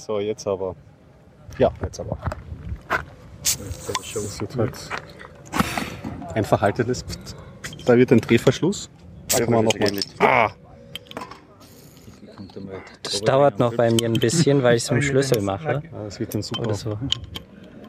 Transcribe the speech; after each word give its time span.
So, 0.00 0.18
jetzt 0.18 0.46
aber. 0.46 0.74
Ja, 1.58 1.70
jetzt 1.82 2.00
aber. 2.00 2.16
Das 3.42 4.40
wird 4.40 4.56
halt 4.56 4.74
ein 6.34 6.44
verhaltenes. 6.44 7.02
Pft. 7.02 7.36
Da 7.86 7.96
wird 7.96 8.10
ein 8.12 8.20
Drehverschluss. 8.20 8.88
Da 9.28 9.44
kann 9.44 9.52
man 9.52 9.64
noch 9.66 9.78
mal. 9.78 9.90
Ah! 10.20 10.50
Das 13.02 13.20
dauert 13.20 13.58
noch 13.58 13.74
bei 13.74 13.90
mir 13.90 14.06
ein 14.06 14.14
bisschen, 14.14 14.62
weil 14.62 14.76
ich 14.76 14.84
es 14.84 14.90
mit 14.90 15.02
dem 15.02 15.06
Schlüssel 15.06 15.42
mache. 15.42 15.82
Ja, 15.92 16.04
Das 16.04 16.18
wird 16.18 16.34
dann 16.34 16.42
super. 16.42 16.62
Oder 16.62 16.74
so. 16.74 16.98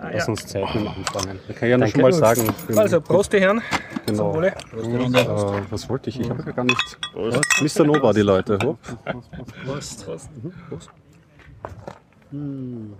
Lass 0.01 0.27
uns 0.27 0.47
Zeit 0.47 0.63
mit 0.75 0.83
dem 0.83 0.87
anfangen. 0.87 1.39
Da 1.47 1.53
kann 1.53 1.67
ich 1.67 1.71
ja 1.71 1.77
noch 1.77 1.87
schon 1.87 2.01
mal 2.01 2.11
sagen. 2.11 2.53
Also, 2.75 2.99
Prost, 3.01 3.31
die 3.33 3.39
Herren. 3.39 3.61
Genau. 4.05 4.33
Wohle. 4.33 4.47
Äh, 4.47 5.61
was 5.69 5.87
wollte 5.87 6.09
ich? 6.09 6.19
Ich 6.19 6.29
habe 6.29 6.43
ja 6.43 6.51
gar 6.51 6.65
nicht. 6.65 6.97
Was? 7.13 7.77
Mr. 7.77 7.85
Nobody, 7.85 8.21
Leute. 8.21 8.57
Hopp. 8.63 8.79
Prost. 9.65 10.05
Hm. 12.31 12.93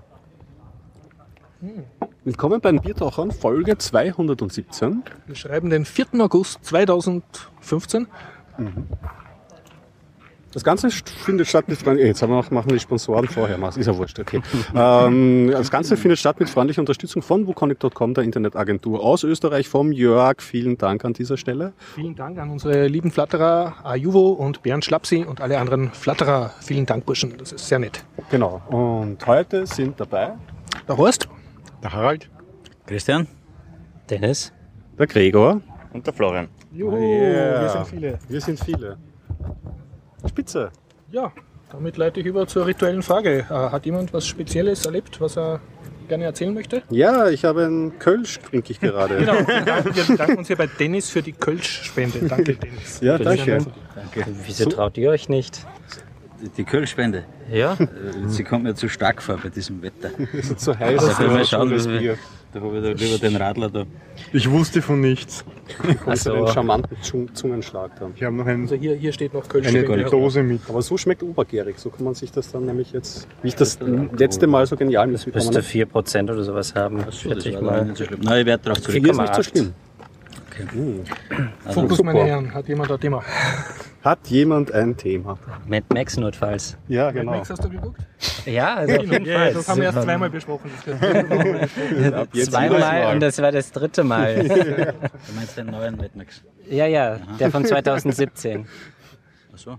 Willkommen 2.26 2.60
bei 2.60 2.70
den 2.70 2.82
Biertauchern, 2.82 3.32
Folge 3.32 3.78
217. 3.78 5.04
Wir 5.26 5.36
schreiben 5.36 5.70
den 5.70 5.86
4. 5.86 6.08
August 6.20 6.66
2015. 6.66 8.08
Das 10.54 10.64
Ganze 10.66 10.90
findet 10.92 11.48
statt 11.48 11.70
mit 11.70 11.78
freundlich. 11.78 12.08
Jetzt 12.08 12.22
haben 12.22 12.30
wir 12.32 12.36
noch, 12.36 12.52
machen 12.52 12.70
wir 12.70 12.74
die 12.76 12.82
Sponsoren 12.82 13.28
vorher. 13.28 13.58
Ist 13.78 13.88
ja 13.88 13.98
wurscht, 13.98 14.20
okay. 14.20 14.42
ähm, 14.76 15.50
das 15.50 15.72
Ganze 15.72 15.96
findet 15.96 16.20
statt 16.20 16.40
mit 16.42 16.50
freundlicher 16.50 16.82
Unterstützung 16.82 17.22
von 17.22 17.48
wukonic.com, 17.48 18.14
der 18.14 18.24
Internetagentur 18.26 19.02
aus 19.02 19.24
Österreich, 19.24 19.70
vom 19.70 19.92
Jörg. 19.94 20.42
Vielen 20.42 20.78
Dank 20.78 21.06
an 21.06 21.14
dieser 21.14 21.38
Stelle. 21.38 21.72
Vielen 21.96 22.16
Dank 22.16 22.38
an 22.38 22.50
unsere 22.50 22.88
lieben 22.88 23.12
Flatterer, 23.12 23.76
Ajuvo 23.84 24.32
und 24.32 24.62
Bernd 24.62 24.84
Schlapsi 24.84 25.24
und 25.24 25.40
alle 25.40 25.58
anderen 25.60 25.92
Flatterer. 25.92 26.52
Vielen 26.60 26.86
Dank, 26.86 27.06
Burschen. 27.06 27.34
Das 27.38 27.54
ist 27.54 27.68
sehr 27.68 27.80
nett. 27.80 28.04
Genau. 28.30 28.62
Und 28.70 29.26
heute 29.26 29.66
sind 29.66 30.00
dabei 30.02 30.34
Der 30.88 30.98
Horst, 30.98 31.30
Der 31.82 31.94
Harald. 31.94 32.30
Christian? 32.88 33.28
Dennis? 34.10 34.52
der 35.00 35.08
Gregor. 35.08 35.62
Und 35.94 36.06
der 36.06 36.14
Florian. 36.14 36.50
Juhu, 36.74 36.96
Yeah. 36.98 37.62
wir 37.62 37.70
sind 37.70 37.88
viele. 37.88 38.20
Wir 38.28 38.42
sind 38.42 38.60
viele. 38.60 38.98
Spitze. 40.30 40.72
Ja, 41.12 41.32
damit 41.72 41.98
leite 41.98 42.20
ich 42.20 42.26
über 42.26 42.48
zur 42.48 42.66
rituellen 42.66 43.02
Frage. 43.04 43.46
Äh, 43.50 43.54
Hat 43.54 43.86
jemand 43.86 44.14
was 44.14 44.28
Spezielles 44.28 44.86
erlebt, 44.86 45.20
was 45.22 45.38
er 45.38 45.60
gerne 46.08 46.26
erzählen 46.26 46.54
möchte? 46.54 46.84
Ja, 46.90 47.30
ich 47.30 47.46
habe 47.46 47.66
einen 47.66 47.98
Kölsch, 48.00 48.40
trinke 48.40 48.72
ich 48.72 48.80
gerade. 48.80 49.18
Genau, 49.20 49.34
wir 49.96 50.04
bedanken 50.04 50.38
uns 50.40 50.48
hier 50.48 50.58
bei 50.58 50.68
Dennis 50.68 51.10
für 51.10 51.22
die 51.22 51.32
Kölsch-Spende. 51.32 52.20
Danke, 52.28 52.56
Dennis. 52.62 53.00
Ja, 53.02 53.18
danke. 53.18 53.66
Wieso 54.46 54.70
traut 54.70 54.98
ihr 54.98 55.10
euch 55.10 55.30
nicht? 55.30 55.66
Die 56.58 56.64
Kölspende. 56.64 57.24
Ja? 57.52 57.74
Äh, 57.74 57.88
Sie 58.28 58.44
kommt 58.44 58.64
mir 58.64 58.74
zu 58.76 58.90
stark 58.90 59.22
vor 59.22 59.38
bei 59.38 59.50
diesem 59.50 59.82
Wetter. 59.82 60.10
Es 60.34 60.50
ist 60.52 60.60
zu 60.60 60.78
heiß. 60.78 61.00
Also, 61.00 61.08
das 61.08 61.20
mal 61.20 61.42
ist 61.42 61.50
schauen, 61.50 61.70
Bier. 62.00 62.18
Da 62.54 62.60
habe 62.60 62.78
ich 62.78 62.84
da 62.84 62.90
lieber 63.06 63.18
den 63.18 63.36
Radler 63.38 63.70
da. 63.70 63.86
Ich 64.34 64.50
wusste 64.50 64.82
von 64.82 65.00
nichts. 65.00 65.46
Also 66.06 66.32
so. 66.32 66.46
den 66.46 66.48
charmanten 66.54 66.98
Zung- 67.02 67.34
Zungenschlag 67.34 67.98
dann. 68.00 68.12
Ich 68.16 68.24
habe 68.24 68.36
noch 68.36 68.46
ein, 68.46 68.64
Also 68.64 68.76
hier, 68.76 68.94
hier 68.96 69.14
steht 69.14 69.34
noch 69.34 69.42
eine 69.44 69.50
Kölsch-Spende. 69.50 70.04
Dose 70.10 70.44
mit. 70.44 70.60
Aber 70.68 70.82
so 70.82 70.98
schmeckt 70.98 71.24
obergärig. 71.24 71.80
So 71.80 71.90
kann 71.90 72.04
man 72.04 72.14
sich 72.14 72.32
das 72.32 72.52
dann 72.52 72.66
nämlich 72.66 72.92
jetzt, 72.92 73.28
wie 73.42 73.48
ich 73.50 73.56
das 73.56 73.80
letzte 74.18 74.48
Mal 74.48 74.66
so 74.68 74.76
genial 74.76 75.08
mitbekommen 75.08 75.46
Müsste 75.46 75.62
habe. 75.62 76.00
4% 76.02 76.24
oder 76.32 76.44
sowas 76.44 76.76
haben, 76.76 77.04
Das 77.06 77.20
schätze 77.20 77.50
ich 77.50 77.56
war 77.56 77.62
mal. 77.62 77.86
nicht 77.86 77.98
so 77.98 78.04
schlimm. 78.06 78.20
Nein, 78.22 78.42
ich 78.42 78.46
werde 78.46 78.64
darauf 78.66 78.84
Vier 78.84 78.96
ist 78.98 79.18
nicht 79.18 79.36
so 79.56 79.72
4,8. 80.52 80.70
schlimm. 80.70 81.04
Fokus, 81.74 81.98
Super. 81.98 82.14
meine 82.14 82.26
Herren. 82.26 82.54
Hat 82.54 82.68
jemand 82.68 82.92
ein 82.92 83.00
Thema? 83.00 83.24
Hat 84.04 84.28
jemand 84.28 84.72
ein 84.72 84.98
Thema? 84.98 85.38
Mad 85.68 85.86
Max 85.94 86.18
notfalls. 86.18 86.78
Ja, 86.88 87.12
genau. 87.12 87.32
Max, 87.34 87.50
hast 87.50 87.64
du 87.64 87.70
geguckt? 87.70 88.02
Ja, 88.46 88.76
also 88.76 88.96
auf 88.98 89.04
jeden 89.04 89.26
Fall. 89.26 89.54
das 89.54 89.68
haben 89.70 89.78
wir 89.78 89.86
erst 89.86 90.02
zweimal 90.02 90.30
besprochen. 90.30 90.72
Jedes 92.34 92.50
Zweimal 92.52 92.80
Mal. 92.80 93.14
und 93.14 93.20
das 93.22 93.42
war 93.42 93.52
das 93.52 93.72
dritte 93.72 94.04
Mal. 94.04 94.44
Du 95.28 95.34
meinst 95.36 95.58
den 95.58 95.68
neuen 95.68 95.96
Mad 95.98 96.12
Max? 96.16 96.42
ja, 96.70 96.86
ja, 96.88 97.18
der 97.40 97.52
von 97.52 97.64
2017. 97.66 98.66
Achso. 99.54 99.78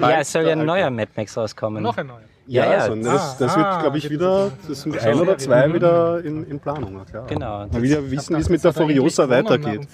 Ja, 0.00 0.20
es 0.20 0.30
soll 0.32 0.44
ja 0.44 0.52
ein 0.52 0.64
neuer 0.64 0.90
Mad 0.90 1.10
Max 1.16 1.36
rauskommen. 1.36 1.82
Noch 1.82 1.96
ein 1.96 2.06
neuer. 2.06 2.20
Ja, 2.48 2.64
Ja, 2.64 2.72
ja. 2.72 2.78
also, 2.78 2.94
ne, 2.94 3.02
das, 3.04 3.36
das 3.38 3.52
Ah, 3.54 3.56
wird, 3.58 3.80
glaube 3.82 3.98
ich, 3.98 4.06
ah, 4.06 4.10
wieder, 4.10 4.50
das 4.66 4.80
sind 4.82 4.98
ein 4.98 5.20
oder 5.20 5.36
zwei 5.38 5.72
wieder 5.72 6.24
in, 6.24 6.44
in 6.44 6.58
Planung. 6.58 6.96
ja, 6.96 7.04
Klar. 7.04 7.26
Genau. 7.26 7.58
Man 7.70 7.82
will 7.82 7.90
ja 7.90 8.10
wissen, 8.10 8.36
wie 8.36 8.40
es 8.40 8.48
mit 8.48 8.64
der 8.64 8.72
Furiosa 8.72 9.28
weitergeht. 9.28 9.86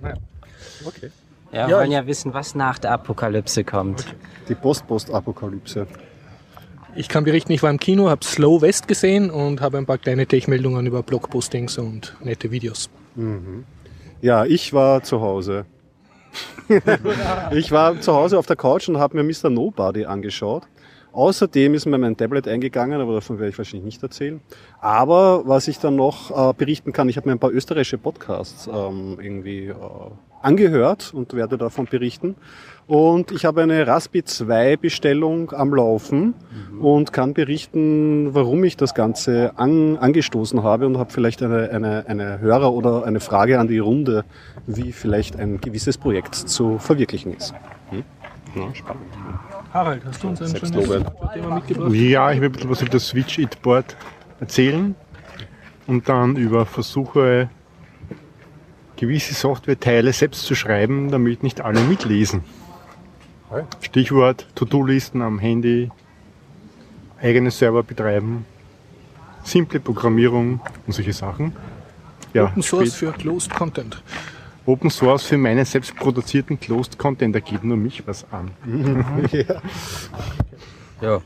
Naja. 0.00 0.14
Okay. 0.86 1.10
Ja, 1.52 1.66
wir 1.66 1.70
Ja, 1.74 1.78
wollen 1.80 1.90
ja 1.92 2.06
wissen, 2.06 2.32
was 2.32 2.54
nach 2.54 2.78
der 2.78 2.92
Apokalypse 2.92 3.64
kommt. 3.64 4.06
Die 4.48 4.54
Post-Post-Apokalypse. 4.54 5.86
Ich 6.94 7.08
kann 7.08 7.24
berichten, 7.24 7.52
ich 7.52 7.62
war 7.62 7.70
im 7.70 7.78
Kino, 7.80 8.08
habe 8.10 8.24
Slow 8.24 8.60
West 8.62 8.86
gesehen 8.86 9.30
und 9.30 9.60
habe 9.60 9.78
ein 9.78 9.86
paar 9.86 9.98
kleine 9.98 10.26
Tech-Meldungen 10.26 10.86
über 10.86 11.02
Blogpostings 11.02 11.78
und 11.78 12.14
nette 12.22 12.50
Videos. 12.50 12.90
Ja, 14.20 14.44
ich 14.44 14.72
war 14.72 15.02
zu 15.02 15.20
Hause. 15.20 15.64
ich 17.50 17.72
war 17.72 18.00
zu 18.00 18.14
Hause 18.14 18.38
auf 18.38 18.46
der 18.46 18.56
Couch 18.56 18.88
und 18.88 18.98
habe 18.98 19.20
mir 19.20 19.24
Mr. 19.24 19.50
Nobody 19.50 20.04
angeschaut. 20.06 20.62
Außerdem 21.12 21.74
ist 21.74 21.86
mir 21.86 21.98
mein 21.98 22.16
Tablet 22.16 22.48
eingegangen, 22.48 23.00
aber 23.00 23.14
davon 23.14 23.38
werde 23.38 23.50
ich 23.50 23.58
wahrscheinlich 23.58 23.84
nicht 23.84 24.02
erzählen. 24.02 24.40
Aber 24.80 25.42
was 25.46 25.68
ich 25.68 25.78
dann 25.78 25.96
noch 25.96 26.30
äh, 26.30 26.54
berichten 26.54 26.92
kann, 26.92 27.08
ich 27.08 27.16
habe 27.16 27.28
mir 27.28 27.34
ein 27.34 27.38
paar 27.38 27.52
österreichische 27.52 27.98
Podcasts 27.98 28.66
ähm, 28.66 29.18
irgendwie 29.20 29.66
äh, 29.66 29.74
angehört 30.40 31.12
und 31.14 31.34
werde 31.34 31.58
davon 31.58 31.86
berichten. 31.86 32.34
Und 32.86 33.30
ich 33.30 33.44
habe 33.44 33.62
eine 33.62 33.86
Raspi 33.86 34.24
2 34.24 34.76
Bestellung 34.76 35.52
am 35.52 35.72
Laufen 35.72 36.34
und 36.80 37.12
kann 37.12 37.32
berichten, 37.32 38.34
warum 38.34 38.64
ich 38.64 38.76
das 38.76 38.94
Ganze 38.94 39.52
an, 39.56 39.96
angestoßen 39.98 40.62
habe 40.62 40.86
und 40.86 40.98
habe 40.98 41.12
vielleicht 41.12 41.42
eine, 41.42 41.70
eine, 41.70 42.06
eine 42.08 42.40
Hörer 42.40 42.72
oder 42.72 43.04
eine 43.04 43.20
Frage 43.20 43.60
an 43.60 43.68
die 43.68 43.78
Runde, 43.78 44.24
wie 44.66 44.92
vielleicht 44.92 45.36
ein 45.36 45.60
gewisses 45.60 45.96
Projekt 45.96 46.34
zu 46.34 46.78
verwirklichen 46.78 47.34
ist. 47.34 47.54
Hm? 47.90 48.02
Ja, 48.54 48.74
spannend. 48.74 49.06
Harald, 49.72 50.04
hast 50.04 50.22
du 50.22 50.28
uns 50.28 50.42
ein 50.42 50.54
schönes. 50.56 50.70
Thema 51.32 51.54
mitgebracht? 51.54 51.92
Ja, 51.92 52.32
ich 52.32 52.40
will 52.40 52.48
ein 52.48 52.52
bisschen 52.52 52.70
was 52.70 52.82
über 52.82 52.90
das 52.90 53.06
Switch 53.08 53.38
It 53.38 53.62
Board 53.62 53.96
erzählen 54.40 54.94
und 55.86 56.08
dann 56.08 56.36
über 56.36 56.66
Versuche, 56.66 57.48
gewisse 58.96 59.34
Softwareteile 59.34 60.12
selbst 60.12 60.44
zu 60.44 60.54
schreiben, 60.54 61.10
damit 61.10 61.42
nicht 61.42 61.60
alle 61.60 61.80
mitlesen. 61.80 62.44
Stichwort 63.80 64.46
To-Do-Listen 64.54 65.22
am 65.22 65.38
Handy, 65.38 65.90
eigene 67.20 67.50
Server 67.50 67.82
betreiben, 67.82 68.46
simple 69.42 69.80
Programmierung 69.80 70.60
und 70.86 70.92
solche 70.92 71.12
Sachen. 71.12 71.54
Ja, 72.32 72.44
Open 72.44 72.62
Source 72.62 72.94
für 72.94 73.12
Closed 73.12 73.52
Content. 73.52 74.02
Open 74.64 74.90
Source 74.90 75.24
für 75.24 75.38
meinen 75.38 75.64
selbst 75.64 75.94
produzierten 75.96 76.58
Closed 76.58 76.98
Content, 76.98 77.34
da 77.34 77.40
geht 77.40 77.64
nur 77.64 77.76
mich 77.76 78.06
was 78.06 78.24
an. 78.30 78.50
Ja, 81.00 81.20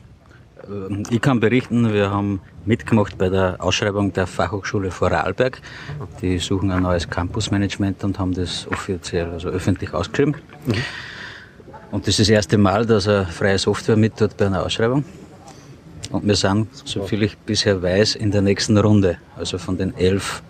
ähm, 0.67 1.03
ich 1.11 1.21
kann 1.21 1.39
berichten, 1.39 1.93
wir 1.93 2.09
haben 2.09 2.41
mitgemacht 2.65 3.15
bei 3.15 3.29
der 3.29 3.57
Ausschreibung 3.59 4.11
der 4.11 4.25
Fachhochschule 4.25 4.89
Vorarlberg. 4.89 5.61
Die 6.21 6.39
suchen 6.39 6.71
ein 6.71 6.81
neues 6.81 7.07
Campusmanagement 7.07 8.03
und 8.03 8.17
haben 8.17 8.33
das 8.33 8.67
offiziell, 8.71 9.29
also 9.29 9.49
öffentlich 9.49 9.93
ausgeschrieben. 9.93 10.35
Und 11.91 12.07
das 12.07 12.19
ist 12.19 12.21
das 12.21 12.29
erste 12.29 12.57
Mal, 12.57 12.87
dass 12.87 13.07
er 13.07 13.27
freie 13.27 13.59
Software 13.59 13.97
mit 13.97 14.17
tut 14.17 14.35
bei 14.35 14.47
einer 14.47 14.65
Ausschreibung. 14.65 15.05
Und 16.09 16.25
wir 16.25 16.35
sind, 16.35 16.67
soviel 16.73 17.23
ich 17.23 17.37
bisher 17.37 17.81
weiß, 17.81 18.15
in 18.15 18.31
der 18.31 18.41
nächsten 18.41 18.77
Runde. 18.77 19.17
Also 19.35 19.57
von 19.57 19.77
den 19.77 19.95
elf 19.95 20.41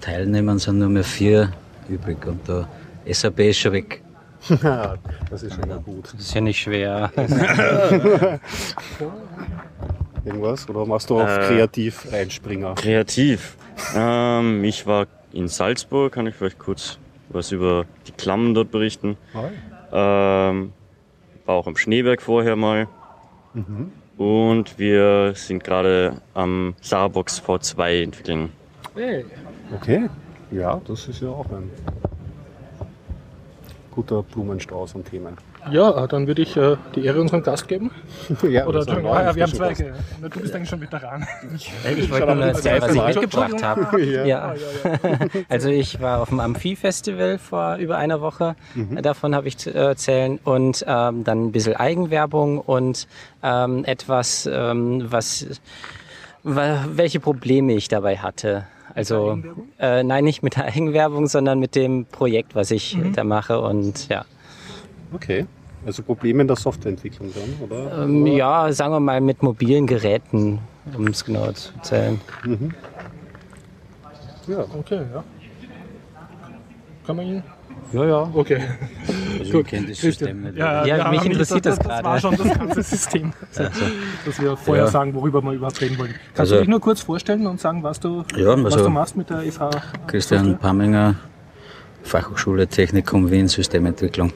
Teilnehmern 0.00 0.58
sind 0.58 0.78
nur 0.78 0.88
mehr 0.88 1.04
vier 1.04 1.52
übrig. 1.90 2.24
Und 2.26 2.46
der 2.48 2.66
SAP 3.12 3.40
ist 3.40 3.58
schon 3.58 3.72
weg. 3.72 4.02
das 5.30 5.42
ist 5.42 5.54
schon 5.54 5.68
mal 5.68 5.78
gut. 5.80 6.04
Das 6.12 6.20
ist 6.20 6.32
ja 6.34 6.40
nicht 6.40 6.60
schwer. 6.60 7.10
Irgendwas? 10.24 10.68
Oder 10.68 10.86
machst 10.86 11.10
du 11.10 11.20
auf 11.20 11.28
Äh, 11.28 11.46
kreativ 11.48 12.06
Einspringer? 12.12 12.74
Kreativ. 12.74 13.56
Ähm, 13.94 14.64
ich 14.64 14.86
war 14.86 15.06
in 15.32 15.48
Salzburg, 15.48 16.12
kann 16.12 16.26
ich 16.26 16.34
vielleicht 16.34 16.58
kurz 16.58 16.98
was 17.30 17.52
über 17.52 17.84
die 18.06 18.12
Klammen 18.12 18.54
dort 18.54 18.70
berichten. 18.70 19.16
Ähm, 19.92 20.72
war 21.46 21.54
auch 21.54 21.66
am 21.66 21.76
Schneeberg 21.76 22.20
vorher 22.22 22.56
mal. 22.56 22.88
Und 24.16 24.78
wir 24.78 25.32
sind 25.34 25.64
gerade 25.64 26.20
am 26.34 26.74
Sarabox 26.80 27.42
V2 27.42 28.02
entwickeln. 28.04 28.52
Hey, 28.94 29.24
Okay, 29.72 30.08
ja, 30.50 30.80
das 30.86 31.08
ist 31.08 31.20
ja 31.22 31.28
auch 31.28 31.46
ein 31.50 31.70
guter 33.92 34.22
Blumenstrauß 34.22 34.94
an 34.94 35.04
Themen. 35.04 35.36
Ja, 35.70 36.04
äh, 36.04 36.08
dann 36.08 36.26
würde 36.26 36.40
ich 36.40 36.56
äh, 36.56 36.76
die 36.94 37.04
Ehre 37.04 37.20
unserem 37.20 37.42
Gast 37.42 37.68
geben. 37.68 37.90
ja, 38.48 38.66
Oder 38.66 38.80
ah, 38.88 39.22
ja, 39.24 39.34
wir 39.36 39.42
haben 39.42 39.52
zwei. 39.52 39.74
Ge- 39.74 39.92
Na, 40.22 40.28
Du 40.28 40.40
bist 40.40 40.54
eigentlich 40.54 40.70
schon 40.70 40.80
Veteran. 40.80 41.26
Ich 41.54 42.10
wollte 42.10 42.34
nur 42.34 42.44
erzählen, 42.46 42.80
was 42.80 42.94
ich 42.94 43.04
mitgebracht 43.04 43.62
habe. 43.62 44.00
Ja. 44.02 44.24
Ja. 44.24 44.54
Also 45.50 45.68
ich 45.68 46.00
war 46.00 46.22
auf 46.22 46.30
dem 46.30 46.40
Amphi-Festival 46.40 47.36
vor 47.38 47.76
über 47.76 47.98
einer 47.98 48.20
Woche. 48.22 48.54
Davon 49.02 49.34
habe 49.34 49.48
ich 49.48 49.58
zu 49.58 49.74
erzählen. 49.74 50.38
Und 50.44 50.82
ähm, 50.88 51.24
dann 51.24 51.46
ein 51.46 51.52
bisschen 51.52 51.76
Eigenwerbung 51.76 52.58
und 52.58 53.06
ähm, 53.42 53.84
etwas, 53.84 54.48
ähm, 54.50 55.04
was, 55.12 55.46
wa- 56.42 56.84
welche 56.90 57.20
Probleme 57.20 57.74
ich 57.74 57.88
dabei 57.88 58.16
hatte. 58.16 58.66
Also 59.00 59.38
äh, 59.78 60.02
nein, 60.02 60.24
nicht 60.24 60.42
mit 60.42 60.56
der 60.56 60.66
Eigenwerbung, 60.66 61.26
sondern 61.26 61.58
mit 61.58 61.74
dem 61.74 62.04
Projekt, 62.06 62.54
was 62.54 62.70
ich 62.70 62.98
da 63.14 63.24
mache. 63.24 63.60
Und 63.60 64.08
ja, 64.08 64.24
Okay. 65.12 65.46
Also 65.86 66.02
Probleme 66.02 66.42
in 66.42 66.46
der 66.46 66.56
Softwareentwicklung 66.56 67.30
dann, 67.34 67.68
oder? 67.68 68.04
ähm, 68.04 68.26
ja, 68.26 68.70
sagen 68.70 68.92
wir 68.92 69.00
mal 69.00 69.20
mit 69.20 69.42
mobilen 69.42 69.86
Geräten, 69.86 70.58
um 70.94 71.06
es 71.06 71.24
genau 71.24 71.50
zu 71.52 71.72
erzählen. 71.74 72.20
Ja. 74.46 74.66
Okay, 74.78 75.00
ja. 75.12 75.24
Kann 77.06 77.16
man 77.16 77.26
ihn? 77.26 77.42
Ja, 77.92 78.04
ja. 78.04 78.30
Okay. 78.34 78.60
Also 79.40 79.60
ich 79.60 79.66
kenne 79.66 79.88
das 79.88 79.98
System 79.98 80.42
nicht. 80.42 80.56
Ja, 80.56 80.84
wir 80.84 80.94
mich 80.94 81.02
haben 81.04 81.10
nicht- 81.12 81.24
interessiert 81.26 81.66
das 81.66 81.78
Das 81.78 81.86
gerade. 81.86 82.04
war 82.04 82.20
schon 82.20 82.36
das 82.36 82.58
ganze 82.58 82.82
System. 82.82 83.32
Dass 84.24 84.40
wir 84.40 84.56
vorher 84.56 84.84
Ja. 84.84 84.90
sagen, 84.90 85.14
worüber 85.14 85.42
wir 85.42 85.52
überhaupt 85.52 85.80
reden 85.80 85.98
wollen. 85.98 86.14
Kannst 86.34 86.40
Also- 86.40 86.54
du 86.56 86.60
dich 86.60 86.68
nur 86.68 86.80
kurz 86.80 87.00
vorstellen 87.00 87.46
und 87.46 87.60
sagen, 87.60 87.82
was 87.82 87.98
du, 88.00 88.24
Ja, 88.36 88.62
was 88.62 88.74
also- 88.74 88.84
du 88.84 88.90
machst 88.90 89.16
mit 89.16 89.28
der 89.30 89.42
FH? 89.42 89.70
Christian 90.06 90.44
Software? 90.44 90.68
Pamminger, 90.68 91.14
Fachhochschule 92.02 92.66
Technikum 92.68 93.30
Wien, 93.30 93.48
Systementwicklung. 93.48 94.32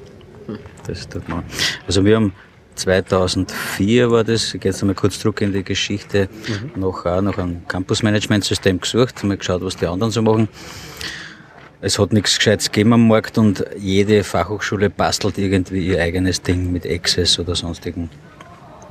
Das 0.86 1.08
tut 1.08 1.26
man. 1.28 1.42
Also 1.86 2.04
wir 2.04 2.16
haben 2.16 2.32
2004 2.74 4.10
war 4.10 4.24
das, 4.24 4.52
ich 4.52 4.60
gehe 4.60 4.70
jetzt 4.72 4.82
einmal 4.82 4.94
kurz 4.96 5.18
zurück 5.18 5.40
in 5.40 5.52
die 5.52 5.62
Geschichte, 5.64 6.28
noch, 6.74 7.06
auch 7.06 7.20
nach 7.22 7.38
einem 7.38 7.66
Campus-Management-System 7.68 8.80
gesucht, 8.80 9.22
haben 9.22 9.30
wir 9.30 9.36
geschaut, 9.36 9.62
was 9.64 9.76
die 9.76 9.86
anderen 9.86 10.10
so 10.12 10.20
machen. 10.22 10.48
Es 11.84 11.98
hat 11.98 12.14
nichts 12.14 12.38
Gescheites 12.38 12.72
gegeben 12.72 12.94
am 12.94 13.08
Markt 13.08 13.36
und 13.36 13.62
jede 13.76 14.24
Fachhochschule 14.24 14.88
bastelt 14.88 15.36
irgendwie 15.36 15.86
ihr 15.86 16.00
eigenes 16.00 16.40
Ding 16.40 16.72
mit 16.72 16.86
Access 16.86 17.38
oder 17.38 17.54
sonstigen. 17.54 18.08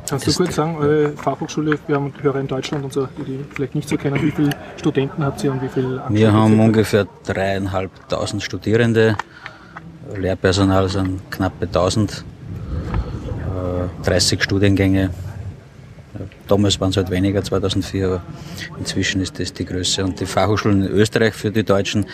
Kannst 0.08 0.28
du 0.28 0.34
kurz 0.34 0.54
sagen, 0.54 0.78
eure 0.78 1.10
Fachhochschule, 1.14 1.80
wir 1.88 1.96
haben 1.96 2.14
Hörer 2.22 2.42
in 2.42 2.46
Deutschland 2.46 2.84
und 2.84 2.94
so, 2.94 3.08
die 3.18 3.44
vielleicht 3.52 3.74
nicht 3.74 3.90
so 3.90 3.98
kennen, 3.98 4.22
wie 4.22 4.30
viele 4.30 4.52
Studenten 4.78 5.26
habt 5.26 5.44
ihr 5.44 5.52
und 5.52 5.64
wie 5.64 5.70
viele 5.70 6.04
Wir 6.08 6.32
haben 6.32 6.60
ungefähr 6.60 7.08
dreieinhalbtausend 7.26 8.44
Studierende, 8.44 9.18
Lehrpersonal 10.16 10.88
sind 10.88 11.20
knappe 11.32 11.66
1000, 11.66 12.24
äh, 14.04 14.06
30 14.06 14.44
Studiengänge. 14.44 15.10
Damals 16.48 16.80
waren 16.80 16.90
es 16.92 16.98
halt 16.98 17.10
weniger, 17.10 17.44
2004, 17.44 18.06
aber 18.06 18.22
inzwischen 18.78 19.22
ist 19.22 19.40
das 19.40 19.52
die 19.54 19.66
Größe. 19.66 20.04
Und 20.04 20.20
die 20.20 20.26
Fachhochschulen 20.26 20.86
in 20.86 20.92
Österreich 20.92 21.34
für 21.34 21.50
die 21.52 21.64
Deutschen, 21.64 22.06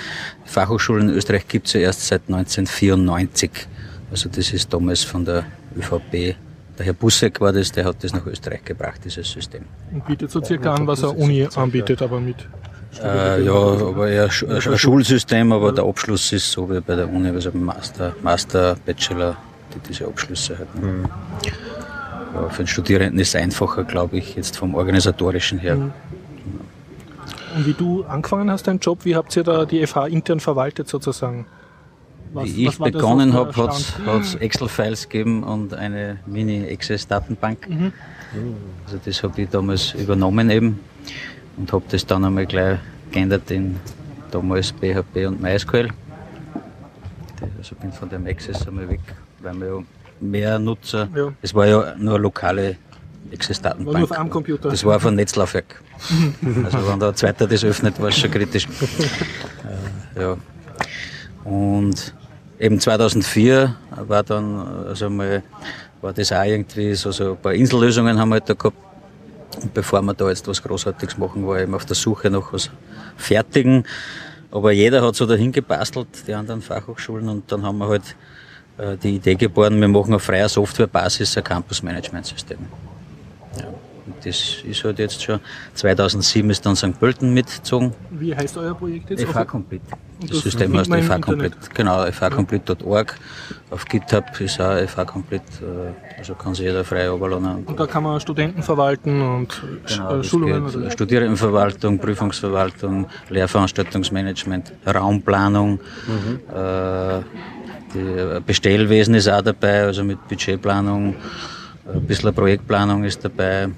die 0.46 0.50
Fachhochschulen 0.50 1.10
in 1.10 1.16
Österreich 1.16 1.48
gibt 1.48 1.68
es 1.68 1.74
ja 1.74 1.82
erst 1.82 2.08
seit 2.08 2.22
1994. 2.28 3.52
Also 4.12 4.30
das 4.30 4.52
ist 4.54 4.74
damals 4.74 5.04
von 5.04 5.26
der 5.26 5.44
ÖVP, 5.78 6.36
der 6.78 6.86
Herr 6.86 6.94
Busseck 6.94 7.42
war 7.42 7.52
das, 7.52 7.72
der 7.72 7.86
hat 7.86 8.02
das 8.04 8.14
nach 8.14 8.26
Österreich 8.26 8.64
gebracht, 8.64 9.02
dieses 9.04 9.30
System. 9.30 9.64
Und 9.92 10.06
bietet 10.06 10.32
so 10.32 10.42
circa 10.44 10.74
an, 10.76 10.88
was 10.88 11.04
eine 11.04 11.12
Uni 11.14 11.48
anbietet, 11.56 12.02
aber 12.02 12.20
mit 12.20 12.38
Äh, 13.04 13.44
ja, 13.44 13.52
aber 13.54 14.08
eher 14.10 14.32
Schu- 14.32 14.48
ein 14.48 14.78
Schulsystem, 14.78 15.52
aber 15.52 15.72
der 15.72 15.84
Abschluss 15.84 16.32
ist 16.32 16.50
so 16.52 16.68
wie 16.72 16.80
bei 16.80 16.96
der 16.96 17.08
Uni, 17.08 17.28
also 17.30 17.52
Master, 17.54 18.16
Master, 18.24 18.76
Bachelor, 18.86 19.38
die, 19.76 19.80
diese 19.90 20.08
Abschlüsse 20.08 20.58
halt. 20.58 20.74
ne? 20.82 21.04
Ja, 22.34 22.50
für 22.50 22.64
den 22.64 22.68
Studierenden 22.68 23.20
ist 23.20 23.30
es 23.30 23.36
einfacher, 23.36 23.84
glaube 23.84 24.18
ich, 24.18 24.36
jetzt 24.36 24.58
vom 24.58 24.76
organisatorischen 24.76 25.60
her. 25.60 25.78
Und 27.56 27.66
wie 27.66 27.74
du 27.74 28.04
angefangen 28.04 28.52
hast, 28.52 28.68
deinen 28.68 28.80
Job, 28.80 29.04
wie 29.06 29.16
habt 29.16 29.36
ihr 29.36 29.44
da 29.44 29.66
die 29.66 29.86
FH 29.86 30.08
intern 30.08 30.40
verwaltet 30.40 30.88
sozusagen? 30.88 31.46
Was- 32.34 32.46
Wie 32.46 32.68
ich 32.68 32.78
begonnen 32.78 33.34
habe, 33.34 33.56
hat 33.56 34.22
es 34.22 34.36
Excel-Files 34.36 35.10
gegeben 35.10 35.42
und 35.44 35.74
eine 35.74 36.20
Mini-Access-Datenbank. 36.28 37.68
Also 38.86 39.00
das 39.04 39.24
habe 39.24 39.42
ich 39.42 39.50
damals 39.50 39.94
übernommen 39.94 40.52
eben 40.52 40.80
und 41.58 41.74
habe 41.74 41.84
das 41.90 42.06
dann 42.06 42.24
einmal 42.24 42.46
gleich 42.46 42.78
geändert 43.12 43.50
in 43.50 43.78
damals 44.30 44.72
PHP 44.72 45.26
und 45.26 45.42
MySQL. 45.42 45.90
Also 47.58 47.76
bin 47.82 47.92
von 47.92 48.08
dem 48.10 48.28
Access 48.28 48.68
einmal 48.68 48.88
weg, 48.90 49.00
weil 49.40 49.56
wir 49.60 49.68
ja 49.68 49.84
mehr 50.22 50.60
Nutzer, 50.60 51.08
Ja. 51.16 51.32
es 51.42 51.54
war 51.54 51.66
ja 51.68 51.96
nur 51.98 52.20
lokale 52.20 52.78
War 53.26 53.34
Access-Datenbank. 53.34 53.98
nur 53.98 54.04
auf 54.04 54.12
einem 54.12 54.30
Computer. 54.30 54.70
Das 54.70 54.84
war 54.84 54.96
auf 54.96 55.06
einem 55.06 55.18
Netzlaufwerk. 55.18 55.82
Also 56.66 56.88
wenn 56.88 57.00
der 57.00 57.14
zweite 57.16 57.48
das 57.48 57.64
öffnet, 57.64 58.00
war 58.02 58.08
es 58.10 58.18
schon 58.18 58.32
kritisch. 58.32 58.66
äh, 60.16 60.22
ja. 60.22 60.38
Und 61.44 62.14
eben 62.60 62.80
2004 62.80 63.76
war 64.08 64.24
dann, 64.24 64.86
also 64.88 65.10
mal, 65.10 65.44
war 66.02 66.14
das 66.14 66.32
auch 66.32 66.44
irgendwie 66.44 66.94
so, 66.96 67.12
so 67.12 67.32
ein 67.32 67.38
paar 67.38 67.54
Insellösungen 67.54 68.18
haben 68.20 68.30
wir 68.30 68.36
halt 68.36 68.50
da 68.50 68.54
gehabt. 68.54 68.78
Und 69.62 69.74
bevor 69.74 70.02
wir 70.02 70.14
da 70.14 70.30
jetzt 70.30 70.48
was 70.48 70.62
Großartiges 70.62 71.18
machen, 71.18 71.46
war 71.46 71.58
ich 71.58 71.64
eben 71.64 71.76
auf 71.76 71.86
der 71.86 71.96
Suche 71.96 72.30
nach 72.30 72.54
was 72.54 72.70
Fertigen. 73.18 73.84
Aber 74.52 74.72
jeder 74.72 75.02
hat 75.06 75.16
so 75.16 75.26
dahin 75.26 75.52
gebastelt, 75.52 76.08
die 76.28 76.34
anderen 76.34 76.62
Fachhochschulen, 76.62 77.28
und 77.30 77.52
dann 77.52 77.64
haben 77.64 77.78
wir 77.80 77.88
halt 77.88 78.16
die 79.04 79.16
Idee 79.16 79.36
geboren, 79.36 79.80
wir 79.80 79.88
machen 79.88 80.14
auf 80.14 80.24
freier 80.24 80.50
Softwarebasis 80.50 81.38
ein 81.38 81.44
Campus-Management-System. 81.44 82.60
Ja, 83.58 83.66
und 83.68 84.26
das 84.26 84.64
ist 84.64 84.84
halt 84.84 85.00
jetzt 85.00 85.22
schon, 85.22 85.40
2007 85.76 86.50
ist 86.50 86.66
dann 86.66 86.76
St. 86.76 87.00
Pölten 87.00 87.34
mitgezogen, 87.34 87.94
Wie 88.12 88.36
heißt 88.36 88.58
euer 88.58 88.74
Projekt 88.74 89.10
jetzt? 89.10 89.24
FH 89.26 89.46
Complete. 89.46 89.84
Das 90.22 90.32
das 90.32 90.40
System 90.42 90.78
heißt 90.78 90.92
FH? 90.92 91.20
Complete. 91.20 91.56
Genau, 91.74 92.06
fhcomplete.org. 92.12 93.16
Auf 93.70 93.86
GitHub 93.86 94.26
ist 94.42 94.60
auch 94.60 94.76
FH 94.76 95.06
Complete, 95.06 95.44
äh, 95.62 96.20
also 96.20 96.34
kann 96.36 96.54
sich 96.56 96.66
jeder 96.66 96.84
frei 96.84 97.08
runterladen. 97.08 97.64
Und 97.66 97.80
da 97.80 97.86
kann 97.86 98.04
man 98.04 98.20
Studenten 98.20 98.62
verwalten 98.62 99.22
und 99.22 99.62
Genau, 99.88 100.18
äh, 100.18 100.24
Schulungen 100.24 100.66
oder 100.66 100.92
Studierendenverwaltung, 100.92 102.00
Prüfungsverwaltung, 102.00 103.08
Lehrveranstaltungsmanagement, 103.30 104.74
Raumplanung, 104.86 105.80
äh, 106.54 107.22
die 107.94 108.42
Bestellwesen 108.46 109.16
ist 109.16 109.28
auch 109.28 109.42
dabei, 109.42 109.84
also 109.84 110.04
mit 110.04 110.28
Budgetplanung, 110.28 111.16
ein 111.94 112.02
bisschen 112.06 112.34
Projektplanung 112.34 113.04
ist 113.04 113.24
dabei. 113.24 113.70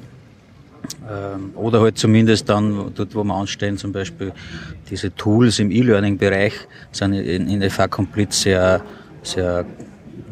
Ähm, 1.09 1.51
Oder 1.55 1.81
halt 1.81 1.97
zumindest 1.97 2.49
dann, 2.49 2.91
dort 2.95 3.13
wo 3.15 3.23
wir 3.23 3.33
anstellen, 3.35 3.77
zum 3.77 3.91
Beispiel 3.91 4.31
diese 4.89 5.13
Tools 5.15 5.59
im 5.59 5.71
E-Learning-Bereich 5.71 6.53
sind 6.91 7.13
in, 7.13 7.47
in 7.47 7.69
FH 7.69 7.87
Complete 7.87 8.33
sehr, 8.33 8.81
sehr, 9.23 9.65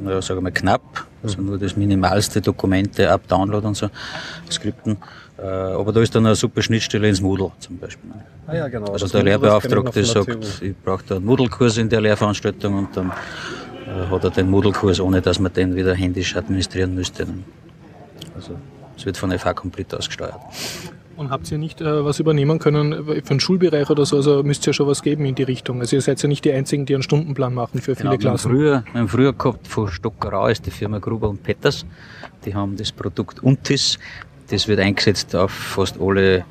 naja, 0.01 0.21
sagen 0.21 0.39
wir 0.39 0.43
mal 0.43 0.51
knapp. 0.51 1.05
Also 1.21 1.41
nur 1.41 1.57
das 1.57 1.75
minimalste 1.75 2.41
Dokumente 2.41 3.11
ab 3.11 3.21
Download 3.27 3.65
und 3.67 3.75
so, 3.75 3.89
Skripten. 4.49 4.97
Äh, 5.37 5.45
Aber 5.45 5.91
da 5.91 6.01
ist 6.01 6.15
dann 6.15 6.25
eine 6.25 6.35
super 6.35 6.61
Schnittstelle 6.61 7.09
ins 7.09 7.21
Moodle 7.21 7.51
zum 7.59 7.77
Beispiel. 7.77 8.09
Ah 8.47 8.55
ja, 8.55 8.67
genau. 8.67 8.91
Also 8.91 9.05
Das 9.05 9.11
der 9.11 9.23
kennen 9.23 9.41
wir 9.41 9.47
Lehrbeauftragte 9.49 9.91
der 9.91 10.05
sagt, 10.05 10.61
ich 10.61 10.75
brauche 10.83 11.03
da 11.07 11.15
einen 11.15 11.25
Moodle-Kurs 11.25 11.77
in 11.77 11.89
der 11.89 12.01
Lehrveranstaltung 12.01 12.73
und 12.73 12.95
dann 12.95 13.09
äh, 13.09 13.11
hat 14.09 14.23
er 14.23 14.29
den 14.29 14.49
Moodle-Kurs, 14.49 14.99
ohne 14.99 15.21
dass 15.21 15.39
man 15.39 15.53
den 15.53 15.75
wieder 15.75 15.93
händisch 15.95 16.35
administrieren 16.35 16.95
müsste. 16.95 17.27
Also 18.35 18.55
es 18.97 19.05
wird 19.05 19.17
von 19.17 19.31
FH 19.37 19.53
komplett 19.53 19.93
ausgesteuert. 19.93 20.35
Und 21.15 21.31
habt 21.31 21.51
ihr 21.51 21.57
nicht 21.57 21.81
äh, 21.81 22.05
was 22.05 22.19
übernehmen 22.19 22.59
können 22.59 23.05
für 23.05 23.21
den 23.21 23.39
Schulbereich 23.41 23.89
oder 23.89 24.05
so? 24.05 24.15
Also 24.15 24.41
müsst 24.41 24.65
ihr 24.67 24.71
schon 24.73 24.87
was 24.87 25.01
geben 25.01 25.25
in 25.25 25.35
die 25.35 25.43
Richtung. 25.43 25.81
Also 25.81 25.97
ihr 25.97 26.01
seid 26.01 26.21
ja 26.21 26.29
nicht 26.29 26.45
die 26.45 26.53
Einzigen, 26.53 26.85
die 26.85 26.93
einen 26.93 27.03
Stundenplan 27.03 27.53
machen 27.53 27.81
für 27.81 27.93
viele 27.93 28.11
Genau, 28.11 28.31
Klassen. 28.31 28.51
früher, 28.51 28.83
wir 28.93 29.01
haben 29.01 29.07
früher 29.09 29.33
gehabt 29.33 29.67
von 29.67 29.89
Stockerau 29.89 30.47
ist 30.47 30.65
die 30.65 30.71
Firma 30.71 30.99
Gruber 30.99 31.27
und 31.29 31.43
Petters. 31.43 31.85
Die 32.45 32.55
haben 32.55 32.77
das 32.77 32.93
Produkt 32.93 33.43
Untis. 33.43 33.99
Das 34.49 34.69
wird 34.69 34.79
eingesetzt 34.79 35.35
auf 35.35 35.51
fast 35.51 35.99
alle 35.99 36.45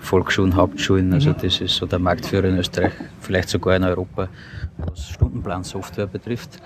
Volksschulen, 0.00 0.56
Hauptschulen. 0.56 1.12
Also 1.12 1.32
das 1.32 1.60
ist 1.60 1.76
so 1.76 1.86
der 1.86 2.00
Marktführer 2.00 2.48
in 2.48 2.58
Österreich, 2.58 2.92
vielleicht 3.20 3.48
sogar 3.48 3.76
in 3.76 3.84
Europa, 3.84 4.28
was 4.86 5.08
Stundenplansoftware 5.08 6.06
betrifft. 6.06 6.60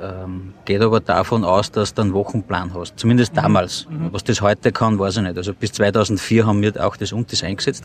Ähm, 0.00 0.52
geht 0.66 0.82
aber 0.82 1.00
davon 1.00 1.42
aus, 1.42 1.70
dass 1.70 1.94
du 1.94 2.02
einen 2.02 2.12
Wochenplan 2.12 2.74
hast. 2.74 2.98
Zumindest 2.98 3.34
damals. 3.34 3.86
Was 4.10 4.24
das 4.24 4.42
heute 4.42 4.70
kann, 4.70 4.98
weiß 4.98 5.16
ich 5.16 5.22
nicht. 5.22 5.38
Also 5.38 5.54
bis 5.54 5.72
2004 5.72 6.46
haben 6.46 6.60
wir 6.60 6.86
auch 6.86 6.96
das 6.96 7.12
Untis 7.12 7.42
eingesetzt. 7.42 7.84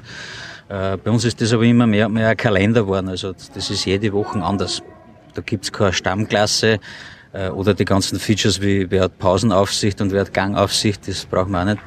Äh, 0.68 0.98
bei 0.98 1.10
uns 1.10 1.24
ist 1.24 1.39
das 1.39 1.53
aber 1.53 1.63
immer 1.63 1.88
mehr, 1.88 2.10
mehr 2.10 2.30
ein 2.30 2.38
Kalender 2.38 2.82
geworden. 2.82 3.08
Also 3.08 3.32
das 3.32 3.70
ist 3.70 3.86
jede 3.86 4.12
Woche 4.12 4.44
anders. 4.44 4.82
Da 5.34 5.41
gibt's 5.41 5.72
keine 5.72 5.94
Stammklasse 5.94 6.80
äh, 7.34 7.50
oder 7.50 7.74
die 7.74 7.86
ganzen 7.86 8.20
Features 8.20 8.62
wie 8.62 8.89
wer 8.91 9.03
hat 9.03 9.18
Pausenaufsicht 9.18 10.01
und 10.01 10.12
wer 10.12 10.22
hat 10.22 10.34
Gangaufsicht, 10.34 11.08
das 11.08 11.25
brauchen 11.25 11.51
wir 11.51 11.62
auch 11.62 11.65
nicht. 11.65 11.80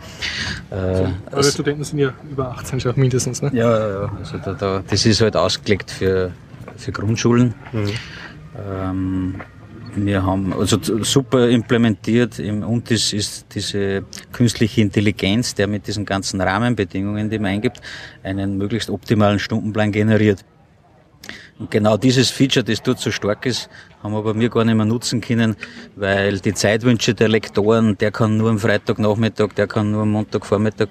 Äh, 0.70 1.34
Eure 1.34 1.44
Studenten 1.44 1.84
sind 1.84 1.98
ja 1.98 2.12
über 2.30 2.50
18 2.52 2.80
schon 2.80 2.94
mindestens. 2.96 3.42
Ne? 3.42 3.50
ja, 3.52 3.78
ja, 3.78 3.88
ja. 3.88 4.12
Also 4.18 4.38
da, 4.38 4.54
da, 4.54 4.82
das 4.86 5.04
ist 5.04 5.20
halt 5.20 5.36
ausgelegt 5.36 5.90
für, 5.90 6.32
für 6.76 6.92
Grundschulen. 6.92 7.54
Ähm, 8.56 9.40
Wir 9.96 10.24
haben 10.24 10.52
also 10.52 10.76
super 11.04 11.48
implementiert 11.48 12.40
im 12.40 12.64
UNTIS 12.64 13.12
ist 13.12 13.46
diese 13.54 14.02
künstliche 14.32 14.80
Intelligenz, 14.80 15.54
der 15.54 15.68
mit 15.68 15.86
diesen 15.86 16.04
ganzen 16.04 16.40
Rahmenbedingungen, 16.40 17.30
die 17.30 17.38
man 17.38 17.52
eingibt, 17.52 17.80
einen 18.24 18.58
möglichst 18.58 18.90
optimalen 18.90 19.38
Stundenplan 19.38 19.92
generiert. 19.92 20.44
Und 21.60 21.70
genau 21.70 21.96
dieses 21.96 22.30
Feature, 22.30 22.64
das 22.64 22.82
dort 22.82 22.98
so 22.98 23.12
stark 23.12 23.46
ist, 23.46 23.70
haben 24.02 24.16
aber 24.16 24.34
wir 24.34 24.48
gar 24.48 24.64
nicht 24.64 24.74
mehr 24.74 24.84
nutzen 24.84 25.20
können, 25.20 25.54
weil 25.94 26.40
die 26.40 26.54
Zeitwünsche 26.54 27.14
der 27.14 27.28
Lektoren, 27.28 27.96
der 27.96 28.10
kann 28.10 28.36
nur 28.36 28.50
am 28.50 28.58
Freitagnachmittag, 28.58 29.52
der 29.54 29.68
kann 29.68 29.92
nur 29.92 30.02
am 30.02 30.10
Montagvormittag, 30.10 30.88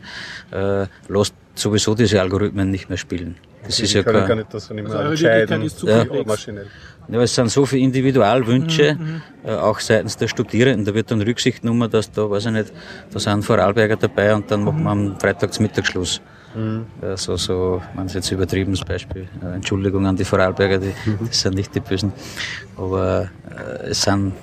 äh, 0.52 0.86
lässt 1.10 1.36
sowieso 1.56 1.94
diese 1.94 2.22
Algorithmen 2.22 2.72
nicht 2.72 2.88
mehr 2.88 2.98
spielen. 2.98 3.36
Das 3.66 3.78
Die 3.78 3.84
ist 3.84 3.94
ja 3.94 4.04
kein, 4.04 4.14
gar 4.14 4.36
nicht 4.36 4.54
das 4.54 4.70
nicht 4.70 4.84
mehr 4.88 4.96
Also 4.98 5.10
entscheiden, 5.12 5.62
die 5.62 5.68
ist 5.68 5.78
zu 5.80 5.88
Ja. 5.88 6.06
maschinell. 6.26 6.68
ja, 7.08 7.22
es 7.22 7.34
sind 7.36 7.50
so 7.50 7.66
viele 7.66 7.84
Individualwünsche, 7.84 8.98
äh, 9.46 9.52
auch 9.56 9.80
seitens 9.80 10.18
der 10.18 10.28
Studierenden. 10.28 10.86
Da 10.86 10.94
wird 10.94 11.10
dann 11.12 11.22
Rücksicht 11.22 11.62
genommen, 11.62 11.90
dass 11.90 12.12
da, 12.12 12.30
weiß 12.30 12.46
ich 12.48 12.52
nicht, 12.52 12.74
da 13.12 13.20
sind 13.20 13.44
Vorarlberger 13.44 13.96
dabei 13.96 14.36
und 14.36 14.50
dann 14.52 14.64
machen 14.64 14.84
wir 14.84 14.92
am 14.92 15.20
Freitag 15.20 15.54
zum 15.54 15.64
Mittagsschluss. 15.64 16.22
Ja, 17.02 17.18
so, 17.18 17.36
so, 17.36 17.82
man 17.96 18.06
ist 18.06 18.14
jetzt 18.14 18.32
übertrieben, 18.32 18.74
das 18.74 18.86
Beispiel. 18.86 19.28
Äh, 19.42 19.56
Entschuldigung 19.56 20.06
an 20.06 20.16
die 20.16 20.24
Vorarlberger, 20.24 20.78
die, 20.78 20.94
das 21.28 21.42
sind 21.42 21.56
nicht 21.56 21.74
die 21.74 21.80
Bösen. 21.80 22.14
Aber 22.78 23.30
äh, 23.50 23.88
es 23.90 24.04
sind 24.04 24.34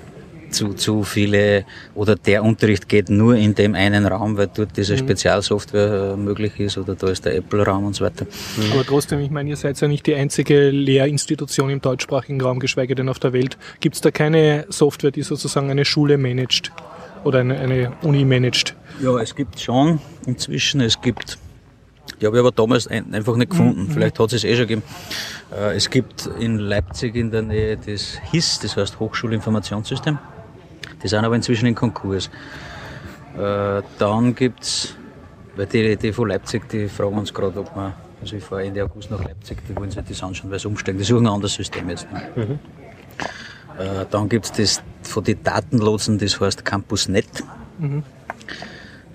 zu, 0.50 0.74
zu 0.74 1.04
viele, 1.04 1.64
oder 1.94 2.16
der 2.16 2.42
Unterricht 2.42 2.88
geht 2.88 3.10
nur 3.10 3.36
in 3.36 3.54
dem 3.54 3.74
einen 3.74 4.06
Raum, 4.06 4.36
weil 4.36 4.48
dort 4.52 4.76
diese 4.76 4.96
Spezialsoftware 4.96 6.14
äh, 6.14 6.16
möglich 6.16 6.58
ist, 6.58 6.78
oder 6.78 6.94
da 6.94 7.08
ist 7.08 7.24
der 7.24 7.36
Apple-Raum 7.36 7.86
und 7.86 7.94
so 7.94 8.04
weiter. 8.04 8.26
Aber 8.72 8.84
trotzdem, 8.84 9.20
ich 9.20 9.30
meine, 9.30 9.50
ihr 9.50 9.56
seid 9.56 9.80
ja 9.80 9.88
nicht 9.88 10.06
die 10.06 10.14
einzige 10.14 10.70
Lehrinstitution 10.70 11.70
im 11.70 11.80
deutschsprachigen 11.80 12.40
Raum, 12.40 12.60
geschweige 12.60 12.94
denn 12.94 13.08
auf 13.08 13.18
der 13.18 13.32
Welt. 13.32 13.56
Gibt 13.80 13.96
es 13.96 14.00
da 14.00 14.10
keine 14.10 14.66
Software, 14.68 15.10
die 15.10 15.22
sozusagen 15.22 15.70
eine 15.70 15.84
Schule 15.84 16.18
managt 16.18 16.72
oder 17.24 17.40
eine, 17.40 17.58
eine 17.58 17.92
Uni 18.02 18.24
managt? 18.24 18.74
Ja, 19.02 19.18
es 19.18 19.34
gibt 19.34 19.60
schon 19.60 20.00
inzwischen, 20.26 20.80
es 20.80 21.00
gibt, 21.00 21.38
die 22.20 22.26
habe 22.26 22.36
ich 22.36 22.40
aber 22.40 22.52
damals 22.52 22.86
ein, 22.86 23.14
einfach 23.14 23.36
nicht 23.36 23.50
gefunden. 23.50 23.90
Vielleicht 23.90 24.18
hat 24.18 24.32
es 24.32 24.44
es 24.44 24.44
eh 24.44 24.54
schon 24.54 24.66
gegeben. 24.66 24.82
Äh, 25.52 25.76
es 25.76 25.88
gibt 25.88 26.28
in 26.38 26.58
Leipzig 26.58 27.14
in 27.16 27.30
der 27.30 27.42
Nähe 27.42 27.76
das 27.76 28.18
HIS, 28.30 28.60
das 28.60 28.76
heißt 28.76 29.00
Hochschulinformationssystem. 29.00 30.18
Die 31.02 31.08
sind 31.08 31.24
aber 31.24 31.34
inzwischen 31.36 31.66
in 31.66 31.74
Konkurs. 31.74 32.30
Äh, 33.38 33.82
dann 33.98 34.34
gibt's, 34.34 34.94
weil 35.56 35.66
die, 35.66 35.96
die 35.96 36.12
von 36.12 36.28
Leipzig, 36.28 36.68
die 36.68 36.88
fragen 36.88 37.18
uns 37.18 37.32
gerade, 37.32 37.58
ob 37.60 37.74
wir, 37.74 37.94
also 38.20 38.36
ich 38.36 38.44
fahre 38.44 38.64
Ende 38.64 38.84
August 38.84 39.10
nach 39.10 39.22
Leipzig, 39.22 39.58
die 39.68 39.76
wollen 39.76 39.90
sich 39.90 40.02
das 40.04 40.22
anschauen, 40.22 40.50
weil 40.50 40.58
sie 40.58 40.68
umsteigen. 40.68 40.98
Die 40.98 41.04
suchen 41.04 41.26
ein 41.26 41.32
anderes 41.32 41.54
System 41.54 41.88
jetzt. 41.88 42.06
Ne? 42.12 42.58
Äh, 43.78 44.04
dann 44.10 44.28
gibt's 44.28 44.52
das 44.52 44.82
von 45.02 45.24
den 45.24 45.42
Datenlotsen, 45.42 46.18
das 46.18 46.38
heißt 46.40 46.64
CampusNet. 46.64 47.26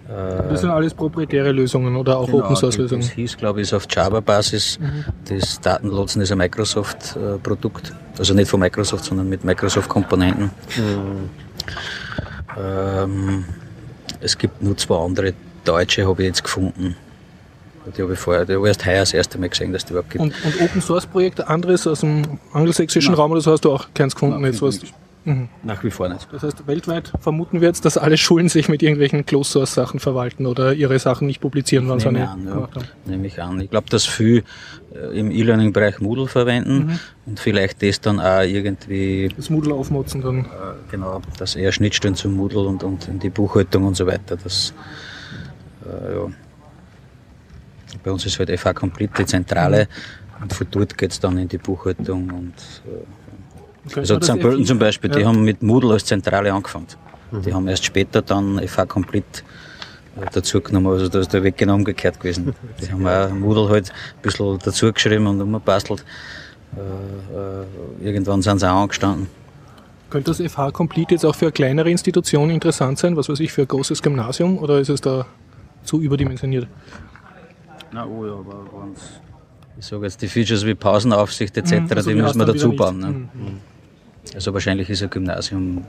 Das 0.07 0.61
sind 0.61 0.69
alles 0.69 0.93
proprietäre 0.93 1.51
Lösungen 1.51 1.95
oder 1.95 2.17
auch 2.19 2.31
Open 2.31 2.55
Source 2.55 2.75
Das 2.75 2.77
Lösungen. 2.77 3.01
hieß, 3.01 3.37
glaube 3.37 3.61
ich, 3.61 3.67
ist 3.67 3.73
auf 3.73 3.87
Java-Basis. 3.89 4.79
Das 5.27 5.59
Datenlotsen 5.59 6.21
ist 6.21 6.31
ein 6.31 6.37
Microsoft-Produkt. 6.37 7.93
Also 8.17 8.33
nicht 8.35 8.47
von 8.49 8.59
Microsoft, 8.59 9.03
sondern 9.05 9.27
mit 9.29 9.43
Microsoft-Komponenten. 9.43 10.51
Ähm, 12.57 13.45
es 14.21 14.37
gibt 14.37 14.61
nur 14.61 14.77
zwei 14.77 14.97
andere 14.97 15.33
deutsche, 15.63 16.07
habe 16.07 16.21
ich 16.23 16.27
jetzt 16.27 16.43
gefunden. 16.43 16.95
Die 17.95 18.01
habe 18.01 18.13
ich 18.13 18.19
vorher, 18.19 18.45
die 18.45 18.53
habe 18.53 18.67
erst 18.67 18.85
heuer 18.85 19.01
das 19.01 19.13
erste 19.13 19.37
Mal 19.37 19.49
gesehen, 19.49 19.71
dass 19.71 19.85
die 19.85 19.91
überhaupt 19.91 20.09
gibt. 20.11 20.23
Und, 20.23 20.33
und 20.43 20.61
Open 20.61 20.81
Source 20.81 21.05
Projekte, 21.05 21.47
anderes 21.47 21.85
aus 21.85 21.99
dem 21.99 22.39
angelsächsischen 22.51 23.13
Raum 23.13 23.31
oder 23.31 23.41
so 23.41 23.51
hast 23.51 23.63
du 23.63 23.71
auch 23.71 23.87
keins 23.93 24.15
gefunden? 24.15 24.41
Nein, 24.41 24.51
jetzt 24.51 24.61
was. 24.61 24.79
Nach 25.63 25.83
wie 25.83 25.89
vor 25.89 26.07
nicht. 26.07 26.27
Das 26.31 26.43
heißt, 26.43 26.67
weltweit 26.67 27.11
vermuten 27.19 27.59
wir 27.59 27.67
jetzt, 27.67 27.83
dass 27.83 27.97
alle 27.97 28.15
Schulen 28.15 28.47
sich 28.47 28.69
mit 28.69 28.83
irgendwelchen 28.83 29.25
Closed 29.25 29.51
Source 29.51 29.73
Sachen 29.73 29.99
verwalten 29.99 30.45
oder 30.45 30.73
ihre 30.73 30.99
Sachen 30.99 31.25
nicht 31.25 31.41
publizieren, 31.41 31.89
wann 31.89 31.99
sie 31.99 32.11
Nehme 32.11 32.17
eine 32.19 32.25
ich 32.25 32.31
an, 32.31 32.47
ja. 32.47 32.53
gemacht 32.53 32.75
haben. 32.75 32.85
Nehme 33.05 33.27
ich 33.27 33.41
an. 33.41 33.59
Ich 33.59 33.71
glaube, 33.71 33.89
dass 33.89 34.05
viele 34.05 34.39
äh, 34.39 34.43
im 35.13 35.31
E-Learning-Bereich 35.31 35.99
Moodle 35.99 36.27
verwenden 36.27 36.99
und 37.25 37.39
vielleicht 37.39 37.81
das 37.83 37.99
dann 38.01 38.19
auch 38.19 38.41
irgendwie 38.41 39.29
Das 39.35 39.49
Moodle 39.49 39.73
aufmotzen 39.73 40.21
dann. 40.21 40.39
Äh, 40.45 40.45
genau, 40.91 41.21
dass 41.37 41.55
eher 41.55 41.71
Schnittstellen 41.71 42.15
zum 42.15 42.33
Moodle 42.35 42.61
und, 42.61 42.83
und 42.83 43.07
in 43.07 43.19
die 43.19 43.29
Buchhaltung 43.29 43.83
und 43.85 43.95
so 43.95 44.05
weiter. 44.07 44.37
Das, 44.41 44.73
äh, 45.85 46.15
ja. 46.15 46.27
Bei 48.03 48.11
uns 48.11 48.25
ist 48.25 48.37
halt 48.39 48.49
FH 48.59 48.73
Complete 48.73 49.13
die 49.19 49.25
Zentrale 49.25 49.87
und 50.41 50.53
von 50.53 50.67
dort 50.71 50.97
geht 50.97 51.11
es 51.11 51.19
dann 51.19 51.37
in 51.37 51.47
die 51.47 51.57
Buchhaltung 51.57 52.29
und 52.29 52.53
äh, 52.85 53.99
also 53.99 54.19
St. 54.19 54.39
Pölten 54.39 54.65
zum 54.65 54.79
Beispiel, 54.79 55.09
die 55.09 55.19
Ja. 55.19 55.27
haben 55.27 55.43
mit 55.43 55.61
Moodle 55.61 55.93
als 55.93 56.05
Zentrale 56.05 56.51
angefangen. 56.51 56.87
Die 57.45 57.53
haben 57.53 57.67
erst 57.67 57.85
später 57.85 58.21
dann 58.21 58.59
FH 58.65 58.85
Complete 58.85 59.43
dazu 60.31 60.61
genommen, 60.61 60.87
also 60.87 61.09
da 61.09 61.19
ist 61.19 61.33
der 61.33 61.43
Weg 61.43 61.57
genau 61.57 61.75
umgekehrt 61.75 62.19
gewesen. 62.19 62.55
Die 62.81 62.91
haben 62.91 63.05
auch 63.07 63.29
Moodle 63.29 63.69
halt 63.69 63.91
ein 63.91 64.21
bisschen 64.21 64.59
dazu 64.63 64.91
geschrieben 64.91 65.27
und 65.27 65.41
umgebastelt. 65.41 66.05
Äh, 66.75 66.79
äh, 66.81 68.05
irgendwann 68.05 68.41
sind 68.41 68.59
sie 68.59 68.69
auch 68.69 68.81
angestanden. 68.83 69.27
Könnte 70.09 70.31
das 70.31 70.51
FH 70.51 70.71
Complete 70.71 71.13
jetzt 71.15 71.25
auch 71.25 71.35
für 71.35 71.45
eine 71.45 71.51
kleinere 71.51 71.89
Institution 71.89 72.49
interessant 72.49 72.99
sein, 72.99 73.17
was 73.17 73.27
weiß 73.27 73.39
ich, 73.39 73.51
für 73.51 73.61
ein 73.61 73.67
großes 73.67 74.01
Gymnasium 74.01 74.57
oder 74.57 74.79
ist 74.79 74.89
es 74.89 75.01
da 75.01 75.25
zu 75.83 76.01
überdimensioniert? 76.01 76.67
Na, 77.91 78.05
oh 78.05 78.25
ja, 78.25 78.33
aber 78.33 78.65
wenn's, 78.73 79.01
ich 79.77 79.85
sage 79.85 80.03
jetzt 80.03 80.21
die 80.21 80.27
Features 80.27 80.65
wie 80.65 80.75
Pausenaufsicht 80.75 81.57
etc., 81.57 81.73
Also 81.95 82.09
die 82.09 82.15
müssen 82.15 82.39
wir 82.39 82.45
dann 82.45 82.55
dazu 82.55 82.71
bauen. 82.71 82.99
Ne? 82.99 83.29
Also 84.33 84.53
wahrscheinlich 84.53 84.89
ist 84.89 85.03
ein 85.03 85.09
Gymnasium, 85.09 85.85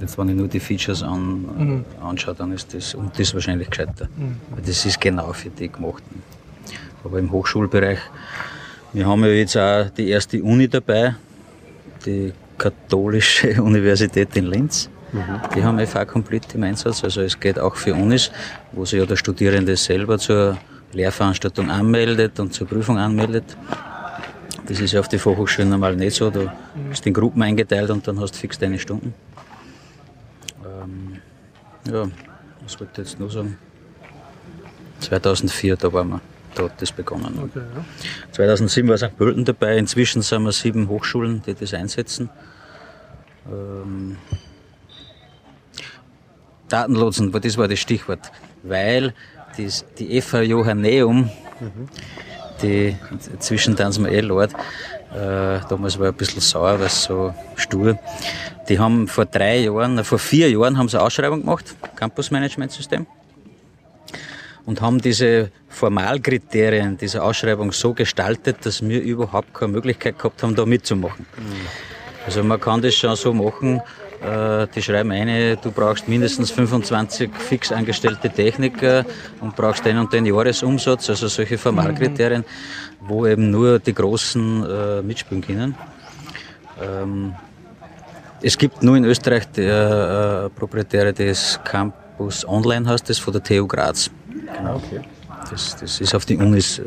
jetzt 0.00 0.18
wenn 0.18 0.28
ich 0.28 0.36
nur 0.36 0.48
die 0.48 0.60
Features 0.60 1.02
an, 1.02 1.84
anschaue, 2.02 2.34
dann 2.34 2.52
ist 2.52 2.72
das, 2.74 2.94
und 2.94 3.18
das 3.18 3.34
wahrscheinlich 3.34 3.70
gescheiter. 3.70 4.08
Weil 4.50 4.62
das 4.62 4.84
ist 4.84 5.00
genau 5.00 5.32
für 5.32 5.50
die 5.50 5.70
gemacht. 5.70 6.02
Aber 7.04 7.18
im 7.18 7.30
Hochschulbereich, 7.30 7.98
wir 8.92 9.06
haben 9.06 9.24
ja 9.24 9.30
jetzt 9.30 9.56
auch 9.56 9.88
die 9.90 10.08
erste 10.08 10.42
Uni 10.42 10.68
dabei, 10.68 11.14
die 12.04 12.32
Katholische 12.58 13.62
Universität 13.62 14.36
in 14.36 14.46
Linz. 14.46 14.90
Die 15.56 15.64
haben 15.64 15.84
FH 15.84 16.04
Complete 16.04 16.56
im 16.56 16.62
Einsatz, 16.62 17.02
also 17.02 17.22
es 17.22 17.38
geht 17.38 17.58
auch 17.58 17.74
für 17.74 17.94
Unis, 17.94 18.30
wo 18.70 18.84
sich 18.84 19.00
ja 19.00 19.06
der 19.06 19.16
Studierende 19.16 19.76
selber 19.76 20.18
zur 20.18 20.56
Lehrveranstaltung 20.92 21.68
anmeldet 21.68 22.38
und 22.38 22.52
zur 22.54 22.68
Prüfung 22.68 22.96
anmeldet. 22.96 23.44
Das 24.66 24.78
ist 24.78 24.92
ja 24.92 25.00
auf 25.00 25.08
die 25.08 25.18
Fachhochschulen 25.18 25.70
normal 25.70 25.96
nicht 25.96 26.14
so. 26.14 26.30
Du 26.30 26.48
bist 26.88 27.04
in 27.06 27.12
Gruppen 27.12 27.42
eingeteilt 27.42 27.90
und 27.90 28.06
dann 28.06 28.20
hast 28.20 28.34
du 28.34 28.38
fix 28.38 28.56
deine 28.56 28.78
Stunden. 28.78 29.12
Ja, 31.84 32.08
was 32.62 32.78
wollte 32.78 33.02
ich 33.02 33.08
jetzt 33.08 33.20
nur 33.20 33.30
sagen? 33.30 33.58
2004, 35.00 35.76
da 35.76 35.92
waren 35.92 36.08
wir, 36.10 36.20
da 36.54 36.64
hat 36.64 36.80
das 36.80 36.92
begonnen. 36.92 37.38
Okay, 37.38 37.60
ja. 37.74 37.84
2007 38.32 38.88
war 38.88 38.98
St. 38.98 39.16
Pölten 39.16 39.44
dabei, 39.44 39.78
inzwischen 39.78 40.22
sind 40.22 40.42
wir 40.42 40.52
sieben 40.52 40.88
Hochschulen, 40.88 41.42
die 41.46 41.54
das 41.54 41.72
einsetzen. 41.74 42.28
Ähm, 43.50 44.16
Datenlotsen, 46.68 47.32
das 47.32 47.56
war 47.56 47.66
das 47.66 47.80
Stichwort, 47.80 48.30
weil 48.62 49.14
das, 49.56 49.84
die 49.98 50.20
FH 50.20 50.42
Johanneum, 50.42 51.30
die 52.62 52.96
inzwischen 53.32 53.74
tanzen 53.74 54.04
wir 54.04 54.12
eh 54.12 54.20
Lord, 54.20 54.52
äh, 55.12 55.60
damals 55.68 55.98
war 55.98 56.06
ich 56.06 56.14
ein 56.14 56.16
bisschen 56.16 56.40
sauer, 56.40 56.78
weil 56.78 56.86
es 56.86 57.04
so 57.04 57.34
stur, 57.56 57.98
die 58.68 58.78
haben 58.78 59.08
vor 59.08 59.26
drei 59.26 59.58
Jahren, 59.58 59.98
äh, 59.98 60.04
vor 60.04 60.18
vier 60.18 60.50
Jahren 60.50 60.78
haben 60.78 60.88
sie 60.88 60.96
eine 60.96 61.06
Ausschreibung 61.06 61.40
gemacht, 61.40 61.74
Campus 61.96 62.30
Management 62.30 62.72
System 62.72 63.06
und 64.66 64.80
haben 64.80 65.00
diese 65.00 65.50
Formalkriterien 65.68 66.96
dieser 66.96 67.24
Ausschreibung 67.24 67.72
so 67.72 67.92
gestaltet, 67.92 68.64
dass 68.64 68.86
wir 68.86 69.02
überhaupt 69.02 69.52
keine 69.52 69.72
Möglichkeit 69.72 70.18
gehabt 70.18 70.42
haben, 70.42 70.54
da 70.54 70.64
mitzumachen. 70.64 71.26
Also 72.24 72.44
man 72.44 72.60
kann 72.60 72.82
das 72.82 72.94
schon 72.94 73.16
so 73.16 73.32
machen, 73.32 73.80
die 74.22 74.82
schreiben 74.82 75.12
eine, 75.12 75.56
du 75.56 75.70
brauchst 75.70 76.06
mindestens 76.06 76.50
25 76.50 77.30
fix 77.34 77.72
angestellte 77.72 78.28
Techniker 78.28 79.06
und 79.40 79.56
brauchst 79.56 79.84
den 79.86 79.96
und 79.96 80.12
den 80.12 80.26
Jahresumsatz, 80.26 81.08
also 81.08 81.28
solche 81.28 81.56
Formalkriterien, 81.56 82.44
wo 83.00 83.26
eben 83.26 83.50
nur 83.50 83.78
die 83.78 83.94
Großen 83.94 84.66
äh, 84.68 85.02
mitspielen 85.02 85.42
können. 85.42 85.74
Ähm, 86.82 87.34
es 88.42 88.56
gibt 88.56 88.82
nur 88.82 88.96
in 88.96 89.04
Österreich 89.04 89.50
der 89.52 90.46
äh, 90.46 90.58
Proprietäre 90.58 91.12
des 91.12 91.60
Campus 91.64 92.46
Online, 92.46 92.88
heißt 92.88 93.08
das, 93.08 93.18
von 93.18 93.32
der 93.32 93.42
TU 93.42 93.66
Graz. 93.66 94.10
Genau. 94.28 94.82
Das, 95.50 95.76
das 95.76 96.00
ist 96.00 96.14
auf 96.14 96.24
die 96.24 96.36
Unis 96.36 96.78
äh, 96.78 96.84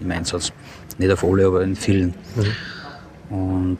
im 0.00 0.10
Einsatz. 0.10 0.52
Nicht 0.98 1.12
auf 1.12 1.22
alle, 1.24 1.46
aber 1.46 1.62
in 1.62 1.76
vielen. 1.76 2.14
Und 3.28 3.78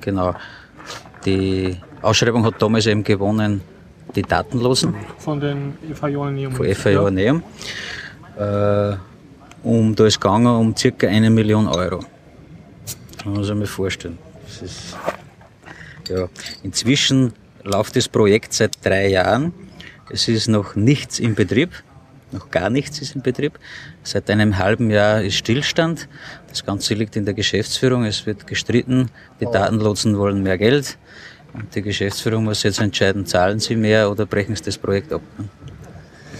genau, 0.00 0.34
die 1.26 1.76
Ausschreibung 2.02 2.44
hat 2.44 2.60
damals 2.62 2.86
eben 2.86 3.02
gewonnen, 3.02 3.60
die 4.14 4.22
Datenlosen 4.22 4.94
Von 5.18 5.40
den 5.40 5.74
FH 5.92 6.08
Johanneum. 6.08 6.52
von 6.52 6.74
FAO 6.74 7.10
Neum. 7.10 7.42
Äh, 8.38 8.96
um, 9.62 9.94
da 9.94 10.06
ist 10.06 10.20
gegangen 10.20 10.46
um 10.46 10.76
circa 10.76 11.08
eine 11.08 11.28
Million 11.28 11.66
Euro. 11.66 12.04
Kann 13.22 13.32
man 13.32 13.44
sich 13.44 13.54
mal 13.54 13.66
vorstellen. 13.66 14.18
Ist 14.46 14.96
Ja, 16.08 16.28
inzwischen 16.62 17.32
läuft 17.64 17.96
das 17.96 18.08
Projekt 18.08 18.52
seit 18.52 18.84
drei 18.84 19.08
Jahren. 19.08 19.52
Es 20.08 20.28
ist 20.28 20.46
noch 20.48 20.76
nichts 20.76 21.18
in 21.18 21.34
Betrieb. 21.34 21.70
Noch 22.30 22.50
gar 22.50 22.70
nichts 22.70 23.00
ist 23.00 23.16
in 23.16 23.22
Betrieb. 23.22 23.58
Seit 24.06 24.30
einem 24.30 24.56
halben 24.56 24.88
Jahr 24.92 25.20
ist 25.20 25.34
Stillstand. 25.34 26.08
Das 26.48 26.64
Ganze 26.64 26.94
liegt 26.94 27.16
in 27.16 27.24
der 27.24 27.34
Geschäftsführung. 27.34 28.04
Es 28.04 28.24
wird 28.24 28.46
gestritten. 28.46 29.10
Die 29.40 29.46
Datenlotsen 29.46 30.16
wollen 30.16 30.44
mehr 30.44 30.56
Geld. 30.58 30.96
Und 31.52 31.74
die 31.74 31.82
Geschäftsführung 31.82 32.44
muss 32.44 32.62
jetzt 32.62 32.80
entscheiden, 32.80 33.26
zahlen 33.26 33.58
sie 33.58 33.74
mehr 33.74 34.08
oder 34.08 34.24
brechen 34.24 34.54
sie 34.54 34.62
das 34.62 34.78
Projekt 34.78 35.12
ab. 35.12 35.22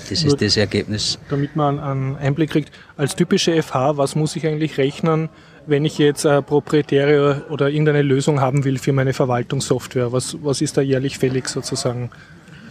Das 0.08 0.22
ist 0.22 0.40
das 0.40 0.56
Ergebnis. 0.56 1.18
Damit 1.28 1.56
man 1.56 1.80
einen 1.80 2.16
Einblick 2.16 2.50
kriegt, 2.50 2.70
als 2.96 3.16
typische 3.16 3.60
FH, 3.60 3.96
was 3.96 4.14
muss 4.14 4.36
ich 4.36 4.46
eigentlich 4.46 4.78
rechnen, 4.78 5.28
wenn 5.66 5.84
ich 5.84 5.98
jetzt 5.98 6.24
eine 6.24 6.42
proprietäre 6.42 7.46
oder 7.50 7.68
irgendeine 7.68 8.02
Lösung 8.02 8.40
haben 8.40 8.62
will 8.62 8.78
für 8.78 8.92
meine 8.92 9.12
Verwaltungssoftware? 9.12 10.12
Was, 10.12 10.36
was 10.40 10.60
ist 10.60 10.76
da 10.76 10.82
jährlich 10.82 11.18
fällig 11.18 11.48
sozusagen? 11.48 12.10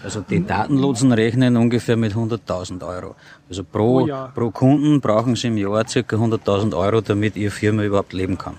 Also 0.06 0.22
die 0.22 0.46
Datenlotsen 0.46 1.12
rechnen 1.12 1.58
ungefähr 1.58 1.98
mit 1.98 2.14
100.000 2.14 2.88
Euro. 2.88 3.16
Also 3.50 3.64
pro, 3.64 4.02
Pro 4.02 4.08
Jahr. 4.08 4.32
pro 4.36 4.52
Kunden 4.52 5.02
brauchen 5.02 5.36
sie 5.36 5.48
im 5.48 5.58
Jahr 5.58 5.84
ca. 5.84 6.00
100.000 6.00 6.78
Euro, 6.78 7.02
damit 7.02 7.36
ihre 7.36 7.50
Firma 7.50 7.84
überhaupt 7.84 8.14
leben 8.14 8.38
kann. 8.38 8.54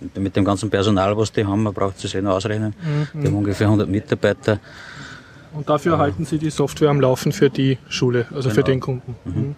Und 0.00 0.16
mit 0.16 0.34
dem 0.34 0.44
ganzen 0.44 0.70
Personal, 0.70 1.14
was 1.18 1.30
die 1.32 1.44
haben, 1.44 1.62
man 1.62 1.74
braucht 1.74 2.02
es 2.02 2.14
eh 2.14 2.22
noch 2.22 2.32
ausrechnen. 2.36 2.74
Die 3.12 3.26
haben 3.26 3.34
ungefähr 3.36 3.66
100 3.66 3.86
Mitarbeiter. 3.88 4.58
Und 5.52 5.68
dafür 5.68 5.92
erhalten 5.92 6.24
Sie 6.24 6.38
die 6.38 6.48
Software 6.48 6.88
am 6.88 6.98
Laufen 7.00 7.30
für 7.30 7.50
die 7.50 7.76
Schule, 7.90 8.26
also 8.34 8.48
für 8.48 8.62
den 8.62 8.80
Kunden. 8.80 9.14
Mhm. 9.26 9.54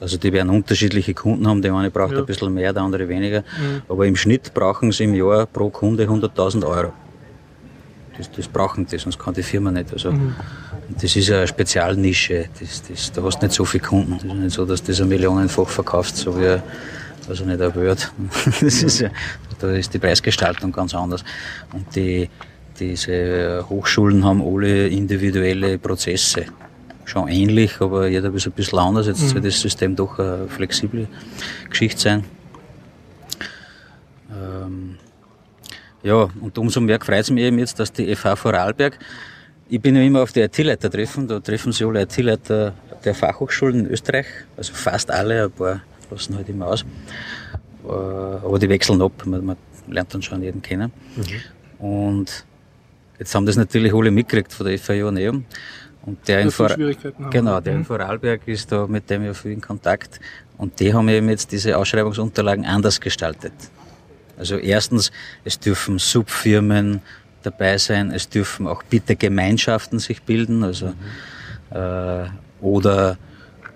Also 0.00 0.16
die 0.18 0.32
werden 0.32 0.50
unterschiedliche 0.50 1.14
Kunden 1.14 1.46
haben. 1.46 1.62
Der 1.62 1.72
eine 1.74 1.92
braucht 1.92 2.10
Ja. 2.10 2.16
Mhm. 2.16 2.22
ein 2.24 2.26
bisschen 2.26 2.52
mehr, 2.54 2.72
der 2.72 2.82
andere 2.82 3.08
weniger. 3.08 3.44
Aber 3.88 4.04
im 4.04 4.16
Schnitt 4.16 4.52
brauchen 4.52 4.90
sie 4.90 5.04
im 5.04 5.14
Jahr 5.14 5.46
pro 5.46 5.70
Kunde 5.70 6.08
100.000 6.08 6.66
Euro. 6.66 6.92
Das, 8.22 8.36
das 8.36 8.48
brauchen 8.48 8.86
die, 8.86 8.98
sonst 8.98 9.18
kann 9.18 9.34
die 9.34 9.42
Firma 9.42 9.70
nicht. 9.70 9.92
Also, 9.92 10.12
Mhm. 10.12 10.34
Das 11.00 11.16
ist 11.16 11.28
ja 11.28 11.38
eine 11.38 11.46
Spezialnische. 11.46 12.46
Das, 12.60 12.82
das, 12.82 13.12
da 13.12 13.22
hast 13.22 13.40
du 13.40 13.46
nicht 13.46 13.54
so 13.54 13.64
viele 13.64 13.84
Kunden. 13.84 14.12
Das 14.12 14.24
ist 14.24 14.34
nicht 14.34 14.54
so, 14.54 14.66
dass 14.66 14.82
das 14.82 15.00
ein 15.00 15.08
millionenfach 15.08 15.68
verkauft, 15.68 16.16
so 16.16 16.38
wie 16.38 16.58
also 17.28 17.44
nicht 17.44 17.60
ein 17.60 17.74
Word. 17.74 18.12
Das 18.60 18.82
ist 18.82 19.00
ja, 19.00 19.10
da 19.58 19.70
ist 19.70 19.94
die 19.94 19.98
Preisgestaltung 19.98 20.72
ganz 20.72 20.94
anders. 20.94 21.24
Und 21.72 21.94
die, 21.94 22.28
diese 22.78 23.64
Hochschulen 23.68 24.24
haben 24.24 24.42
alle 24.42 24.88
individuelle 24.88 25.78
Prozesse. 25.78 26.46
Schon 27.04 27.28
ähnlich, 27.28 27.80
aber 27.80 28.08
jeder 28.08 28.32
ist 28.34 28.46
ein 28.46 28.52
bisschen 28.52 28.78
anders. 28.78 29.06
Jetzt 29.06 29.28
soll 29.28 29.40
das 29.40 29.60
System 29.60 29.96
doch 29.96 30.18
eine 30.18 30.46
flexible 30.48 31.08
Geschichte 31.70 32.00
sein. 32.00 32.24
Ja, 36.02 36.28
und 36.40 36.58
umso 36.58 36.80
mehr 36.80 36.98
freut 37.00 37.20
es 37.20 37.30
mich 37.30 37.44
eben 37.44 37.58
jetzt, 37.58 37.78
dass 37.78 37.92
die 37.92 38.14
FH 38.14 38.36
Vorarlberg, 38.36 38.98
ich 39.68 39.80
bin 39.80 39.96
ja 39.96 40.02
immer 40.02 40.22
auf 40.22 40.32
die 40.32 40.40
IT-Leiter-Treffen, 40.40 41.28
da 41.28 41.40
treffen 41.40 41.72
sich 41.72 41.86
alle 41.86 42.02
IT-Leiter 42.02 42.74
der 43.04 43.14
Fachhochschulen 43.14 43.80
in 43.80 43.86
Österreich, 43.86 44.26
also 44.56 44.72
fast 44.74 45.10
alle, 45.10 45.44
ein 45.44 45.50
paar 45.50 45.80
lassen 46.10 46.36
halt 46.36 46.48
immer 46.48 46.66
aus. 46.68 46.84
Äh, 47.84 47.88
Aber 47.88 48.58
die 48.58 48.68
wechseln 48.68 49.00
ab, 49.02 49.12
man, 49.24 49.44
man 49.44 49.56
lernt 49.88 50.12
dann 50.14 50.22
schon 50.22 50.42
jeden 50.42 50.62
kennen. 50.62 50.92
Und 51.78 52.44
jetzt 53.18 53.34
haben 53.34 53.46
das 53.46 53.56
natürlich 53.56 53.92
alle 53.92 54.10
mitgekriegt 54.10 54.52
von 54.52 54.66
der 54.66 54.78
FH 54.78 54.92
Joanneum. 54.94 55.44
Und 56.04 56.26
der 56.26 56.40
in 56.40 56.50
Vor. 56.50 56.68
Genau, 57.30 57.60
der 57.60 57.74
in 57.74 57.78
Mhm. 57.80 57.84
Vorarlberg 57.84 58.40
ist 58.46 58.70
da 58.72 58.86
mit 58.86 59.08
dem 59.08 59.24
ja 59.24 59.34
viel 59.34 59.52
in 59.52 59.60
Kontakt. 59.60 60.20
Und 60.58 60.78
die 60.80 60.92
haben 60.92 61.08
eben 61.08 61.28
jetzt 61.28 61.50
diese 61.52 61.76
Ausschreibungsunterlagen 61.78 62.64
anders 62.64 63.00
gestaltet. 63.00 63.52
Also 64.36 64.56
erstens, 64.56 65.12
es 65.44 65.58
dürfen 65.58 65.98
Subfirmen 65.98 67.00
dabei 67.42 67.78
sein, 67.78 68.10
es 68.10 68.28
dürfen 68.28 68.66
auch 68.66 68.82
bitte 68.82 69.16
Gemeinschaften 69.16 69.98
sich 69.98 70.22
bilden, 70.22 70.62
also 70.64 70.94
äh, 71.70 72.24
oder 72.60 73.18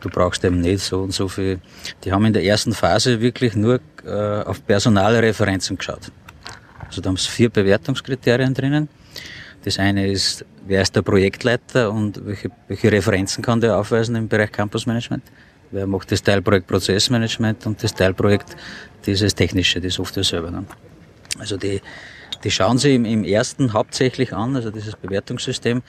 du 0.01 0.09
brauchst 0.09 0.45
eben 0.45 0.61
nicht 0.61 0.81
so 0.81 1.03
und 1.03 1.13
so 1.13 1.29
viel. 1.29 1.61
Die 2.05 2.13
haben 2.13 2.25
in 2.25 2.33
der 2.33 2.45
ersten 2.45 2.73
Phase 2.73 3.21
wirklich 3.21 3.55
nur 3.55 3.81
äh, 4.05 4.43
auf 4.43 4.65
Personalreferenzen 4.65 5.77
geschaut. 5.77 6.13
Also 6.87 7.01
da 7.01 7.09
haben 7.09 7.17
sie 7.17 7.29
vier 7.29 7.51
Bewertungskriterien 7.51 8.55
drinnen. 8.55 8.89
Das 9.65 9.79
eine 9.81 10.07
ist, 10.07 10.45
wer 10.67 10.83
ist 10.83 10.95
der 10.95 11.03
Projektleiter 11.03 11.91
und 11.91 12.25
welche, 12.25 12.51
welche 12.69 12.93
Referenzen 12.93 13.43
kann 13.43 13.61
der 13.61 13.77
aufweisen 13.77 14.15
im 14.15 14.29
Bereich 14.29 14.53
Campusmanagement? 14.53 15.25
Wer 15.71 15.87
macht 15.87 16.13
das 16.13 16.23
Teilprojekt 16.23 16.67
Prozessmanagement 16.67 17.67
und 17.67 17.83
das 17.83 17.95
Teilprojekt 17.95 18.57
dieses 19.05 19.35
Technische, 19.35 19.81
die 19.81 19.91
Software 19.91 20.25
selber. 20.25 20.51
Ne? 20.51 20.65
Also 21.39 21.57
die, 21.57 21.81
die 22.45 22.51
schauen 22.51 22.79
sich 22.79 22.95
im, 22.95 23.05
im 23.05 23.25
ersten 23.25 23.73
hauptsächlich 23.73 24.33
an, 24.33 24.57
also 24.57 24.71
dieses 24.71 24.97
Bewertungssystem, 24.97 25.83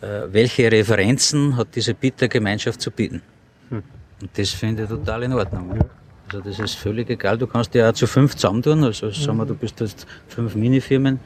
äh, 0.00 0.06
welche 0.30 0.70
Referenzen 0.70 1.56
hat 1.56 1.68
diese 1.74 1.94
Bietergemeinschaft 1.94 2.80
zu 2.80 2.90
bieten. 2.90 3.22
Und 3.70 4.30
das 4.36 4.50
finde 4.50 4.82
ich 4.84 4.88
total 4.88 5.22
in 5.22 5.32
Ordnung. 5.32 5.78
Also 6.26 6.40
das 6.42 6.58
ist 6.58 6.74
völlig 6.74 7.08
egal. 7.10 7.38
Du 7.38 7.46
kannst 7.46 7.74
ja 7.74 7.90
auch 7.90 7.92
zu 7.92 8.06
fünf 8.06 8.34
zusammentun. 8.36 8.84
Also 8.84 9.10
sagen 9.10 9.38
wir, 9.38 9.46
du 9.46 9.54
bist 9.54 9.80
jetzt 9.80 10.06
fünf 10.28 10.54
Minifirmen 10.54 11.18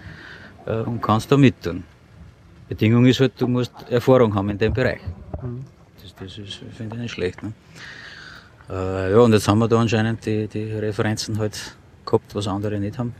äh, 0.66 0.76
und 0.76 1.02
kannst 1.02 1.30
da 1.30 1.37
mittun. 1.37 1.85
Bedingung 2.68 3.04
ist 3.07 3.20
halt, 3.20 3.33
du 3.38 3.46
musst 3.46 3.72
Erfahrung 3.90 4.35
haben 4.35 4.50
in 4.50 4.59
dem 4.59 4.72
Bereich. 4.72 5.00
Das, 5.33 5.50
das 6.18 6.38
ist, 6.38 6.61
finde 6.77 6.96
ich 6.96 7.03
nicht 7.03 7.12
schlecht. 7.12 7.42
Ne? 7.42 7.53
Äh, 8.70 9.12
ja, 9.12 9.18
und 9.18 9.33
jetzt 9.33 9.46
haben 9.48 9.59
wir 9.59 9.68
da 9.68 9.79
anscheinend 9.79 10.24
die, 10.24 10.46
die 10.48 10.72
Referenzen 10.72 11.38
halt 11.38 11.77
gehabt, 12.05 12.35
was 12.35 12.46
andere 12.48 12.79
nicht 12.79 12.98
haben. 12.98 13.14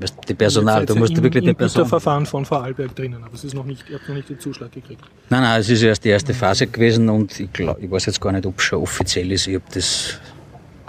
Weißt, 0.00 0.16
die 0.28 0.34
Personal, 0.34 0.86
du 0.86 0.96
musst 0.96 1.16
im, 1.16 1.22
wirklich 1.22 1.44
die 1.44 1.54
Person. 1.54 1.86
Verfahren 1.86 2.26
von 2.26 2.44
Vorarlberg 2.44 2.94
drinnen, 2.96 3.22
aber 3.22 3.34
es 3.34 3.44
ist 3.44 3.54
noch 3.54 3.64
nicht, 3.64 3.88
ihr 3.88 3.98
habt 3.98 4.08
noch 4.08 4.16
nicht 4.16 4.28
den 4.28 4.40
Zuschlag 4.40 4.72
gekriegt. 4.72 5.04
Nein, 5.28 5.42
nein, 5.42 5.60
es 5.60 5.68
ist 5.68 5.82
erst 5.82 6.04
die 6.04 6.08
erste 6.08 6.34
Phase 6.34 6.66
gewesen 6.66 7.08
und 7.08 7.38
ich, 7.38 7.52
glaub, 7.52 7.80
ich 7.80 7.90
weiß 7.90 8.06
jetzt 8.06 8.20
gar 8.20 8.32
nicht, 8.32 8.46
ob 8.46 8.58
es 8.58 8.64
schon 8.64 8.82
offiziell 8.82 9.30
ist. 9.30 9.46
Ich 9.46 9.54
hab 9.54 9.68
das, 9.72 10.18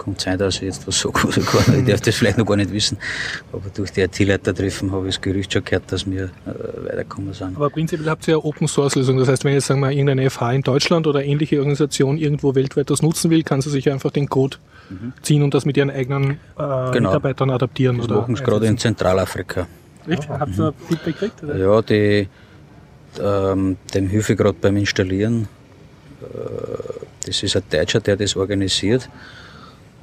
kann 0.04 0.16
sein, 0.18 0.38
dass 0.38 0.56
ich 0.56 0.62
jetzt 0.62 0.86
was 0.86 1.00
sage 1.00 1.26
oder 1.26 1.40
gar 1.40 1.70
nicht. 1.70 1.80
Ich 1.80 1.86
darf 1.86 2.00
das 2.00 2.14
vielleicht 2.14 2.38
noch 2.38 2.46
gar 2.46 2.56
nicht 2.56 2.72
wissen. 2.72 2.98
Aber 3.52 3.62
durch 3.74 3.92
die 3.92 4.02
IT-Leiter-Treffen 4.02 4.92
habe 4.92 5.08
ich 5.08 5.14
das 5.14 5.22
Gerücht 5.22 5.52
schon 5.52 5.64
gehört, 5.64 5.90
dass 5.90 6.08
wir 6.08 6.24
äh, 6.24 6.88
weiterkommen 6.88 7.32
sind. 7.32 7.56
Aber 7.56 7.70
prinzipiell 7.70 8.08
habt 8.08 8.28
ihr 8.28 8.32
ja 8.32 8.38
Open 8.38 8.68
Source 8.68 8.94
Lösung. 8.94 9.18
Das 9.18 9.28
heißt, 9.28 9.44
wenn 9.44 9.54
jetzt 9.54 9.66
sagen 9.66 9.80
wir 9.80 9.90
irgendeine 9.90 10.28
FH 10.28 10.52
in 10.52 10.62
Deutschland 10.62 11.06
oder 11.06 11.24
ähnliche 11.24 11.58
Organisation 11.58 12.18
irgendwo 12.18 12.54
weltweit 12.54 12.90
das 12.90 13.02
nutzen 13.02 13.30
will, 13.30 13.42
kann 13.42 13.60
sie 13.60 13.70
sich 13.70 13.90
einfach 13.90 14.10
den 14.10 14.28
Code 14.28 14.58
ziehen 15.22 15.42
und 15.42 15.54
das 15.54 15.64
mit 15.64 15.76
ihren 15.76 15.90
eigenen 15.90 16.38
äh, 16.58 16.90
Mitarbeitern 17.00 17.50
adaptieren 17.50 17.96
Das 17.98 18.06
oder 18.06 18.20
machen 18.20 18.36
sie 18.36 18.44
gerade 18.44 18.66
in. 18.66 18.78
Zentralafrika. 18.78 19.66
Echt? 20.06 20.28
Habt 20.28 20.58
ihr 20.58 20.74
Feedback 20.88 21.18
gekriegt? 21.18 21.42
Oder? 21.42 21.56
Ja, 21.56 21.82
die, 21.82 22.28
ähm, 23.20 23.76
dem 23.94 24.08
hilfe 24.08 24.32
ich 24.32 24.38
gerade 24.38 24.56
beim 24.60 24.76
Installieren. 24.76 25.48
Äh, 26.22 26.26
das 27.26 27.42
ist 27.42 27.56
ein 27.56 27.62
Deutscher, 27.70 28.00
der 28.00 28.16
das 28.16 28.36
organisiert. 28.36 29.08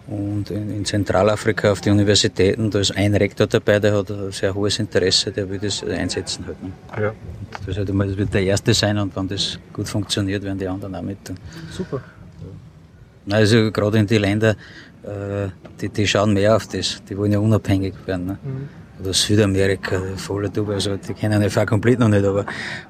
Und 0.08 0.50
in, 0.50 0.72
in 0.72 0.84
Zentralafrika 0.86 1.72
auf 1.72 1.82
die 1.82 1.90
Universitäten, 1.90 2.70
da 2.70 2.80
ist 2.80 2.92
ein 2.98 3.16
Rektor 3.16 3.48
dabei, 3.48 3.80
der 3.80 3.94
hat 3.98 4.10
ein 4.12 4.32
sehr 4.32 4.54
hohes 4.54 4.80
Interesse, 4.80 5.32
der 5.32 5.50
will 5.50 5.60
das 5.60 5.84
einsetzen 5.84 6.46
halt. 6.46 6.62
Ne? 6.62 6.72
Ja. 7.00 7.10
Und 7.10 7.68
Das, 7.68 7.78
halt 7.78 7.90
einmal, 7.90 8.08
das 8.08 8.18
wird 8.18 8.34
der 8.34 8.44
Erste 8.44 8.74
sein 8.74 8.98
und 8.98 9.16
wenn 9.16 9.28
das 9.28 9.60
gut 9.72 9.88
funktioniert, 9.88 10.44
werden 10.44 10.58
die 10.58 10.68
anderen 10.68 10.96
auch 10.96 11.02
mit. 11.02 11.24
tun. 11.24 11.38
Super. 11.72 12.02
Na, 13.26 13.38
Also 13.38 13.72
gerade 13.72 14.00
in 14.00 14.08
die 14.08 14.18
Länder, 14.18 14.56
äh, 15.04 15.48
die, 15.80 15.90
die 15.90 16.08
schauen 16.08 16.34
mehr 16.34 16.56
auf 16.56 16.68
das, 16.68 17.02
die 17.08 17.18
wollen 17.18 17.32
ja 17.32 17.40
unabhängig 17.40 17.94
werden. 18.06 18.26
Ne? 18.26 18.38
Oder 19.00 19.14
Südamerika, 19.14 20.02
voller 20.18 20.50
Dubai, 20.50 20.74
also 20.74 20.98
die 20.98 21.14
kennen 21.14 21.48
FH 21.50 21.66
komplett 21.66 22.00
noch 22.00 22.10
nicht, 22.10 22.26
aber 22.26 22.46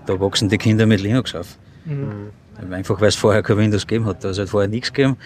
da 0.06 0.20
wachsen 0.20 0.50
die 0.50 0.58
Kinder 0.58 0.86
mit 0.86 1.02
Linux 1.02 1.36
auf. 1.36 1.58
Einfach 2.70 3.02
weil 3.02 3.08
es 3.10 3.16
vorher 3.16 3.42
kein 3.42 3.58
Windows 3.58 3.88
gegeben 3.88 4.06
hat. 4.06 4.24
Da 4.24 4.28
hat 4.28 4.34
es 4.34 4.40
halt 4.40 4.50
vorher 4.50 4.70
nichts 4.70 4.94
gegeben 4.94 5.18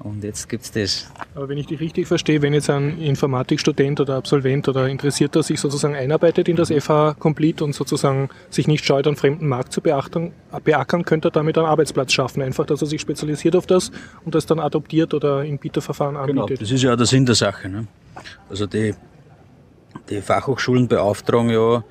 und 0.00 0.24
jetzt 0.24 0.48
gibt's 0.48 0.72
das. 0.72 1.10
Aber 1.34 1.48
wenn 1.48 1.58
ich 1.58 1.66
dich 1.66 1.78
richtig 1.80 2.06
verstehe, 2.08 2.42
wenn 2.42 2.52
jetzt 2.54 2.68
ein 2.70 2.98
Informatikstudent 3.00 4.00
oder 4.00 4.16
Absolvent 4.16 4.66
oder 4.68 4.88
Interessierter 4.88 5.42
sich 5.42 5.60
sozusagen 5.60 5.94
einarbeitet 5.94 6.48
in 6.48 6.56
das 6.56 6.70
FH 6.72 7.14
Complete 7.18 7.62
und 7.64 7.74
sozusagen 7.74 8.30
sich 8.48 8.66
nicht 8.66 8.84
scheut, 8.84 9.06
einen 9.06 9.16
fremden 9.16 9.46
Markt 9.46 9.72
zu 9.72 9.80
beackern, 9.80 11.04
könnte 11.04 11.28
er 11.28 11.32
damit 11.32 11.58
einen 11.58 11.66
Arbeitsplatz 11.66 12.12
schaffen. 12.12 12.42
Einfach, 12.42 12.66
dass 12.66 12.80
er 12.80 12.86
sich 12.86 13.00
spezialisiert 13.00 13.54
auf 13.56 13.66
das 13.66 13.90
und 14.24 14.34
das 14.34 14.46
dann 14.46 14.58
adoptiert 14.58 15.12
oder 15.14 15.44
in 15.44 15.58
Bieterverfahren 15.58 16.14
Genau, 16.26 16.42
anbietet. 16.42 16.62
das 16.62 16.70
ist 16.70 16.82
ja 16.82 16.92
auch 16.92 16.96
der 16.96 17.06
Sinn 17.06 17.26
der 17.26 17.34
Sache. 17.34 17.68
Ne? 17.68 17.86
Also 18.48 18.66
die, 18.66 18.94
die 20.08 20.20
Fachhochschulen 20.20 20.88
beauftragen 20.88 21.50
ja, 21.50 21.84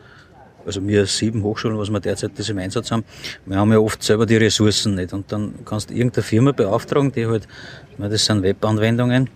also 0.65 0.85
wir 0.85 1.05
sieben 1.05 1.43
Hochschulen, 1.43 1.77
was 1.77 1.89
wir 1.89 1.99
derzeit 1.99 2.31
das 2.37 2.49
im 2.49 2.57
Einsatz 2.57 2.91
haben, 2.91 3.03
wir 3.45 3.57
haben 3.57 3.71
ja 3.71 3.79
oft 3.79 4.03
selber 4.03 4.25
die 4.25 4.37
Ressourcen 4.37 4.95
nicht. 4.95 5.13
Und 5.13 5.31
dann 5.31 5.53
kannst 5.65 5.89
du 5.89 5.93
irgendeine 5.93 6.23
Firma 6.23 6.51
beauftragen, 6.51 7.11
die 7.11 7.25
halt, 7.25 7.47
das 7.97 8.25
sind 8.25 8.43
Webanwendungen. 8.43 9.29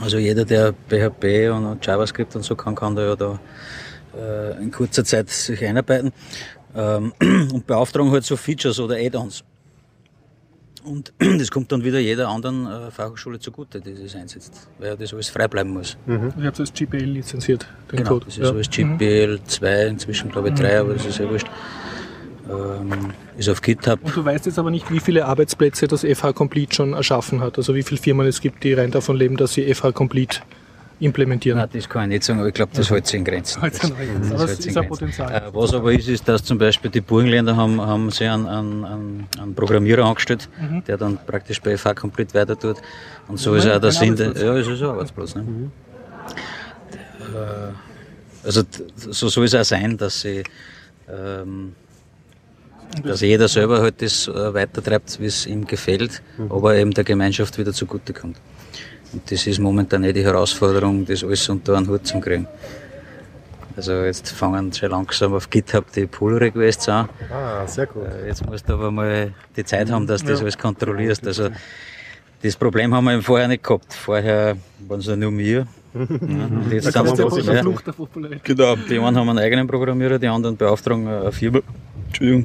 Also 0.00 0.18
jeder, 0.18 0.44
der 0.44 0.74
PHP 0.88 1.50
und 1.50 1.84
JavaScript 1.84 2.36
und 2.36 2.42
so 2.42 2.54
kann, 2.54 2.74
kann 2.74 2.94
da 2.94 3.06
ja 3.06 3.16
da 3.16 3.38
äh, 4.16 4.62
in 4.62 4.70
kurzer 4.70 5.04
Zeit 5.04 5.30
sich 5.30 5.64
einarbeiten. 5.64 6.12
Ähm, 6.74 7.12
und 7.20 7.66
beauftragen 7.66 8.10
halt 8.10 8.24
so 8.24 8.36
Features 8.36 8.78
oder 8.78 8.96
Add-ons. 8.96 9.42
Und 10.86 11.12
das 11.18 11.50
kommt 11.50 11.72
dann 11.72 11.82
wieder 11.84 11.98
jeder 11.98 12.28
anderen 12.28 12.66
äh, 12.66 12.90
Fachhochschule 12.90 13.40
zugute, 13.40 13.80
die 13.80 13.94
das 13.94 14.14
einsetzt, 14.14 14.68
weil 14.78 14.96
das 14.96 15.12
alles 15.12 15.28
frei 15.28 15.48
bleiben 15.48 15.70
muss. 15.70 15.96
Mhm. 16.06 16.32
Ihr 16.38 16.46
habt 16.46 16.60
als 16.60 16.72
GPL 16.72 17.04
lizenziert, 17.04 17.66
den 17.90 17.98
genau, 17.98 18.10
Code. 18.10 18.26
Das 18.26 18.38
ist 18.38 18.44
ja. 18.44 18.50
alles 18.50 18.70
GPL 18.70 19.40
2, 19.44 19.86
inzwischen 19.86 20.30
glaube 20.30 20.50
ich 20.50 20.54
3, 20.54 20.72
mhm. 20.72 20.80
aber 20.80 20.94
das 20.94 21.06
ist 21.06 21.18
ja 21.18 21.28
wurscht. 21.28 21.48
Ähm, 22.48 23.12
ist 23.36 23.48
auf 23.48 23.60
GitHub. 23.60 23.98
Und 24.04 24.16
du 24.16 24.24
weißt 24.24 24.46
jetzt 24.46 24.58
aber 24.58 24.70
nicht, 24.70 24.90
wie 24.92 25.00
viele 25.00 25.26
Arbeitsplätze 25.26 25.88
das 25.88 26.02
FH 26.02 26.32
Complete 26.32 26.74
schon 26.74 26.92
erschaffen 26.92 27.40
hat, 27.40 27.58
also 27.58 27.74
wie 27.74 27.82
viele 27.82 28.00
Firmen 28.00 28.26
es 28.26 28.40
gibt, 28.40 28.62
die 28.62 28.72
rein 28.72 28.92
davon 28.92 29.16
leben, 29.16 29.36
dass 29.36 29.54
sie 29.54 29.74
FH 29.74 29.90
Complete 29.92 30.40
implementieren. 30.98 31.58
Nein, 31.58 31.68
das 31.72 31.88
kann 31.88 32.04
ich 32.04 32.08
nicht 32.08 32.24
sagen, 32.24 32.38
aber 32.38 32.48
ich 32.48 32.54
glaube, 32.54 32.72
das 32.74 32.90
hält 32.90 33.06
sich 33.06 33.18
in 33.18 33.24
Grenzen. 33.24 33.60
Das, 33.60 33.78
das, 33.78 33.92
aber 33.92 34.44
es 34.44 34.58
ist 34.60 34.76
ein 34.76 34.88
Potenzial. 34.88 35.32
Äh, 35.32 35.54
was 35.54 35.74
aber 35.74 35.92
ist, 35.92 36.08
ist, 36.08 36.26
dass 36.28 36.42
zum 36.42 36.58
Beispiel 36.58 36.90
die 36.90 37.00
Burgenländer 37.00 37.56
haben, 37.56 37.80
haben 37.80 38.10
sich 38.10 38.28
einen, 38.28 38.46
einen, 38.46 39.26
einen 39.38 39.54
Programmierer 39.54 40.04
angestellt, 40.04 40.48
mhm. 40.58 40.84
der 40.84 40.96
dann 40.96 41.18
praktisch 41.26 41.60
bei 41.60 41.76
FH 41.76 41.94
komplett 41.94 42.34
weiter 42.34 42.58
tut. 42.58 42.76
Und 43.28 43.38
so 43.38 43.52
ja, 43.54 43.58
ist 43.58 43.68
auch 43.68 43.80
der 43.80 43.92
Sinn. 43.92 44.16
Ja, 44.16 44.56
ist 44.56 44.68
ein 44.68 44.82
Arbeitsplatz. 44.84 45.34
Ne? 45.34 45.42
Mhm. 45.42 45.70
Äh, 47.34 48.46
also 48.46 48.62
so 48.94 49.28
soll 49.28 49.44
es 49.44 49.54
auch 49.54 49.64
sein, 49.64 49.96
dass 49.96 50.20
sie 50.20 50.44
ähm, 51.08 51.74
dass 53.04 53.20
jeder 53.20 53.48
selber 53.48 53.82
halt 53.82 54.00
das 54.00 54.28
äh, 54.28 54.54
weitertreibt, 54.54 55.20
wie 55.20 55.26
es 55.26 55.46
ihm 55.46 55.66
gefällt, 55.66 56.22
mhm. 56.38 56.52
aber 56.52 56.76
eben 56.76 56.92
der 56.92 57.04
Gemeinschaft 57.04 57.58
wieder 57.58 57.72
zugutekommt. 57.72 58.38
Und 59.16 59.32
das 59.32 59.46
ist 59.46 59.58
momentan 59.58 60.02
nicht 60.02 60.16
die 60.16 60.24
Herausforderung, 60.24 61.06
das 61.06 61.24
alles 61.24 61.48
unter 61.48 61.74
einen 61.74 61.88
Hut 61.88 62.06
zu 62.06 62.20
kriegen. 62.20 62.46
Also 63.74 63.92
jetzt 64.04 64.28
fangen 64.28 64.70
schon 64.74 64.90
langsam 64.90 65.32
auf 65.32 65.48
GitHub 65.48 65.90
die 65.90 66.06
Pull-Requests 66.06 66.86
an. 66.90 67.08
Ah, 67.32 67.66
sehr 67.66 67.86
gut. 67.86 68.04
Äh, 68.04 68.26
jetzt 68.26 68.44
musst 68.44 68.68
du 68.68 68.74
aber 68.74 68.90
mal 68.90 69.32
die 69.56 69.64
Zeit 69.64 69.90
haben, 69.90 70.06
dass 70.06 70.22
du 70.22 70.32
das 70.32 70.42
alles 70.42 70.58
kontrollierst. 70.58 71.26
Also 71.26 71.48
das 72.42 72.56
Problem 72.56 72.94
haben 72.94 73.06
wir 73.06 73.22
vorher 73.22 73.48
nicht 73.48 73.64
gehabt. 73.64 73.94
Vorher 73.94 74.58
waren 74.86 75.00
es 75.00 75.06
nur 75.06 75.32
wir. 75.38 75.66
Ja, 75.96 76.04
und 76.04 76.70
jetzt 76.72 76.94
da 76.94 77.06
sind 77.06 77.46
wir 77.46 77.54
ja, 77.54 78.38
Genau, 78.42 78.76
die 78.76 78.98
einen 78.98 79.16
haben 79.16 79.30
einen 79.30 79.38
eigenen 79.38 79.66
Programmierer, 79.66 80.18
die 80.18 80.28
anderen 80.28 80.54
beauftragen 80.54 81.08
eine 81.08 81.32
Firma. 81.32 81.60
Entschuldigung. 82.08 82.44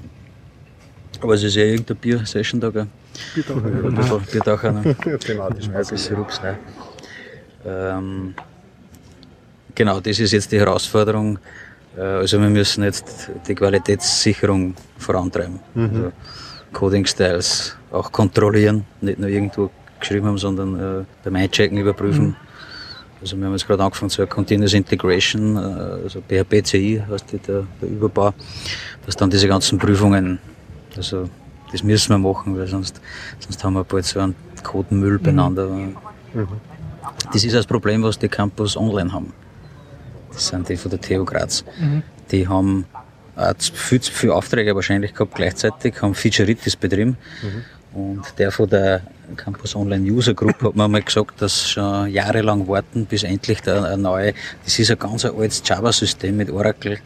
Aber 1.22 1.36
es 1.36 1.44
ist 1.44 1.56
ja 1.56 1.64
irgendeine 1.64 2.00
Bier-Session 2.00 2.60
da, 2.60 2.70
gell? 2.70 2.88
Biertaucher. 3.36 4.20
Biertaucher, 4.32 4.72
ne? 4.72 4.96
Thematisch. 5.20 5.70
Ein 5.70 5.86
bisschen 5.88 6.16
Rups, 6.16 6.42
ne? 6.42 6.58
Ähm, 7.66 8.34
genau, 9.76 10.00
das 10.00 10.20
ist 10.20 10.32
jetzt 10.32 10.52
die 10.52 10.60
Herausforderung. 10.60 11.38
Äh, 11.96 12.02
also 12.02 12.42
wir 12.42 12.50
müssen 12.50 12.84
jetzt 12.84 13.30
die 13.48 13.56
Qualitätssicherung 13.56 14.74
vorantreiben. 14.98 15.60
Mhm. 15.76 15.84
Also 15.84 16.12
Coding-Styles 16.74 17.78
auch 17.92 18.12
kontrollieren, 18.12 18.86
nicht 19.02 19.20
nur 19.20 19.30
irgendwo 19.30 19.70
geschrieben 20.00 20.28
haben, 20.28 20.38
sondern 20.38 21.02
äh, 21.02 21.06
beim 21.24 21.36
Einchecken 21.36 21.78
überprüfen. 21.78 22.28
Mhm. 22.28 22.36
Also 23.22 23.38
wir 23.38 23.46
haben 23.46 23.54
jetzt 23.54 23.68
gerade 23.68 23.84
angefangen 23.84 24.10
zu 24.10 24.26
Continuous 24.26 24.74
Integration, 24.74 25.56
äh, 25.56 26.04
also 26.04 26.22
PHP 26.22 26.66
CI 26.66 27.04
heißt 27.08 27.26
der, 27.48 27.66
der 27.82 27.90
Überbau, 27.90 28.34
dass 29.06 29.16
dann 29.16 29.30
diese 29.30 29.48
ganzen 29.48 29.78
Prüfungen, 29.78 30.40
also 30.98 31.30
das 31.72 31.84
müssen 31.84 32.10
wir 32.10 32.18
machen, 32.18 32.58
weil 32.58 32.68
sonst, 32.68 33.02
sonst 33.40 33.64
haben 33.64 33.74
wir 33.74 33.84
bald 33.84 34.06
so 34.06 34.20
einen 34.20 34.36
Codenmüll 34.64 35.18
mhm. 35.18 35.24
beieinander. 35.24 35.68
Mhm. 35.68 35.96
Das 37.32 37.44
ist 37.44 37.56
das 37.56 37.66
Problem, 37.66 38.04
was 38.04 38.20
die 38.20 38.28
Campus 38.28 38.76
online 38.76 39.12
haben. 39.12 39.34
Das 40.32 40.48
sind 40.48 40.68
die 40.70 40.78
von 40.78 40.92
der 40.92 41.02
TU 41.02 41.26
Graz. 41.26 41.64
Mhm. 41.80 42.04
Die 42.32 42.48
haben 42.48 42.86
viel 43.74 44.02
zu 44.02 44.12
viele 44.12 44.36
Aufträge 44.36 44.76
wahrscheinlich 44.76 45.14
gehabt 45.14 45.36
gleichzeitig, 45.36 46.02
haben 46.02 46.14
Featureitis 46.14 46.76
betrieben. 46.76 47.18
Mhm. 47.42 47.64
Und 47.94 48.24
der 48.38 48.52
von 48.52 48.70
der 48.70 49.02
Campus 49.36 49.76
Online 49.76 50.10
User 50.10 50.34
Group 50.34 50.62
hat 50.62 50.76
mir 50.76 50.88
mal 50.88 51.02
gesagt, 51.02 51.42
dass 51.42 51.70
schon 51.70 52.10
jahrelang 52.10 52.68
warten, 52.68 53.06
bis 53.06 53.24
endlich 53.24 53.62
der 53.62 53.84
eine 53.84 53.98
neue, 53.98 54.34
das 54.64 54.80
ist 54.80 54.92
ein 54.92 55.00
ganz 55.00 55.26
altes 55.26 55.62
Java-System 55.66 56.38
mit 56.38 56.50
Oracle. 56.50 57.00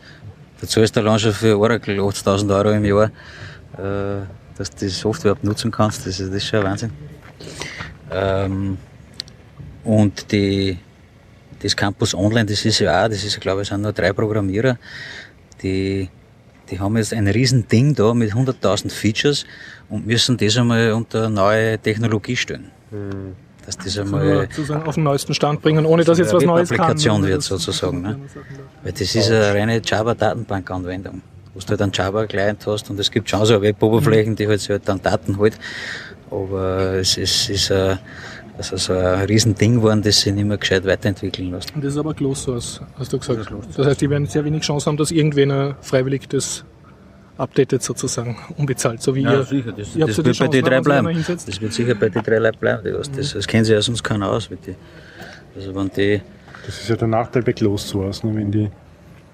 Da 0.61 0.67
zahlst 0.67 0.95
du 0.95 0.99
allein 0.99 1.19
schon 1.19 1.33
für 1.33 1.57
Oracle 1.57 1.99
80.000 1.99 2.55
Euro 2.55 2.71
im 2.71 2.85
Jahr. 2.85 3.11
Äh, 3.77 4.25
dass 4.57 4.69
du 4.69 4.85
die 4.85 4.89
Software 4.89 5.31
überhaupt 5.31 5.43
nutzen 5.43 5.71
kannst, 5.71 6.05
das 6.05 6.19
ist, 6.19 6.29
das 6.29 6.37
ist 6.37 6.45
schon 6.47 6.59
ein 6.59 6.65
Wahnsinn. 6.65 6.91
Ähm, 8.11 8.77
und 9.83 10.31
die, 10.31 10.77
das 11.61 11.75
Campus 11.75 12.13
Online, 12.13 12.45
das 12.45 12.63
ist 12.65 12.79
ja 12.79 13.03
auch, 13.03 13.09
das 13.09 13.23
ist, 13.23 13.39
glaube 13.41 13.61
ich, 13.61 13.67
sind 13.67 13.81
nur 13.81 13.91
drei 13.91 14.13
Programmierer, 14.13 14.77
die, 15.61 16.09
die 16.69 16.79
haben 16.79 16.95
jetzt 16.97 17.13
ein 17.13 17.27
riesen 17.27 17.67
Ding 17.67 17.93
da 17.93 18.13
mit 18.13 18.33
100.000 18.33 18.89
Features 18.89 19.45
und 19.89 20.07
müssen 20.07 20.37
das 20.37 20.57
einmal 20.57 20.93
unter 20.93 21.29
neue 21.29 21.77
Technologie 21.77 22.35
stellen. 22.35 22.71
Mhm. 22.91 23.35
Dass 23.65 23.77
das 23.77 23.97
einmal 23.97 24.47
sozusagen 24.51 24.83
auf 24.83 24.93
den 24.95 25.03
neuesten 25.03 25.33
Stand 25.33 25.61
bringen, 25.61 25.85
ohne 25.87 26.03
dass 26.03 26.19
jetzt 26.19 26.31
was 26.31 26.43
Neues 26.43 26.71
Applikation 26.71 27.21
kann. 27.21 27.29
wird 27.29 27.41
sozusagen. 27.41 28.01
Ne? 28.01 28.19
Weil 28.83 28.91
das 28.91 29.15
ist 29.15 29.31
eine 29.31 29.53
reine 29.55 29.81
Java-Datenbank-Anwendung 29.83 31.23
wo 31.55 31.59
du 31.59 31.67
halt 31.67 31.81
einen 31.81 31.91
Java-Client 31.91 32.67
hast 32.67 32.89
und 32.89 32.99
es 32.99 33.09
gibt 33.09 33.29
schon 33.29 33.45
so 33.45 33.61
Web-Oberflächen, 33.61 34.35
die 34.35 34.47
halt, 34.47 34.67
halt 34.69 34.81
dann 34.85 35.01
Daten 35.01 35.39
halt. 35.39 35.57
Aber 36.29 36.95
es 36.95 37.17
ist, 37.17 37.49
ist 37.49 37.71
ein, 37.71 37.97
also 38.57 38.77
so 38.77 38.93
ein 38.93 39.21
Riesending 39.21 39.75
geworden, 39.75 40.01
das 40.01 40.19
sich 40.19 40.33
nicht 40.33 40.45
mehr 40.45 40.57
gescheit 40.57 40.85
weiterentwickeln 40.85 41.51
lässt. 41.51 41.73
Und 41.73 41.83
das 41.83 41.93
ist 41.93 41.99
aber 41.99 42.13
Closed 42.13 42.43
Source, 42.43 42.81
hast 42.99 43.13
du 43.13 43.19
gesagt. 43.19 43.49
Das, 43.49 43.75
das 43.75 43.87
heißt, 43.87 44.01
die 44.01 44.09
werden 44.09 44.27
sehr 44.27 44.43
wenig 44.43 44.63
Chance 44.63 44.85
haben, 44.87 44.97
dass 44.97 45.11
irgendwer 45.11 45.75
freiwillig 45.81 46.27
das 46.27 46.65
updatet 47.37 47.83
sozusagen, 47.83 48.37
unbezahlt, 48.57 49.01
so 49.01 49.13
wie 49.15 49.23
ja, 49.23 49.33
ihr. 49.33 49.43
sicher, 49.43 49.71
das, 49.71 49.93
das 49.93 50.25
wird 50.25 50.39
bei 50.39 50.47
den 50.47 50.63
drei 50.63 50.81
bleiben. 50.81 51.25
Das 51.27 51.61
wird 51.61 51.73
sicher 51.73 51.95
bei 51.95 52.09
den 52.09 52.23
drei 52.23 52.37
Leuten 52.37 52.59
bleiben, 52.59 52.83
die 52.85 52.93
was, 52.93 53.11
das, 53.11 53.33
das 53.33 53.47
kennen 53.47 53.65
sie 53.65 53.73
ja 53.73 53.81
sonst 53.81 54.03
keiner 54.03 54.29
aus. 54.29 54.49
Mit 54.49 54.65
die. 54.65 54.75
Also 55.55 55.73
wenn 55.75 55.89
die 55.89 56.21
das 56.65 56.81
ist 56.81 56.89
ja 56.89 56.95
der 56.95 57.07
Nachteil 57.07 57.43
bei 57.43 57.53
Closed 57.53 57.87
Source, 57.87 58.23
ne? 58.23 58.35
wenn 58.35 58.51
die 58.51 58.69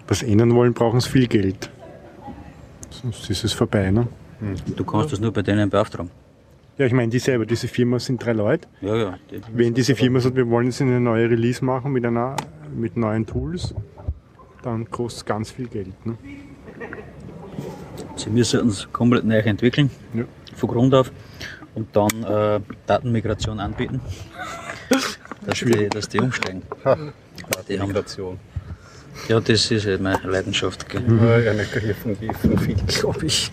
was 0.07 0.23
ändern 0.23 0.53
wollen, 0.53 0.73
brauchen 0.73 0.99
sie 0.99 1.09
viel 1.09 1.27
Geld. 1.27 1.69
Sonst 2.91 3.29
ist 3.29 3.43
es 3.43 3.53
vorbei. 3.53 3.91
Ne? 3.91 4.07
Du 4.75 4.83
kannst 4.83 5.11
das 5.11 5.19
nur 5.19 5.31
bei 5.31 5.41
denen 5.41 5.69
beauftragen. 5.69 6.11
Ja, 6.77 6.85
ich 6.85 6.93
meine, 6.93 7.09
die 7.09 7.19
selber, 7.19 7.45
diese 7.45 7.67
Firma 7.67 7.99
sind 7.99 8.23
drei 8.25 8.33
Leute. 8.33 8.67
Ja, 8.81 8.95
ja. 8.95 9.19
Die 9.29 9.41
Wenn 9.53 9.73
diese 9.73 9.95
Firma 9.95 10.19
sagt, 10.19 10.35
wir 10.35 10.49
wollen 10.49 10.67
jetzt 10.67 10.81
eine 10.81 10.99
neue 10.99 11.29
Release 11.29 11.63
machen 11.63 11.91
mit, 11.91 12.05
einer, 12.05 12.35
mit 12.73 12.97
neuen 12.97 13.25
Tools, 13.25 13.75
dann 14.63 14.89
kostet 14.89 15.17
es 15.19 15.25
ganz 15.25 15.51
viel 15.51 15.67
Geld. 15.67 16.05
Ne? 16.05 16.17
Sie 18.15 18.29
müssen 18.29 18.61
uns 18.61 18.91
komplett 18.91 19.25
neu 19.25 19.39
entwickeln, 19.39 19.91
ja. 20.13 20.23
von 20.55 20.69
Grund 20.69 20.93
auf, 20.93 21.11
und 21.75 21.95
dann 21.95 22.23
äh, 22.23 22.59
Datenmigration 22.87 23.59
anbieten, 23.59 24.01
dass 25.45 25.59
die, 25.59 25.89
dass 25.89 26.09
die 26.09 26.19
umsteigen. 26.19 26.63
Ha. 26.83 26.97
Die 27.67 27.77
Migration. 27.77 28.39
Ja, 29.27 29.39
das 29.39 29.71
ist 29.71 29.85
halt 29.85 30.01
meine 30.01 30.19
Leidenschaft. 30.23 30.89
Gell? 30.89 31.01
Mhm. 31.01 31.43
Ja, 31.43 31.53
nicht 31.53 31.73
hier 31.77 31.95
von, 31.95 32.15
von 32.15 32.57
viel, 32.57 32.75
glaube 32.87 33.25
ich. 33.25 33.51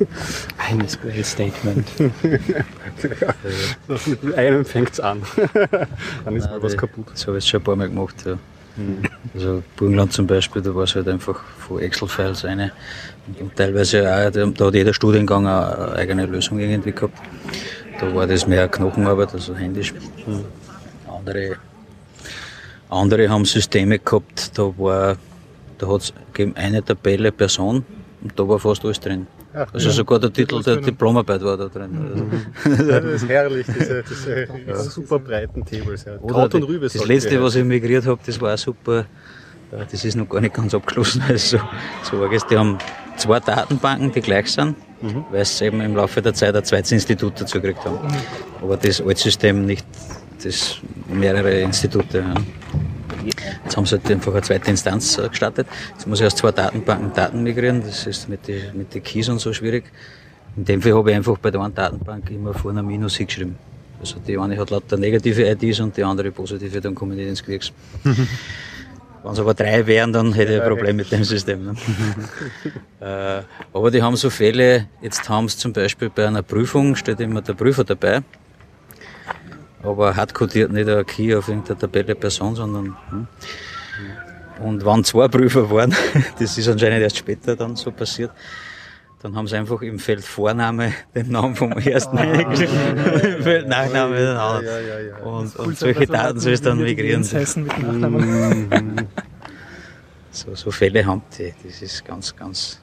Eines 0.56 1.00
great 1.00 1.24
Statement. 1.24 1.86
ja, 2.22 3.34
das 3.86 4.06
mit 4.06 4.34
einem 4.34 4.64
fängt 4.64 4.92
es 4.92 5.00
an. 5.00 5.22
Dann 6.24 6.36
ist 6.36 6.44
Nein, 6.44 6.52
mal 6.52 6.62
was 6.62 6.76
kaputt. 6.76 7.06
Das 7.12 7.26
habe 7.26 7.38
ich 7.38 7.44
schon 7.46 7.60
ein 7.60 7.64
paar 7.64 7.76
Mal 7.76 7.88
gemacht. 7.88 8.16
Ja. 8.24 8.38
Mhm. 8.76 9.02
Also 9.34 9.62
Burgenland 9.76 10.12
zum 10.12 10.26
Beispiel, 10.26 10.62
da 10.62 10.74
war 10.74 10.84
es 10.84 10.94
halt 10.94 11.08
einfach 11.08 11.42
von 11.58 11.80
Excel-Files 11.80 12.44
eine. 12.44 12.72
Und, 13.26 13.40
und 13.40 13.56
teilweise 13.56 14.02
auch, 14.02 14.30
da 14.30 14.66
hat 14.66 14.74
jeder 14.74 14.94
Studiengang 14.94 15.46
eine 15.46 15.92
eigene 15.92 16.26
Lösung 16.26 16.58
irgendwie 16.58 16.92
gehabt. 16.92 17.18
Da 18.00 18.14
war 18.14 18.26
das 18.26 18.46
mehr 18.46 18.68
Knochenarbeit, 18.68 19.34
also 19.34 19.54
händisch. 19.54 19.92
Mhm. 19.92 20.44
Andere, 21.08 21.56
andere 22.88 23.28
haben 23.28 23.44
Systeme 23.44 23.98
gehabt, 23.98 24.56
da 24.56 24.62
war 24.78 25.16
da 25.78 25.88
hat 25.88 26.02
es 26.02 26.12
eine 26.54 26.84
Tabelle 26.84 27.32
Person 27.32 27.84
und 28.22 28.38
da 28.38 28.48
war 28.48 28.58
fast 28.58 28.84
alles 28.84 29.00
drin. 29.00 29.26
Ja, 29.54 29.66
also 29.72 29.88
ja. 29.88 29.94
sogar 29.94 30.18
der 30.18 30.32
Titel 30.32 30.62
der 30.62 30.76
Diplomarbeit 30.76 31.42
war 31.42 31.56
da 31.56 31.68
drin. 31.68 31.90
Mhm. 31.90 32.88
Ja, 32.88 33.00
das 33.00 33.22
ist 33.22 33.28
herrlich, 33.28 33.66
diese, 33.66 34.04
diese 34.08 34.46
ja. 34.66 34.76
super 34.76 35.18
breiten 35.18 35.64
Tables. 35.64 36.04
Ja. 36.04 36.18
Kraut 36.18 36.54
und 36.54 36.64
Rübe. 36.64 36.88
Das 36.88 37.06
letzte, 37.06 37.42
was 37.42 37.54
ich 37.54 37.64
migriert 37.64 38.06
habe, 38.06 38.20
das 38.24 38.40
war 38.40 38.56
super. 38.56 39.06
Das 39.70 40.04
ist 40.04 40.16
noch 40.16 40.28
gar 40.28 40.40
nicht 40.40 40.54
ganz 40.54 40.74
abgeschlossen, 40.74 41.22
weil 41.26 41.36
es 41.36 41.50
so, 41.50 41.58
so 42.02 42.22
arg 42.22 42.32
ist. 42.32 42.50
Die 42.50 42.56
haben 42.56 42.78
zwei 43.16 43.38
Datenbanken, 43.40 44.12
die 44.12 44.20
gleich 44.20 44.50
sind, 44.50 44.76
mhm. 45.02 45.24
weil 45.30 45.44
sie 45.44 45.66
eben 45.66 45.80
im 45.80 45.94
Laufe 45.94 46.22
der 46.22 46.34
Zeit 46.34 46.56
ein 46.56 46.64
zweites 46.64 46.92
Institut 46.92 47.40
dazu 47.40 47.60
gekriegt 47.60 47.84
haben. 47.84 47.96
Mhm. 47.96 48.62
Aber 48.62 48.76
das 48.76 49.00
Altsystem 49.00 49.66
nicht, 49.66 49.86
das 50.42 50.76
mehrere 51.08 51.60
Institute. 51.60 52.18
Ja. 52.18 52.34
Jetzt 53.24 53.76
haben 53.76 53.86
sie 53.86 53.96
halt 53.96 54.10
einfach 54.10 54.32
eine 54.32 54.42
zweite 54.42 54.70
Instanz 54.70 55.18
äh, 55.18 55.28
gestartet. 55.28 55.66
Jetzt 55.92 56.06
muss 56.06 56.20
ich 56.20 56.26
aus 56.26 56.36
zwei 56.36 56.52
Datenbanken 56.52 57.12
Daten 57.12 57.42
migrieren. 57.42 57.82
Das 57.82 58.06
ist 58.06 58.28
mit 58.28 58.46
den 58.48 58.76
mit 58.76 58.94
die 58.94 59.00
Keys 59.00 59.28
und 59.28 59.38
so 59.40 59.52
schwierig. 59.52 59.84
In 60.56 60.64
dem 60.64 60.82
Fall 60.82 60.94
habe 60.94 61.10
ich 61.10 61.16
einfach 61.16 61.38
bei 61.38 61.50
der 61.50 61.60
einen 61.60 61.74
Datenbank 61.74 62.30
immer 62.30 62.54
vorne 62.54 62.80
ein 62.80 62.86
Minus 62.86 63.16
hingeschrieben. 63.16 63.56
Also 64.00 64.16
die 64.26 64.38
eine 64.38 64.56
hat 64.56 64.70
lauter 64.70 64.96
negative 64.96 65.48
IDs 65.48 65.80
und 65.80 65.96
die 65.96 66.04
andere 66.04 66.30
positive, 66.30 66.80
dann 66.80 66.94
komme 66.94 67.14
ich 67.14 67.20
nicht 67.20 67.28
ins 67.28 67.44
Kriegs. 67.44 67.72
Wenn 69.22 69.32
es 69.32 69.40
aber 69.40 69.54
drei 69.54 69.86
wären, 69.86 70.12
dann 70.12 70.32
hätte 70.32 70.54
ich 70.54 70.62
ein 70.62 70.68
Problem 70.68 70.96
mit 70.96 71.10
dem 71.10 71.24
System. 71.24 71.64
Ne? 71.64 71.74
äh, 73.00 73.42
aber 73.72 73.90
die 73.90 74.00
haben 74.00 74.16
so 74.16 74.30
Fälle, 74.30 74.86
jetzt 75.02 75.28
haben 75.28 75.48
sie 75.48 75.58
zum 75.58 75.72
Beispiel 75.72 76.08
bei 76.08 76.26
einer 76.26 76.42
Prüfung, 76.42 76.94
steht 76.94 77.18
immer 77.20 77.42
der 77.42 77.54
Prüfer 77.54 77.84
dabei, 77.84 78.22
aber 79.82 80.16
hat 80.16 80.34
kodiert 80.34 80.72
nicht 80.72 80.88
ein 80.88 81.06
Key 81.06 81.34
auf 81.34 81.48
irgendeiner 81.48 81.78
Tabelle 81.78 82.14
Person, 82.14 82.54
sondern 82.54 82.96
hm. 83.10 83.26
und 84.62 84.84
wenn 84.84 85.04
zwei 85.04 85.28
Prüfer 85.28 85.70
waren, 85.70 85.94
das 86.38 86.58
ist 86.58 86.68
anscheinend 86.68 87.02
erst 87.02 87.18
später 87.18 87.56
dann 87.56 87.76
so 87.76 87.90
passiert, 87.90 88.32
dann 89.20 89.34
haben 89.34 89.48
sie 89.48 89.56
einfach 89.56 89.82
im 89.82 89.98
Feld 89.98 90.24
Vorname 90.24 90.92
den 91.14 91.30
Namen 91.30 91.56
vom 91.56 91.72
ersten 91.78 92.18
ah, 92.18 92.22
hingeschrieben, 92.22 93.36
im 93.36 93.42
Feld 93.42 93.68
Nachname 93.68 94.16
den 94.16 94.36
anderen. 94.36 94.64
Ja, 94.64 94.80
ja, 94.80 95.00
ja, 95.00 95.16
und, 95.24 95.56
und 95.56 95.78
solche 95.78 96.06
Daten 96.06 96.38
soll 96.38 96.52
es 96.52 96.62
dann 96.62 96.78
migrieren. 96.78 97.24
So, 100.30 100.54
so 100.54 100.70
Fälle 100.70 101.04
haben 101.04 101.22
die. 101.36 101.52
Das 101.64 101.82
ist 101.82 102.04
ganz, 102.04 102.36
ganz 102.36 102.78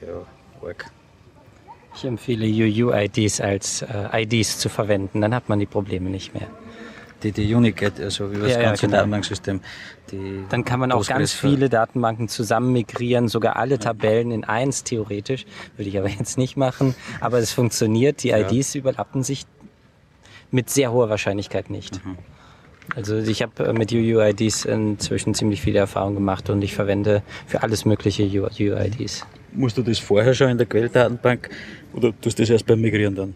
ja, 0.00 0.24
arg. 0.62 0.86
Ich 1.96 2.04
empfehle 2.04 2.46
UUIDs 2.46 3.40
als 3.40 3.82
äh, 3.82 4.22
IDs 4.22 4.58
zu 4.58 4.68
verwenden, 4.68 5.20
dann 5.20 5.34
hat 5.34 5.48
man 5.48 5.58
die 5.58 5.66
Probleme 5.66 6.10
nicht 6.10 6.34
mehr 6.34 6.48
die, 7.24 7.32
die 7.32 7.54
Unicate, 7.54 8.02
also 8.02 8.26
über 8.26 8.46
das 8.46 8.56
ja, 8.56 8.62
ganze 8.62 8.82
ja, 8.82 8.88
genau. 8.88 8.98
Datenbanksystem. 8.98 9.60
Dann 10.50 10.64
kann 10.64 10.80
man 10.80 10.92
auch 10.92 11.06
ganz 11.06 11.32
viele 11.32 11.68
Datenbanken 11.68 12.28
zusammen 12.28 12.72
migrieren, 12.72 13.28
sogar 13.28 13.56
alle 13.56 13.78
Tabellen 13.78 14.30
in 14.30 14.44
eins 14.44 14.84
theoretisch. 14.84 15.46
Würde 15.76 15.88
ich 15.88 15.98
aber 15.98 16.08
jetzt 16.08 16.38
nicht 16.38 16.56
machen. 16.56 16.94
Aber 17.20 17.38
es 17.38 17.52
funktioniert, 17.52 18.22
die 18.22 18.30
IDs 18.30 18.74
überlappen 18.74 19.22
sich 19.22 19.46
mit 20.50 20.70
sehr 20.70 20.92
hoher 20.92 21.08
Wahrscheinlichkeit 21.08 21.70
nicht. 21.70 22.04
Mhm. 22.04 22.18
Also 22.94 23.16
ich 23.16 23.42
habe 23.42 23.64
äh, 23.64 23.72
mit 23.72 23.92
UUIDs 23.92 24.64
inzwischen 24.64 25.34
ziemlich 25.34 25.60
viele 25.60 25.78
Erfahrungen 25.78 26.16
gemacht 26.16 26.50
und 26.50 26.62
ich 26.62 26.74
verwende 26.74 27.22
für 27.46 27.62
alles 27.62 27.84
mögliche 27.84 28.24
UUIDs. 28.24 29.26
Musst 29.52 29.78
du 29.78 29.82
das 29.82 29.98
vorher 29.98 30.34
schon 30.34 30.50
in 30.50 30.58
der 30.58 30.66
Quelldatenbank 30.66 31.48
oder 31.92 32.12
tust 32.20 32.38
du 32.38 32.42
das 32.42 32.50
erst 32.50 32.66
beim 32.66 32.80
Migrieren 32.80 33.14
dann? 33.14 33.34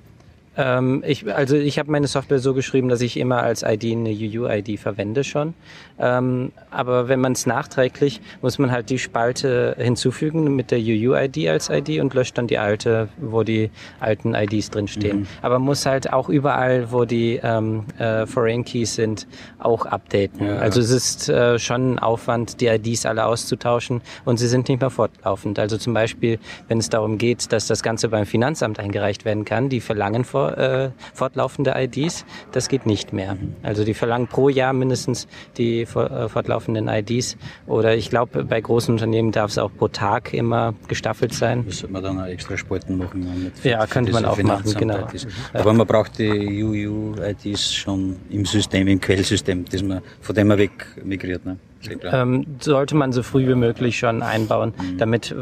Ähm, 0.58 1.04
ich, 1.06 1.32
also 1.32 1.56
ich 1.56 1.78
habe 1.78 1.90
meine 1.90 2.08
Software 2.08 2.40
so 2.40 2.52
geschrieben, 2.52 2.88
dass 2.88 3.00
ich 3.00 3.16
immer 3.16 3.42
als 3.42 3.62
ID 3.62 3.92
eine 3.92 4.10
UUID 4.10 4.78
verwende 4.78 5.22
schon. 5.22 5.54
Ähm, 6.00 6.52
aber 6.70 7.08
wenn 7.08 7.20
man 7.20 7.32
es 7.32 7.46
nachträglich, 7.46 8.20
muss 8.42 8.58
man 8.58 8.72
halt 8.72 8.90
die 8.90 8.98
Spalte 8.98 9.76
hinzufügen 9.78 10.56
mit 10.56 10.72
der 10.72 10.80
UUID 10.80 11.48
als 11.48 11.70
ID 11.70 12.00
und 12.00 12.12
löscht 12.12 12.36
dann 12.36 12.48
die 12.48 12.58
alte, 12.58 13.08
wo 13.18 13.44
die 13.44 13.70
alten 14.00 14.34
IDs 14.34 14.70
drinstehen. 14.70 15.20
Mhm. 15.20 15.26
Aber 15.42 15.60
muss 15.60 15.86
halt 15.86 16.12
auch 16.12 16.28
überall, 16.28 16.90
wo 16.90 17.04
die 17.04 17.40
ähm, 17.42 17.84
äh, 17.98 18.26
Foreign 18.26 18.64
Keys 18.64 18.96
sind, 18.96 19.28
auch 19.60 19.86
updaten. 19.86 20.44
Ja. 20.44 20.58
Also 20.58 20.80
es 20.80 20.90
ist 20.90 21.28
äh, 21.28 21.58
schon 21.60 21.94
ein 21.94 21.98
Aufwand, 22.00 22.60
die 22.60 22.66
IDs 22.66 23.06
alle 23.06 23.26
auszutauschen 23.26 24.00
und 24.24 24.38
sie 24.38 24.48
sind 24.48 24.68
nicht 24.68 24.80
mehr 24.80 24.90
fortlaufend. 24.90 25.60
Also 25.60 25.78
zum 25.78 25.94
Beispiel, 25.94 26.40
wenn 26.66 26.78
es 26.78 26.90
darum 26.90 27.16
geht, 27.16 27.52
dass 27.52 27.68
das 27.68 27.84
Ganze 27.84 28.08
beim 28.08 28.26
Finanzamt 28.26 28.80
eingereicht 28.80 29.24
werden 29.24 29.44
kann, 29.44 29.68
die 29.68 29.80
verlangen 29.80 30.24
vor 30.24 30.47
äh, 30.56 30.90
fortlaufende 31.14 31.74
IDs. 31.76 32.24
Das 32.52 32.68
geht 32.68 32.86
nicht 32.86 33.12
mehr. 33.12 33.36
Also 33.62 33.84
die 33.84 33.94
verlangen 33.94 34.26
pro 34.26 34.48
Jahr 34.48 34.72
mindestens 34.72 35.26
die 35.56 35.82
äh, 35.82 36.28
fortlaufenden 36.28 36.88
IDs. 36.88 37.36
Oder 37.66 37.96
ich 37.96 38.10
glaube, 38.10 38.44
bei 38.44 38.60
großen 38.60 38.92
Unternehmen 38.92 39.32
darf 39.32 39.50
es 39.50 39.58
auch 39.58 39.70
pro 39.76 39.88
Tag 39.88 40.32
immer 40.32 40.74
gestaffelt 40.88 41.34
sein. 41.34 41.64
Das 41.66 41.78
sollte 41.78 41.92
man 41.92 42.02
dann 42.02 42.20
auch 42.20 42.26
extra 42.26 42.56
Spalten 42.56 42.98
machen. 42.98 43.52
ja, 43.62 43.86
könnte 43.86 44.12
man 44.12 44.24
auch 44.24 44.40
machen, 44.42 44.74
genau. 44.74 45.08
Aber 45.52 45.72
man 45.72 45.86
braucht 45.86 46.18
die 46.18 46.62
UU-IDs 46.62 47.74
schon 47.74 48.16
im 48.30 48.44
System, 48.44 48.88
im 48.88 49.00
Quellsystem, 49.00 49.64
das 49.70 49.82
man, 49.82 50.00
von 50.20 50.34
dem 50.34 50.48
man 50.48 50.58
weg 50.58 50.72
migriert. 51.04 51.44
Ne? 51.44 51.58
Ähm, 52.02 52.44
sollte 52.60 52.96
man 52.96 53.12
so 53.12 53.22
früh 53.22 53.46
wie 53.46 53.54
möglich 53.54 53.98
schon 53.98 54.22
einbauen, 54.22 54.72
mhm. 54.76 54.98
damit 54.98 55.34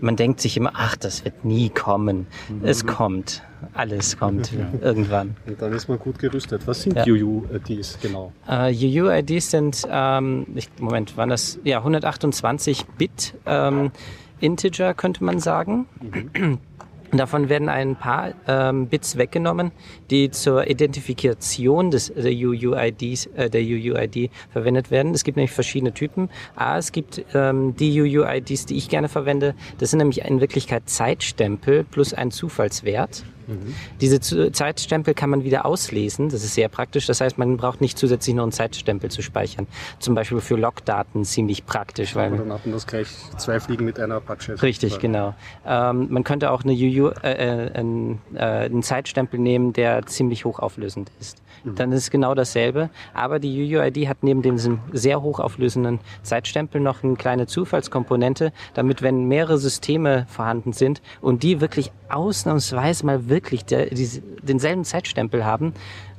man 0.00 0.16
denkt 0.16 0.40
sich 0.40 0.56
immer, 0.56 0.72
ach, 0.74 0.96
das 0.96 1.24
wird 1.24 1.44
nie 1.44 1.68
kommen. 1.70 2.26
Mhm. 2.48 2.64
Es 2.64 2.86
kommt. 2.86 3.42
Alles 3.72 4.18
kommt 4.18 4.52
ja. 4.52 4.70
irgendwann. 4.80 5.36
Und 5.46 5.60
dann 5.60 5.72
ist 5.72 5.88
man 5.88 5.98
gut 5.98 6.18
gerüstet. 6.18 6.66
Was 6.66 6.82
sind 6.82 6.96
ja. 6.96 7.04
UUIDs 7.06 7.98
genau? 8.00 8.32
Uh, 8.48 8.70
äh, 8.70 9.00
UUIDs 9.00 9.50
sind, 9.50 9.86
ähm, 9.90 10.46
ich, 10.54 10.68
Moment, 10.78 11.16
waren 11.16 11.30
das 11.30 11.58
ja 11.64 11.78
128 11.78 12.86
Bit 12.98 13.34
ähm, 13.46 13.90
Integer, 14.40 14.94
könnte 14.94 15.24
man 15.24 15.40
sagen. 15.40 15.86
Mhm. 16.00 16.58
Davon 17.12 17.48
werden 17.48 17.68
ein 17.68 17.96
paar 17.96 18.32
ähm, 18.48 18.88
Bits 18.88 19.16
weggenommen, 19.16 19.72
die 20.10 20.30
zur 20.30 20.68
Identifikation 20.68 21.90
des 21.90 22.12
der 22.14 22.32
UUIDs, 22.32 23.26
äh, 23.36 23.48
der 23.48 23.62
UUID 23.62 24.30
verwendet 24.50 24.90
werden. 24.90 25.14
Es 25.14 25.24
gibt 25.24 25.36
nämlich 25.36 25.52
verschiedene 25.52 25.92
Typen. 25.92 26.28
A, 26.56 26.78
es 26.78 26.92
gibt 26.92 27.24
ähm, 27.34 27.76
die 27.76 28.00
UUIDs, 28.00 28.66
die 28.66 28.76
ich 28.76 28.88
gerne 28.88 29.08
verwende. 29.08 29.54
Das 29.78 29.90
sind 29.90 29.98
nämlich 29.98 30.22
in 30.22 30.40
Wirklichkeit 30.40 30.88
Zeitstempel 30.88 31.84
plus 31.84 32.12
ein 32.12 32.30
Zufallswert. 32.30 33.24
Mhm. 33.46 33.74
Diese 34.00 34.20
Zeitstempel 34.52 35.14
kann 35.14 35.30
man 35.30 35.44
wieder 35.44 35.66
auslesen. 35.66 36.28
Das 36.28 36.44
ist 36.44 36.54
sehr 36.54 36.68
praktisch. 36.68 37.06
Das 37.06 37.20
heißt, 37.20 37.38
man 37.38 37.56
braucht 37.56 37.80
nicht 37.80 37.98
zusätzlich 37.98 38.34
noch 38.34 38.42
einen 38.42 38.52
Zeitstempel 38.52 39.10
zu 39.10 39.22
speichern. 39.22 39.66
Zum 39.98 40.14
Beispiel 40.14 40.40
für 40.40 40.56
Logdaten 40.56 41.24
ziemlich 41.24 41.66
praktisch. 41.66 42.14
Weil 42.14 42.30
dann 42.30 42.52
hat 42.52 42.66
man 42.66 42.72
das 42.72 42.86
gleich 42.86 43.08
zwei 43.38 43.60
Fliegen 43.60 43.84
mit 43.84 43.98
einer 44.00 44.16
Apache. 44.16 44.60
Richtig, 44.62 44.98
genau. 44.98 45.34
Ähm, 45.66 46.08
man 46.10 46.24
könnte 46.24 46.50
auch 46.50 46.64
eine 46.64 46.72
UU, 46.72 47.10
äh, 47.22 47.66
äh, 47.66 47.84
äh, 48.34 48.38
einen 48.38 48.82
Zeitstempel 48.82 49.38
nehmen, 49.38 49.72
der 49.72 50.06
ziemlich 50.06 50.44
hochauflösend 50.44 51.10
ist. 51.20 51.42
Mhm. 51.66 51.74
Dann 51.74 51.92
ist 51.92 52.04
es 52.04 52.10
genau 52.10 52.34
dasselbe. 52.34 52.90
Aber 53.12 53.38
die 53.38 53.76
UUID 53.76 54.08
hat 54.08 54.18
neben 54.22 54.42
dem 54.42 54.58
sehr 54.92 55.22
hochauflösenden 55.22 56.00
Zeitstempel 56.22 56.80
noch 56.80 57.02
eine 57.02 57.14
kleine 57.14 57.46
Zufallskomponente, 57.46 58.52
damit 58.74 59.02
wenn 59.02 59.24
mehrere 59.24 59.58
Systeme 59.58 60.26
vorhanden 60.28 60.72
sind 60.72 61.02
und 61.20 61.42
die 61.42 61.60
wirklich 61.60 61.92
ausnahmsweise 62.08 63.04
mal 63.04 63.28
wirklich 63.28 63.64
der, 63.64 63.86
die, 63.86 64.22
denselben 64.42 64.84
Zeitstempel 64.84 65.44
haben, 65.44 65.74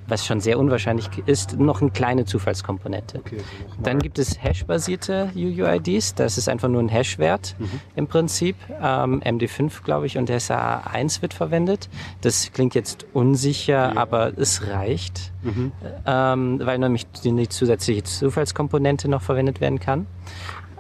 was 0.07 0.25
schon 0.25 0.39
sehr 0.39 0.57
unwahrscheinlich 0.59 1.09
ist, 1.25 1.59
noch 1.59 1.81
eine 1.81 1.91
kleine 1.91 2.25
Zufallskomponente. 2.25 3.19
Okay, 3.19 3.37
Dann 3.81 3.99
gibt 3.99 4.19
es 4.19 4.41
Hash-basierte 4.41 5.31
UUIDs, 5.35 6.15
das 6.15 6.37
ist 6.37 6.49
einfach 6.49 6.69
nur 6.69 6.81
ein 6.81 6.89
Hash-Wert 6.89 7.55
mhm. 7.59 7.79
im 7.95 8.07
Prinzip. 8.07 8.55
Ähm, 8.81 9.21
MD5, 9.21 9.83
glaube 9.83 10.05
ich, 10.05 10.17
und 10.17 10.29
SAA1 10.29 11.21
wird 11.21 11.33
verwendet. 11.33 11.89
Das 12.21 12.51
klingt 12.53 12.75
jetzt 12.75 13.05
unsicher, 13.13 13.93
ja. 13.93 13.97
aber 13.97 14.37
es 14.37 14.67
reicht, 14.67 15.33
mhm. 15.43 15.71
ähm, 16.05 16.61
weil 16.63 16.79
nämlich 16.79 17.07
die 17.23 17.49
zusätzliche 17.49 18.03
Zufallskomponente 18.03 19.07
noch 19.09 19.21
verwendet 19.21 19.61
werden 19.61 19.79
kann. 19.79 20.07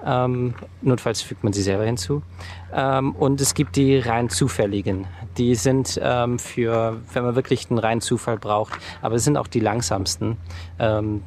Ähm, 0.07 0.53
notfalls 0.81 1.21
fügt 1.21 1.43
man 1.43 1.51
sie 1.51 1.61
selber 1.61 1.83
hinzu. 1.83 2.21
Ähm, 2.73 3.13
und 3.13 3.41
es 3.41 3.53
gibt 3.53 3.75
die 3.75 3.99
rein 3.99 4.29
zufälligen. 4.29 5.05
Die 5.37 5.53
sind 5.55 5.99
ähm, 6.01 6.39
für, 6.39 7.01
wenn 7.13 7.23
man 7.23 7.35
wirklich 7.35 7.69
einen 7.69 7.79
reinen 7.79 8.01
Zufall 8.01 8.37
braucht, 8.37 8.73
aber 9.01 9.15
es 9.15 9.25
sind 9.25 9.35
auch 9.35 9.47
die 9.47 9.59
langsamsten. 9.59 10.37
Ähm, 10.79 11.23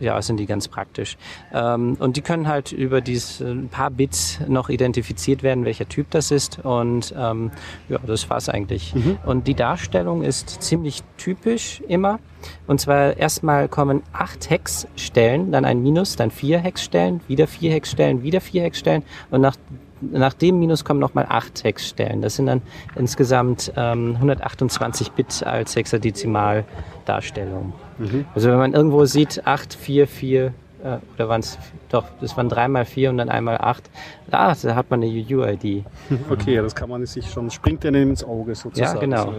ja, 0.00 0.20
sind 0.20 0.38
die 0.38 0.46
ganz 0.46 0.68
praktisch. 0.68 1.16
Ähm, 1.52 1.96
und 1.98 2.16
die 2.16 2.22
können 2.22 2.48
halt 2.48 2.72
über 2.72 3.00
diese 3.00 3.46
ein 3.46 3.68
paar 3.68 3.90
Bits 3.90 4.40
noch 4.48 4.68
identifiziert 4.68 5.42
werden, 5.42 5.64
welcher 5.64 5.88
Typ 5.88 6.10
das 6.10 6.30
ist. 6.30 6.58
Und 6.64 7.14
ähm, 7.16 7.50
ja, 7.88 7.98
das 8.06 8.28
war's 8.30 8.48
eigentlich. 8.48 8.94
Mhm. 8.94 9.18
Und 9.24 9.46
die 9.46 9.54
Darstellung 9.54 10.22
ist 10.22 10.62
ziemlich 10.62 11.02
typisch 11.16 11.80
immer. 11.86 12.18
Und 12.66 12.80
zwar 12.80 13.16
erstmal 13.16 13.68
kommen 13.68 14.02
acht 14.12 14.48
Hexstellen, 14.48 15.52
dann 15.52 15.64
ein 15.64 15.82
Minus, 15.82 16.16
dann 16.16 16.30
vier 16.30 16.58
Hexstellen, 16.58 17.20
wieder 17.28 17.46
vier 17.46 17.72
Hexstellen, 17.72 18.22
wieder 18.22 18.40
vier 18.40 18.62
Hexstellen 18.62 19.02
und 19.30 19.42
nach 19.42 19.56
nach 20.00 20.32
dem 20.34 20.58
Minus 20.58 20.84
kommen 20.84 21.00
nochmal 21.00 21.26
acht 21.28 21.64
Hexstellen. 21.64 22.22
Das 22.22 22.36
sind 22.36 22.46
dann 22.46 22.62
insgesamt 22.96 23.72
ähm, 23.76 24.14
128 24.16 25.12
Bit 25.12 25.42
als 25.44 25.76
Hexadezimaldarstellung. 25.76 27.72
Mhm. 27.98 28.24
Also 28.34 28.50
wenn 28.50 28.58
man 28.58 28.72
irgendwo 28.72 29.04
sieht 29.04 29.46
8, 29.46 29.74
4, 29.74 30.06
4, 30.06 30.54
äh, 30.82 30.98
oder 31.14 31.28
waren 31.28 31.40
es 31.40 31.58
doch, 31.90 32.06
das 32.20 32.36
waren 32.36 32.48
dreimal 32.48 32.84
vier 32.84 33.10
und 33.10 33.18
dann 33.18 33.28
einmal 33.28 33.58
acht. 33.58 33.90
Ah, 34.30 34.54
da 34.62 34.74
hat 34.74 34.90
man 34.90 35.02
eine 35.02 35.10
UUID. 35.10 35.84
Okay, 36.30 36.56
das 36.56 36.74
kann 36.74 36.88
man 36.88 37.04
sich 37.06 37.28
schon, 37.30 37.50
springt 37.50 37.84
einem 37.84 38.10
ins 38.10 38.24
Auge 38.24 38.54
sozusagen. 38.54 39.10
Ja, 39.10 39.22
genau. 39.24 39.34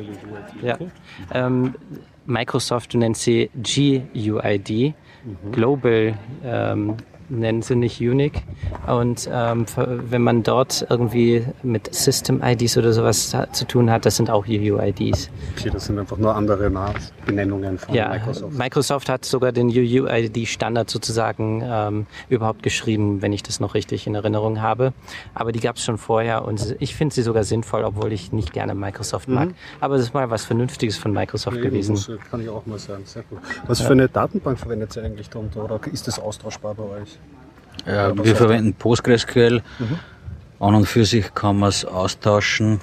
So 0.59 0.67
ja. 0.67 0.77
Ähm, 1.33 1.75
Microsoft 2.25 2.93
nennt 2.93 3.17
sie 3.17 3.49
GUID, 3.55 4.69
mhm. 4.69 5.51
Global 5.51 6.13
ähm, 6.43 6.97
nennen 7.31 7.61
sie 7.61 7.75
nicht 7.75 7.99
Unique. 7.99 8.43
Und 8.87 9.29
ähm, 9.31 9.65
wenn 9.75 10.21
man 10.21 10.43
dort 10.43 10.85
irgendwie 10.89 11.45
mit 11.63 11.93
System-IDs 11.93 12.77
oder 12.77 12.93
sowas 12.93 13.35
zu 13.51 13.65
tun 13.65 13.89
hat, 13.89 14.05
das 14.05 14.17
sind 14.17 14.29
auch 14.29 14.47
UUIDs. 14.47 15.29
Okay, 15.57 15.69
das 15.71 15.85
sind 15.85 15.99
einfach 15.99 16.17
nur 16.17 16.35
andere 16.35 16.71
Benennungen 17.25 17.77
von 17.77 17.93
ja, 17.93 18.09
Microsoft. 18.09 18.57
Microsoft 18.57 19.09
hat 19.09 19.25
sogar 19.25 19.51
den 19.51 19.67
UUID-Standard 19.67 20.89
sozusagen 20.89 21.63
ähm, 21.63 22.05
überhaupt 22.29 22.63
geschrieben, 22.63 23.21
wenn 23.21 23.33
ich 23.33 23.43
das 23.43 23.59
noch 23.59 23.73
richtig 23.73 24.07
in 24.07 24.15
Erinnerung 24.15 24.61
habe. 24.61 24.93
Aber 25.33 25.51
die 25.51 25.59
gab 25.59 25.77
es 25.77 25.83
schon 25.83 25.97
vorher 25.97 26.45
und 26.45 26.75
ich 26.79 26.95
finde 26.95 27.15
sie 27.15 27.21
sogar 27.21 27.43
sinnvoll, 27.43 27.83
obwohl 27.83 28.11
ich 28.11 28.31
nicht 28.31 28.53
gerne 28.53 28.75
Microsoft 28.75 29.27
mag. 29.27 29.49
Mhm. 29.49 29.55
Aber 29.79 29.95
es 29.95 30.03
ist 30.03 30.13
mal 30.13 30.29
was 30.29 30.45
Vernünftiges 30.45 30.97
von 30.97 31.13
Microsoft 31.13 31.57
ja, 31.57 31.63
gewesen. 31.63 31.95
Das 31.95 32.09
kann 32.29 32.41
ich 32.41 32.49
auch 32.49 32.65
mal 32.65 32.79
sagen. 32.79 33.03
Sehr 33.05 33.23
gut. 33.23 33.39
Was 33.67 33.79
ja. 33.79 33.85
für 33.85 33.93
eine 33.93 34.09
Datenbank 34.09 34.59
verwendet 34.59 34.95
ihr 34.95 35.03
eigentlich 35.03 35.29
darunter 35.29 35.63
oder 35.63 35.79
ist 35.91 36.07
das 36.07 36.19
austauschbar 36.19 36.73
bei 36.75 36.83
euch? 36.83 37.19
Ja, 37.85 38.15
wir 38.15 38.35
verwenden 38.35 38.73
PostgreSQL. 38.73 39.61
Mhm. 39.79 39.99
An 40.59 40.75
und 40.75 40.85
für 40.85 41.05
sich 41.05 41.33
kann 41.33 41.57
man 41.57 41.69
es 41.69 41.85
austauschen. 41.85 42.79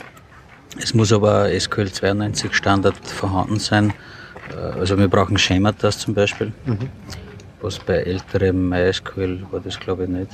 Es 0.82 0.94
muss 0.94 1.12
aber 1.12 1.48
SQL 1.58 1.90
92 1.90 2.52
Standard 2.54 2.96
vorhanden 3.06 3.58
sein. 3.58 3.92
Äh, 4.50 4.78
also 4.78 4.98
wir 4.98 5.08
brauchen 5.08 5.38
Schematas 5.38 5.98
zum 5.98 6.14
Beispiel. 6.14 6.52
Mhm. 6.66 6.88
Was 7.60 7.78
bei 7.78 7.94
älterem 7.94 8.68
MySQL 8.68 9.46
war 9.50 9.60
das 9.60 9.78
glaube 9.78 10.04
ich 10.04 10.10
nicht. 10.10 10.30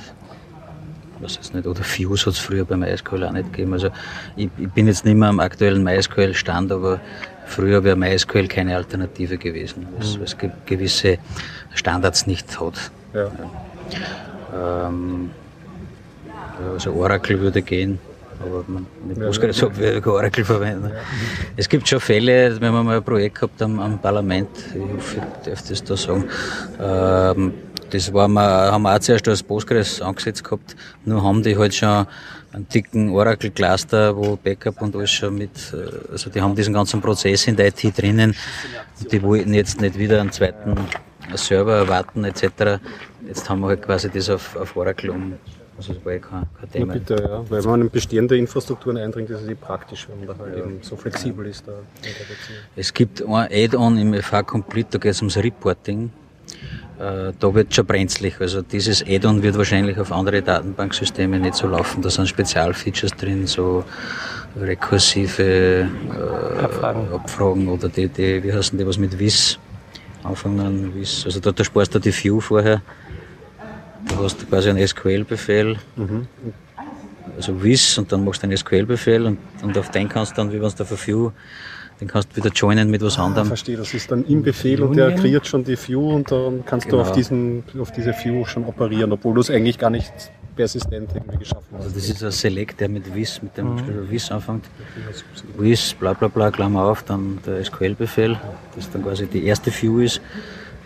Was 1.19 1.35
jetzt 1.35 1.53
nicht. 1.53 1.65
Oder 1.65 1.83
Fuse 1.83 2.25
hat 2.25 2.33
es 2.33 2.39
früher 2.39 2.65
bei 2.65 2.75
MySQL 2.75 3.23
auch 3.23 3.31
nicht 3.31 3.51
gegeben. 3.51 3.73
Also 3.73 3.89
ich, 4.35 4.49
ich, 4.57 4.69
bin 4.69 4.87
jetzt 4.87 5.05
nicht 5.05 5.15
mehr 5.15 5.29
am 5.29 5.39
aktuellen 5.39 5.83
MySQL-Stand, 5.83 6.71
aber 6.71 6.99
früher 7.45 7.83
wäre 7.83 7.95
MySQL 7.95 8.47
keine 8.47 8.75
Alternative 8.75 9.37
gewesen, 9.37 9.87
weil 9.93 10.23
es, 10.23 10.35
mhm. 10.35 10.51
gewisse 10.65 11.17
Standards 11.73 12.27
nicht 12.27 12.59
hat. 12.59 12.91
Ja. 13.13 13.23
Ja. 13.23 13.29
Ähm, 14.55 15.29
also 16.73 16.93
Oracle 16.93 17.39
würde 17.39 17.61
gehen, 17.61 17.99
aber 18.39 18.63
man, 18.67 18.85
mit 19.07 19.19
Postgres 19.19 19.59
ja, 19.59 19.75
würde 19.75 19.97
ich 19.97 20.05
Oracle 20.05 20.45
verwenden. 20.45 20.89
Ja. 20.89 20.95
Es 21.57 21.67
gibt 21.67 21.87
schon 21.87 21.99
Fälle, 21.99 22.59
wenn 22.59 22.73
wir 22.73 22.83
mal 22.83 22.97
ein 22.97 23.03
Projekt 23.03 23.35
gehabt 23.35 23.61
haben 23.61 23.79
am 23.79 23.99
Parlament, 23.99 24.49
ich 24.73 24.81
hoffe, 24.81 25.17
ich 25.17 25.49
darf 25.49 25.67
das 25.67 25.83
da 25.83 25.97
sagen, 25.97 26.25
ähm, 26.79 27.53
das 27.89 28.11
war 28.13 28.27
wir, 28.27 28.41
haben 28.41 28.83
wir 28.83 28.95
auch 28.95 28.99
zuerst 28.99 29.27
als 29.27 29.43
Postgres 29.43 30.01
angesetzt 30.01 30.43
gehabt, 30.43 30.75
nur 31.05 31.23
haben 31.23 31.43
die 31.43 31.57
halt 31.57 31.75
schon 31.75 32.07
einen 32.51 32.67
dicken 32.69 33.09
Oracle-Cluster, 33.09 34.15
wo 34.15 34.37
Backup 34.37 34.81
und 34.81 34.95
alles 34.95 35.11
schon 35.11 35.37
mit, 35.37 35.51
äh, 35.73 36.11
also 36.11 36.29
die 36.29 36.41
haben 36.41 36.55
diesen 36.55 36.73
ganzen 36.73 37.01
Prozess 37.01 37.47
in 37.47 37.55
der 37.55 37.67
IT 37.67 37.97
drinnen 37.97 38.35
und 38.99 39.11
die 39.11 39.21
wollten 39.21 39.53
jetzt 39.53 39.81
nicht 39.81 39.97
wieder 39.97 40.21
einen 40.21 40.31
zweiten 40.31 40.75
Server 41.35 41.77
erwarten 41.77 42.23
etc. 42.23 42.79
Jetzt 43.27 43.49
haben 43.49 43.61
wir 43.61 43.67
halt 43.67 43.81
quasi 43.81 44.09
das 44.09 44.29
auf, 44.29 44.55
auf 44.55 44.75
Oracle 44.75 45.09
um. 45.11 45.33
Also 45.77 45.93
das 45.93 46.05
war 46.05 46.13
ja 46.13 46.19
kein, 46.19 46.43
kein 46.59 46.71
Thema. 46.71 46.93
Ja, 46.93 46.99
bitte, 46.99 47.15
ja. 47.21 47.49
Weil 47.49 47.63
wenn 47.63 47.69
man 47.69 47.81
in 47.81 47.89
bestehende 47.89 48.37
Infrastrukturen 48.37 48.97
eindringt, 48.97 49.29
ist 49.29 49.41
es 49.41 49.49
eh 49.49 49.55
praktisch, 49.55 50.07
wenn 50.07 50.25
man 50.25 50.37
da 50.37 50.43
halt 50.43 50.57
ja. 50.57 50.63
eben 50.63 50.79
so 50.81 50.95
flexibel 50.95 51.45
ist. 51.45 51.67
Da 51.67 51.73
es 52.75 52.93
gibt 52.93 53.21
ein 53.21 53.47
Add-on 53.51 53.97
im 53.97 54.13
FH 54.13 54.43
Complete, 54.43 54.91
da 54.91 54.97
geht 54.99 55.11
es 55.11 55.21
ums 55.21 55.37
Reporting. 55.37 56.11
Äh, 56.97 57.33
da 57.37 57.53
wird 57.53 57.75
schon 57.75 57.85
brenzlig. 57.85 58.39
Also 58.39 58.61
dieses 58.61 59.03
Add-on 59.05 59.43
wird 59.43 59.57
wahrscheinlich 59.57 59.99
auf 59.99 60.13
andere 60.13 60.41
Datenbanksysteme 60.41 61.39
nicht 61.39 61.55
so 61.55 61.67
laufen. 61.67 62.01
Da 62.01 62.09
sind 62.09 62.27
Spezialfeatures 62.27 63.11
drin, 63.11 63.45
so 63.45 63.83
rekursive 64.57 65.43
äh, 65.43 66.63
Abfragen. 66.63 67.11
Abfragen. 67.11 67.67
oder 67.67 67.89
die, 67.89 68.07
die, 68.07 68.41
wie 68.43 68.53
heißen 68.53 68.77
die, 68.77 68.87
was 68.87 68.97
mit 68.97 69.19
WIS 69.19 69.59
anfangen. 70.23 70.93
WIS. 70.95 71.25
Also 71.25 71.41
da, 71.41 71.51
da 71.51 71.65
sparst 71.65 71.93
du 71.95 71.99
die 71.99 72.13
View 72.13 72.39
vorher. 72.39 72.81
Du 74.07 74.23
hast 74.23 74.47
quasi 74.49 74.69
einen 74.69 74.85
SQL-Befehl. 74.87 75.77
Mhm. 75.95 76.27
Also 77.37 77.61
WIS 77.61 77.97
und 77.97 78.11
dann 78.11 78.23
machst 78.23 78.43
du 78.43 78.47
einen 78.47 78.57
SQL-Befehl 78.57 79.25
und, 79.25 79.37
und 79.61 79.77
auf 79.77 79.91
den 79.91 80.07
kannst 80.07 80.33
du 80.33 80.35
dann, 80.37 80.51
wie 80.51 80.59
wenn 80.59 80.67
es 80.67 80.75
da 80.75 80.85
für 80.85 80.97
View 80.97 81.31
den 81.99 82.07
kannst 82.07 82.31
du 82.31 82.37
wieder 82.37 82.49
joinen 82.49 82.89
mit 82.89 83.01
was 83.01 83.17
ah, 83.17 83.25
anderem. 83.25 83.47
verstehe, 83.47 83.77
das 83.77 83.93
ist 83.93 84.11
dann 84.11 84.25
im 84.25 84.43
Befehl 84.43 84.81
und 84.83 84.97
der 84.97 85.15
kreiert 85.15 85.47
schon 85.47 85.63
die 85.63 85.77
View 85.77 86.13
und 86.13 86.29
dann 86.31 86.65
kannst 86.65 86.87
genau. 86.87 87.03
du 87.03 87.09
auf, 87.09 87.15
diesen, 87.15 87.63
auf 87.79 87.91
diese 87.91 88.11
View 88.11 88.45
schon 88.45 88.65
operieren, 88.65 89.11
obwohl 89.13 89.35
du 89.35 89.41
es 89.41 89.49
eigentlich 89.49 89.77
gar 89.77 89.89
nicht 89.89 90.11
persistent 90.55 91.11
irgendwie 91.13 91.37
geschaffen 91.37 91.67
hast. 91.73 91.83
Also 91.83 91.95
das 91.95 92.09
ist 92.09 92.23
ein 92.23 92.31
Select, 92.31 92.79
der 92.79 92.89
mit 92.89 93.13
Wiss, 93.13 93.41
mit 93.41 93.57
dem 93.57 93.75
mhm. 93.75 94.09
Wiss 94.09 94.31
anfängt. 94.31 94.65
Wiss, 95.57 95.93
bla 95.93 96.13
bla 96.13 96.27
bla, 96.27 96.51
Klammer 96.51 96.83
auf, 96.83 97.03
dann 97.03 97.39
der 97.45 97.63
SQL-Befehl, 97.63 98.37
das 98.75 98.89
dann 98.91 99.03
quasi 99.03 99.27
die 99.27 99.45
erste 99.45 99.71
View 99.71 99.99
ist 99.99 100.21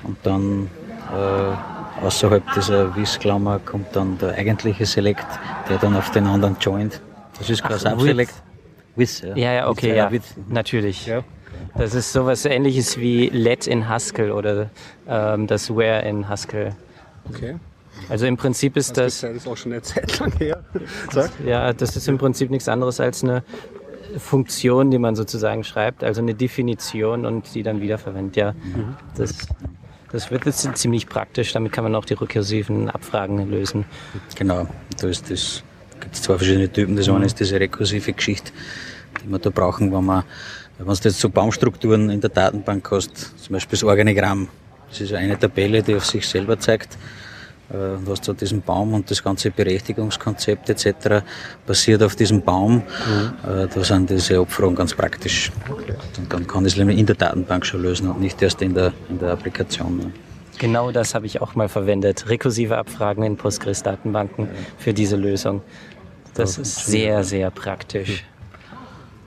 und 0.03 0.17
dann 0.23 0.69
äh, 1.11 2.05
außerhalb 2.05 2.43
dieser 2.53 2.95
Wiss-Klammer 2.95 3.59
kommt 3.59 3.95
dann 3.95 4.17
der 4.17 4.35
eigentliche 4.35 4.85
Select, 4.85 5.25
der 5.69 5.77
dann 5.77 5.95
auf 5.95 6.11
den 6.11 6.27
anderen 6.27 6.57
joint. 6.59 7.01
Das 7.37 7.49
ist 7.49 7.63
kein 7.63 7.77
Subselect. 7.77 8.33
With, 8.95 9.21
ja. 9.21 9.35
Ja, 9.35 9.53
ja, 9.53 9.69
okay, 9.69 9.95
ja, 9.95 10.11
natürlich. 10.49 11.05
Ja. 11.05 11.23
Das 11.75 11.93
ist 11.93 12.11
sowas 12.11 12.45
ähnliches 12.45 12.97
wie 12.97 13.29
Let 13.29 13.67
in 13.67 13.87
Haskell 13.87 14.31
oder 14.31 14.69
ähm, 15.07 15.47
das 15.47 15.73
Where 15.75 16.01
in 16.01 16.27
Haskell. 16.27 16.75
Okay. 17.29 17.55
Also 18.09 18.25
im 18.25 18.37
Prinzip 18.37 18.77
ist 18.77 18.97
das. 18.97 19.21
Das 19.21 19.31
ist 19.31 19.47
auch 19.47 19.57
schon 19.57 19.73
eine 19.73 19.81
Zeit 19.81 20.19
lang 20.19 20.31
her. 20.37 20.63
Sag. 21.11 21.31
Ja, 21.45 21.73
das 21.73 21.95
ist 21.95 22.07
im 22.07 22.17
Prinzip 22.17 22.49
nichts 22.49 22.67
anderes 22.67 22.99
als 22.99 23.23
eine 23.23 23.43
Funktion, 24.17 24.89
die 24.89 24.97
man 24.97 25.15
sozusagen 25.15 25.63
schreibt, 25.63 26.03
also 26.03 26.21
eine 26.21 26.33
Definition 26.33 27.25
und 27.25 27.53
die 27.53 27.63
dann 27.63 27.81
wiederverwendet. 27.81 28.35
Ja, 28.35 28.51
mhm. 28.53 28.95
das, 29.15 29.47
das 30.11 30.31
wird 30.31 30.45
jetzt 30.45 30.67
ziemlich 30.77 31.07
praktisch. 31.07 31.53
Damit 31.53 31.71
kann 31.71 31.83
man 31.83 31.95
auch 31.95 32.05
die 32.05 32.13
rekursiven 32.13 32.89
Abfragen 32.89 33.49
lösen. 33.49 33.85
Genau, 34.35 34.67
da 34.99 35.07
ist 35.07 35.29
das 35.29 35.63
gibt 35.99 36.15
es 36.15 36.21
zwei 36.21 36.37
verschiedene 36.37 36.71
Typen. 36.71 36.95
Das 36.95 37.09
eine 37.09 37.25
ist 37.25 37.39
diese 37.39 37.59
rekursive 37.59 38.13
Geschichte, 38.13 38.51
die 39.21 39.29
wir 39.29 39.39
da 39.39 39.49
brauchen, 39.49 39.91
wenn 39.91 40.03
man, 40.03 40.23
wenn 40.77 40.87
du 40.87 40.93
jetzt 40.93 41.19
so 41.19 41.29
Baumstrukturen 41.29 42.09
in 42.09 42.21
der 42.21 42.29
Datenbank 42.29 42.89
hast, 42.91 43.17
zum 43.37 43.53
Beispiel 43.53 43.77
das 43.77 43.83
Organigramm. 43.83 44.47
Das 44.89 45.01
ist 45.01 45.13
eine 45.13 45.37
Tabelle, 45.37 45.83
die 45.83 45.95
auf 45.95 46.05
sich 46.05 46.27
selber 46.27 46.59
zeigt. 46.59 46.97
Äh, 47.69 48.03
du 48.03 48.11
hast 48.11 48.25
so 48.25 48.33
diesen 48.33 48.61
Baum 48.61 48.93
und 48.93 49.09
das 49.09 49.23
ganze 49.23 49.51
Berechtigungskonzept 49.51 50.69
etc. 50.69 51.23
basiert 51.65 52.01
auf 52.03 52.15
diesem 52.15 52.41
Baum. 52.41 52.75
Mhm. 52.75 52.81
Äh, 53.49 53.67
da 53.67 53.83
sind 53.83 54.09
diese 54.09 54.39
Abfragen 54.39 54.75
ganz 54.75 54.93
praktisch. 54.93 55.51
Und 56.17 56.33
dann 56.33 56.47
kann 56.47 56.65
ich 56.65 56.77
es 56.77 56.79
in 56.79 57.05
der 57.05 57.15
Datenbank 57.15 57.65
schon 57.65 57.81
lösen 57.81 58.09
und 58.09 58.19
nicht 58.19 58.41
erst 58.41 58.61
in 58.61 58.73
der, 58.73 58.93
in 59.09 59.19
der 59.19 59.33
Applikation. 59.33 60.13
Genau 60.57 60.91
das 60.91 61.15
habe 61.15 61.25
ich 61.25 61.41
auch 61.41 61.55
mal 61.55 61.69
verwendet. 61.69 62.27
Rekursive 62.27 62.77
Abfragen 62.77 63.23
in 63.23 63.37
Postgres-Datenbanken 63.37 64.49
für 64.77 64.93
diese 64.93 65.15
Lösung. 65.15 65.61
Das 66.33 66.57
ist 66.57 66.85
sehr, 66.85 67.23
sehr 67.23 67.49
praktisch. 67.49 68.25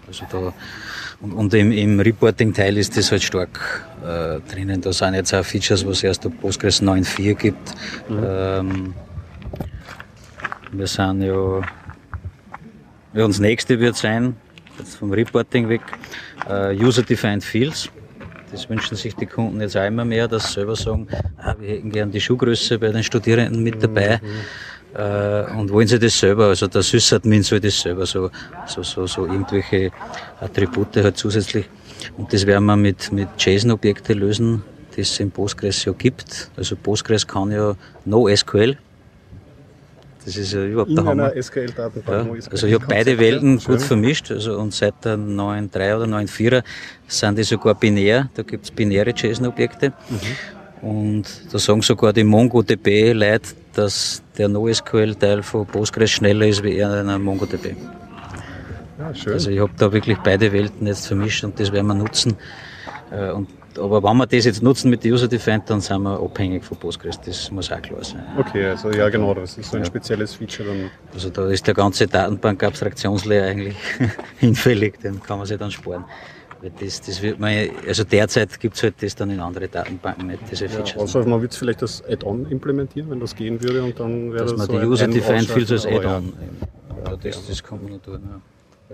Also 0.06 0.24
da, 0.30 0.52
und, 1.22 1.32
und 1.32 1.54
im, 1.54 1.72
im 1.72 2.00
Reporting-Teil 2.00 2.76
ist 2.76 2.96
das 2.96 3.10
halt 3.12 3.22
stark 3.22 3.86
äh, 4.04 4.40
drinnen. 4.52 4.80
Da 4.80 4.92
sind 4.92 5.14
jetzt 5.14 5.32
auch 5.32 5.44
Features, 5.44 5.86
was 5.86 5.98
es 5.98 6.02
erst 6.02 6.26
auf 6.26 6.32
Postgres 6.40 6.82
9.4 6.82 7.34
gibt. 7.34 7.74
Mhm. 8.08 8.24
Ähm, 8.24 8.94
wir 10.72 10.86
sind 10.86 11.22
ja, 11.22 11.60
ja, 13.14 13.26
das 13.26 13.38
nächste 13.38 13.78
wird 13.78 13.96
sein, 13.96 14.36
jetzt 14.78 14.96
vom 14.96 15.12
Reporting 15.12 15.68
weg, 15.68 15.82
uh, 16.48 16.72
User-Defined 16.72 17.44
Fields. 17.44 17.90
Das 18.50 18.68
wünschen 18.68 18.96
sich 18.96 19.14
die 19.14 19.26
Kunden 19.26 19.60
jetzt 19.60 19.76
auch 19.76 19.86
immer 19.86 20.04
mehr, 20.04 20.28
dass 20.28 20.48
sie 20.48 20.54
selber 20.54 20.76
sagen, 20.76 21.08
ah, 21.38 21.54
wir 21.58 21.70
hätten 21.70 21.90
gern 21.90 22.10
die 22.10 22.20
Schuhgröße 22.20 22.78
bei 22.78 22.88
den 22.88 23.02
Studierenden 23.02 23.62
mit 23.62 23.82
dabei. 23.82 24.18
Mhm. 24.22 24.28
Äh, 24.94 25.50
und 25.56 25.70
wollen 25.70 25.88
sie 25.88 25.98
das 25.98 26.18
selber, 26.18 26.48
also 26.48 26.66
der 26.66 26.82
Sysadmin 26.82 27.42
soll 27.42 27.60
das 27.60 27.80
selber 27.80 28.04
so, 28.04 28.30
so, 28.66 28.82
so, 28.82 29.06
so 29.06 29.26
irgendwelche 29.26 29.90
Attribute 30.40 30.96
halt 30.96 31.16
zusätzlich. 31.16 31.66
Und 32.18 32.32
das 32.32 32.46
werden 32.46 32.66
wir 32.66 32.76
mit, 32.76 33.10
mit 33.10 33.28
JSON-Objekte 33.38 34.12
lösen, 34.12 34.62
die 34.94 35.00
es 35.00 35.18
in 35.18 35.30
Postgres 35.30 35.84
ja 35.84 35.92
gibt. 35.92 36.50
Also 36.56 36.76
Postgres 36.76 37.26
kann 37.26 37.50
ja 37.50 37.74
NoSQL. 38.04 38.76
Das 40.24 40.36
ist 40.36 40.52
ja 40.52 40.64
überhaupt 40.64 40.96
der 40.96 41.04
Hammer. 41.04 41.34
Ja, 41.34 42.26
also 42.50 42.66
ich 42.66 42.74
habe 42.74 42.84
beide 42.86 43.18
Welten 43.18 43.58
gut 43.58 43.82
vermischt. 43.82 44.30
Also 44.30 44.58
und 44.58 44.72
seit 44.72 45.04
der 45.04 45.16
9.3 45.16 45.96
oder 45.96 46.04
9.4 46.04 46.62
sind 47.08 47.38
die 47.38 47.42
sogar 47.42 47.74
binär. 47.74 48.28
Da 48.34 48.42
gibt 48.42 48.64
es 48.64 48.70
binäre 48.70 49.14
JSON-Objekte. 49.16 49.92
Mhm. 50.08 50.88
Und 50.88 51.24
da 51.50 51.58
sagen 51.58 51.82
sogar 51.82 52.12
die 52.12 52.24
MongoDB-Leute, 52.24 53.48
dass 53.72 54.22
der 54.38 54.48
NoSQL-Teil 54.48 55.42
von 55.42 55.66
Postgres 55.66 56.10
schneller 56.10 56.46
ist 56.46 56.62
wie 56.62 56.82
einer 56.82 57.18
MongoDB. 57.18 57.74
Ja, 58.98 59.14
schön. 59.14 59.32
Also 59.32 59.50
ich 59.50 59.60
habe 59.60 59.72
da 59.76 59.92
wirklich 59.92 60.18
beide 60.18 60.52
Welten 60.52 60.86
jetzt 60.86 61.06
vermischt 61.06 61.44
und 61.44 61.58
das 61.58 61.72
werden 61.72 61.86
wir 61.86 61.94
nutzen. 61.94 62.36
Äh, 63.10 63.30
und 63.30 63.48
aber 63.78 64.02
wenn 64.02 64.16
wir 64.16 64.26
das 64.26 64.44
jetzt 64.44 64.62
nutzen 64.62 64.90
mit 64.90 65.04
User-Defined, 65.04 65.68
dann 65.70 65.80
sind 65.80 66.02
wir 66.02 66.20
abhängig 66.20 66.64
von 66.64 66.76
Postgres. 66.76 67.18
Das 67.20 67.50
muss 67.50 67.72
auch 67.72 67.80
klar 67.80 68.04
sein. 68.04 68.22
Okay, 68.38 68.66
also 68.66 68.90
ja 68.90 69.08
genau, 69.08 69.32
das 69.34 69.56
ist 69.56 69.70
so 69.70 69.76
ein 69.76 69.82
ja. 69.82 69.86
spezielles 69.86 70.34
Feature 70.34 70.68
dann. 70.68 70.90
Also 71.14 71.30
da 71.30 71.48
ist 71.48 71.66
der 71.66 71.74
ganze 71.74 72.06
Datenbank-Abstraktionslayer 72.06 73.46
eigentlich 73.46 73.76
hinfällig, 74.38 74.98
den 75.00 75.22
kann 75.22 75.38
man 75.38 75.46
sich 75.46 75.58
dann 75.58 75.70
sparen. 75.70 76.04
Das, 76.80 77.00
das 77.00 77.20
wird 77.22 77.40
man, 77.40 77.70
also 77.88 78.04
derzeit 78.04 78.60
gibt 78.60 78.76
es 78.76 78.82
halt 78.84 78.94
das 79.02 79.16
dann 79.16 79.30
in 79.30 79.40
andere 79.40 79.66
Datenbanken 79.66 80.28
nicht, 80.28 80.42
diese 80.50 80.66
Ja, 80.66 80.70
Features. 80.70 81.16
also 81.16 81.28
man 81.28 81.40
würde 81.40 81.56
vielleicht 81.56 81.82
das 81.82 82.04
Add-on 82.08 82.46
implementieren, 82.50 83.10
wenn 83.10 83.18
das 83.18 83.34
gehen 83.34 83.60
würde 83.60 83.82
und 83.82 83.98
dann 83.98 84.32
wäre 84.32 84.44
dass 84.44 84.52
das 84.52 84.58
man 84.58 84.66
so 84.68 84.80
die 84.80 84.86
User-Defined 84.86 85.50
Fields 85.50 85.72
als 85.72 85.86
Add-on. 85.86 86.32
Ja, 87.04 87.16
das, 87.16 87.46
das 87.48 87.62
kann 87.64 87.82
man 87.82 87.92
noch 87.94 88.02
tun. 88.02 88.20
Ja. 88.22 88.40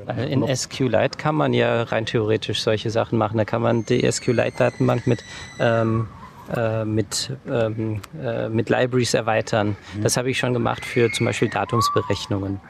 Weil 0.07 0.29
In 0.31 0.57
SQLite 0.57 1.19
kann 1.19 1.35
man 1.35 1.53
ja 1.53 1.83
rein 1.83 2.07
theoretisch 2.07 2.63
solche 2.63 2.89
Sachen 2.89 3.19
machen. 3.19 3.37
Da 3.37 3.45
kann 3.45 3.61
man 3.61 3.85
die 3.85 4.11
SQLite-Datenbank 4.11 5.07
mit, 5.07 5.23
ähm, 5.59 6.07
äh, 6.57 6.85
mit, 6.85 7.37
ähm, 7.47 8.01
äh, 8.23 8.49
mit 8.49 8.71
Libraries 8.71 9.15
erweitern. 9.15 9.77
Das 10.03 10.17
habe 10.17 10.31
ich 10.31 10.39
schon 10.39 10.53
gemacht 10.53 10.85
für 10.85 11.11
zum 11.13 11.27
Beispiel 11.27 11.49
Datumsberechnungen. 11.49 12.61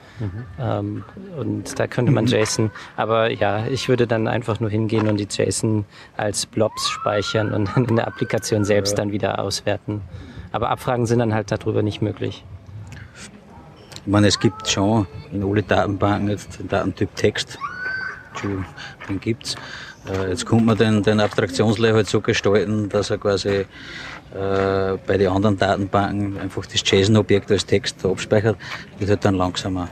Ähm, 0.61 1.05
und 1.37 1.79
da 1.79 1.87
könnte 1.87 2.11
man 2.11 2.27
JSON, 2.27 2.73
aber 2.97 3.31
ja, 3.31 3.67
ich 3.67 3.89
würde 3.89 4.09
dann 4.09 4.27
einfach 4.27 4.59
nur 4.59 4.69
hingehen 4.69 5.07
und 5.07 5.19
die 5.19 5.29
JSON 5.31 5.85
als 6.17 6.47
Blobs 6.47 6.89
speichern 6.89 7.53
und 7.53 7.69
dann 7.75 7.85
in 7.85 7.97
der 7.97 8.09
Applikation 8.09 8.65
selbst 8.65 8.99
dann 8.99 9.13
wieder 9.13 9.39
auswerten. 9.39 10.01
Aber 10.51 10.71
Abfragen 10.71 11.07
sind 11.07 11.21
dann 11.21 11.35
halt 11.35 11.53
darüber 11.53 11.83
nicht 11.83 12.03
möglich. 12.03 12.45
Ich 14.05 14.11
meine, 14.11 14.27
es 14.27 14.41
gibt 14.41 14.69
schon 14.69 15.07
in 15.33 15.45
alle 15.45 15.63
Datenbanken 15.63 16.31
jetzt 16.31 16.59
den 16.59 16.69
Datentyp 16.69 17.15
Text. 17.15 17.59
Den 19.09 19.21
gibt's. 19.21 19.57
Äh, 20.07 20.31
Jetzt 20.31 20.47
kommt 20.47 20.67
man 20.67 20.77
den, 20.77 21.03
den 21.03 21.21
Abstraktionslayer 21.21 21.95
halt 21.95 22.07
so 22.09 22.21
gestalten, 22.21 22.89
dass 22.89 23.11
er 23.11 23.19
quasi 23.19 23.49
äh, 23.49 23.67
bei 25.07 25.17
den 25.19 25.29
anderen 25.29 25.57
Datenbanken 25.59 26.39
einfach 26.39 26.67
das 26.67 26.83
JSON-Objekt 26.85 27.51
als 27.51 27.65
Text 27.67 28.05
abspeichert, 28.05 28.57
wird 28.99 29.11
halt 29.11 29.25
dann 29.25 29.35
langsamer. 29.35 29.89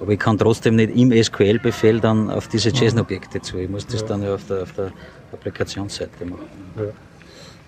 Aber 0.00 0.12
ich 0.12 0.18
kann 0.18 0.36
trotzdem 0.36 0.76
nicht 0.76 0.94
im 0.96 1.12
SQL-Befehl 1.12 2.00
dann 2.00 2.30
auf 2.30 2.48
diese 2.48 2.70
JSON-Objekte 2.70 3.40
zu. 3.40 3.58
Ich 3.58 3.68
muss 3.70 3.86
das 3.86 4.04
dann 4.04 4.22
ja 4.22 4.34
auf 4.34 4.46
der, 4.46 4.62
auf 4.62 4.72
der 4.72 4.92
Applikationsseite 5.32 6.24
machen. 6.26 6.46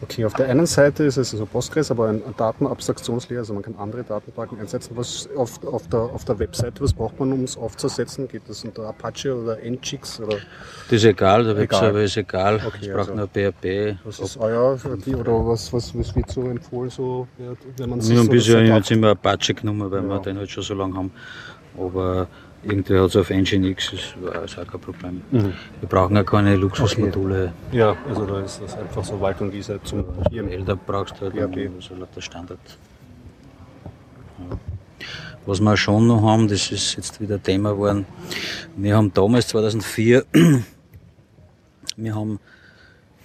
Okay, 0.03 0.25
auf 0.25 0.35
der 0.35 0.49
einen 0.49 0.67
Seite 0.67 1.05
ist 1.05 1.17
es 1.17 1.33
also 1.33 1.47
Postgres, 1.47 1.91
aber 1.91 2.09
ein 2.09 2.21
Datenabstraktionslayer, 2.37 3.39
also 3.41 3.55
man 3.55 3.63
kann 3.63 3.75
andere 3.79 4.03
Datenbanken 4.03 4.59
einsetzen. 4.61 4.95
Was 4.97 5.29
auf, 5.37 5.65
auf, 5.65 5.89
der, 5.89 6.01
auf 6.01 6.25
der 6.25 6.39
Webseite, 6.39 6.83
was 6.83 6.93
braucht 6.93 7.19
man, 7.21 7.33
um 7.33 7.45
es 7.45 7.57
aufzusetzen? 7.57 8.29
Geht 8.29 8.43
das 8.49 8.65
unter 8.65 8.87
Apache 8.89 9.35
oder 9.35 9.57
Nginx 9.57 10.21
oder 10.21 10.37
Das 10.91 10.93
ist 10.99 11.05
egal, 11.05 11.45
der. 11.45 11.57
Webserver 11.57 12.03
ist 12.03 12.17
egal. 12.17 12.57
Okay, 12.67 12.79
ich 12.83 12.89
brauche 12.89 12.99
also- 13.01 13.15
nur 13.15 13.29
PHP. 13.29 13.97
was 14.05 14.19
ist 14.21 14.37
euer 14.37 14.79
die, 15.07 15.15
oder 15.15 15.47
was, 15.47 15.73
was, 15.73 15.97
was 15.97 16.15
wird 16.15 16.31
so 16.31 16.43
empfohlen, 16.43 16.91
so, 16.91 17.27
wenn 17.77 17.89
man 17.91 18.07
Wir 18.07 18.17
haben 18.19 18.25
so 18.27 18.31
bisher 18.31 18.61
das 18.61 18.69
jetzt 18.77 18.91
immer 18.91 19.11
Apache 19.13 19.55
genommen, 19.55 19.91
weil 19.91 20.03
Ja. 20.03 20.09
wir 20.09 20.19
den 20.21 20.37
halt 20.39 20.51
schon 20.51 20.63
so 20.65 20.75
lange 20.75 20.97
haben. 20.97 21.13
Aber 21.79 22.27
irgendwie 22.67 22.99
hat 22.99 23.07
es 23.07 23.17
auf 23.17 23.31
Nginx, 23.31 23.91
das 23.91 24.15
war 24.23 24.45
ist 24.45 24.59
auch 24.59 24.67
kein 24.67 24.81
Problem. 24.81 25.23
Mhm. 25.31 25.53
Wir 25.81 25.89
brauchen 25.89 26.17
ja 26.17 26.25
keine 26.25 26.57
Luxusmodule. 26.57 27.53
Ja, 27.73 27.97
also 28.09 28.27
da 28.27 28.41
ist 28.41 28.61
das 28.63 28.77
einfach 28.77 29.05
so 29.05 29.21
Wald 29.21 29.41
und 29.41 29.53
Wiese 29.53 29.81
zum 29.85 30.05
hier 30.31 30.49
Weil 30.49 30.65
da 30.65 30.75
brauchst 30.75 31.17
du 31.21 31.27
halt 31.27 31.35
PHP. 31.35 31.71
so 31.81 31.95
lauter 31.95 32.21
Standard. 32.21 32.59
Ja. 34.39 34.59
Was 35.47 35.61
wir 35.61 35.77
schon 35.77 36.07
noch 36.07 36.23
haben, 36.23 36.49
das 36.49 36.73
ist 36.73 36.97
jetzt 36.97 37.21
wieder 37.21 37.43
Thema 37.43 37.73
geworden. 37.73 38.07
Wir 38.77 38.97
haben 38.97 39.13
damals 39.13 39.49
2004, 39.49 40.25
wir 41.97 42.15
haben, 42.15 42.41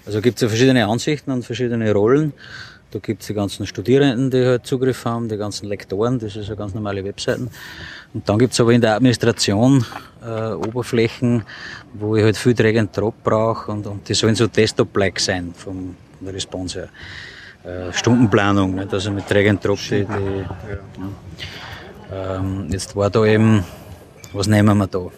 also 0.06 0.20
gibt 0.22 0.36
es 0.38 0.42
ja 0.42 0.50
verschiedene 0.50 0.86
Ansichten 0.88 1.32
und 1.32 1.46
verschiedene 1.46 1.94
Rollen. 1.94 2.34
Da 2.92 3.00
gibt 3.00 3.22
es 3.22 3.28
die 3.28 3.36
ganzen 3.36 3.68
Studierenden, 3.68 4.32
die 4.32 4.44
halt 4.44 4.66
Zugriff 4.66 5.06
haben, 5.06 5.30
die 5.30 5.38
ganzen 5.38 5.68
Lektoren, 5.68 6.18
das 6.18 6.36
ist 6.36 6.50
ja 6.50 6.56
ganz 6.56 6.74
normale 6.74 7.04
Webseiten. 7.04 7.50
Und 8.14 8.28
dann 8.28 8.40
gibt 8.40 8.54
es 8.54 8.60
aber 8.60 8.74
in 8.74 8.82
der 8.82 8.96
Administration 8.96 9.86
äh, 10.26 10.54
Oberflächen, 10.54 11.44
wo 11.94 12.16
ich 12.16 12.24
halt 12.24 12.36
viel 12.36 12.56
Drag 12.56 12.78
and 12.78 12.98
Drop 12.98 13.14
brauche 13.24 13.72
und, 13.72 13.86
und 13.86 14.10
die 14.10 14.16
sollen 14.16 14.34
so 14.34 14.48
Desktop-like 14.48 15.20
sein 15.20 15.54
vom, 15.56 15.96
von 16.18 16.26
der 16.26 16.34
Response 16.34 16.90
her. 17.64 17.90
Äh, 17.90 17.94
Stundenplanung, 17.94 18.76
nicht? 18.76 18.92
also 18.92 19.12
mit 19.12 19.30
Drag 19.30 19.48
and 19.48 19.64
Drop 19.64 19.78
die, 19.78 20.06
die 20.06 20.46
ähm, 22.12 22.68
jetzt 22.72 22.96
war 22.96 23.10
da 23.10 23.24
eben, 23.26 23.64
was 24.34 24.48
nehmen 24.48 24.78
wir 24.78 24.88
da? 24.88 25.10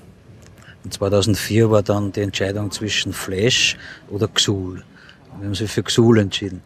Und 0.83 0.93
2004 0.93 1.69
war 1.71 1.83
dann 1.83 2.11
die 2.11 2.21
Entscheidung 2.21 2.71
zwischen 2.71 3.13
Flash 3.13 3.77
oder 4.09 4.27
Xul. 4.27 4.83
Wir 5.39 5.47
haben 5.47 5.55
sich 5.55 5.71
für 5.71 5.83
Xul 5.83 6.19
entschieden. 6.19 6.61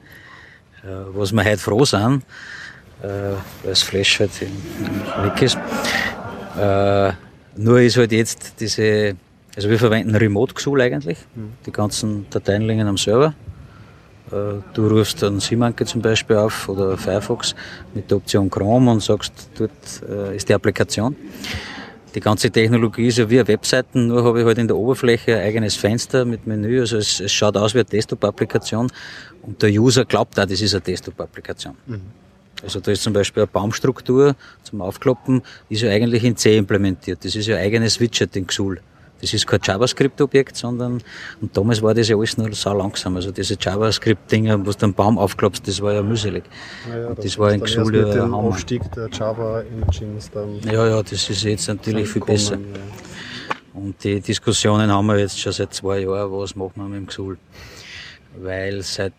Äh, 0.86 1.18
was 1.18 1.32
wir 1.32 1.44
heute 1.44 1.58
froh 1.58 1.84
sind, 1.84 2.22
äh, 3.02 3.08
weil 3.08 3.40
das 3.64 3.82
Flash 3.82 4.20
halt 4.20 4.30
weg 4.40 5.42
ist. 5.42 5.58
Äh, 6.60 7.12
nur 7.56 7.80
ist 7.80 7.98
halt 7.98 8.12
jetzt 8.12 8.54
diese, 8.60 9.16
also 9.56 9.70
wir 9.70 9.80
verwenden 9.80 10.16
Remote 10.16 10.54
Xul 10.54 10.80
eigentlich, 10.82 11.18
die 11.66 11.72
ganzen 11.72 12.28
Dateien 12.30 12.62
liegen 12.68 12.88
am 12.88 12.98
Server. 12.98 13.34
Äh, 14.32 14.62
Du 14.74 14.88
rufst 14.88 15.24
dann 15.24 15.40
Simanke 15.40 15.86
zum 15.86 16.04
Beispiel 16.04 16.36
auf 16.36 16.70
oder 16.70 16.98
Firefox 16.98 17.56
mit 17.96 18.12
der 18.12 18.18
Option 18.18 18.50
Chrome 18.52 18.92
und 18.92 19.02
sagst, 19.02 19.34
dort 19.58 19.72
ist 20.36 20.50
die 20.50 20.54
Applikation. 20.54 21.16
Die 22.16 22.22
ganze 22.22 22.50
Technologie 22.50 23.08
ist 23.08 23.18
ja 23.18 23.30
wie 23.30 23.40
eine 23.40 23.48
Webseiten, 23.50 24.08
nur 24.08 24.24
habe 24.24 24.40
ich 24.40 24.46
halt 24.46 24.58
in 24.58 24.68
der 24.68 24.78
Oberfläche 24.78 25.36
ein 25.36 25.48
eigenes 25.48 25.76
Fenster 25.76 26.24
mit 26.24 26.48
Menü. 26.48 26.80
Also 26.80 26.96
es, 26.96 27.20
es 27.20 27.34
schaut 27.34 27.58
aus 27.58 27.74
wie 27.74 27.80
eine 27.80 27.86
Desktop-Applikation 27.86 28.90
und 29.46 29.62
der 29.62 29.70
User 29.70 30.06
glaubt 30.06 30.40
auch, 30.40 30.46
das 30.46 30.62
ist 30.62 30.74
eine 30.74 30.82
Desktop-Applikation. 30.82 31.76
Also 32.64 32.80
da 32.80 32.92
ist 32.92 33.04
zum 33.04 33.14
Beispiel 33.14 33.44
eine 33.44 33.48
Baumstruktur 33.48 34.36
zum 34.64 34.82
Aufkloppen, 34.82 35.42
ist 35.70 35.82
ja 35.82 35.90
eigentlich 35.92 36.24
in 36.24 36.36
C 36.36 36.58
implementiert. 36.58 37.24
Das 37.24 37.36
ist 37.36 37.48
ja 37.48 37.58
ein 37.58 37.64
eigenes 37.64 38.00
Widget 38.00 38.36
in 38.36 38.48
Xul. 38.48 38.80
Das 39.22 39.34
ist 39.34 39.48
kein 39.48 39.60
JavaScript-Objekt, 39.64 40.58
sondern, 40.58 41.02
und 41.42 41.56
damals 41.56 41.82
war 41.82 41.94
das 41.94 42.10
ja 42.10 42.18
alles 42.18 42.38
nur 42.38 42.52
so 42.54 42.74
langsam. 42.74 43.16
Also 43.16 43.32
diese 43.32 43.56
JavaScript-Dinger, 43.60 44.60
wo 44.66 44.72
du 44.72 44.78
einen 44.84 44.94
Baum 44.94 45.18
aufklappst, 45.18 45.68
das 45.68 45.82
war 45.82 45.94
ja 45.94 46.04
mühselig. 46.04 46.44
Naja, 46.90 47.08
Und 47.08 47.24
das 47.24 47.38
war 47.38 47.54
in 47.54 47.62
Xul 47.62 47.96
ja 47.96 48.22
Hammer. 48.22 48.38
Aufstieg 48.38 48.82
der 48.94 49.10
Java 49.10 49.62
Engines 49.62 50.30
dann 50.32 50.60
Ja, 50.66 50.88
ja, 50.88 51.02
das 51.02 51.30
ist 51.30 51.44
jetzt 51.44 51.68
natürlich 51.68 52.10
viel 52.10 52.22
kommen, 52.22 52.36
besser. 52.36 52.56
ja. 52.56 53.80
Und 53.82 54.04
die 54.04 54.20
Diskussionen 54.22 54.92
haben 54.92 55.06
wir 55.08 55.18
jetzt 55.18 55.40
schon 55.40 55.52
seit 55.54 55.74
zwei 55.74 56.00
Jahren, 56.00 56.32
was 56.32 56.56
machen 56.56 56.74
wir 56.76 56.84
mit 56.86 56.98
dem 57.00 57.08
Xul. 57.08 57.38
Weil 58.42 58.82
seit, 58.82 59.14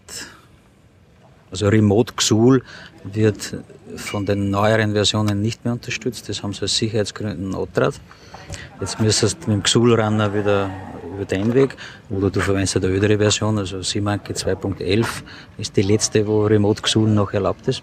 also 1.51 1.69
Remote 1.69 2.15
Xul 2.15 2.63
wird 3.05 3.57
von 3.97 4.27
den 4.27 4.51
neueren 4.51 4.93
Versionen 4.93 5.41
nicht 5.41 5.65
mehr 5.65 5.75
unterstützt. 5.75 6.29
Das 6.29 6.43
haben 6.43 6.53
sie 6.53 6.65
aus 6.65 6.77
Sicherheitsgründen 6.77 7.55
angetragen. 7.55 7.97
Jetzt 8.81 9.01
müsstest 9.01 9.45
du 9.45 9.51
mit 9.51 9.57
dem 9.57 9.63
Xul-Runner 9.63 10.35
wieder 10.35 10.71
über 11.15 11.25
den 11.25 11.55
Weg. 11.55 11.77
Oder 12.11 12.31
du 12.31 12.41
verwendest 12.41 12.77
eine 12.77 12.87
ältere 12.87 13.19
Version, 13.19 13.59
also 13.59 13.83
Simanke 13.83 14.35
2.11 14.35 15.07
ist 15.59 15.77
die 15.77 15.83
letzte, 15.83 16.27
wo 16.27 16.45
Remote 16.45 16.83
Xul 16.83 17.09
noch 17.09 17.33
erlaubt 17.33 17.67
ist. 17.69 17.83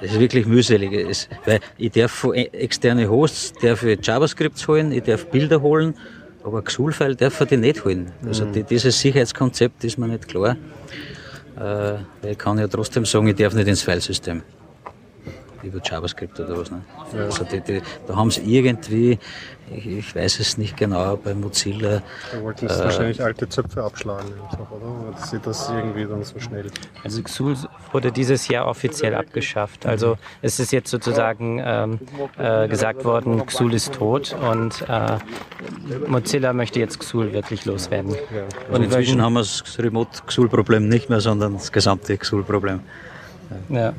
Das 0.00 0.12
ist 0.12 0.20
wirklich 0.20 0.46
mühselig. 0.46 1.28
Weil 1.46 1.60
ich 1.78 1.92
darf 1.92 2.24
e- 2.24 2.50
externe 2.52 3.08
Hosts 3.08 3.54
darf 3.62 3.82
JavaScripts 3.82 4.68
holen, 4.68 4.92
ich 4.92 5.04
darf 5.04 5.26
Bilder 5.26 5.62
holen, 5.62 5.94
aber 6.46 6.62
Xul-File 6.62 7.16
darf 7.16 7.40
ich 7.40 7.48
die 7.48 7.56
nicht 7.56 7.84
holen. 7.84 8.12
Also 8.24 8.44
die, 8.44 8.62
dieses 8.62 8.98
Sicherheitskonzept 9.00 9.82
ist 9.84 9.98
mir 9.98 10.06
nicht 10.06 10.28
klar. 10.28 10.56
Äh, 11.56 11.60
weil 11.60 12.32
ich 12.32 12.38
kann 12.38 12.58
ja 12.58 12.68
trotzdem 12.68 13.04
sagen, 13.04 13.26
ich 13.28 13.36
darf 13.36 13.54
nicht 13.54 13.66
ins 13.66 13.82
Filesystem. 13.82 14.42
Über 15.62 15.80
JavaScript 15.82 16.38
oder 16.38 16.56
was. 16.58 16.70
Ne? 16.70 16.82
Also 17.18 17.42
die, 17.44 17.60
die, 17.60 17.82
da 18.06 18.14
haben 18.14 18.30
sie 18.30 18.42
irgendwie, 18.42 19.18
ich, 19.74 19.86
ich 19.86 20.14
weiß 20.14 20.38
es 20.38 20.58
nicht 20.58 20.76
genau, 20.76 21.16
bei 21.16 21.34
Mozilla, 21.34 22.02
Da 22.30 22.40
wollten 22.42 22.66
Äh. 22.66 22.72
sie 22.72 22.78
wahrscheinlich 22.84 23.20
alte 23.22 23.48
Zöpfe 23.48 23.82
abschlagen, 23.82 24.30
oder? 24.52 25.12
Dass 25.18 25.30
sie 25.30 25.40
das 25.40 25.68
irgendwie 25.70 26.04
dann 26.04 26.22
so 26.22 26.38
schnell. 26.38 26.66
Also 27.02 27.22
Xul 27.22 27.56
wurde 27.92 28.12
dieses 28.12 28.48
Jahr 28.48 28.66
offiziell 28.66 29.14
abgeschafft. 29.14 29.86
Also 29.86 30.18
es 30.42 30.58
ist 30.60 30.72
jetzt 30.72 30.90
sozusagen 30.90 31.60
ähm, 31.64 31.98
äh, 32.38 32.68
gesagt 32.68 33.04
worden, 33.04 33.44
Xul 33.46 33.74
ist 33.74 33.92
tot 33.94 34.34
und 34.50 34.84
äh, 34.88 35.18
Mozilla 36.06 36.52
möchte 36.52 36.80
jetzt 36.80 36.98
Xul 36.98 37.32
wirklich 37.32 37.64
loswerden. 37.64 38.14
und 38.70 38.82
inzwischen 38.82 39.22
haben 39.22 39.34
wir 39.34 39.40
das 39.40 39.78
Remote-Xul-Problem 39.78 40.88
nicht 40.88 41.08
mehr, 41.08 41.20
sondern 41.20 41.54
das 41.54 41.72
gesamte 41.72 42.16
Xul-Problem. 42.16 42.80
Ja. 43.68 43.92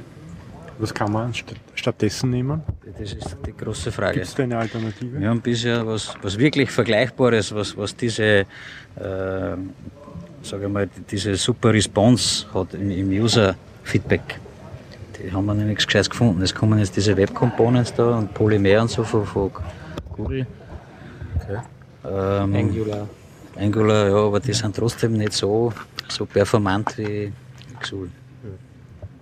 Was 0.79 0.93
kann 0.93 1.11
man 1.11 1.33
st 1.33 1.55
stattdessen 1.73 2.29
nehmen? 2.29 2.61
Das 2.99 3.13
ist 3.13 3.38
die 3.45 3.53
große 3.53 3.91
Frage. 3.91 4.13
Gibt 4.13 4.27
es 4.27 4.35
da 4.35 4.43
eine 4.43 4.57
Alternative? 4.57 5.19
Wir 5.19 5.29
haben 5.29 5.41
bisher 5.41 5.85
was, 5.85 6.13
was 6.21 6.38
wirklich 6.38 6.69
Vergleichbares, 6.69 7.53
was, 7.53 7.75
was 7.75 7.95
diese, 7.95 8.23
äh, 8.23 8.45
sage 10.43 10.65
ich 10.65 10.69
mal, 10.69 10.88
diese 11.09 11.35
super 11.35 11.73
Response 11.73 12.45
hat 12.53 12.75
im, 12.75 12.91
im 12.91 13.11
User-Feedback. 13.88 14.39
Die 15.17 15.31
haben 15.31 15.45
wir 15.45 15.53
nichts 15.53 15.85
Gescheites 15.85 16.09
gefunden. 16.09 16.41
Es 16.41 16.53
kommen 16.53 16.79
jetzt 16.79 16.95
diese 16.95 17.15
Web 17.17 17.33
Components 17.33 17.93
da 17.93 18.17
und 18.17 18.33
Polymer 18.33 18.81
und 18.81 18.89
so 18.89 19.03
von, 19.03 19.25
von 19.25 19.51
Google. 20.15 20.45
Ähm, 22.05 22.55
Angular. 22.55 23.07
Angular, 23.55 24.09
ja, 24.09 24.15
aber 24.15 24.39
die 24.39 24.53
sind 24.53 24.75
trotzdem 24.75 25.13
nicht 25.13 25.33
so, 25.33 25.73
so 26.07 26.25
performant 26.25 26.97
wie 26.97 27.31
Xul. 27.79 28.09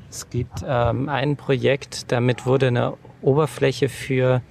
Es 0.10 0.30
gibt 0.30 0.64
ähm, 0.68 1.10
ein 1.10 1.36
Projekt, 1.36 2.12
damit 2.12 2.46
wurde 2.46 2.68
eine 2.68 2.94
Oberfläche 3.22 3.90
für 3.90 4.42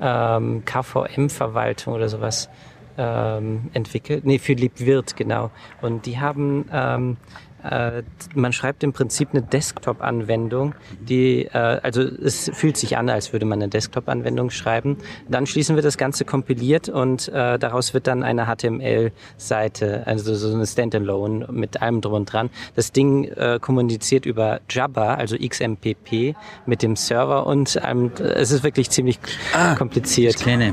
ähm, 0.00 0.62
KVM-Verwaltung 0.64 1.94
oder 1.94 2.08
sowas 2.08 2.48
ähm, 2.96 3.70
entwickelt, 3.72 4.24
nee, 4.24 4.38
für 4.38 4.54
LibWirt, 4.54 5.16
genau. 5.16 5.50
Und 5.80 6.06
die 6.06 6.20
haben 6.20 6.66
ähm, 6.72 7.16
äh, 7.62 8.02
man 8.34 8.52
schreibt 8.52 8.82
im 8.82 8.92
Prinzip 8.92 9.30
eine 9.32 9.42
Desktop-Anwendung, 9.42 10.74
die, 11.00 11.46
äh, 11.46 11.80
also 11.82 12.02
es 12.02 12.50
fühlt 12.54 12.76
sich 12.76 12.96
an, 12.96 13.08
als 13.08 13.32
würde 13.32 13.46
man 13.46 13.60
eine 13.60 13.68
Desktop-Anwendung 13.68 14.50
schreiben. 14.50 14.96
Dann 15.28 15.46
schließen 15.46 15.76
wir 15.76 15.82
das 15.82 15.98
Ganze 15.98 16.24
kompiliert 16.24 16.88
und 16.88 17.28
äh, 17.28 17.58
daraus 17.58 17.94
wird 17.94 18.06
dann 18.06 18.22
eine 18.22 18.46
HTML-Seite, 18.46 20.06
also 20.06 20.34
so 20.34 20.54
eine 20.54 20.66
Standalone 20.66 21.48
mit 21.50 21.80
allem 21.82 22.00
drum 22.00 22.14
und 22.14 22.32
dran. 22.32 22.50
Das 22.76 22.92
Ding 22.92 23.24
äh, 23.24 23.58
kommuniziert 23.60 24.26
über 24.26 24.60
Jabba, 24.68 25.14
also 25.14 25.36
XMPP, 25.36 26.34
mit 26.66 26.82
dem 26.82 26.96
Server 26.96 27.46
und 27.46 27.80
ähm, 27.84 28.10
es 28.18 28.50
ist 28.50 28.62
wirklich 28.62 28.90
ziemlich 28.90 29.18
ah, 29.54 29.74
kompliziert. 29.74 30.34
Das 30.34 30.42
kenne 30.42 30.72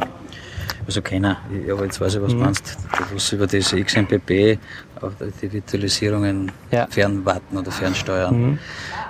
also 0.87 1.01
keiner, 1.01 1.37
aber 1.69 1.83
jetzt 1.83 1.99
weiß 1.99 2.15
ich, 2.15 2.21
was 2.21 2.33
mhm. 2.33 2.37
du 2.37 2.43
meinst. 2.45 2.77
Du 2.97 3.13
musst 3.13 3.33
über 3.33 3.45
diese 3.45 3.83
XMPP 3.83 4.57
auf 5.01 5.13
die 5.41 5.51
Virtualisierungen 5.51 6.51
ja. 6.71 6.87
fernwarten 6.87 7.57
oder 7.57 7.71
fernsteuern. 7.71 8.51
Mhm. 8.51 8.59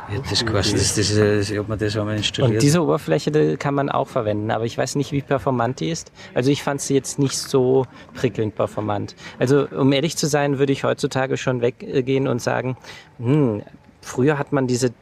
Ja, 0.09 0.19
das 0.29 0.45
kostet, 0.45 0.79
das, 0.79 0.95
das, 0.95 1.15
das, 1.15 1.51
habe 1.51 1.65
mir 1.67 1.77
das 1.77 1.97
einmal 1.97 2.15
installiert. 2.15 2.53
Und 2.53 2.61
diese 2.61 2.81
Oberfläche 2.81 3.57
kann 3.57 3.73
man 3.73 3.89
auch 3.89 4.07
verwenden, 4.07 4.51
aber 4.51 4.63
ich 4.63 4.77
weiß 4.77 4.95
nicht, 4.95 5.11
wie 5.11 5.21
performant 5.21 5.81
die 5.81 5.89
ist. 5.89 6.11
Also 6.33 6.49
ich 6.49 6.63
fand 6.63 6.79
sie 6.79 6.93
jetzt 6.93 7.19
nicht 7.19 7.38
so 7.38 7.85
prickelnd 8.13 8.55
performant. 8.55 9.15
Also 9.38 9.67
um 9.67 9.91
ehrlich 9.91 10.15
zu 10.15 10.27
sein, 10.27 10.59
würde 10.59 10.71
ich 10.71 10.85
heutzutage 10.85 11.35
schon 11.35 11.61
weggehen 11.61 12.27
und 12.27 12.41
sagen, 12.41 12.77
hm, 13.19 13.63
früher 14.01 14.39
hat 14.39 14.53
man 14.53 14.67
diese 14.67 14.93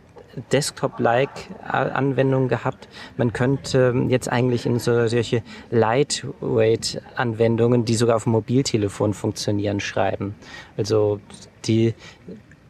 Desktop-like 0.51 1.29
Anwendung 1.67 2.47
gehabt. 2.47 2.87
Man 3.17 3.33
könnte 3.33 3.93
jetzt 4.09 4.31
eigentlich 4.31 4.65
in 4.65 4.79
so, 4.79 5.07
solche 5.07 5.43
Lightweight-Anwendungen, 5.71 7.85
die 7.85 7.95
sogar 7.95 8.17
auf 8.17 8.23
dem 8.23 8.33
Mobiltelefon 8.33 9.13
funktionieren, 9.13 9.79
schreiben. 9.79 10.35
Also 10.77 11.21
die 11.65 11.93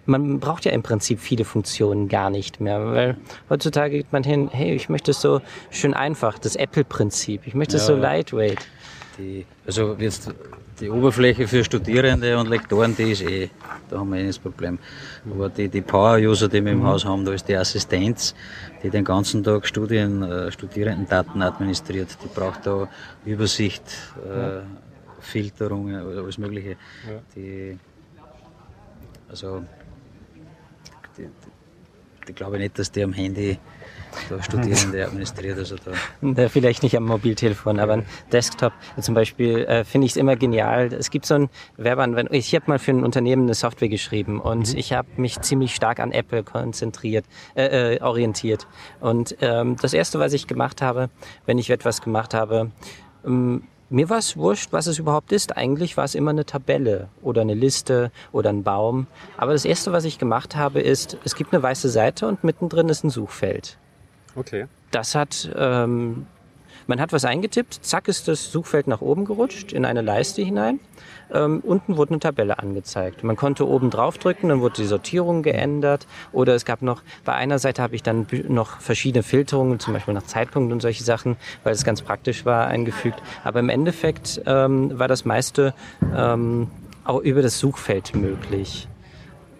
man 0.06 0.40
braucht 0.40 0.66
ja 0.66 0.72
im 0.72 0.84
Prinzip 0.84 1.20
viele 1.20 1.46
Funktionen 1.46 2.08
gar 2.08 2.30
nicht 2.30 2.62
mehr, 2.62 2.86
weil 2.86 3.18
heutzutage 3.50 3.98
geht 3.98 4.14
man 4.14 4.24
hin, 4.24 4.50
hey, 4.52 4.76
ich 4.76 4.88
möchte 4.88 5.12
es 5.12 5.22
so 5.22 5.42
schön 5.72 5.94
einfach, 5.94 6.38
das 6.38 6.56
Apple-Prinzip, 6.56 7.48
ich 7.48 7.56
möchte 7.56 7.78
es 7.78 7.88
so 7.88 7.96
lightweight. 7.96 8.60
Die, 9.18 9.46
also 9.66 9.96
jetzt 9.98 10.34
die 10.80 10.90
Oberfläche 10.90 11.48
für 11.48 11.64
Studierende 11.64 12.38
und 12.38 12.50
Lektoren, 12.50 12.96
die 12.96 13.12
ist 13.12 13.22
eh, 13.22 13.50
da 13.90 14.00
haben 14.00 14.12
wir 14.14 14.20
eh 14.20 14.28
das 14.28 14.40
Problem. 14.40 14.78
Aber 15.30 15.50
die, 15.50 15.70
die 15.70 15.82
Power-User, 15.82 16.48
die 16.48 16.64
wir 16.64 16.72
im. 16.72 16.84
Haus 16.86 17.06
haben, 17.06 17.26
da 17.26 17.34
ist 17.34 17.48
die 17.48 17.56
Assistenz, 17.56 18.36
die 18.84 18.90
den 18.90 19.04
ganzen 19.04 19.44
Tag 19.44 19.66
Studien, 19.66 20.22
äh, 20.24 20.52
Studierendendaten 20.52 21.42
administriert, 21.42 22.18
die 22.24 22.28
braucht 22.28 22.66
da 22.66 22.88
Übersicht, 23.26 23.84
äh, 24.24 24.62
Filterung, 25.22 25.96
alles 25.96 26.38
Mögliche. 26.38 26.72
Ja. 26.72 26.78
Die, 27.36 27.80
also, 29.30 29.64
die, 31.18 31.24
die, 31.24 31.30
die 32.28 32.34
glaube 32.34 32.58
ich 32.58 32.64
nicht, 32.64 32.80
dass 32.80 32.92
die 32.92 33.04
am 33.04 33.14
Handy 33.14 33.58
da 34.30 34.42
Studierende 34.42 35.06
administriert. 35.06 35.58
Also 35.58 35.76
da. 35.76 36.50
Vielleicht 36.50 36.84
nicht 36.84 36.96
am 36.98 37.06
Mobiltelefon, 37.06 37.80
aber 37.80 37.94
ein 37.94 38.06
Desktop 38.32 38.74
zum 39.00 39.16
Beispiel 39.16 39.66
äh, 39.66 39.84
finde 39.84 40.06
ich 40.06 40.12
es 40.14 40.18
immer 40.18 40.36
genial. 40.36 40.94
Es 40.94 41.10
gibt 41.10 41.26
so 41.26 41.36
ein 41.36 41.50
Werbeanwendung. 41.78 42.34
Ich 42.36 42.54
habe 42.56 42.66
mal 42.68 42.80
für 42.80 42.92
ein 42.92 43.04
Unternehmen 43.04 43.44
eine 43.44 43.54
Software 43.54 43.90
geschrieben 43.90 44.40
und 44.40 44.74
mhm. 44.74 44.78
ich 44.78 44.94
habe 44.94 45.08
mich 45.18 45.40
ziemlich 45.42 45.76
stark 45.76 46.00
an 46.00 46.12
Apple 46.12 46.44
konzentriert, 46.44 47.26
äh, 47.56 47.96
äh, 47.96 48.02
orientiert. 48.02 48.68
Und 49.00 49.38
ähm, 49.42 49.76
das 49.82 49.94
erste, 49.94 50.20
was 50.20 50.34
ich 50.34 50.48
gemacht 50.48 50.82
habe, 50.82 51.10
wenn 51.46 51.58
ich 51.58 51.70
etwas 51.70 52.02
gemacht 52.02 52.34
habe, 52.34 52.72
ähm, 53.26 53.64
mir 53.90 54.10
war 54.10 54.18
es 54.18 54.36
wurscht, 54.36 54.74
was 54.74 54.88
es 54.88 54.98
überhaupt 54.98 55.32
ist. 55.32 55.56
Eigentlich 55.56 55.96
war 55.96 56.06
es 56.06 56.16
immer 56.16 56.32
eine 56.32 56.46
Tabelle 56.46 57.10
oder 57.22 57.42
eine 57.42 57.54
Liste 57.54 58.12
oder 58.32 58.50
ein 58.50 58.64
Baum. 58.64 59.06
Aber 59.38 59.54
das 59.54 59.64
Erste, 59.64 59.92
was 59.92 60.06
ich 60.06 60.18
gemacht 60.18 60.56
habe, 60.56 60.82
ist, 60.82 61.18
es 61.24 61.36
gibt 61.36 61.54
eine 61.54 61.62
weiße 61.62 61.90
Seite 61.90 62.28
und 62.28 62.44
mittendrin 62.44 62.90
ist 62.90 63.04
ein 63.04 63.12
Suchfeld. 63.12 63.78
Okay. 64.36 64.66
Das 64.92 65.16
hat, 65.16 65.50
ähm, 65.56 66.28
man 66.88 67.02
hat 67.02 67.12
was 67.14 67.26
eingetippt, 67.26 67.80
zack 67.82 68.08
ist 68.08 68.28
das 68.28 68.52
Suchfeld 68.52 68.88
nach 68.88 69.02
oben 69.02 69.26
gerutscht 69.26 69.74
in 69.74 69.86
eine 69.86 70.02
Leiste 70.02 70.42
hinein. 70.42 70.80
Ähm, 71.34 71.62
unten 71.66 71.98
wurde 71.98 72.12
eine 72.12 72.20
Tabelle 72.20 72.60
angezeigt. 72.60 73.24
Man 73.24 73.36
konnte 73.36 73.68
oben 73.68 73.90
drauf 73.90 74.18
drücken, 74.18 74.50
dann 74.50 74.62
wurde 74.62 74.76
die 74.76 74.86
Sortierung 74.86 75.42
geändert. 75.42 76.06
Oder 76.32 76.54
es 76.54 76.66
gab 76.66 76.82
noch, 76.82 77.02
bei 77.24 77.34
einer 77.34 77.58
Seite 77.58 77.82
habe 77.82 77.96
ich 77.96 78.04
dann 78.04 78.28
noch 78.48 78.80
verschiedene 78.80 79.24
Filterungen, 79.24 79.80
zum 79.80 79.94
Beispiel 79.94 80.14
nach 80.14 80.24
Zeitpunkt 80.24 80.72
und 80.72 80.82
solche 80.82 81.04
Sachen, 81.04 81.38
weil 81.64 81.74
es 81.74 81.84
ganz 81.84 82.04
praktisch 82.04 82.46
war, 82.46 82.68
eingefügt. 82.68 83.22
Aber 83.44 83.60
im 83.60 83.70
Endeffekt 83.70 84.42
ähm, 84.46 84.98
war 85.00 85.08
das 85.08 85.26
meiste 85.26 85.74
ähm, 86.16 86.70
auch 87.04 87.20
über 87.22 87.42
das 87.42 87.60
Suchfeld 87.60 88.16
möglich. 88.16 88.88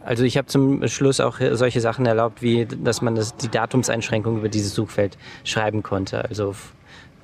Also 0.06 0.24
ich 0.24 0.38
habe 0.38 0.48
zum 0.48 0.88
Schluss 0.88 1.20
auch 1.20 1.40
solche 1.54 1.82
Sachen 1.82 2.06
erlaubt, 2.06 2.42
wie 2.44 2.66
dass 2.66 3.02
man 3.02 3.16
das, 3.16 3.36
die 3.36 3.50
Datumseinschränkung 3.50 4.38
über 4.38 4.50
dieses 4.50 4.76
Suchfeld 4.76 5.18
schreiben 5.44 5.82
konnte. 5.82 6.24
Also 6.26 6.54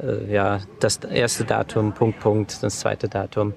äh, 0.01 0.33
ja, 0.33 0.59
das 0.79 0.97
erste 0.97 1.45
Datum, 1.45 1.93
Punkt, 1.93 2.19
Punkt, 2.19 2.63
das 2.63 2.79
zweite 2.79 3.07
Datum. 3.07 3.53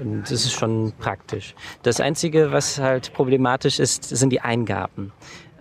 Und 0.00 0.22
das 0.22 0.32
ist 0.32 0.52
schon 0.52 0.92
praktisch. 0.98 1.54
Das 1.84 2.00
Einzige, 2.00 2.50
was 2.50 2.78
halt 2.78 3.12
problematisch 3.12 3.78
ist, 3.78 4.04
sind 4.04 4.30
die 4.30 4.40
Eingaben. 4.40 5.12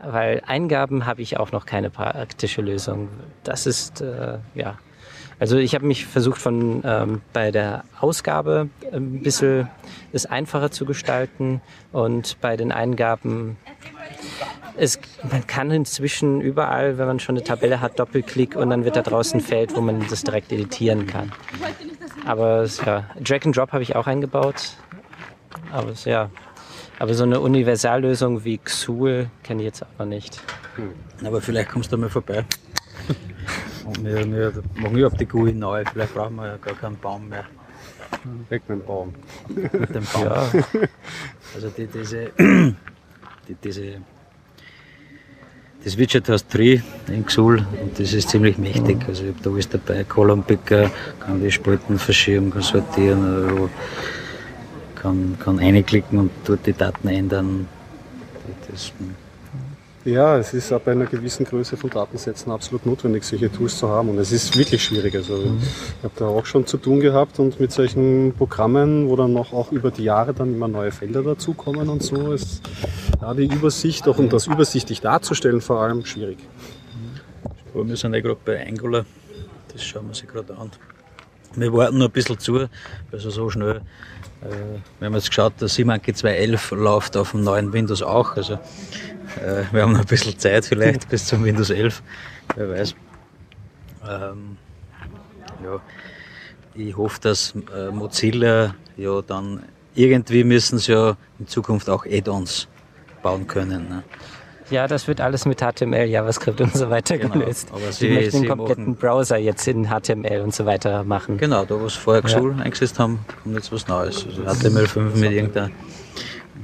Weil 0.03 0.41
Eingaben 0.45 1.05
habe 1.05 1.21
ich 1.21 1.37
auch 1.37 1.51
noch 1.51 1.65
keine 1.65 1.91
praktische 1.91 2.61
Lösung. 2.61 3.09
Das 3.43 3.67
ist, 3.67 4.01
äh, 4.01 4.39
ja, 4.55 4.79
also 5.39 5.57
ich 5.57 5.75
habe 5.75 5.86
mich 5.86 6.05
versucht 6.05 6.41
von 6.41 6.81
ähm, 6.86 7.21
bei 7.33 7.51
der 7.51 7.83
Ausgabe 7.99 8.69
ein 8.91 9.21
bisschen 9.21 9.67
es 10.13 10.25
einfacher 10.25 10.71
zu 10.71 10.86
gestalten 10.86 11.61
und 11.91 12.38
bei 12.41 12.55
den 12.55 12.71
Eingaben 12.71 13.57
es, 14.77 14.99
man 15.29 15.45
kann 15.47 15.71
inzwischen 15.71 16.41
überall, 16.41 16.97
wenn 16.97 17.07
man 17.07 17.19
schon 17.19 17.36
eine 17.36 17.43
Tabelle 17.43 17.81
hat, 17.81 17.99
Doppelklick 17.99 18.55
und 18.55 18.69
dann 18.69 18.86
wird 18.86 18.95
da 18.95 19.01
draußen 19.01 19.39
ein 19.39 19.43
Feld, 19.43 19.75
wo 19.75 19.81
man 19.81 20.05
das 20.09 20.23
direkt 20.23 20.51
editieren 20.51 21.07
kann. 21.07 21.31
Aber 22.25 22.65
ja, 22.86 23.05
Drag 23.21 23.45
and 23.45 23.55
Drop 23.55 23.71
habe 23.71 23.83
ich 23.83 23.95
auch 23.95 24.07
eingebaut. 24.07 24.75
Aber 25.71 25.93
ja, 26.05 26.29
aber 26.99 27.13
so 27.13 27.23
eine 27.23 27.39
Universallösung 27.39 28.43
wie 28.43 28.57
Xul 28.57 29.29
kenne 29.43 29.61
ich 29.61 29.65
jetzt 29.65 29.83
auch 29.83 29.99
noch 29.99 30.05
nicht. 30.05 30.41
Aber 31.23 31.41
vielleicht 31.41 31.69
kommst 31.69 31.91
du 31.91 31.97
mal 31.97 32.09
vorbei. 32.09 32.45
Und 33.85 34.03
wir, 34.03 34.25
wir 34.25 34.63
machen 34.75 34.97
überhaupt 34.97 35.21
die 35.21 35.25
GUI 35.25 35.53
neu. 35.53 35.83
Vielleicht 35.91 36.13
brauchen 36.13 36.35
wir 36.37 36.47
ja 36.47 36.57
gar 36.57 36.73
keinen 36.73 36.97
Baum 36.97 37.29
mehr. 37.29 37.45
Weg 38.49 38.63
mit 38.67 38.79
dem 38.79 38.85
Baum. 38.85 39.13
mit 39.47 39.95
dem 39.95 40.03
Baum. 40.13 40.23
Ja. 40.23 40.49
Also 41.53 41.69
die, 41.69 41.87
diese, 41.87 42.31
die, 43.47 43.55
diese 43.63 44.01
das 45.85 45.99
Widget 45.99 46.27
heißt 46.27 46.49
Tree 46.49 46.81
in 47.07 47.27
Xul 47.27 47.59
und 47.59 47.99
das 47.99 48.11
ist 48.11 48.29
ziemlich 48.29 48.57
mächtig. 48.57 48.97
Also 49.07 49.23
ich 49.23 49.29
habe 49.29 49.43
da 49.43 49.51
alles 49.51 49.69
dabei, 49.69 50.03
Column 50.03 50.41
Picker, 50.41 50.89
kann 51.19 51.39
die 51.39 51.51
Spalten 51.51 51.99
verschieben, 51.99 52.49
kann 52.49 52.63
sortieren, 52.63 53.23
also 53.23 53.69
kann, 54.95 55.37
kann 55.39 55.59
einklicken 55.59 56.17
und 56.17 56.31
dort 56.43 56.65
die 56.65 56.73
Daten 56.73 57.07
ändern. 57.07 57.67
Das, 58.67 58.91
ja, 60.05 60.37
es 60.37 60.53
ist 60.53 60.71
ab 60.71 60.87
einer 60.87 61.05
gewissen 61.05 61.45
Größe 61.45 61.77
von 61.77 61.89
Datensätzen 61.89 62.51
absolut 62.51 62.85
notwendig, 62.85 63.23
solche 63.23 63.51
Tools 63.51 63.77
zu 63.77 63.89
haben. 63.89 64.09
Und 64.09 64.19
es 64.19 64.31
ist 64.31 64.55
wirklich 64.57 64.83
schwierig. 64.83 65.15
Also 65.15 65.37
mhm. 65.37 65.57
ich 65.61 66.03
habe 66.03 66.13
da 66.17 66.25
auch 66.27 66.45
schon 66.45 66.65
zu 66.67 66.77
tun 66.77 66.99
gehabt 66.99 67.39
und 67.39 67.59
mit 67.59 67.71
solchen 67.71 68.33
Programmen, 68.37 69.09
wo 69.09 69.15
dann 69.15 69.33
noch 69.33 69.51
auch 69.51 69.71
über 69.71 69.91
die 69.91 70.03
Jahre 70.03 70.33
dann 70.33 70.53
immer 70.53 70.67
neue 70.67 70.91
Felder 70.91 71.23
dazukommen 71.23 71.89
und 71.89 72.03
so, 72.03 72.31
ist 72.31 72.61
ja, 73.21 73.33
die 73.33 73.45
Übersicht 73.45 74.07
auch 74.07 74.17
und 74.17 74.31
das 74.31 74.47
übersichtlich 74.47 75.01
darzustellen 75.01 75.61
vor 75.61 75.81
allem 75.81 76.05
schwierig. 76.05 76.37
Wir 77.73 77.97
sind 77.97 78.13
ja 78.13 78.21
gerade 78.21 78.39
bei 78.45 78.65
Angular, 78.65 79.05
das 79.73 79.83
schauen 79.83 80.07
wir 80.07 80.13
sich 80.13 80.27
gerade 80.27 80.55
an. 80.57 80.71
Wir 81.55 81.73
warten 81.73 81.97
noch 81.97 82.07
ein 82.07 82.11
bisschen 82.11 82.39
zu, 82.39 82.67
also 83.11 83.29
so 83.29 83.49
schnell. 83.49 83.81
Äh, 84.41 84.79
wir 84.99 85.05
haben 85.07 85.13
jetzt 85.15 85.29
geschaut, 85.29 85.53
der 85.59 85.67
Simanki 85.67 86.11
2.11 86.11 86.75
läuft 86.75 87.17
auf 87.17 87.31
dem 87.31 87.43
neuen 87.43 87.73
Windows 87.73 88.01
auch. 88.01 88.35
Also 88.35 88.59
äh, 89.38 89.63
wir 89.71 89.81
haben 89.81 89.93
noch 89.93 90.01
ein 90.01 90.05
bisschen 90.05 90.38
Zeit 90.38 90.65
vielleicht 90.65 91.09
bis 91.09 91.25
zum 91.25 91.43
Windows 91.43 91.69
11, 91.69 92.01
wer 92.55 92.69
weiß. 92.69 92.95
Ähm, 94.07 94.57
ja, 95.63 95.79
ich 96.75 96.95
hoffe, 96.95 97.19
dass 97.21 97.53
äh, 97.75 97.91
Mozilla 97.91 98.75
ja 98.97 99.21
dann 99.21 99.63
irgendwie 99.95 100.43
müssen 100.43 100.77
sie 100.77 100.91
ja 100.91 101.17
in 101.39 101.47
Zukunft 101.47 101.89
auch 101.89 102.05
Add-ons 102.05 102.67
bauen 103.23 103.47
können. 103.47 103.89
Ne? 103.89 104.03
Ja, 104.71 104.88
das 104.88 105.07
wird 105.07 105.21
alles 105.21 105.45
mit 105.45 105.61
HTML, 105.61 106.05
JavaScript 106.05 106.59
und 106.59 106.75
so 106.75 106.89
weiter 106.89 107.17
genau, 107.17 107.33
gelöst. 107.33 107.69
Aber 107.71 107.91
sie, 107.91 108.07
sie 108.07 108.13
möchten 108.13 108.41
den 108.41 108.49
kompletten 108.49 108.95
Browser 108.95 109.38
jetzt 109.38 109.67
in 109.67 109.89
HTML 109.89 110.41
und 110.41 110.55
so 110.55 110.65
weiter 110.65 111.03
machen. 111.03 111.38
Genau, 111.38 111.65
da 111.65 111.79
wo 111.79 111.88
sie 111.88 111.99
vorher 111.99 112.23
Xul 112.23 112.55
ja. 112.57 112.63
eingesetzt 112.63 112.97
haben, 112.97 113.19
kommt 113.43 113.55
jetzt 113.55 113.71
was 113.71 113.88
Neues. 113.88 114.25
Also 114.25 114.41
HTML5 114.43 114.99
mit 115.17 115.31
irgendeiner. 115.31 115.71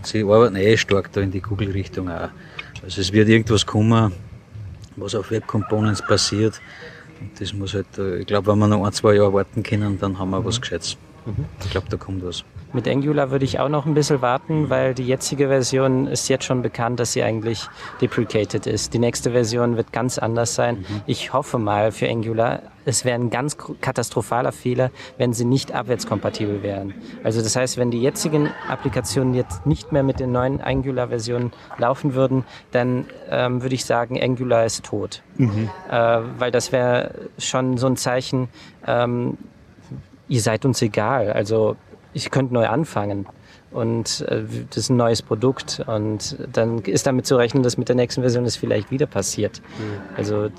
Sie 0.04 0.24
arbeiten 0.24 0.56
eh 0.56 0.78
stark 0.78 1.12
da 1.14 1.22
in 1.22 1.32
die 1.32 1.42
Google-Richtung 1.42 2.10
auch. 2.10 2.30
Also 2.84 3.02
es 3.02 3.12
wird 3.14 3.30
irgendwas 3.30 3.66
kommen, 3.66 4.12
was 4.96 5.16
auf 5.16 5.32
Web 5.32 5.48
Components 5.48 6.02
passiert. 6.06 6.62
Und 7.20 7.40
das 7.40 7.54
muss 7.54 7.74
halt, 7.74 7.98
äh, 7.98 8.20
ich 8.20 8.28
glaube, 8.28 8.52
wenn 8.52 8.60
wir 8.60 8.68
noch 8.68 8.84
ein, 8.84 8.94
zwei 8.94 9.14
Jahre 9.14 9.34
warten 9.34 9.62
können, 9.62 10.00
dann 10.00 10.18
haben 10.18 10.32
wir 10.32 10.44
was 10.44 10.60
Gescheites. 10.60 10.98
Ich 11.64 11.70
glaube, 11.70 11.88
da 11.90 11.98
kommt 11.98 12.24
was. 12.26 12.44
Mit 12.74 12.88
Angular 12.88 13.32
würde 13.32 13.44
ich 13.44 13.60
auch 13.60 13.68
noch 13.68 13.86
ein 13.86 13.94
bisschen 13.94 14.22
warten, 14.22 14.70
weil 14.70 14.94
die 14.94 15.06
jetzige 15.06 15.48
Version 15.50 16.08
ist 16.08 16.30
jetzt 16.30 16.46
schon 16.46 16.62
bekannt, 16.62 17.00
dass 17.00 17.12
sie 17.12 17.22
eigentlich 17.22 17.68
deprecated 18.00 18.66
ist. 18.66 18.94
Die 18.94 19.00
nächste 19.00 19.32
Version 19.32 19.76
wird 19.76 19.92
ganz 19.92 20.18
anders 20.18 20.56
sein. 20.56 20.86
Ich 21.06 21.34
hoffe 21.34 21.58
mal 21.58 21.92
für 21.92 22.10
Angular, 22.10 22.62
es 22.86 23.06
wäre 23.06 23.20
ein 23.20 23.30
ganz 23.30 23.58
katastrophaler 23.58 24.52
Fehler, 24.52 24.90
wenn 25.18 25.34
sie 25.34 25.46
nicht 25.46 25.74
abwärtskompatibel 25.74 26.64
wären. 26.64 26.94
Also 27.24 27.42
das 27.42 27.56
heißt, 27.56 27.78
wenn 27.78 27.92
die 27.92 28.02
jetzigen 28.02 28.50
Applikationen 28.70 29.34
jetzt 29.34 29.66
nicht 29.66 29.92
mehr 29.92 30.04
mit 30.04 30.20
den 30.20 30.32
neuen 30.32 30.62
Angular-Versionen 30.62 31.52
laufen 31.78 32.16
würden, 32.16 32.46
dann 32.72 33.06
ähm, 33.30 33.62
würde 33.62 33.76
ich 33.76 33.86
sagen, 33.86 34.22
Angular 34.22 34.66
ist 34.66 34.86
tot. 34.86 35.22
Äh, 35.90 36.22
weil 36.40 36.52
das 36.52 36.72
wäre 36.72 37.14
schon 37.38 37.78
so 37.78 37.88
ein 37.88 37.98
Zeichen, 37.98 38.50
ähm, 38.88 39.38
ihr 40.28 40.42
seid 40.42 40.66
uns 40.66 40.82
egal. 40.82 41.32
Also 41.34 41.76
ich 42.14 42.30
könnte 42.32 42.54
neu 42.54 42.68
anfangen. 42.68 43.26
Und 43.72 44.22
äh, 44.28 44.44
das 44.70 44.78
ist 44.78 44.90
ein 44.90 44.98
neues 44.98 45.22
Produkt. 45.22 45.82
Und 45.88 46.36
dann 46.52 46.80
ist 46.80 47.08
damit 47.08 47.26
zu 47.26 47.38
rechnen, 47.38 47.64
dass 47.64 47.78
mit 47.78 47.88
der 47.88 47.96
nächsten 47.96 48.22
Version 48.22 48.44
das 48.44 48.56
vielleicht 48.58 48.92
wieder 48.92 49.06
passiert. 49.06 49.62
Also 50.18 50.50
d- 50.50 50.54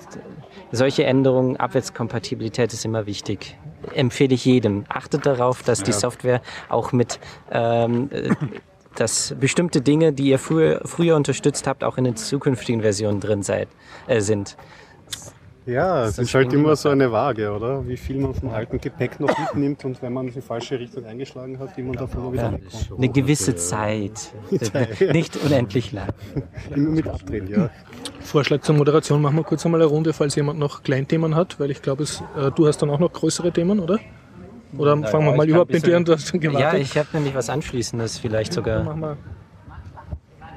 solche 0.72 1.04
Änderungen, 1.04 1.58
Abwärtskompatibilität 1.58 2.72
ist 2.72 2.84
immer 2.86 3.04
wichtig. 3.04 3.58
Empfehle 3.94 4.34
ich 4.34 4.44
jedem. 4.46 4.84
Achtet 4.88 5.26
darauf, 5.26 5.62
dass 5.62 5.82
die 5.82 5.92
Software 5.92 6.40
auch 6.70 6.92
mit 6.92 7.20
ähm, 7.50 8.08
äh, 8.10 8.30
dass 8.94 9.34
bestimmte 9.40 9.80
Dinge, 9.80 10.12
die 10.12 10.24
ihr 10.24 10.38
früher, 10.38 10.82
früher 10.84 11.16
unterstützt 11.16 11.66
habt, 11.66 11.82
auch 11.82 11.96
in 11.96 12.04
den 12.04 12.16
zukünftigen 12.16 12.82
Versionen 12.82 13.20
drin 13.20 13.42
seid, 13.42 13.68
äh, 14.06 14.20
sind. 14.20 14.56
Ja, 15.64 16.06
es 16.06 16.18
ist 16.18 16.34
halt 16.34 16.52
immer 16.52 16.74
so 16.74 16.88
eine 16.88 17.12
Waage, 17.12 17.52
oder? 17.52 17.86
Wie 17.86 17.96
viel 17.96 18.16
man 18.18 18.34
vom 18.34 18.50
alten 18.50 18.80
Gepäck 18.80 19.20
noch 19.20 19.36
mitnimmt 19.38 19.84
und 19.84 20.02
wenn 20.02 20.12
man 20.12 20.26
die 20.28 20.40
falsche 20.40 20.78
Richtung 20.78 21.04
eingeschlagen 21.06 21.58
hat, 21.60 21.76
wie 21.76 21.82
man 21.82 21.92
davon 21.92 22.24
noch 22.24 22.32
wieder 22.32 22.44
Ja. 22.44 22.52
wegkommt. 22.52 22.98
Eine 22.98 23.08
gewisse 23.08 23.54
Zeit. 23.54 24.32
Nicht 25.12 25.36
unendlich 25.36 25.92
lang. 25.92 26.08
Immer 26.74 26.90
mit 26.90 27.06
abdrehen, 27.06 27.46
ja. 27.48 27.70
Vorschlag 28.20 28.62
zur 28.62 28.74
Moderation 28.74 29.22
machen 29.22 29.36
wir 29.36 29.44
kurz 29.44 29.64
einmal 29.64 29.80
eine 29.80 29.88
Runde, 29.90 30.12
falls 30.12 30.34
jemand 30.34 30.58
noch 30.58 30.82
Kleinthemen 30.82 31.36
hat, 31.36 31.60
weil 31.60 31.70
ich 31.70 31.80
glaube, 31.80 32.04
äh, 32.04 32.50
du 32.52 32.66
hast 32.66 32.78
dann 32.82 32.90
auch 32.90 32.98
noch 32.98 33.12
größere 33.12 33.52
Themen, 33.52 33.78
oder? 33.78 34.00
Oder 34.78 34.96
fangen 35.04 35.26
wir 35.26 35.30
ja, 35.32 35.36
mal 35.36 35.44
ich 35.44 35.50
überhaupt 35.50 35.72
mit 35.72 35.86
dir 35.86 35.96
an, 35.96 36.04
du 36.04 36.12
hast 36.14 36.26
schon 36.28 36.40
Ja, 36.40 36.50
gewartet. 36.50 36.80
ich 36.80 36.96
habe 36.98 37.08
nämlich 37.12 37.34
was 37.34 37.50
Anschließendes 37.50 38.18
vielleicht 38.18 38.52
sogar. 38.52 38.82
Machen 38.82 39.16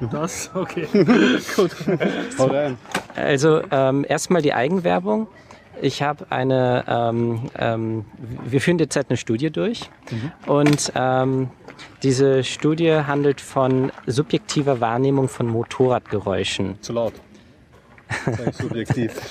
wir 0.00 0.08
das, 0.08 0.50
okay. 0.54 0.86
Hau 2.38 2.46
rein. 2.46 2.78
Also 3.14 3.62
ähm, 3.70 4.04
erstmal 4.08 4.42
die 4.42 4.52
Eigenwerbung. 4.52 5.26
Ich 5.82 6.02
habe 6.02 6.26
eine, 6.30 6.84
ähm, 6.88 7.50
ähm, 7.58 8.04
wir 8.44 8.60
führen 8.60 8.78
derzeit 8.78 9.10
eine 9.10 9.18
Studie 9.18 9.50
durch 9.50 9.90
und 10.46 10.92
ähm, 10.94 11.50
diese 12.02 12.44
Studie 12.44 12.92
handelt 12.92 13.40
von 13.40 13.92
subjektiver 14.06 14.80
Wahrnehmung 14.80 15.28
von 15.28 15.46
Motorradgeräuschen. 15.46 16.80
Zu 16.80 16.94
laut. 16.94 17.12
Subjektiv. 18.52 19.12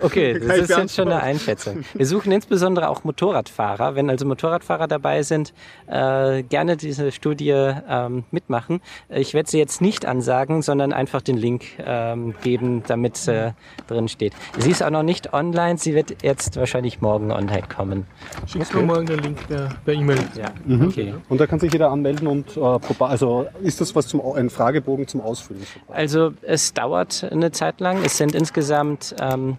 Okay, 0.00 0.38
das 0.38 0.58
ist 0.58 0.76
jetzt 0.76 0.94
schon 0.94 1.08
eine 1.08 1.22
Einschätzung. 1.22 1.84
Wir 1.94 2.06
suchen 2.06 2.32
insbesondere 2.32 2.88
auch 2.88 3.04
Motorradfahrer. 3.04 3.94
Wenn 3.94 4.10
also 4.10 4.26
Motorradfahrer 4.26 4.86
dabei 4.88 5.22
sind, 5.22 5.52
äh, 5.86 6.42
gerne 6.42 6.76
diese 6.76 7.12
Studie 7.12 7.50
ähm, 7.88 8.24
mitmachen. 8.30 8.80
Ich 9.08 9.34
werde 9.34 9.50
sie 9.50 9.58
jetzt 9.58 9.80
nicht 9.80 10.06
ansagen, 10.06 10.62
sondern 10.62 10.92
einfach 10.92 11.22
den 11.22 11.36
Link 11.36 11.64
ähm, 11.78 12.34
geben, 12.42 12.82
damit 12.86 13.26
äh, 13.28 13.52
drin 13.86 14.08
steht. 14.08 14.32
Sie 14.58 14.70
ist 14.70 14.82
auch 14.82 14.90
noch 14.90 15.02
nicht 15.02 15.32
online. 15.32 15.78
Sie 15.78 15.94
wird 15.94 16.22
jetzt 16.22 16.56
wahrscheinlich 16.56 17.00
morgen 17.00 17.30
online 17.30 17.64
kommen. 17.74 18.06
Schickst 18.46 18.72
du 18.74 18.78
mir 18.78 18.84
morgen 18.84 19.06
den 19.06 19.18
Link 19.20 19.48
per 19.48 19.68
per 19.84 19.94
E-Mail. 19.94 20.18
Ja, 20.36 20.50
Mhm. 20.64 20.88
okay. 20.88 21.14
Und 21.28 21.40
da 21.40 21.46
kann 21.46 21.58
sich 21.58 21.72
jeder 21.72 21.90
anmelden 21.90 22.26
und 22.26 22.56
äh, 22.56 22.60
also 23.00 23.46
ist 23.62 23.80
das 23.80 23.94
was 23.94 24.06
zum 24.08 24.20
ein 24.34 24.50
Fragebogen 24.50 25.06
zum 25.06 25.20
Ausfüllen? 25.20 25.62
Also 25.88 26.32
es 26.42 26.72
dauert 26.72 27.13
eine 27.22 27.52
Zeit 27.52 27.80
lang. 27.80 28.02
Es 28.04 28.16
sind 28.16 28.34
insgesamt 28.34 29.14
ähm, 29.20 29.58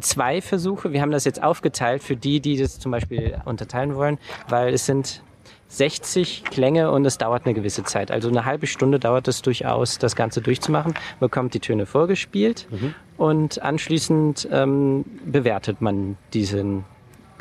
zwei 0.00 0.40
Versuche. 0.40 0.92
Wir 0.92 1.00
haben 1.00 1.10
das 1.10 1.24
jetzt 1.24 1.42
aufgeteilt 1.42 2.02
für 2.02 2.16
die, 2.16 2.40
die 2.40 2.56
das 2.56 2.78
zum 2.78 2.92
Beispiel 2.92 3.40
unterteilen 3.44 3.94
wollen, 3.96 4.18
weil 4.48 4.74
es 4.74 4.86
sind 4.86 5.22
60 5.68 6.44
Klänge 6.44 6.90
und 6.90 7.04
es 7.04 7.18
dauert 7.18 7.46
eine 7.46 7.54
gewisse 7.54 7.82
Zeit. 7.84 8.10
Also 8.10 8.28
eine 8.28 8.44
halbe 8.44 8.66
Stunde 8.66 9.00
dauert 9.00 9.26
es 9.28 9.42
durchaus, 9.42 9.98
das 9.98 10.14
Ganze 10.14 10.40
durchzumachen. 10.40 10.94
Man 11.20 11.30
bekommt 11.30 11.54
die 11.54 11.60
Töne 11.60 11.86
vorgespielt 11.86 12.68
und 13.16 13.62
anschließend 13.62 14.48
ähm, 14.52 15.04
bewertet 15.24 15.80
man 15.80 16.16
diesen, 16.32 16.84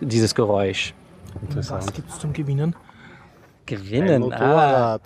dieses 0.01 0.34
Geräusch. 0.34 0.93
Was 1.51 1.93
gibt's 1.93 2.20
zum 2.20 2.34
Gewinnen? 2.34 2.76
Ein 3.70 3.78
Gewinnen. 3.78 4.34
Ah, 4.34 4.99
Motorrad. 4.99 5.01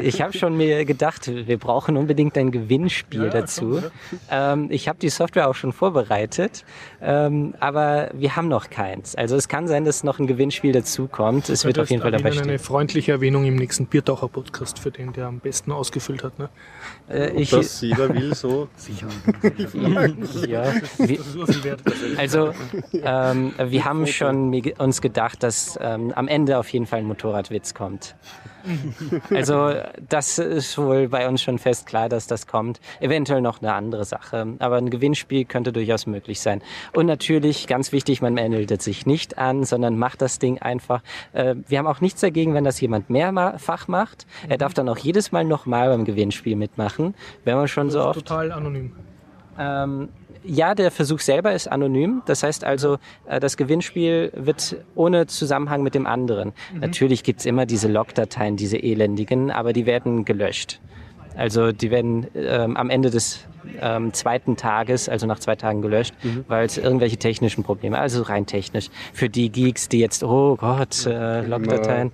Ich 0.00 0.22
habe 0.22 0.32
schon 0.32 0.56
mir 0.56 0.84
gedacht, 0.84 1.28
wir 1.28 1.58
brauchen 1.58 1.96
unbedingt 1.96 2.38
ein 2.38 2.50
Gewinnspiel 2.50 3.30
dazu. 3.30 3.82
Ähm, 4.30 4.68
ich 4.70 4.88
habe 4.88 4.98
die 4.98 5.08
Software 5.08 5.48
auch 5.48 5.54
schon 5.54 5.72
vorbereitet, 5.72 6.64
ähm, 7.00 7.54
aber 7.58 8.10
wir 8.14 8.36
haben 8.36 8.48
noch 8.48 8.70
keins. 8.70 9.14
Also 9.16 9.36
es 9.36 9.48
kann 9.48 9.66
sein, 9.66 9.84
dass 9.84 10.04
noch 10.04 10.18
ein 10.18 10.26
Gewinnspiel 10.26 10.72
dazu 10.72 11.08
kommt. 11.08 11.48
Es 11.48 11.64
wird 11.64 11.78
auf 11.78 11.90
jeden 11.90 12.02
Fall 12.02 12.12
dabei 12.12 12.30
Ihnen 12.30 12.42
eine 12.42 12.58
stehen. 12.58 12.64
freundliche 12.64 13.12
Erwähnung 13.12 13.44
im 13.44 13.56
nächsten 13.56 13.86
Biertaucher-Podcast 13.86 14.78
für 14.78 14.90
den, 14.90 15.12
der 15.12 15.26
am 15.26 15.40
besten 15.40 15.72
ausgefüllt 15.72 16.22
hat. 16.22 16.38
Ne? 16.38 16.48
Äh, 17.12 17.32
ich, 17.32 17.50
Das 17.50 17.80
jeder 17.80 18.12
will 18.14 18.34
so. 18.34 18.68
ja, 20.46 20.64
wir, 20.98 21.18
also 22.16 22.52
ähm, 22.92 23.52
wir 23.58 23.84
haben 23.84 24.06
schon 24.06 24.52
uns 24.78 25.00
gedacht, 25.00 25.42
dass 25.42 25.78
ähm, 25.80 26.12
am 26.14 26.28
Ende 26.28 26.58
auf 26.58 26.68
jeden 26.70 26.86
Fall 26.86 27.00
ein 27.00 27.06
Motorradwitz 27.06 27.74
kommt. 27.74 28.14
Also 29.34 29.72
das 30.08 30.38
ist 30.38 30.76
wohl 30.78 31.08
bei 31.08 31.28
uns 31.28 31.42
schon 31.42 31.58
fest 31.58 31.86
klar, 31.86 32.08
dass 32.08 32.26
das 32.26 32.46
kommt. 32.46 32.80
Eventuell 33.00 33.40
noch 33.40 33.60
eine 33.60 33.74
andere 33.74 34.04
Sache, 34.04 34.54
aber 34.58 34.76
ein 34.76 34.90
Gewinnspiel 34.90 35.44
könnte 35.44 35.72
durchaus 35.72 36.06
möglich 36.06 36.40
sein. 36.40 36.62
Und 36.92 37.06
natürlich, 37.06 37.66
ganz 37.66 37.92
wichtig, 37.92 38.22
man 38.22 38.34
meldet 38.34 38.82
sich 38.82 39.06
nicht 39.06 39.38
an, 39.38 39.64
sondern 39.64 39.98
macht 39.98 40.22
das 40.22 40.38
Ding 40.38 40.58
einfach. 40.60 41.02
Äh, 41.32 41.56
wir 41.68 41.78
haben 41.78 41.86
auch 41.86 42.00
nichts 42.00 42.20
dagegen, 42.20 42.54
wenn 42.54 42.64
das 42.64 42.80
jemand 42.80 43.10
mehrfach 43.10 43.88
macht. 43.88 44.26
Er 44.48 44.58
darf 44.58 44.74
dann 44.74 44.88
auch 44.88 44.98
jedes 44.98 45.32
Mal 45.32 45.44
nochmal 45.44 45.88
beim 45.88 46.04
Gewinnspiel 46.04 46.56
mitmachen, 46.56 47.14
wenn 47.44 47.56
man 47.56 47.68
schon 47.68 47.90
so 47.90 48.02
oft 48.02 48.18
Total 48.20 48.52
anonym. 48.52 48.92
ähm, 49.58 50.08
ja, 50.44 50.74
der 50.74 50.90
Versuch 50.90 51.20
selber 51.20 51.52
ist 51.52 51.68
anonym. 51.68 52.22
Das 52.26 52.42
heißt 52.42 52.64
also, 52.64 52.98
äh, 53.26 53.40
das 53.40 53.56
Gewinnspiel 53.56 54.32
wird 54.34 54.76
ohne 54.94 55.26
Zusammenhang 55.26 55.82
mit 55.82 55.94
dem 55.94 56.06
anderen. 56.06 56.52
Natürlich 56.80 57.22
gibt's 57.22 57.46
immer 57.46 57.66
diese 57.66 57.88
Logdateien, 57.88 58.56
diese 58.56 58.76
elendigen, 58.78 59.50
aber 59.50 59.72
die 59.72 59.86
werden 59.86 60.24
gelöscht. 60.24 60.80
Also 61.36 61.72
die 61.72 61.90
werden 61.90 62.26
ähm, 62.34 62.76
am 62.76 62.90
Ende 62.90 63.10
des 63.10 63.46
ähm, 63.80 64.12
zweiten 64.12 64.56
Tages, 64.56 65.08
also 65.08 65.26
nach 65.26 65.38
zwei 65.38 65.56
Tagen 65.56 65.80
gelöscht, 65.80 66.14
weil 66.48 66.66
es 66.66 66.76
irgendwelche 66.76 67.16
technischen 67.16 67.64
Probleme, 67.64 67.98
also 67.98 68.22
rein 68.22 68.44
technisch. 68.44 68.88
Für 69.14 69.30
die 69.30 69.50
Geeks, 69.50 69.88
die 69.88 70.00
jetzt, 70.00 70.24
oh 70.24 70.56
Gott, 70.56 71.06
äh, 71.06 71.40
Logdateien, 71.46 72.12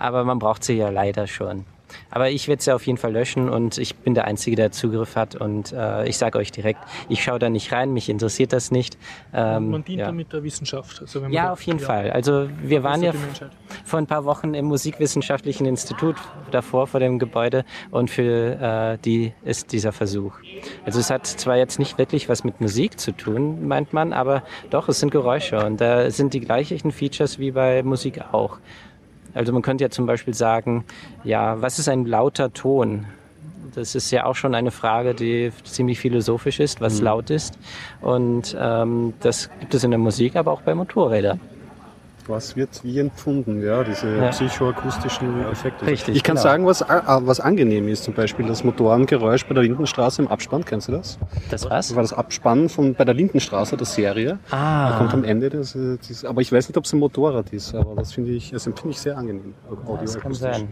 aber 0.00 0.24
man 0.24 0.38
braucht 0.38 0.64
sie 0.64 0.74
ja 0.74 0.90
leider 0.90 1.26
schon. 1.26 1.64
Aber 2.10 2.30
ich 2.30 2.48
werde 2.48 2.62
sie 2.62 2.72
auf 2.74 2.86
jeden 2.86 2.98
Fall 2.98 3.12
löschen 3.12 3.48
und 3.48 3.78
ich 3.78 3.96
bin 3.96 4.14
der 4.14 4.26
Einzige, 4.26 4.56
der 4.56 4.72
Zugriff 4.72 5.16
hat 5.16 5.34
und 5.36 5.72
äh, 5.72 6.08
ich 6.08 6.18
sage 6.18 6.38
euch 6.38 6.52
direkt, 6.52 6.80
ich 7.08 7.22
schaue 7.22 7.38
da 7.38 7.48
nicht 7.48 7.72
rein, 7.72 7.92
mich 7.92 8.08
interessiert 8.08 8.52
das 8.52 8.70
nicht. 8.70 8.98
Ähm, 9.32 9.70
Man 9.70 9.84
dient 9.84 10.00
ja. 10.00 10.06
damit 10.06 10.32
der 10.32 10.42
Wissenschaft. 10.44 11.00
Also 11.00 11.20
Ja, 11.26 11.44
da- 11.46 11.52
auf 11.52 11.62
jeden 11.62 11.78
Fall. 11.80 12.10
Also 12.10 12.48
wir 12.62 12.82
waren 12.82 13.02
ja 13.02 13.12
vor 13.84 13.98
ein 13.98 14.06
paar 14.06 14.24
Wochen 14.24 14.54
im 14.54 14.66
Musikwissenschaftlichen 14.66 15.66
Institut 15.66 16.16
davor 16.50 16.86
vor 16.86 17.00
dem 17.00 17.18
Gebäude 17.18 17.64
und 17.90 18.10
für 18.10 18.92
äh, 18.94 18.98
die 19.04 19.32
ist 19.44 19.72
dieser 19.72 19.92
Versuch. 19.92 20.34
Also 20.84 21.00
es 21.00 21.10
hat 21.10 21.26
zwar 21.26 21.56
jetzt 21.56 21.78
nicht 21.78 21.98
wirklich 21.98 22.28
was 22.28 22.44
mit 22.44 22.60
Musik 22.60 22.98
zu 22.98 23.12
tun, 23.12 23.66
meint 23.68 23.92
man, 23.92 24.12
aber 24.12 24.42
doch, 24.70 24.88
es 24.88 25.00
sind 25.00 25.10
Geräusche 25.10 25.64
und 25.64 25.80
da 25.80 26.10
sind 26.10 26.34
die 26.34 26.40
gleichen 26.40 26.90
Features 26.90 27.38
wie 27.38 27.52
bei 27.52 27.82
Musik 27.82 28.20
auch. 28.32 28.58
Also 29.34 29.52
man 29.52 29.62
könnte 29.62 29.84
ja 29.84 29.90
zum 29.90 30.06
Beispiel 30.06 30.34
sagen, 30.34 30.84
ja, 31.24 31.60
was 31.60 31.78
ist 31.78 31.88
ein 31.88 32.06
lauter 32.06 32.52
Ton? 32.52 33.06
Das 33.74 33.94
ist 33.94 34.10
ja 34.10 34.24
auch 34.24 34.34
schon 34.34 34.54
eine 34.54 34.70
Frage, 34.70 35.14
die 35.14 35.52
ziemlich 35.64 36.00
philosophisch 36.00 36.58
ist, 36.58 36.80
was 36.80 37.00
laut 37.00 37.30
ist. 37.30 37.58
Und 38.00 38.56
ähm, 38.58 39.12
das 39.20 39.50
gibt 39.60 39.74
es 39.74 39.84
in 39.84 39.90
der 39.90 39.98
Musik, 39.98 40.36
aber 40.36 40.52
auch 40.52 40.62
bei 40.62 40.74
Motorrädern. 40.74 41.40
Was 42.28 42.56
wird 42.56 42.84
wie 42.84 42.98
empfunden, 42.98 43.62
ja, 43.64 43.82
diese 43.82 44.16
Ja. 44.16 44.28
psychoakustischen 44.28 45.46
Effekte. 45.50 45.86
Richtig, 45.86 46.14
Ich 46.14 46.22
kann 46.22 46.36
genau. 46.36 46.42
sagen, 46.42 46.66
was, 46.66 46.82
was 46.82 47.40
angenehm 47.40 47.88
ist, 47.88 48.04
zum 48.04 48.12
Beispiel 48.12 48.46
das 48.46 48.64
Motorengeräusch 48.64 49.46
bei 49.46 49.54
der 49.54 49.62
Lindenstraße 49.62 50.20
im 50.22 50.28
Abspann, 50.28 50.62
kennst 50.64 50.88
du 50.88 50.92
das? 50.92 51.18
Das 51.50 51.62
Das 51.62 51.70
was? 51.70 51.94
war 51.96 52.02
das 52.02 52.12
Abspann 52.12 52.68
von 52.68 52.94
bei 52.94 53.04
der 53.06 53.14
Lindenstraße, 53.14 53.78
der 53.78 53.86
Serie. 53.86 54.38
Da 54.50 54.94
kommt 54.98 55.10
Ah, 55.10 55.14
am 55.14 55.24
Ende 55.24 55.48
das, 55.48 55.74
äh, 55.74 55.96
dieses, 56.06 56.26
aber 56.26 56.42
ich 56.42 56.52
weiß 56.52 56.68
nicht, 56.68 56.76
ob 56.76 56.84
es 56.84 56.92
ein 56.92 56.98
Motorrad 56.98 57.50
ist, 57.54 57.74
aber 57.74 57.94
das 57.96 58.12
finde 58.12 58.32
ich, 58.32 58.50
das 58.50 58.66
empfinde 58.66 58.90
ich 58.92 59.00
sehr 59.00 59.16
angenehm. 59.16 59.54
das 60.00 60.18
kann 60.18 60.34
sein. 60.34 60.68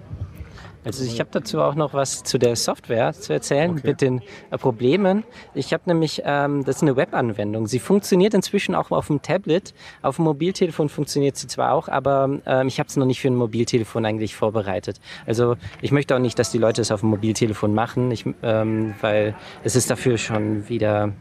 Also 0.86 1.04
ich 1.04 1.18
habe 1.18 1.30
dazu 1.32 1.60
auch 1.60 1.74
noch 1.74 1.94
was 1.94 2.22
zu 2.22 2.38
der 2.38 2.54
Software 2.54 3.12
zu 3.12 3.32
erzählen 3.32 3.72
okay. 3.72 3.88
mit 3.88 4.00
den 4.00 4.22
äh, 4.52 4.56
Problemen. 4.56 5.24
Ich 5.52 5.72
habe 5.72 5.82
nämlich, 5.86 6.22
ähm, 6.24 6.64
das 6.64 6.76
ist 6.76 6.82
eine 6.82 6.96
Webanwendung. 6.96 7.66
Sie 7.66 7.80
funktioniert 7.80 8.34
inzwischen 8.34 8.76
auch 8.76 8.92
auf 8.92 9.08
dem 9.08 9.20
Tablet. 9.20 9.74
Auf 10.02 10.16
dem 10.16 10.26
Mobiltelefon 10.26 10.88
funktioniert 10.88 11.36
sie 11.36 11.48
zwar 11.48 11.72
auch, 11.72 11.88
aber 11.88 12.38
ähm, 12.46 12.68
ich 12.68 12.78
habe 12.78 12.88
es 12.88 12.96
noch 12.96 13.04
nicht 13.04 13.20
für 13.20 13.26
ein 13.26 13.34
Mobiltelefon 13.34 14.06
eigentlich 14.06 14.36
vorbereitet. 14.36 15.00
Also 15.26 15.56
ich 15.82 15.90
möchte 15.90 16.14
auch 16.14 16.20
nicht, 16.20 16.38
dass 16.38 16.52
die 16.52 16.58
Leute 16.58 16.82
es 16.82 16.92
auf 16.92 17.00
dem 17.00 17.10
Mobiltelefon 17.10 17.74
machen, 17.74 18.12
ich, 18.12 18.24
ähm, 18.44 18.94
weil 19.00 19.34
es 19.64 19.74
ist 19.74 19.90
dafür 19.90 20.18
schon 20.18 20.68
wieder 20.68 21.12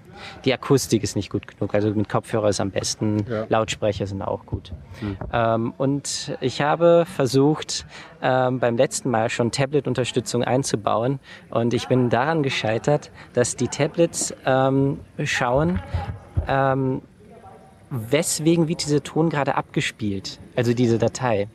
die 0.46 0.54
Akustik 0.54 1.04
ist 1.04 1.16
nicht 1.16 1.30
gut 1.30 1.48
genug. 1.48 1.74
Also 1.74 1.90
mit 1.92 2.10
Kopfhörer 2.10 2.50
ist 2.50 2.60
am 2.60 2.72
besten, 2.72 3.26
ja. 3.30 3.46
Lautsprecher 3.50 4.08
sind 4.08 4.22
auch 4.22 4.46
gut. 4.46 4.72
Mhm. 5.02 5.18
Ähm, 5.32 5.74
und 5.78 6.38
ich 6.42 6.62
habe 6.62 7.06
versucht, 7.06 7.86
ähm, 8.22 8.60
beim 8.60 8.78
letzten 8.78 9.10
Mal 9.10 9.30
schon 9.30 9.52
Tablet-Unterstützung 9.52 10.44
einzubauen. 10.44 11.20
Und 11.50 11.74
ich 11.74 11.88
bin 11.88 12.10
daran 12.10 12.44
gescheitert, 12.44 13.12
dass 13.34 13.56
die 13.56 13.68
Tablets 13.68 14.34
ähm, 14.46 15.00
schauen, 15.24 15.80
ähm, 16.48 17.02
weswegen 17.90 18.68
wird 18.68 18.84
dieser 18.84 19.04
Ton 19.04 19.30
gerade 19.30 19.56
abgespielt, 19.56 20.40
also 20.56 20.74
diese 20.74 20.98
Datei. 20.98 21.48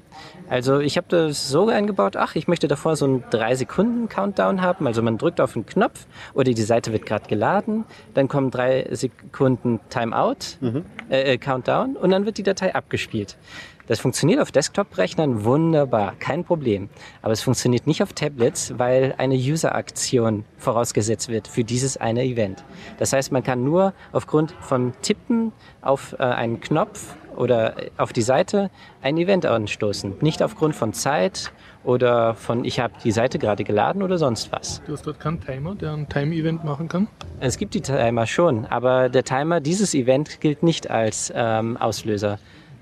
Also 0.51 0.81
ich 0.81 0.97
habe 0.97 1.07
das 1.09 1.49
so 1.49 1.69
eingebaut, 1.69 2.17
ach, 2.17 2.35
ich 2.35 2.49
möchte 2.49 2.67
davor 2.67 2.97
so 2.97 3.05
einen 3.05 3.23
3-Sekunden-Countdown 3.23 4.61
haben. 4.61 4.89
Also 4.89 5.01
man 5.01 5.17
drückt 5.17 5.41
auf 5.41 5.55
einen 5.55 5.65
Knopf 5.65 6.07
oder 6.35 6.53
die 6.53 6.63
Seite 6.63 6.93
wird 6.93 7.07
gerade 7.07 7.29
geladen, 7.29 7.85
dann 8.15 8.27
kommen 8.27 8.51
drei 8.51 8.89
Sekunden 8.91 9.79
Timeout, 9.91 10.59
mhm. 10.61 10.85
äh, 11.09 11.39
Countdown 11.39 11.97
und 11.97 12.11
dann 12.11 12.27
wird 12.27 12.37
die 12.37 12.43
Datei 12.43 12.75
abgespielt. 12.75 13.39
Das 13.87 14.01
funktioniert 14.01 14.41
auf 14.41 14.51
Desktop-Rechnern 14.51 15.45
wunderbar, 15.45 16.15
kein 16.19 16.45
Problem. 16.45 16.91
Aber 17.23 17.33
es 17.33 17.43
funktioniert 17.43 17.87
nicht 17.87 18.03
auf 18.03 18.13
Tablets, 18.13 18.75
weil 18.77 19.15
eine 19.19 19.35
User-Aktion 19.35 20.45
vorausgesetzt 20.59 21.29
wird 21.29 21.49
für 21.49 21.65
dieses 21.65 21.97
eine 21.97 22.25
Event. 22.25 22.65
Das 22.99 23.13
heißt, 23.13 23.31
man 23.31 23.43
kann 23.43 23.65
nur 23.65 23.93
aufgrund 24.13 24.53
von 24.61 24.93
Tippen 25.03 25.53
auf 25.81 26.15
äh, 26.19 26.23
einen 26.23 26.61
Knopf 26.61 27.17
oder 27.41 27.75
auf 27.97 28.13
die 28.13 28.23
Seite 28.23 28.71
ein 29.03 29.17
Event 29.17 29.47
anstoßen. 29.47 30.15
Nicht 30.21 30.43
aufgrund 30.43 30.77
von 30.77 30.93
Zeit 30.93 31.53
oder 31.83 32.35
von 32.35 32.65
ich 32.65 32.79
habe 32.79 32.93
die 33.03 33.11
Seite 33.11 33.39
gerade 33.39 33.65
geladen 33.65 34.03
oder 34.03 34.19
sonst 34.19 34.53
was. 34.53 34.83
Du 34.87 34.93
hast 34.93 35.07
dort 35.07 35.19
keinen 35.19 35.41
Timer, 35.41 35.75
der 35.75 35.93
ein 35.93 36.09
Time-Event 36.09 36.65
machen 36.65 36.89
kann? 36.89 37.09
Es 37.41 37.57
gibt 37.57 37.75
die 37.75 37.81
Timer 37.81 38.27
schon, 38.27 38.67
aber 38.67 39.09
der 39.09 39.25
Timer 39.25 39.61
dieses 39.61 39.95
Event 39.95 40.41
gilt 40.41 40.63
nicht 40.63 40.91
als 40.91 41.33
ähm, 41.35 41.77
Auslöser. 41.79 42.39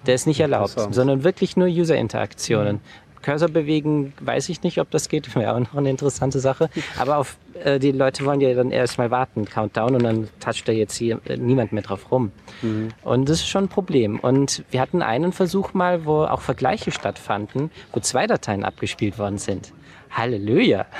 Der 0.07 0.15
ist 0.15 0.27
nicht 0.27 0.41
erlaubt, 0.41 0.77
sondern 0.91 1.25
wirklich 1.25 1.57
nur 1.57 1.69
User-Interaktionen. 1.69 2.77
Mhm. 2.77 2.81
Cursor 3.23 3.49
bewegen, 3.49 4.12
weiß 4.21 4.49
ich 4.49 4.62
nicht, 4.62 4.79
ob 4.79 4.91
das 4.91 5.09
geht. 5.09 5.35
Wäre 5.35 5.55
auch 5.55 5.61
noch 5.61 5.75
eine 5.75 5.91
interessante 5.91 6.41
Sache. 6.41 6.71
Aber 6.99 7.19
auf, 7.19 7.37
äh, 7.64 7.79
die 7.79 7.93
Leute 7.93 8.25
wollen 8.25 8.41
ja 8.41 8.55
dann 8.55 8.71
erstmal 8.71 9.11
warten, 9.11 9.45
Countdown, 9.45 9.95
und 9.97 10.03
dann 10.03 10.29
toucht 10.41 10.69
da 10.69 10.73
jetzt 10.73 10.97
hier 10.97 11.21
äh, 11.27 11.37
niemand 11.37 11.73
mehr 11.73 11.83
drauf 11.83 12.11
rum. 12.11 12.33
Mhm. 12.62 12.89
Und 13.03 13.29
das 13.29 13.39
ist 13.39 13.49
schon 13.49 13.64
ein 13.64 13.69
Problem. 13.69 14.19
Und 14.19 14.64
wir 14.71 14.81
hatten 14.81 15.03
einen 15.03 15.33
Versuch 15.33 15.75
mal, 15.75 16.05
wo 16.05 16.25
auch 16.25 16.41
Vergleiche 16.41 16.91
stattfanden, 16.91 17.71
wo 17.93 18.01
zwei 18.01 18.27
Dateien 18.27 18.64
abgespielt 18.64 19.19
worden 19.19 19.39
sind. 19.39 19.73
Halleluja! 20.11 20.87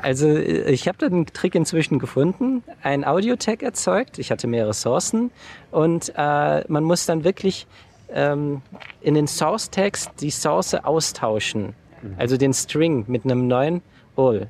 Also 0.00 0.28
äh, 0.28 0.70
ich 0.70 0.88
habe 0.88 0.98
da 0.98 1.06
einen 1.06 1.26
Trick 1.26 1.54
inzwischen 1.54 1.98
gefunden, 1.98 2.62
ein 2.82 3.04
Audio-Tag 3.04 3.62
erzeugt. 3.62 4.18
Ich 4.18 4.30
hatte 4.30 4.46
mehrere 4.46 4.74
Sourcen 4.74 5.30
und 5.70 6.12
äh, 6.16 6.64
man 6.68 6.84
muss 6.84 7.06
dann 7.06 7.24
wirklich 7.24 7.66
ähm, 8.12 8.62
in 9.00 9.14
den 9.14 9.26
Source-Tags 9.26 10.10
die 10.20 10.30
Source 10.30 10.74
austauschen. 10.74 11.74
Mhm. 12.02 12.14
Also 12.18 12.36
den 12.36 12.52
String 12.52 13.04
mit 13.08 13.24
einem 13.24 13.46
neuen 13.46 13.82
All. 14.16 14.48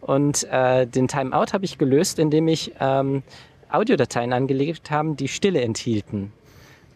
Und 0.00 0.44
äh, 0.50 0.86
den 0.86 1.08
Timeout 1.08 1.52
habe 1.52 1.64
ich 1.64 1.78
gelöst, 1.78 2.18
indem 2.18 2.48
ich 2.48 2.72
ähm, 2.80 3.22
Audiodateien 3.70 4.32
angelegt 4.32 4.90
habe, 4.90 5.14
die 5.14 5.28
Stille 5.28 5.60
enthielten. 5.60 6.32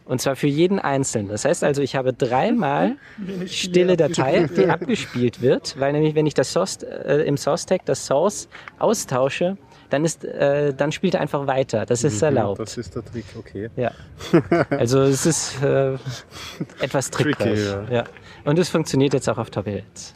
Und 0.05 0.21
zwar 0.21 0.37
für 0.37 0.47
jeden 0.47 0.79
einzelnen. 0.79 1.29
Das 1.29 1.45
heißt 1.45 1.65
also, 1.65 1.83
ich 1.83 1.97
habe 1.97 2.13
dreimal 2.13 2.97
stille 3.47 3.97
Datei, 3.97 4.49
die 4.57 4.67
abgespielt 4.67 5.41
wird, 5.43 5.79
weil 5.79 5.93
nämlich, 5.93 6.15
wenn 6.15 6.27
ich 6.27 6.35
das 6.35 6.53
Source, 6.53 6.83
äh, 6.83 7.25
im 7.27 7.37
Source 7.37 7.67
Tag 7.67 7.85
das 7.87 8.07
Source 8.07 8.49
austausche, 8.79 9.57
dann 9.91 10.05
ist, 10.05 10.25
äh, 10.25 10.75
dann 10.75 10.93
spielt 10.93 11.15
er 11.15 11.21
einfach 11.21 11.47
weiter. 11.47 11.87
Das 11.87 12.05
ist 12.05 12.21
mhm, 12.21 12.27
erlaubt. 12.27 12.61
Das 12.61 12.77
ist 12.77 12.95
der 12.95 13.05
Trick, 13.05 13.25
okay. 13.39 13.71
Ja. 13.77 13.93
Also 14.71 15.03
es 15.03 15.27
ist 15.27 15.63
äh, 15.63 15.95
etwas 16.81 17.11
trickreich. 17.11 17.55
Tricky, 17.55 17.91
ja. 17.91 17.91
ja. 17.91 18.05
Und 18.45 18.59
es 18.59 18.69
funktioniert 18.69 19.15
jetzt 19.15 19.29
auch 19.29 19.39
auf 19.39 19.51
Tablets. 19.51 20.15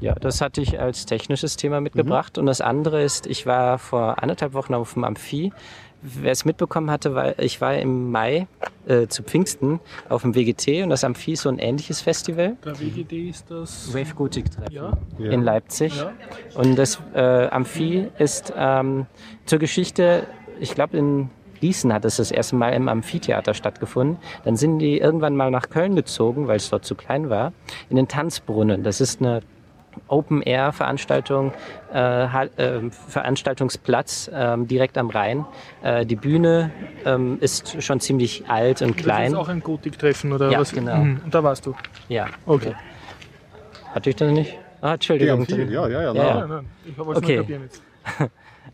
Ja, 0.00 0.14
das 0.14 0.40
hatte 0.40 0.60
ich 0.60 0.80
als 0.80 1.06
technisches 1.06 1.56
Thema 1.56 1.80
mitgebracht. 1.80 2.36
Mhm. 2.36 2.40
Und 2.40 2.46
das 2.46 2.60
andere 2.60 3.02
ist, 3.02 3.26
ich 3.26 3.46
war 3.46 3.78
vor 3.78 4.22
anderthalb 4.22 4.52
Wochen 4.52 4.74
auf 4.74 4.94
dem 4.94 5.04
Amphi 5.04 5.52
Wer 6.02 6.32
es 6.32 6.44
mitbekommen 6.44 6.90
hatte, 6.90 7.14
war, 7.14 7.38
ich 7.38 7.60
war 7.60 7.76
im 7.76 8.10
Mai 8.10 8.48
äh, 8.86 9.06
zu 9.06 9.22
Pfingsten 9.22 9.78
auf 10.08 10.22
dem 10.22 10.34
WGT 10.34 10.82
und 10.82 10.90
das 10.90 11.04
Amphi 11.04 11.32
ist 11.32 11.42
so 11.42 11.48
ein 11.48 11.58
ähnliches 11.58 12.00
Festival. 12.00 12.56
Der 12.64 12.78
WGT 12.80 13.12
ist 13.30 13.50
das 13.50 13.94
Wave 13.94 14.12
Gothic 14.14 14.50
Treffen 14.50 14.72
ja. 14.72 14.98
in 15.18 15.42
Leipzig. 15.42 15.96
Ja. 15.96 16.12
Und 16.54 16.76
das 16.76 17.00
äh, 17.14 17.46
Amphi 17.46 18.08
ist 18.18 18.52
ähm, 18.56 19.06
zur 19.46 19.60
Geschichte, 19.60 20.26
ich 20.58 20.74
glaube 20.74 20.96
in 20.96 21.30
Gießen 21.60 21.92
hat 21.92 22.04
es 22.04 22.16
das 22.16 22.32
erste 22.32 22.56
Mal 22.56 22.70
im 22.70 22.88
Amphitheater 22.88 23.54
stattgefunden. 23.54 24.18
Dann 24.44 24.56
sind 24.56 24.80
die 24.80 24.98
irgendwann 24.98 25.36
mal 25.36 25.52
nach 25.52 25.70
Köln 25.70 25.94
gezogen, 25.94 26.48
weil 26.48 26.56
es 26.56 26.68
dort 26.68 26.84
zu 26.84 26.96
klein 26.96 27.30
war, 27.30 27.52
in 27.88 27.94
den 27.94 28.08
Tanzbrunnen. 28.08 28.82
Das 28.82 29.00
ist 29.00 29.20
eine 29.20 29.42
Open-Air-Veranstaltung, 30.08 31.52
äh, 31.92 32.24
äh, 32.24 32.90
Veranstaltungsplatz 33.08 34.28
äh, 34.28 34.56
direkt 34.58 34.98
am 34.98 35.10
Rhein. 35.10 35.46
Äh, 35.82 36.06
die 36.06 36.16
Bühne 36.16 36.70
ähm, 37.04 37.38
ist 37.40 37.82
schon 37.82 38.00
ziemlich 38.00 38.48
alt 38.48 38.82
und 38.82 38.96
klein. 38.96 39.32
Das 39.32 39.40
ist 39.40 39.46
auch 39.46 39.48
ein 39.48 39.60
Gotik-Treffen 39.60 40.32
oder 40.32 40.50
ja, 40.50 40.60
was? 40.60 40.72
genau. 40.72 40.96
Mhm. 40.96 41.20
Und 41.24 41.34
da 41.34 41.42
warst 41.42 41.66
du? 41.66 41.74
Ja. 42.08 42.26
Okay. 42.46 42.74
Hatte 43.94 44.10
ich 44.10 44.16
das 44.16 44.32
nicht? 44.32 44.58
Ah, 44.80 44.94
Entschuldigung. 44.94 45.46
Ja, 45.48 45.56
ja, 45.56 45.88
ja. 45.88 46.00
ja, 46.00 46.12
ja. 46.14 46.46
ja. 46.46 46.62
Ich 46.84 46.98
wollte 46.98 47.18
okay. 47.18 47.36
nur 47.36 47.42
kapieren 47.42 47.62
jetzt. 47.62 47.82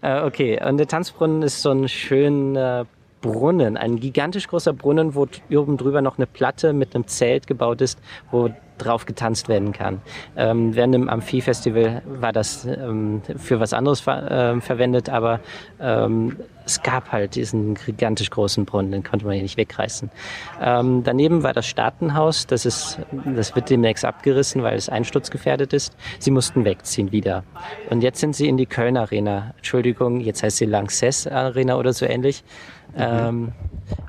Äh, 0.00 0.20
okay, 0.22 0.60
und 0.64 0.78
der 0.78 0.86
Tanzbrunnen 0.86 1.42
ist 1.42 1.60
so 1.60 1.70
ein 1.70 1.88
schöner 1.88 2.86
Brunnen, 3.20 3.76
ein 3.76 3.96
gigantisch 4.00 4.48
großer 4.48 4.72
Brunnen, 4.72 5.14
wo 5.14 5.26
oben 5.50 5.76
drüber 5.76 6.02
noch 6.02 6.18
eine 6.18 6.26
Platte 6.26 6.72
mit 6.72 6.94
einem 6.94 7.06
Zelt 7.06 7.46
gebaut 7.46 7.80
ist, 7.80 7.98
wo 8.30 8.50
drauf 8.78 9.06
getanzt 9.06 9.48
werden 9.48 9.72
kann. 9.72 10.00
Ähm, 10.36 10.74
während 10.74 10.94
dem 10.94 11.08
Amphi-Festival 11.08 12.02
war 12.06 12.32
das 12.32 12.64
ähm, 12.64 13.22
für 13.36 13.60
was 13.60 13.72
anderes 13.72 14.00
ver 14.00 14.30
äh, 14.56 14.60
verwendet, 14.60 15.08
aber 15.08 15.40
ähm, 15.80 16.36
es 16.64 16.82
gab 16.82 17.12
halt 17.12 17.34
diesen 17.34 17.74
gigantisch 17.74 18.30
großen 18.30 18.66
Brunnen, 18.66 18.92
den 18.92 19.02
konnte 19.02 19.24
man 19.24 19.34
hier 19.34 19.42
nicht 19.42 19.56
wegreißen. 19.56 20.10
Ähm, 20.62 21.02
daneben 21.02 21.42
war 21.42 21.54
das 21.54 21.66
Staatenhaus, 21.66 22.46
das, 22.46 22.66
ist, 22.66 22.98
das 23.34 23.56
wird 23.56 23.70
demnächst 23.70 24.04
abgerissen, 24.04 24.62
weil 24.62 24.76
es 24.76 24.88
einsturzgefährdet 24.88 25.72
ist. 25.72 25.96
Sie 26.18 26.30
mussten 26.30 26.64
wegziehen 26.64 27.10
wieder. 27.10 27.42
Und 27.88 28.02
jetzt 28.02 28.20
sind 28.20 28.36
sie 28.36 28.48
in 28.48 28.58
die 28.58 28.66
Köln 28.66 28.96
Arena. 28.96 29.54
Entschuldigung, 29.56 30.20
jetzt 30.20 30.42
heißt 30.42 30.58
sie 30.58 30.66
Lanxess 30.66 31.26
Arena 31.26 31.76
oder 31.76 31.92
so 31.92 32.04
ähnlich. 32.04 32.44
Ähm, 32.96 33.52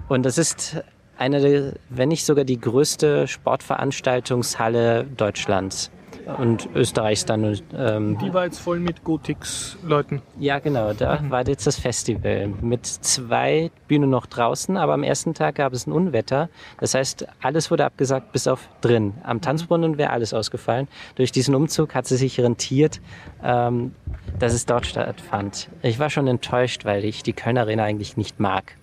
und 0.08 0.26
das 0.26 0.38
ist 0.38 0.84
eine, 1.18 1.74
wenn 1.90 2.10
nicht 2.10 2.26
sogar 2.26 2.46
die 2.46 2.60
größte 2.60 3.28
Sportveranstaltungshalle 3.28 5.04
Deutschlands 5.04 5.92
und 6.38 6.70
Österreichs 6.76 7.26
dann. 7.26 7.60
Ähm, 7.76 8.18
die 8.20 8.34
war 8.34 8.46
jetzt 8.46 8.60
voll 8.60 8.80
mit 8.80 9.04
Gothics-Leuten. 9.04 10.22
Ja, 10.40 10.60
genau. 10.60 10.94
Da 10.94 11.20
mhm. 11.20 11.32
war 11.32 11.48
jetzt 11.48 11.68
das 11.68 11.80
Festival 11.80 12.48
mit 12.62 12.86
zwei 12.86 13.72
Bühnen 13.88 14.10
noch 14.10 14.26
draußen, 14.26 14.78
aber 14.78 14.94
am 14.94 15.04
ersten 15.04 15.34
Tag 15.34 15.56
gab 15.56 15.74
es 15.74 15.88
ein 15.88 15.92
Unwetter. 15.92 16.50
Das 16.80 16.94
heißt, 16.94 17.28
alles 17.42 17.72
wurde 17.72 17.86
abgesagt, 17.86 18.32
bis 18.32 18.48
auf 18.48 18.70
drin. 18.82 19.14
Am 19.24 19.38
mhm. 19.38 19.42
Tanzbrunnen 19.42 19.98
wäre 19.98 20.12
alles 20.12 20.34
ausgefallen. 20.34 20.88
Durch 21.16 21.32
diesen 21.32 21.56
Umzug 21.56 21.96
hat 21.96 22.08
sie 22.08 22.18
sich 22.18 22.40
rentiert, 22.40 23.02
ähm, 23.44 23.94
dass 24.38 24.54
es 24.54 24.66
dort 24.66 24.86
stattfand. 24.86 25.70
Ich 25.82 26.00
war 26.00 26.10
schon 26.10 26.28
enttäuscht, 26.28 26.86
weil 26.86 27.04
ich 27.06 27.24
die 27.24 27.34
Köln 27.34 27.58
Arena 27.58 27.84
eigentlich 27.84 28.18
nicht 28.18 28.40
mag. 28.40 28.76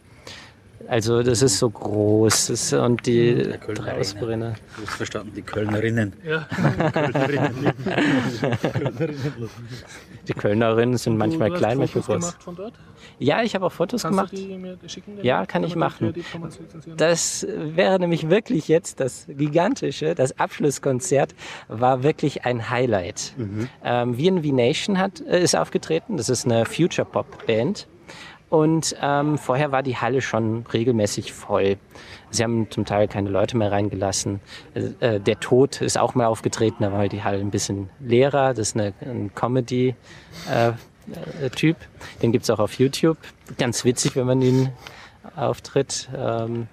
Also 0.89 1.23
das 1.23 1.43
ist 1.43 1.59
so 1.59 1.69
groß 1.71 2.47
das, 2.47 2.73
und 2.73 3.07
die 3.07 3.55
drei 3.75 3.99
Ausbrenner. 3.99 4.55
Du 4.77 4.87
hast 4.87 4.95
verstanden, 4.95 5.33
die 5.35 5.43
Kölnerinnen. 5.43 6.13
Ja, 6.25 6.47
die 10.29 10.33
Kölnerinnen 10.35 10.97
sind 10.97 11.17
manchmal 11.17 11.51
du 11.51 11.57
klein, 11.57 11.79
manchmal 11.79 12.05
groß. 12.05 12.21
Gemacht 12.21 12.43
von 12.43 12.57
dort? 12.57 12.75
Ja, 13.19 13.43
ich 13.43 13.55
habe 13.55 13.67
auch 13.67 13.73
Fotos 13.73 14.03
Kannst 14.03 14.17
gemacht. 14.17 14.33
Du 14.33 14.37
die 14.37 14.59
mir 14.59 14.79
schicken, 14.87 15.19
ja, 15.23 15.47
kann 15.47 15.65
ich 15.65 15.77
machen. 15.77 16.15
Das 16.97 17.47
wäre 17.51 17.99
nämlich 17.99 18.31
wirklich 18.31 18.69
jetzt 18.69 19.01
das 19.01 19.27
gigantische, 19.29 20.15
das 20.15 20.39
Abschlusskonzert 20.39 21.35
war 21.69 22.03
wirklich 22.03 22.45
ein 22.45 22.71
Highlight. 22.71 23.35
Mhm. 23.37 23.69
Ähm, 23.85 24.15
VNV 24.15 24.53
Nation 24.53 24.99
hat, 24.99 25.21
äh, 25.21 25.43
ist 25.43 25.57
aufgetreten. 25.57 26.17
Das 26.17 26.29
ist 26.29 26.45
eine 26.45 26.65
Future 26.65 27.07
Pop 27.07 27.47
Band 27.47 27.89
Und 28.49 28.95
ähm, 29.03 29.39
vorher 29.39 29.73
war 29.73 29.83
die 29.83 29.97
Halle 29.97 30.21
schon 30.21 30.65
regelmäßig 30.73 31.33
voll. 31.33 31.79
Sie 32.31 32.45
haben 32.45 32.71
zum 32.71 32.85
Teil 32.85 33.09
keine 33.09 33.29
Leute 33.29 33.57
mehr 33.57 33.73
reingelassen. 33.73 34.41
Äh, 35.01 35.19
der 35.19 35.41
Tod 35.41 35.81
ist 35.81 35.99
auch 35.99 36.15
mal 36.15 36.27
aufgetreten, 36.27 36.77
da 36.81 36.93
war 36.93 37.01
halt 37.01 37.13
die 37.13 37.25
Halle 37.25 37.39
ein 37.39 37.51
bisschen 37.51 37.91
leerer. 37.99 38.55
Das 38.55 38.69
ist 38.69 38.77
eine, 38.77 38.93
ein 39.01 39.33
Comedy. 39.35 39.97
Äh, 40.51 40.73
Typ. 41.55 41.77
Den 42.21 42.33
gibt's 42.33 42.51
auch 42.51 42.59
auf 42.59 42.79
YouTube. 42.81 43.19
Ganz 43.59 43.85
witzig, 43.85 44.17
wenn 44.17 44.27
man 44.27 44.43
ihn 44.43 44.71
auftritt. 45.37 46.09
Ähm, 46.17 46.67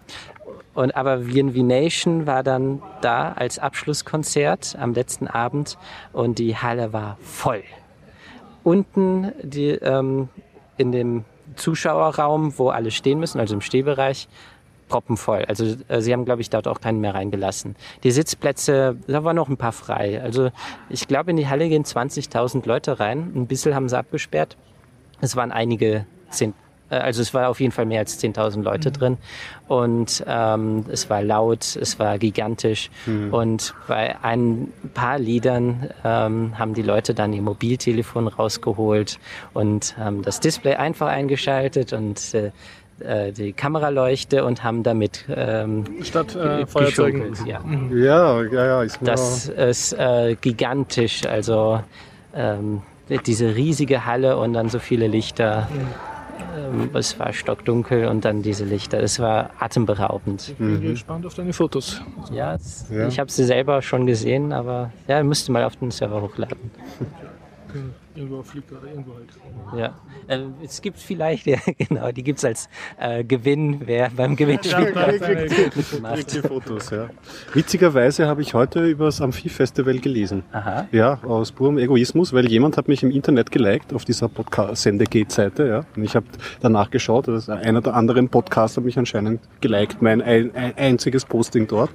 und 0.74 0.96
aber 0.96 1.22
VNV 1.22 1.56
Nation 1.58 2.26
war 2.26 2.44
dann 2.44 2.82
da 3.02 3.34
als 3.34 3.60
Abschlusskonzert 3.60 4.76
am 4.80 4.94
letzten 4.94 5.28
Abend 5.28 5.78
und 6.14 6.40
die 6.40 6.58
Halle 6.58 6.94
war 6.94 7.18
voll. 7.22 7.64
Unten 8.64 9.32
die, 9.44 9.70
ähm, 9.70 10.30
in 10.78 10.92
dem 10.92 11.26
Zuschauerraum, 11.56 12.58
wo 12.58 12.70
alle 12.70 12.92
stehen 12.92 13.20
müssen, 13.20 13.40
also 13.40 13.56
im 13.56 13.62
Stehbereich, 13.62 14.28
proppenvoll. 14.90 15.46
Also 15.48 15.76
äh, 15.88 16.02
sie 16.02 16.14
haben, 16.14 16.26
glaube 16.26 16.42
ich, 16.42 16.50
dort 16.50 16.68
auch 16.68 16.80
keinen 16.80 17.00
mehr 17.00 17.16
reingelassen. 17.16 17.76
Die 18.04 18.12
Sitzplätze, 18.12 18.98
da 19.08 19.24
waren 19.24 19.36
noch 19.36 19.50
ein 19.50 19.58
paar 19.58 19.72
frei. 19.72 20.22
Also 20.22 20.52
ich 20.90 21.08
glaube, 21.08 21.32
in 21.32 21.38
die 21.38 21.48
Halle 21.48 21.70
gehen 21.70 21.84
20.000 21.84 22.68
Leute 22.68 23.00
rein. 23.00 23.32
Ein 23.36 23.48
bisschen 23.48 23.74
haben 23.74 23.90
sie 23.90 23.98
abgesperrt. 23.98 24.58
Es 25.22 25.36
waren 25.36 25.52
einige, 25.52 26.06
zehn, 26.30 26.54
also 27.00 27.22
es 27.22 27.34
war 27.34 27.50
auf 27.50 27.60
jeden 27.60 27.72
Fall 27.72 27.86
mehr 27.86 28.00
als 28.00 28.22
10.000 28.22 28.62
Leute 28.64 28.90
mhm. 28.90 28.94
drin. 28.94 29.18
Und 29.68 30.24
ähm, 30.28 30.86
es 30.92 31.10
war 31.10 31.24
laut, 31.24 31.76
es 31.76 32.00
war 32.00 32.18
gigantisch. 32.18 32.90
Mhm. 33.06 33.34
Und 33.34 33.74
bei 33.88 34.16
ein 34.22 34.72
paar 34.94 35.20
Liedern 35.20 35.90
ähm, 36.04 36.58
haben 36.58 36.74
die 36.74 36.82
Leute 36.82 37.14
dann 37.14 37.34
ihr 37.34 37.42
Mobiltelefon 37.42 38.28
rausgeholt 38.28 39.20
und 39.54 39.98
haben 39.98 40.22
das 40.22 40.40
Display 40.40 40.76
einfach 40.76 41.08
eingeschaltet 41.08 41.94
und 41.94 42.34
äh, 42.34 42.52
äh, 43.00 43.32
die 43.32 43.54
Kameraleuchte 43.54 44.46
und 44.46 44.64
haben 44.64 44.84
damit 44.84 45.26
ähm, 45.28 45.86
statt 46.04 46.36
äh, 46.36 46.66
Feuerzeugen. 46.66 47.36
Ja. 47.46 47.60
Mhm. 47.60 48.04
ja, 48.04 48.44
ja, 48.44 48.66
ja. 48.66 48.84
Ist 48.84 49.00
das 49.02 49.50
ist 49.50 49.94
äh, 49.94 50.36
gigantisch. 50.40 51.26
Also 51.26 51.82
ähm, 52.36 52.82
diese 53.26 53.56
riesige 53.56 54.06
Halle 54.06 54.38
und 54.38 54.54
dann 54.54 54.70
so 54.70 54.80
viele 54.80 55.08
Lichter. 55.08 55.68
Mhm. 55.72 56.13
Ähm, 56.56 56.90
es 56.94 57.20
war 57.20 57.34
stockdunkel 57.34 58.08
und 58.08 58.26
dann 58.26 58.42
diese 58.42 58.66
Lichter. 58.66 59.02
Es 59.02 59.20
war 59.20 59.52
atemberaubend. 59.60 60.50
Ich 60.50 60.56
bin 60.56 60.80
mhm. 60.80 60.82
gespannt 60.82 61.26
auf 61.26 61.34
deine 61.34 61.54
Fotos. 61.54 62.02
Ja, 62.32 62.58
ja. 62.90 63.08
ich 63.08 63.20
habe 63.20 63.32
sie 63.32 63.44
selber 63.44 63.82
schon 63.82 64.06
gesehen, 64.06 64.54
aber 64.54 64.92
ja, 65.08 65.24
müsste 65.24 65.52
mal 65.52 65.64
auf 65.64 65.76
den 65.76 65.92
Server 65.92 66.22
hochladen. 66.22 66.72
Irgendwo 68.16 68.40
auf 68.40 68.48
Flickr 68.48 68.78
oder 68.78 68.90
irgendwo 68.90 69.14
halt. 69.16 69.30
Ja, 69.76 69.96
äh, 70.28 70.44
es 70.64 70.82
gibt 70.82 71.00
vielleicht, 71.00 71.46
ja 71.48 71.58
genau, 71.78 72.12
die 72.12 72.24
gibt 72.24 72.38
es 72.38 72.46
als 72.46 72.70
äh, 73.00 73.24
Gewinn, 73.24 73.82
wer 73.86 74.12
beim 74.12 74.36
Gewinnspiel 74.36 74.94
ja, 74.96 75.12
kriegt 76.14 76.32
Fotos, 76.48 76.92
ja. 76.92 77.10
Witzigerweise 77.54 78.28
habe 78.28 78.44
ich 78.44 78.54
heute 78.54 78.86
über 78.86 79.06
das 79.06 79.20
Amphi-Festival 79.20 79.98
gelesen. 79.98 80.44
Aha. 80.52 80.88
Ja, 80.92 81.20
aus 81.24 81.52
purem 81.52 81.80
Egoismus, 81.80 82.34
weil 82.34 82.48
jemand 82.50 82.78
hat 82.78 82.88
mich 82.88 83.02
im 83.02 83.10
Internet 83.10 83.50
geliked 83.50 83.94
auf 83.94 84.06
dieser 84.06 84.30
Podcast-Sende-Geht-Seite, 84.30 85.68
ja. 85.68 85.86
Und 85.96 86.04
ich 86.04 86.16
habe 86.16 86.28
danach 86.62 86.92
geschaut, 86.92 87.28
dass 87.28 87.50
einer 87.50 87.82
der 87.82 87.96
anderen 87.96 88.30
Podcaster 88.30 88.82
mich 88.82 89.00
anscheinend 89.00 89.42
geliked, 89.62 90.04
mein 90.04 90.22
ein, 90.22 90.54
ein 90.56 90.78
einziges 90.78 91.26
Posting 91.26 91.68
dort. 91.68 91.90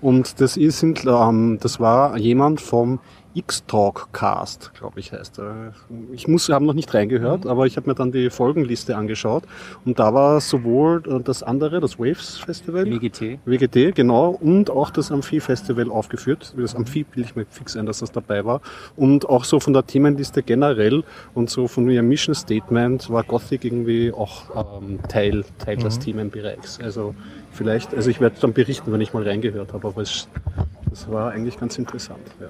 Und 0.00 0.40
das 0.40 0.56
ist, 0.56 0.84
ähm, 0.84 1.58
das 1.60 1.80
war 1.80 2.16
jemand 2.16 2.60
vom 2.60 3.00
X-Talk-Cast, 3.36 4.72
glaube 4.74 4.98
ich, 4.98 5.12
heißt 5.12 5.38
er. 5.38 5.74
Ich 6.12 6.26
muss, 6.26 6.48
habe 6.48 6.64
noch 6.64 6.72
nicht 6.72 6.92
reingehört, 6.94 7.44
mhm. 7.44 7.50
aber 7.50 7.66
ich 7.66 7.76
habe 7.76 7.88
mir 7.88 7.94
dann 7.94 8.10
die 8.10 8.30
Folgenliste 8.30 8.96
angeschaut 8.96 9.42
und 9.84 9.98
da 9.98 10.14
war 10.14 10.40
sowohl 10.40 11.02
äh, 11.06 11.22
das 11.22 11.42
andere, 11.42 11.80
das 11.80 11.98
Waves 11.98 12.38
Festival, 12.38 12.86
WGT, 12.86 13.40
WGT, 13.44 13.94
genau, 13.94 14.30
und 14.30 14.70
auch 14.70 14.88
das 14.88 15.12
Amphi 15.12 15.40
Festival 15.40 15.90
aufgeführt. 15.90 16.54
Das 16.56 16.74
Amphi 16.74 17.04
will 17.14 17.24
ich 17.24 17.36
mir 17.36 17.44
fix 17.50 17.76
ein, 17.76 17.84
dass 17.84 17.98
das 17.98 18.10
dabei 18.10 18.44
war. 18.46 18.62
Und 18.96 19.28
auch 19.28 19.44
so 19.44 19.60
von 19.60 19.74
der 19.74 19.86
Themenliste 19.86 20.42
generell 20.42 21.04
und 21.34 21.50
so 21.50 21.68
von 21.68 21.88
ihrem 21.90 22.08
Mission 22.08 22.34
Statement 22.34 23.10
war 23.10 23.22
Gothic 23.22 23.64
irgendwie 23.64 24.12
auch 24.12 24.80
ähm, 24.80 24.98
Teil, 25.08 25.44
Teil 25.58 25.76
mhm. 25.76 25.82
des 25.82 25.98
Themenbereichs. 25.98 26.80
Also 26.80 27.14
vielleicht, 27.52 27.94
also 27.94 28.08
ich 28.08 28.20
werde 28.20 28.36
dann 28.40 28.54
berichten, 28.54 28.92
wenn 28.92 29.02
ich 29.02 29.12
mal 29.12 29.24
reingehört 29.24 29.74
habe, 29.74 29.88
aber 29.88 30.00
es, 30.00 30.26
das 30.88 31.10
war 31.10 31.32
eigentlich 31.32 31.60
ganz 31.60 31.76
interessant. 31.76 32.20
Ja. 32.40 32.48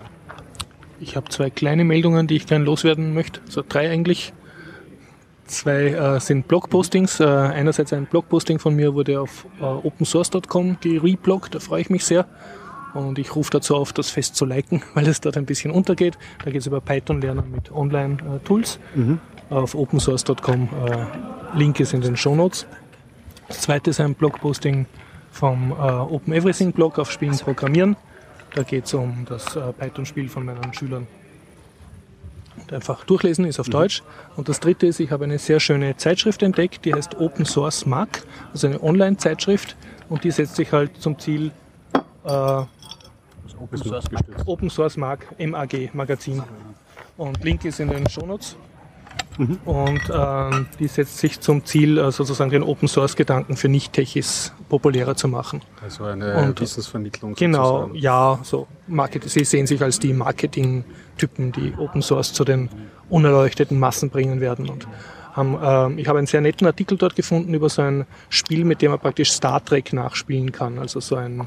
Ich 1.01 1.17
habe 1.17 1.29
zwei 1.29 1.51
kleine 1.51 1.85
Meldungen, 1.85 2.27
die 2.27 2.37
ich 2.37 2.47
gerne 2.47 2.65
loswerden 2.65 3.15
möchte. 3.15 3.41
So 3.49 3.63
drei 3.67 3.91
eigentlich. 3.91 4.33
Zwei 5.47 5.91
äh, 5.91 6.21
sind 6.21 6.49
Blogpostings. 6.49 7.21
Äh, 7.21 7.25
einerseits 7.25 7.93
ein 7.93 8.07
Blogposting 8.07 8.59
von 8.59 8.75
mir 8.75 8.95
wurde 8.95 9.21
auf 9.21 9.47
äh, 9.61 9.65
opensource.com 9.65 10.79
gerebloggt, 10.81 11.55
da 11.55 11.61
freue 11.61 11.83
ich 11.83 11.91
mich 11.91 12.05
sehr. 12.05 12.27
Und 12.95 13.19
ich 13.19 13.37
rufe 13.37 13.51
dazu 13.51 13.77
auf, 13.77 13.93
das 13.93 14.11
fest 14.11 14.35
zu 14.37 14.45
liken, 14.45 14.83
weil 14.95 15.07
es 15.07 15.21
dort 15.21 15.37
ein 15.37 15.47
bisschen 15.47 15.71
untergeht. 15.71 16.19
Da 16.45 16.51
geht 16.51 16.63
es 16.63 16.67
über 16.67 16.81
Python-Lernen 16.81 17.51
mit 17.51 17.71
Online-Tools. 17.71 18.81
Mhm. 18.95 19.21
Auf 19.51 19.75
opensource.com. 19.75 20.69
Äh, 20.87 21.59
Link 21.59 21.79
ist 21.79 21.95
in 21.95 22.01
den 22.01 22.17
Show 22.17 22.35
Notes. 22.35 22.67
Das 23.47 23.61
zweite 23.61 23.91
ist 23.91 24.01
ein 24.01 24.15
Blogposting 24.15 24.87
vom 25.31 25.71
äh, 25.71 25.75
Open 25.75 26.33
Everything 26.33 26.73
Blog 26.73 26.99
auf 26.99 27.13
Spielen 27.13 27.37
Programmieren. 27.39 27.97
Da 28.57 28.63
geht 28.63 28.87
es 28.87 28.95
um 28.95 29.27
das 29.29 29.55
äh, 29.55 29.71
Python-Spiel 29.75 30.31
von 30.31 30.47
meinen 30.47 30.73
Schülern. 30.73 31.07
Und 32.57 32.73
einfach 32.73 33.05
durchlesen 33.05 33.45
ist 33.45 33.61
auf 33.61 33.67
mhm. 33.67 33.73
Deutsch. 33.73 34.03
Und 34.35 34.49
das 34.49 34.61
dritte 34.61 34.87
ist, 34.87 34.99
ich 34.99 35.11
habe 35.11 35.25
eine 35.25 35.39
sehr 35.39 35.61
schöne 35.61 35.95
Zeitschrift 35.99 36.43
entdeckt, 36.43 36.87
die 36.87 36.95
heißt 36.95 37.21
Open 37.21 37.45
Source 37.45 37.85
Mag, 37.85 38.23
also 38.53 38.67
eine 38.67 38.83
Online-Zeitschrift. 38.83 39.77
Und 40.09 40.25
die 40.25 40.31
setzt 40.31 40.57
sich 40.57 40.73
halt 40.73 40.97
zum 40.99 41.19
Ziel, 41.19 41.53
äh, 42.25 42.31
Open, 42.31 43.77
Source, 43.77 44.07
Open 44.47 44.71
Source 44.71 44.97
Mag, 44.97 45.27
MAG, 45.39 45.91
Magazin. 45.93 46.43
Und 47.19 47.45
Link 47.45 47.63
ist 47.67 47.79
in 47.81 47.91
den 47.91 48.09
Shownotes. 48.09 48.57
Mhm. 49.39 49.59
Und 49.65 50.01
ähm, 50.13 50.67
die 50.79 50.89
setzt 50.89 51.19
sich 51.19 51.41
zum 51.41 51.65
Ziel, 51.65 51.99
äh, 51.99 52.11
sozusagen 52.11 52.51
den 52.51 52.63
Open 52.63 52.89
Source 52.89 53.17
Gedanken 53.17 53.57
für 53.57 53.69
Nicht-Techis 53.69 54.53
populärer 54.69 55.15
zu 55.15 55.29
machen. 55.29 55.63
Also 55.83 56.05
eine 56.05 56.37
und, 56.39 56.61
Wissensvermittlung. 56.61 57.35
Genau, 57.35 57.81
sozusagen. 57.81 57.99
ja, 57.99 58.39
so 58.43 58.67
Market, 58.87 59.25
sie 59.29 59.45
sehen 59.45 59.67
sich 59.67 59.83
als 59.83 59.99
die 59.99 60.13
Marketing-Typen, 60.13 61.53
die 61.53 61.75
Open 61.77 62.03
Source 62.03 62.33
zu 62.33 62.45
den 62.45 62.71
unerleuchteten 63.09 63.79
Massen 63.79 64.11
bringen 64.11 64.41
werden. 64.41 64.69
Und 64.69 64.89
haben, 65.35 65.97
äh, 65.97 66.01
ich 66.01 66.09
habe 66.09 66.19
einen 66.19 66.27
sehr 66.27 66.41
netten 66.41 66.67
Artikel 66.67 66.97
dort 66.97 67.15
gefunden 67.15 67.53
über 67.55 67.69
so 67.69 67.83
ein 67.83 68.07
Spiel, 68.31 68.65
mit 68.65 68.83
dem 68.83 68.91
man 68.91 69.01
praktisch 69.01 69.33
Star 69.33 69.65
Trek 69.65 69.93
nachspielen 69.93 70.51
kann. 70.51 70.79
Also 70.79 71.01
so 71.01 71.17
ein 71.17 71.47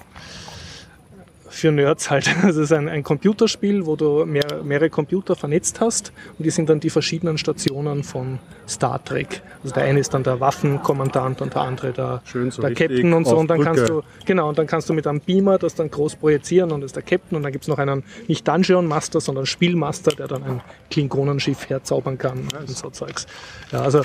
für 1.50 1.72
Nerds 1.72 2.10
halt. 2.10 2.30
Das 2.50 2.56
ist 2.56 2.72
ein, 2.72 2.90
ein 2.90 3.04
Computerspiel, 3.04 3.86
wo 3.86 3.96
du 3.96 4.26
mehr, 4.26 4.64
mehrere 4.64 4.90
Computer 4.90 5.36
vernetzt 5.36 5.80
hast 5.82 6.12
und 6.38 6.46
die 6.46 6.50
sind 6.50 6.70
dann 6.70 6.80
die 6.80 6.90
verschiedenen 6.90 7.38
Stationen 7.38 8.04
von 8.04 8.40
Star 8.68 9.04
Trek. 9.04 9.42
Also 9.64 9.76
der 9.76 9.84
eine 9.84 10.00
ist 10.00 10.14
dann 10.14 10.24
der 10.24 10.40
Waffenkommandant 10.40 11.42
und 11.42 11.54
der 11.54 11.62
andere 11.62 11.92
der, 11.92 12.22
so 12.50 12.62
der 12.62 12.74
Captain 12.74 13.14
und 13.14 13.28
so. 13.28 13.38
Und 13.38 13.50
dann 13.50 13.62
kannst 13.62 13.90
du, 13.90 14.02
genau, 14.26 14.50
und 14.50 14.58
dann 14.58 14.68
kannst 14.68 14.90
du 14.90 14.94
mit 14.94 15.06
einem 15.06 15.20
Beamer 15.20 15.58
das 15.58 15.76
dann 15.76 15.92
groß 15.92 16.16
projizieren 16.16 16.72
und 16.72 16.82
das 16.82 16.90
ist 16.90 16.96
der 16.96 17.04
Captain 17.04 17.36
und 17.36 17.44
dann 17.44 17.52
gibt 17.52 17.66
es 17.66 17.68
noch 17.68 17.78
einen, 17.78 18.04
nicht 18.28 18.48
Dungeon 18.48 18.86
Master, 18.86 19.20
sondern 19.22 19.46
Spielmaster, 19.46 20.12
der 20.12 20.28
dann 20.28 20.44
ein 20.44 20.62
Klingonenschiff 20.90 21.70
herzaubern 21.70 22.18
kann 22.18 22.48
nice. 22.54 22.70
und 22.70 22.78
so 22.78 22.90
Zeugs. 22.90 23.28
Ja, 23.72 23.82
also 23.82 24.02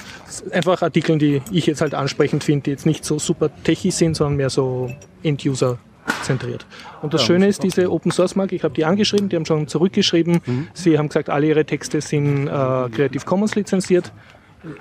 einfach 0.50 0.82
Artikel, 0.82 1.18
die 1.18 1.42
ich 1.50 1.66
jetzt 1.66 1.80
halt 1.80 1.94
ansprechend 1.94 2.44
finde, 2.44 2.64
die 2.64 2.70
jetzt 2.70 2.86
nicht 2.86 3.04
so 3.04 3.18
super 3.18 3.50
techy 3.64 3.90
sind, 3.90 4.16
sondern 4.16 4.36
mehr 4.36 4.50
so 4.50 4.90
End-User 5.22 5.78
zentriert. 6.22 6.66
Und 7.02 7.14
das 7.14 7.22
ja, 7.22 7.28
Schöne 7.28 7.46
ist, 7.46 7.62
diese 7.62 7.90
Open 7.90 8.10
Source 8.10 8.36
Marke, 8.36 8.54
ich 8.54 8.64
habe 8.64 8.74
die 8.74 8.84
angeschrieben, 8.84 9.28
die 9.28 9.36
haben 9.36 9.46
schon 9.46 9.68
zurückgeschrieben. 9.68 10.40
Mhm. 10.44 10.68
Sie 10.74 10.98
haben 10.98 11.08
gesagt, 11.08 11.30
alle 11.30 11.46
ihre 11.46 11.64
Texte 11.64 12.00
sind 12.00 12.46
äh, 12.46 12.50
Creative 12.50 13.24
Commons 13.24 13.54
lizenziert. 13.54 14.12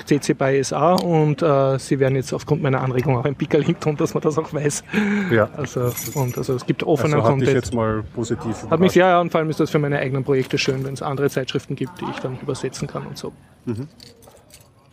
CC 0.06 0.34
by 0.34 0.64
SA 0.64 0.94
und 0.94 1.42
äh, 1.42 1.78
sie 1.78 2.00
werden 2.00 2.16
jetzt 2.16 2.34
aufgrund 2.34 2.62
meiner 2.62 2.82
Anregung 2.82 3.18
auch 3.18 3.26
ein 3.26 3.36
Pickerlink 3.36 3.82
tun, 3.82 3.98
dass 3.98 4.14
man 4.14 4.24
das 4.24 4.38
auch 4.38 4.54
weiß. 4.54 4.84
Ja. 5.32 5.50
Also, 5.58 5.92
und 6.14 6.38
also 6.38 6.56
es 6.56 6.66
gibt 6.66 6.84
offenen 6.84 7.16
also 7.16 7.26
hat 7.26 7.32
Content. 7.32 7.54
jetzt 7.54 7.74
mal 7.74 8.04
positiv 8.14 8.66
Hat 8.70 8.80
mich, 8.80 8.96
ja, 8.96 9.10
ja, 9.10 9.20
und 9.20 9.32
vor 9.32 9.40
allem 9.40 9.50
ist 9.50 9.60
das 9.60 9.70
für 9.70 9.80
meine 9.80 10.00
eigenen 10.00 10.24
Projekte 10.24 10.58
schön, 10.58 10.86
wenn 10.86 10.94
es 10.94 11.02
andere 11.02 11.30
Zeitschriften 11.30 11.76
gibt, 11.76 12.00
die 12.00 12.06
ich 12.06 12.20
dann 12.20 12.40
übersetzen 12.40 12.88
kann 12.88 13.06
und 13.06 13.18
so. 13.18 13.34
Mhm. 13.66 13.88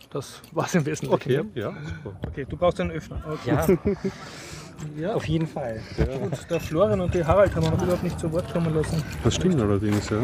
Das 0.09 0.41
war 0.51 0.65
es 0.65 0.75
im 0.75 0.85
Wesentlichen. 0.85 1.13
Okay, 1.13 1.41
ja. 1.55 1.73
Okay, 2.27 2.45
du 2.49 2.57
brauchst 2.57 2.81
einen 2.81 2.91
Öffner. 2.91 3.23
Okay. 3.25 3.49
Ja. 3.49 3.67
Ja, 4.97 5.13
auf 5.13 5.25
jeden 5.25 5.47
Fall. 5.47 5.79
Ja. 5.97 6.05
Gut, 6.17 6.31
der 6.49 6.59
Florian 6.59 7.01
und 7.01 7.13
der 7.13 7.25
Harald 7.25 7.55
haben 7.55 7.63
wir 7.63 7.71
noch 7.71 7.81
überhaupt 7.81 8.03
nicht 8.03 8.19
zu 8.19 8.31
Wort 8.31 8.51
kommen 8.51 8.73
lassen. 8.73 9.03
Das 9.23 9.35
stimmt 9.35 9.59
allerdings, 9.59 10.09
ja. 10.09 10.17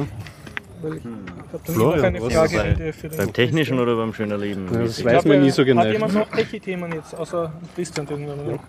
Weil 0.81 0.97
ich 0.97 1.03
hm. 1.03 1.17
habe 1.51 1.63
dann 1.65 1.75
Florian, 1.75 2.13
noch 2.13 2.21
eine 2.21 2.31
Frage 2.31 2.75
bei, 2.77 2.93
für 2.93 3.09
den 3.09 3.17
Beim 3.17 3.33
Technischen 3.33 3.79
oder 3.79 3.95
beim 3.95 4.13
schönen 4.13 4.39
Leben? 4.39 4.67
Ja, 4.71 4.81
das 4.81 5.03
weiß 5.03 5.25
man 5.25 5.41
nie 5.41 5.49
so 5.49 5.65
genau. 5.65 5.81
Hat 5.81 5.91
jemand 5.91 6.13
noch 6.13 6.29
Techie-Themen 6.29 6.91
jetzt, 6.93 7.15
außer 7.15 7.51
Christian? 7.75 8.07
Ja. 8.09 8.59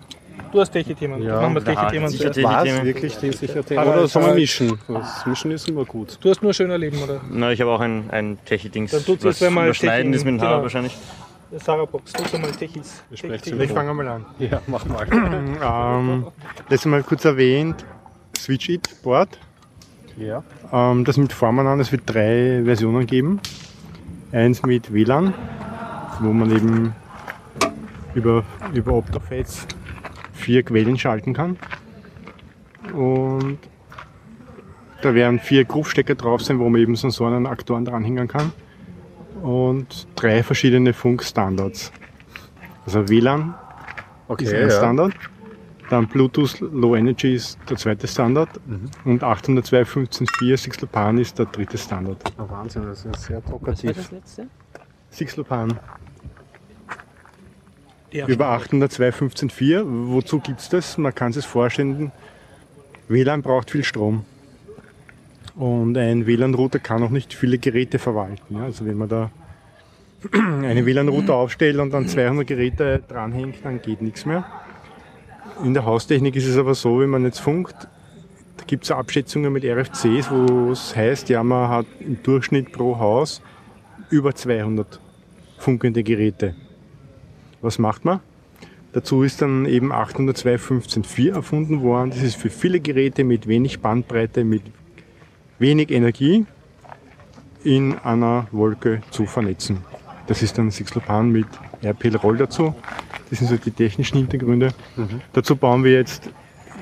Du 0.51 0.59
hast 0.59 0.71
Techie-Themen. 0.71 1.21
Ja, 1.21 1.41
machen 1.41 1.55
wir 1.55 1.63
Techie-Themen 1.63 2.09
zuerst. 2.09 2.43
War 2.43 2.65
es 2.65 2.83
wirklich 2.83 3.17
die 3.17 3.31
sicher 3.31 3.63
Themen? 3.63 3.83
Oder 3.87 4.07
soll 4.07 4.23
man 4.23 4.35
mischen? 4.35 4.79
Das 4.87 5.25
Mischen 5.25 5.51
ist 5.51 5.69
immer 5.69 5.85
gut. 5.85 6.17
Du 6.21 6.29
hast 6.29 6.41
nur 6.41 6.53
schöner 6.53 6.77
Leben, 6.77 6.97
oder? 7.03 7.21
Na, 7.29 7.51
ich 7.51 7.61
habe 7.61 7.71
auch 7.71 7.81
ein, 7.81 8.09
ein 8.09 8.39
Techie-Dings. 8.45 8.91
Dann 8.91 9.05
tut 9.05 9.23
es 9.23 9.41
mal 9.41 9.65
Überschneiden 9.65 10.13
ist 10.13 10.25
mit 10.25 10.35
dem 10.35 10.41
Haar 10.41 10.49
genau. 10.49 10.63
wahrscheinlich. 10.63 10.97
Sarah 11.57 11.85
Box, 11.85 12.13
du 12.13 12.37
mal 12.37 12.51
Techis. 12.51 13.03
Ich 13.09 13.21
fange 13.71 13.93
mal 13.93 14.07
an. 14.07 14.25
Ja, 14.39 14.61
mach 14.67 14.85
mal. 14.85 15.07
ähm, 15.11 16.27
letztes 16.69 16.85
Mal 16.85 17.01
kurz 17.03 17.25
erwähnt, 17.25 17.85
Switch 18.37 18.69
It 18.69 19.01
Board. 19.01 19.39
Ja. 20.17 20.43
Ähm, 20.71 21.05
das 21.05 21.17
mit 21.17 21.33
Formen 21.33 21.65
an, 21.65 21.79
es 21.79 21.91
wird 21.91 22.03
drei 22.05 22.61
Versionen 22.63 23.07
geben. 23.07 23.39
Eins 24.31 24.61
mit 24.63 24.93
WLAN, 24.93 25.33
wo 26.19 26.31
man 26.31 26.55
eben 26.55 26.93
über, 28.13 28.43
über 28.73 28.93
Optofets 28.93 29.65
vier 30.33 30.61
Quellen 30.61 30.99
schalten 30.99 31.33
kann. 31.33 31.57
Und 32.93 33.57
da 35.01 35.15
werden 35.15 35.39
vier 35.39 35.65
Groove-Stecker 35.65 36.13
drauf 36.15 36.43
sein, 36.43 36.59
wo 36.59 36.69
man 36.69 36.79
eben 36.79 36.95
Sensoren 36.95 37.33
und 37.33 37.47
Aktoren 37.47 37.85
dranhängen 37.85 38.27
kann. 38.27 38.51
Und 39.41 40.07
drei 40.15 40.43
verschiedene 40.43 40.93
Funkstandards. 40.93 41.91
Also 42.85 43.07
WLAN 43.09 43.55
Okay, 44.29 44.43
ist 44.43 44.53
ein 44.53 44.61
ja. 44.61 44.69
Standard. 44.69 45.13
Dann 45.89 46.07
Bluetooth 46.07 46.59
Low 46.59 46.95
Energy 46.95 47.33
ist 47.33 47.57
der 47.67 47.77
zweite 47.77 48.07
Standard. 48.07 48.49
Mhm. 48.67 48.91
Und 49.05 49.23
802.15.4 49.23 50.55
Sixlopan 50.55 51.17
ist 51.17 51.39
der 51.39 51.47
dritte 51.47 51.79
Standard. 51.79 52.21
Oh, 52.37 52.47
Wahnsinn, 52.47 52.83
das 52.83 53.05
ist 53.05 53.23
sehr 53.23 53.41
Was 53.61 53.83
war 53.83 53.93
das 53.93 54.11
letzte? 54.11 54.47
Sixlopan 55.09 55.79
über 58.11 58.55
802.15.4. 58.55 59.83
Wozu 59.85 60.39
gibt 60.39 60.59
es 60.59 60.69
das? 60.69 60.97
Man 60.99 61.13
kann 61.13 61.33
sich 61.33 61.45
vorstellen, 61.45 62.11
WLAN 63.07 63.41
braucht 63.41 63.71
viel 63.71 63.83
Strom. 63.83 64.25
Und 65.59 65.97
ein 65.97 66.25
WLAN-Router 66.25 66.79
kann 66.79 67.03
auch 67.03 67.09
nicht 67.09 67.33
viele 67.33 67.57
Geräte 67.57 67.99
verwalten. 67.99 68.55
Ja, 68.55 68.63
also 68.63 68.85
wenn 68.85 68.95
man 68.95 69.09
da 69.09 69.29
einen 70.31 70.85
WLAN-Router 70.85 71.35
aufstellt 71.35 71.79
und 71.79 71.91
dann 71.91 72.07
200 72.07 72.47
Geräte 72.47 73.03
dranhängt, 73.05 73.57
dann 73.63 73.81
geht 73.81 74.01
nichts 74.01 74.25
mehr. 74.25 74.45
In 75.61 75.73
der 75.73 75.83
Haustechnik 75.83 76.37
ist 76.37 76.47
es 76.47 76.55
aber 76.55 76.75
so, 76.75 77.01
wenn 77.01 77.09
man 77.09 77.25
jetzt 77.25 77.41
funkt, 77.41 77.75
da 78.55 78.63
gibt 78.67 78.85
es 78.85 78.91
Abschätzungen 78.91 79.51
mit 79.51 79.65
RFCs, 79.65 80.31
wo 80.31 80.71
es 80.71 80.95
heißt, 80.95 81.27
ja, 81.27 81.43
man 81.43 81.67
hat 81.67 81.87
im 81.99 82.23
Durchschnitt 82.23 82.71
pro 82.71 82.97
Haus 82.97 83.41
über 84.09 84.33
200 84.33 85.01
funkende 85.57 86.03
Geräte. 86.03 86.55
Was 87.59 87.79
macht 87.79 88.05
man? 88.05 88.21
Dazu 88.93 89.23
ist 89.23 89.41
dann 89.41 89.65
eben 89.65 89.91
802.15.4 89.91 91.33
erfunden 91.33 91.81
worden. 91.81 92.11
Das 92.11 92.23
ist 92.23 92.37
für 92.37 92.49
viele 92.49 92.79
Geräte 92.79 93.25
mit 93.25 93.45
wenig 93.45 93.81
Bandbreite, 93.81 94.45
mit 94.45 94.63
wenig 95.59 95.91
Energie 95.91 96.45
in 97.63 97.97
einer 97.99 98.47
Wolke 98.51 99.01
zu 99.11 99.25
vernetzen. 99.25 99.79
Das 100.27 100.41
ist 100.41 100.57
dann 100.57 100.71
Sixlopan 100.71 101.29
mit 101.31 101.47
RPL-Roll 101.81 102.37
dazu. 102.37 102.73
Das 103.29 103.39
sind 103.39 103.47
so 103.47 103.57
die 103.57 103.71
technischen 103.71 104.17
Hintergründe. 104.17 104.69
Dazu 105.33 105.55
bauen 105.55 105.83
wir 105.83 105.91
jetzt 105.93 106.29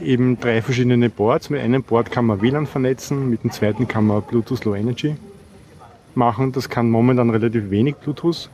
eben 0.01 0.39
drei 0.39 0.61
verschiedene 0.61 1.09
Boards. 1.09 1.49
Mit 1.49 1.61
einem 1.61 1.81
Board 1.83 2.11
kann 2.11 2.25
man 2.25 2.41
WLAN 2.41 2.67
vernetzen, 2.67 3.29
mit 3.29 3.43
dem 3.43 3.51
zweiten 3.51 3.87
kann 3.87 4.05
man 4.05 4.21
Bluetooth 4.21 4.63
Low 4.65 4.75
Energy 4.75 5.15
machen. 6.15 6.51
Das 6.51 6.69
kann 6.69 6.89
momentan 6.89 7.29
relativ 7.29 7.69
wenig 7.69 7.95
Bluetooth. 7.95 8.49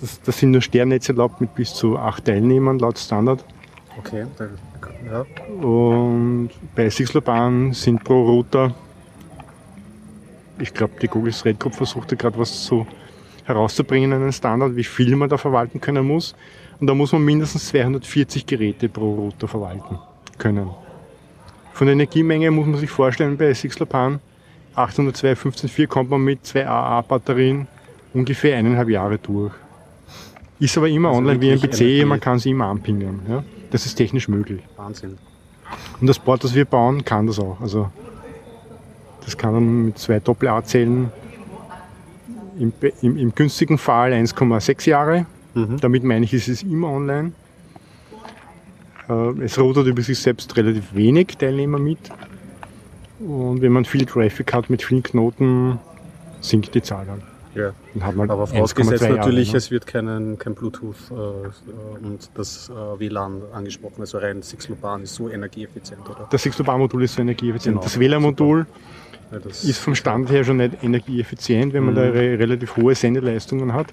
Das, 0.00 0.20
das 0.22 0.38
sind 0.38 0.50
nur 0.52 0.60
Sternnetze 0.62 1.12
erlaubt 1.12 1.40
mit 1.40 1.54
bis 1.54 1.74
zu 1.74 1.98
acht 1.98 2.24
Teilnehmern 2.24 2.78
laut 2.78 2.98
Standard. 2.98 3.44
Okay, 3.98 4.26
dann- 4.38 4.50
ja. 5.10 5.24
Und 5.66 6.50
bei 6.74 6.88
Sixlopan 6.90 7.72
sind 7.74 8.02
pro 8.02 8.24
Router, 8.24 8.74
ich 10.58 10.72
glaube, 10.72 10.94
die 11.00 11.08
Google 11.08 11.32
Thread 11.32 11.58
Group 11.60 11.74
versucht 11.74 12.12
da 12.12 12.16
gerade 12.16 12.38
was 12.38 12.64
zu 12.64 12.86
herauszubringen, 13.44 14.12
einen 14.12 14.32
Standard, 14.32 14.76
wie 14.76 14.84
viel 14.84 15.16
man 15.16 15.28
da 15.28 15.36
verwalten 15.36 15.80
können 15.80 16.06
muss. 16.06 16.34
Und 16.80 16.86
da 16.86 16.94
muss 16.94 17.12
man 17.12 17.24
mindestens 17.24 17.68
240 17.68 18.46
Geräte 18.46 18.88
pro 18.88 19.14
Router 19.14 19.48
verwalten 19.48 19.98
können. 20.38 20.70
Von 21.72 21.86
der 21.86 21.94
Energiemenge 21.94 22.50
muss 22.50 22.66
man 22.66 22.78
sich 22.78 22.90
vorstellen, 22.90 23.36
bei 23.36 23.52
Sixlopan 23.52 24.20
802.15.4 24.76 25.86
kommt 25.86 26.10
man 26.10 26.22
mit 26.22 26.44
zwei 26.46 26.66
AA-Batterien 26.66 27.68
ungefähr 28.12 28.56
eineinhalb 28.56 28.88
Jahre 28.88 29.18
durch. 29.18 29.52
Ist 30.58 30.76
aber 30.78 30.88
immer 30.88 31.08
Also 31.08 31.18
online 31.18 31.40
wie 31.40 31.50
ein 31.52 31.58
PC, 31.60 31.80
Energie. 31.80 32.04
man 32.04 32.20
kann 32.20 32.38
sie 32.38 32.50
immer 32.50 32.66
anpingen. 32.66 33.20
Ja? 33.28 33.44
Das 33.70 33.86
ist 33.86 33.96
technisch 33.96 34.28
möglich. 34.28 34.62
Wahnsinn. 34.76 35.18
Und 36.00 36.06
das 36.06 36.18
Board, 36.18 36.44
das 36.44 36.54
wir 36.54 36.64
bauen, 36.64 37.04
kann 37.04 37.26
das 37.26 37.38
auch. 37.38 37.60
Also 37.60 37.90
das 39.24 39.36
kann 39.36 39.54
dann 39.54 39.84
mit 39.86 39.98
zwei 39.98 40.20
Doppel-A-Zellen 40.20 41.10
im, 42.58 42.70
be- 42.72 42.92
im, 43.02 43.16
im 43.16 43.34
günstigen 43.34 43.78
Fall 43.78 44.12
1,6 44.12 44.88
Jahre. 44.88 45.26
Mhm. 45.54 45.78
Damit 45.80 46.04
meine 46.04 46.24
ich, 46.24 46.32
ist 46.34 46.48
es 46.48 46.62
immer 46.62 46.88
online. 46.90 47.32
Äh, 49.08 49.42
Es 49.42 49.58
rotet 49.58 49.86
über 49.86 50.02
sich 50.02 50.18
selbst 50.18 50.56
relativ 50.56 50.94
wenig 50.94 51.28
Teilnehmer 51.38 51.78
mit. 51.78 51.98
Und 53.20 53.62
wenn 53.62 53.72
man 53.72 53.84
viel 53.84 54.04
Traffic 54.06 54.52
hat 54.52 54.70
mit 54.70 54.82
vielen 54.82 55.02
Knoten, 55.02 55.78
sinkt 56.40 56.74
die 56.74 56.82
Zahl 56.82 57.06
dann. 57.06 57.22
Ja. 57.54 57.70
Dann 57.94 58.04
hat 58.04 58.16
man 58.16 58.28
Aber 58.30 58.44
1,2 58.44 58.48
vorausgesetzt 58.48 59.02
Jahre, 59.02 59.14
natürlich, 59.16 59.52
ne? 59.52 59.58
es 59.58 59.70
wird 59.70 59.86
keinen, 59.86 60.36
kein 60.38 60.54
Bluetooth 60.56 60.96
äh, 61.12 61.14
und 62.04 62.28
das 62.34 62.68
äh, 62.68 62.98
WLAN 62.98 63.42
angesprochen. 63.52 64.00
Also 64.00 64.18
rein 64.18 64.42
Sixlopan 64.42 65.02
ist 65.04 65.14
so 65.14 65.30
energieeffizient, 65.30 66.00
oder? 66.10 66.26
Das 66.30 66.42
Sixlopan-Modul 66.42 67.04
ist 67.04 67.14
so 67.14 67.22
energieeffizient. 67.22 67.74
Genau, 67.76 67.84
das 67.84 67.98
WLAN-Modul 67.98 68.66
das 69.30 69.64
ist 69.64 69.78
vom 69.78 69.94
Standard 69.94 70.32
her 70.32 70.44
schon 70.44 70.58
nicht 70.58 70.82
energieeffizient, 70.82 71.72
wenn 71.72 71.84
man 71.84 71.94
Mhm. 71.94 71.98
da 71.98 72.02
re 72.04 72.38
relativ 72.38 72.76
hohe 72.76 72.94
Sendeleistungen 72.94 73.72
hat. 73.72 73.92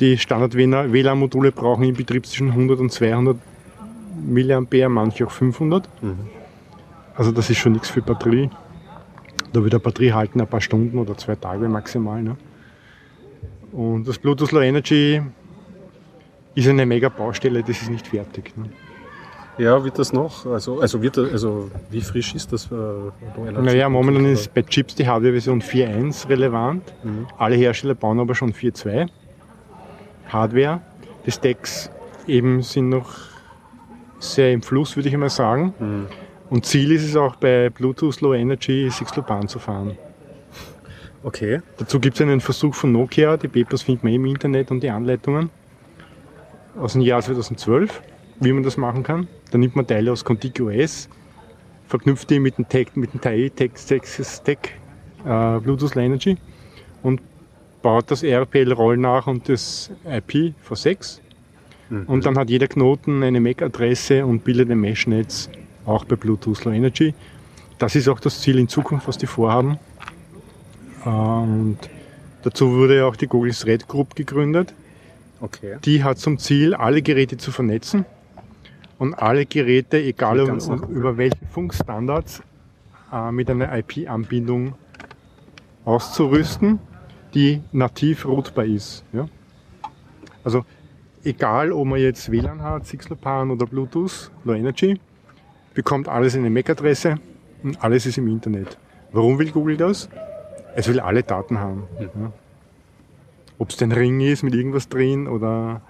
Die 0.00 0.16
Standard-WLAN-Module 0.16 1.50
brauchen 1.52 1.84
im 1.84 1.94
Betrieb 1.94 2.26
zwischen 2.26 2.52
100 2.54 2.78
und 2.80 2.92
200 2.92 3.36
mA, 4.26 4.88
manche 4.88 5.26
auch 5.26 5.30
500. 5.30 5.88
Mhm. 6.02 6.18
Also 7.16 7.32
das 7.32 7.50
ist 7.50 7.58
schon 7.58 7.72
nichts 7.72 7.88
für 7.90 8.02
Batterie. 8.02 8.48
Da 9.52 9.62
wird 9.62 9.72
eine 9.74 9.80
Batterie 9.80 10.12
halten 10.12 10.40
ein 10.40 10.46
paar 10.46 10.60
Stunden 10.60 10.98
oder 10.98 11.16
zwei 11.16 11.34
Tage 11.34 11.68
maximal. 11.68 12.22
Ne? 12.22 12.36
Und 13.72 14.06
das 14.06 14.18
Bluetooth 14.18 14.52
Low 14.52 14.60
Energy 14.60 15.20
ist 16.54 16.68
eine 16.68 16.86
mega 16.86 17.08
Baustelle, 17.08 17.62
das 17.62 17.82
ist 17.82 17.90
nicht 17.90 18.06
fertig. 18.08 18.56
Ne? 18.56 18.70
Ja, 19.58 19.82
wird 19.84 19.98
das 19.98 20.12
noch? 20.12 20.46
Also, 20.46 20.80
also 20.80 21.02
wird 21.02 21.16
das, 21.16 21.32
also 21.32 21.70
wie 21.90 22.00
frisch 22.00 22.34
ist 22.34 22.52
das? 22.52 22.70
Äh, 22.70 23.50
Naja, 23.50 23.88
momentan 23.88 24.24
ist 24.26 24.54
bei 24.54 24.62
Chips 24.62 24.94
die 24.94 25.06
Hardware-Version 25.06 25.60
4.1 25.60 26.28
relevant. 26.28 26.82
Mhm. 27.02 27.26
Alle 27.36 27.56
Hersteller 27.56 27.94
bauen 27.94 28.20
aber 28.20 28.34
schon 28.34 28.52
4.2 28.52 29.08
Hardware. 30.28 30.80
Die 31.26 31.32
Stacks 31.32 31.90
eben 32.26 32.62
sind 32.62 32.88
noch 32.88 33.10
sehr 34.20 34.52
im 34.52 34.62
Fluss, 34.62 34.96
würde 34.96 35.08
ich 35.08 35.14
einmal 35.14 35.30
sagen. 35.30 35.74
Mhm. 35.78 36.06
Und 36.50 36.64
Ziel 36.64 36.92
ist 36.92 37.04
es 37.04 37.16
auch 37.16 37.36
bei 37.36 37.68
Bluetooth 37.70 38.20
Low 38.20 38.34
Energy 38.34 38.88
Sixlopan 38.90 39.48
zu 39.48 39.58
fahren. 39.58 39.98
Okay. 41.24 41.60
Dazu 41.76 41.98
gibt 41.98 42.14
es 42.14 42.22
einen 42.22 42.40
Versuch 42.40 42.74
von 42.74 42.92
Nokia, 42.92 43.36
die 43.36 43.48
Papers 43.48 43.82
findet 43.82 44.04
man 44.04 44.12
im 44.12 44.24
Internet 44.24 44.70
und 44.70 44.82
die 44.82 44.88
Anleitungen 44.88 45.50
aus 46.80 46.92
dem 46.92 47.02
Jahr 47.02 47.20
2012, 47.20 48.00
wie 48.40 48.52
man 48.52 48.62
das 48.62 48.76
machen 48.76 49.02
kann. 49.02 49.28
Da 49.50 49.58
nimmt 49.58 49.76
man 49.76 49.86
Teile 49.86 50.12
aus 50.12 50.24
ContiGOS, 50.24 51.08
verknüpft 51.86 52.30
die 52.30 52.38
mit 52.38 52.58
dem 52.58 52.68
Tag, 52.68 52.96
mit 52.96 53.12
dem 53.12 53.20
TAE 53.20 53.50
Text 53.50 53.88
Texas 53.88 54.36
Stack 54.36 54.70
äh, 55.24 55.58
Bluetooth 55.60 55.94
Low 55.94 56.02
Energy 56.02 56.36
und 57.02 57.20
baut 57.82 58.10
das 58.10 58.22
RPL-Roll 58.22 58.96
nach 58.96 59.26
und 59.26 59.48
das 59.48 59.90
IP 60.04 60.54
v6. 60.68 61.20
Und 62.06 62.26
dann 62.26 62.36
hat 62.36 62.50
jeder 62.50 62.68
Knoten 62.68 63.22
eine 63.22 63.40
MAC-Adresse 63.40 64.26
und 64.26 64.44
bildet 64.44 64.70
ein 64.70 64.78
Mesh-Netz, 64.78 65.48
auch 65.86 66.04
bei 66.04 66.16
Bluetooth 66.16 66.62
Low 66.66 66.72
Energy. 66.72 67.14
Das 67.78 67.96
ist 67.96 68.08
auch 68.08 68.20
das 68.20 68.42
Ziel 68.42 68.58
in 68.58 68.68
Zukunft, 68.68 69.08
was 69.08 69.16
die 69.16 69.26
vorhaben. 69.26 69.78
Und 71.06 71.78
dazu 72.42 72.72
wurde 72.72 72.98
ja 72.98 73.06
auch 73.06 73.16
die 73.16 73.26
Google 73.26 73.54
Thread 73.54 73.88
Group 73.88 74.14
gegründet. 74.16 74.74
Okay. 75.40 75.78
Die 75.82 76.04
hat 76.04 76.18
zum 76.18 76.36
Ziel, 76.36 76.74
alle 76.74 77.00
Geräte 77.00 77.38
zu 77.38 77.52
vernetzen 77.52 78.04
und 78.98 79.14
alle 79.14 79.46
Geräte, 79.46 79.98
egal 79.98 80.40
um, 80.40 80.58
um, 80.58 80.82
über 80.90 81.16
welche 81.16 81.46
Funkstandards, 81.50 82.42
äh, 83.12 83.30
mit 83.32 83.48
einer 83.48 83.76
IP-Anbindung 83.76 84.74
auszurüsten, 85.84 86.80
die 87.34 87.62
nativ 87.72 88.26
routbar 88.26 88.64
ist. 88.64 89.04
Ja? 89.12 89.28
Also 90.44 90.64
egal, 91.24 91.72
ob 91.72 91.86
man 91.86 92.00
jetzt 92.00 92.30
WLAN 92.30 92.62
hat, 92.62 92.86
Sixlopan 92.86 93.50
oder 93.50 93.66
Bluetooth, 93.66 94.30
Low 94.44 94.54
Energy, 94.54 95.00
bekommt 95.74 96.08
alles 96.08 96.34
eine 96.34 96.50
MAC-Adresse 96.50 97.16
und 97.62 97.82
alles 97.82 98.06
ist 98.06 98.18
im 98.18 98.28
Internet. 98.28 98.78
Warum 99.12 99.38
will 99.38 99.50
Google 99.50 99.76
das? 99.76 100.08
Es 100.74 100.88
will 100.88 101.00
alle 101.00 101.22
Daten 101.22 101.58
haben. 101.58 101.84
Ja? 102.00 102.32
Ob 103.58 103.70
es 103.70 103.82
ein 103.82 103.92
Ring 103.92 104.20
ist 104.20 104.42
mit 104.42 104.54
irgendwas 104.54 104.88
drin 104.88 105.26
oder 105.26 105.82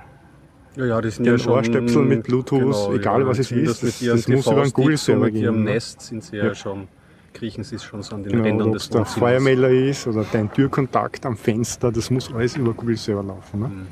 Ja, 0.78 0.84
ja, 0.84 1.00
die 1.00 1.10
sind 1.10 1.24
ja 1.26 1.36
schon, 1.36 1.54
Ohrstöpsel 1.54 2.04
mit 2.04 2.22
Bluetooth, 2.22 2.94
egal 2.94 3.26
was 3.26 3.40
es 3.40 3.50
ist, 3.50 3.82
mit 3.82 3.92
das- 3.92 4.00
ihren 4.00 4.16
das 4.16 4.28
muss 4.28 4.46
über 4.46 4.62
einen 4.62 4.72
Google-Server 4.72 5.18
und 5.18 5.24
Mit 5.26 5.34
gehen, 5.34 5.42
ihrem 5.42 5.64
ne? 5.64 5.70
Nest 5.72 6.00
sind 6.02 6.22
sie 6.22 6.36
ja, 6.36 6.46
Ja. 6.46 6.54
schon, 6.54 6.86
kriechen 7.34 7.64
sie 7.64 7.80
schon 7.80 8.00
so 8.04 8.14
an 8.14 8.22
den 8.22 8.30
genau, 8.30 8.44
Rändern 8.44 8.68
ob 8.68 8.74
des 8.74 8.84
es 8.84 8.90
der 8.90 9.00
Wohnzimmers. 9.00 9.18
Feuermelder 9.18 9.70
ist 9.70 10.06
oder 10.06 10.24
dein 10.30 10.52
Türkontakt 10.52 11.26
am 11.26 11.36
Fenster, 11.36 11.90
das 11.90 12.10
muss 12.12 12.32
alles 12.32 12.56
über 12.56 12.72
Google 12.74 12.96
Server 12.96 13.24
laufen. 13.24 13.60
Ne? 13.60 13.66
Mhm. 13.68 13.86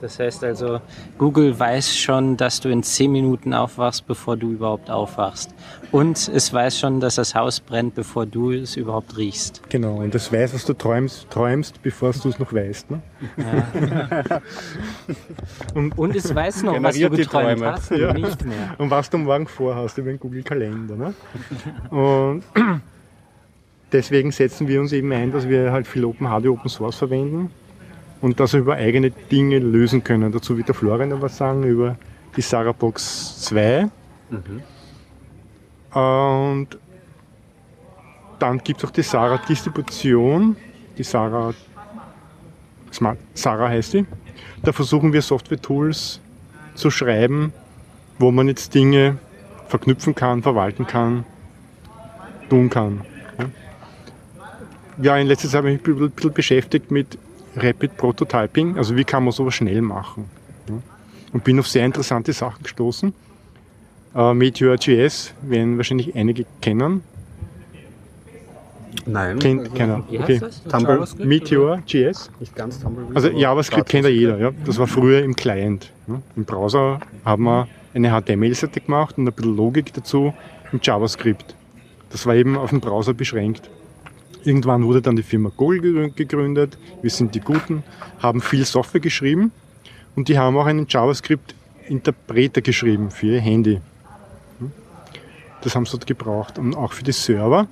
Das 0.00 0.18
heißt 0.18 0.44
also, 0.44 0.80
Google 1.18 1.58
weiß 1.58 1.94
schon, 1.94 2.36
dass 2.36 2.60
du 2.60 2.70
in 2.70 2.82
zehn 2.82 3.12
Minuten 3.12 3.52
aufwachst, 3.52 4.06
bevor 4.06 4.36
du 4.36 4.50
überhaupt 4.50 4.90
aufwachst. 4.90 5.54
Und 5.92 6.28
es 6.28 6.52
weiß 6.52 6.78
schon, 6.78 7.00
dass 7.00 7.16
das 7.16 7.34
Haus 7.34 7.60
brennt, 7.60 7.94
bevor 7.94 8.24
du 8.24 8.52
es 8.52 8.76
überhaupt 8.76 9.16
riechst. 9.18 9.60
Genau, 9.68 9.96
und 9.96 10.14
es 10.14 10.32
weiß, 10.32 10.54
was 10.54 10.64
du 10.64 10.72
träumst, 10.72 11.28
träumst 11.30 11.82
bevor 11.82 12.12
du 12.12 12.28
es 12.28 12.38
noch 12.38 12.52
weißt. 12.52 12.90
Ne? 12.90 13.02
Ja. 13.36 14.40
und, 15.74 15.98
und, 15.98 16.16
es 16.16 16.34
weiß 16.34 16.62
noch, 16.62 16.82
was 16.82 16.96
du 16.96 17.10
geträumt 17.10 17.62
hast 17.62 17.90
und 17.90 18.00
ja. 18.00 18.12
nicht 18.14 18.44
mehr. 18.44 18.74
Und 18.78 18.90
was 18.90 19.10
du 19.10 19.18
morgen 19.18 19.46
vorhast 19.46 19.98
über 19.98 20.10
den 20.10 20.20
Google-Kalender. 20.20 20.96
Ne? 20.96 21.14
Und 21.90 22.44
deswegen 23.92 24.30
setzen 24.30 24.66
wir 24.66 24.80
uns 24.80 24.92
eben 24.92 25.12
ein, 25.12 25.32
dass 25.32 25.48
wir 25.48 25.72
halt 25.72 25.86
viel 25.86 26.04
Open 26.04 26.28
HD, 26.28 26.46
Open 26.46 26.70
Source 26.70 26.96
verwenden 26.96 27.50
und 28.20 28.38
das 28.40 28.54
über 28.54 28.74
eigene 28.74 29.10
Dinge 29.10 29.58
lösen 29.58 30.04
können. 30.04 30.32
Dazu 30.32 30.56
wird 30.56 30.68
der 30.68 30.74
Florian 30.74 31.20
was 31.20 31.36
sagen 31.36 31.64
über 31.64 31.96
die 32.36 32.42
Sarah 32.42 32.72
Box 32.72 33.42
2. 33.44 33.88
Mhm. 34.30 34.62
Und 35.98 36.68
dann 38.38 38.58
gibt 38.58 38.82
es 38.82 38.88
auch 38.88 38.92
die 38.92 39.02
Sarah 39.02 39.38
Distribution, 39.38 40.56
die 40.96 41.02
Sarah 41.02 41.52
Smart, 42.92 43.18
Sarah 43.34 43.68
heißt 43.68 43.94
die. 43.94 44.06
Da 44.62 44.72
versuchen 44.72 45.12
wir 45.12 45.22
Software-Tools 45.22 46.20
zu 46.74 46.90
schreiben, 46.90 47.52
wo 48.18 48.30
man 48.30 48.48
jetzt 48.48 48.74
Dinge 48.74 49.18
verknüpfen 49.68 50.14
kann, 50.14 50.42
verwalten 50.42 50.86
kann, 50.86 51.24
tun 52.48 52.68
kann. 52.68 53.02
Ja, 55.00 55.16
in 55.16 55.28
letzter 55.28 55.48
Zeit 55.48 55.58
habe 55.58 55.70
ich 55.70 55.86
mich 55.86 55.96
ein 55.96 56.10
bisschen 56.10 56.32
beschäftigt 56.32 56.90
mit 56.90 57.16
Rapid 57.56 57.96
Prototyping, 57.96 58.76
also 58.76 58.96
wie 58.96 59.04
kann 59.04 59.24
man 59.24 59.32
sowas 59.32 59.54
schnell 59.54 59.82
machen. 59.82 60.30
Und 61.32 61.44
bin 61.44 61.58
auf 61.58 61.68
sehr 61.68 61.84
interessante 61.84 62.32
Sachen 62.32 62.62
gestoßen. 62.62 63.12
Uh, 64.12 64.34
Meteor.js 64.34 65.34
werden 65.42 65.76
wahrscheinlich 65.76 66.16
einige 66.16 66.44
kennen. 66.60 67.04
Nein. 69.06 69.38
Kennt 69.38 69.74
keiner. 69.74 70.02
Okay. 70.12 70.40
Tumble 70.68 71.04
Meteor.js. 71.18 72.30
Nicht 72.40 72.56
ganz 72.56 72.80
Tumbleweed. 72.80 73.14
Also 73.14 73.28
JavaScript 73.30 73.88
kennt 73.88 74.04
ja 74.04 74.10
jeder. 74.10 74.38
Ja. 74.38 74.50
Das 74.64 74.78
war 74.78 74.88
früher 74.88 75.22
im 75.22 75.36
Client. 75.36 75.92
Ja. 76.08 76.20
Im 76.34 76.44
Browser 76.44 77.00
haben 77.24 77.44
wir 77.44 77.68
eine 77.94 78.10
HTML-Seite 78.10 78.80
gemacht 78.80 79.16
und 79.16 79.28
ein 79.28 79.32
bisschen 79.32 79.56
Logik 79.56 79.92
dazu 79.92 80.34
im 80.72 80.80
JavaScript. 80.82 81.54
Das 82.10 82.26
war 82.26 82.34
eben 82.34 82.56
auf 82.56 82.70
den 82.70 82.80
Browser 82.80 83.14
beschränkt. 83.14 83.70
Irgendwann 84.44 84.84
wurde 84.84 85.02
dann 85.02 85.16
die 85.16 85.22
Firma 85.22 85.50
Google 85.56 86.10
gegründet. 86.10 86.78
Wir 87.02 87.10
sind 87.10 87.34
die 87.34 87.40
Guten, 87.40 87.82
haben 88.20 88.40
viel 88.40 88.64
Software 88.64 89.00
geschrieben 89.00 89.52
und 90.16 90.28
die 90.28 90.38
haben 90.38 90.56
auch 90.56 90.66
einen 90.66 90.86
JavaScript-Interpreter 90.88 92.62
geschrieben 92.62 93.10
für 93.10 93.26
ihr 93.26 93.40
Handy. 93.40 93.80
Das 95.62 95.74
haben 95.74 95.84
sie 95.84 95.92
dort 95.92 96.06
gebraucht 96.06 96.58
und 96.58 96.74
auch 96.74 96.92
für 96.92 97.04
die 97.04 97.12
Server 97.12 97.66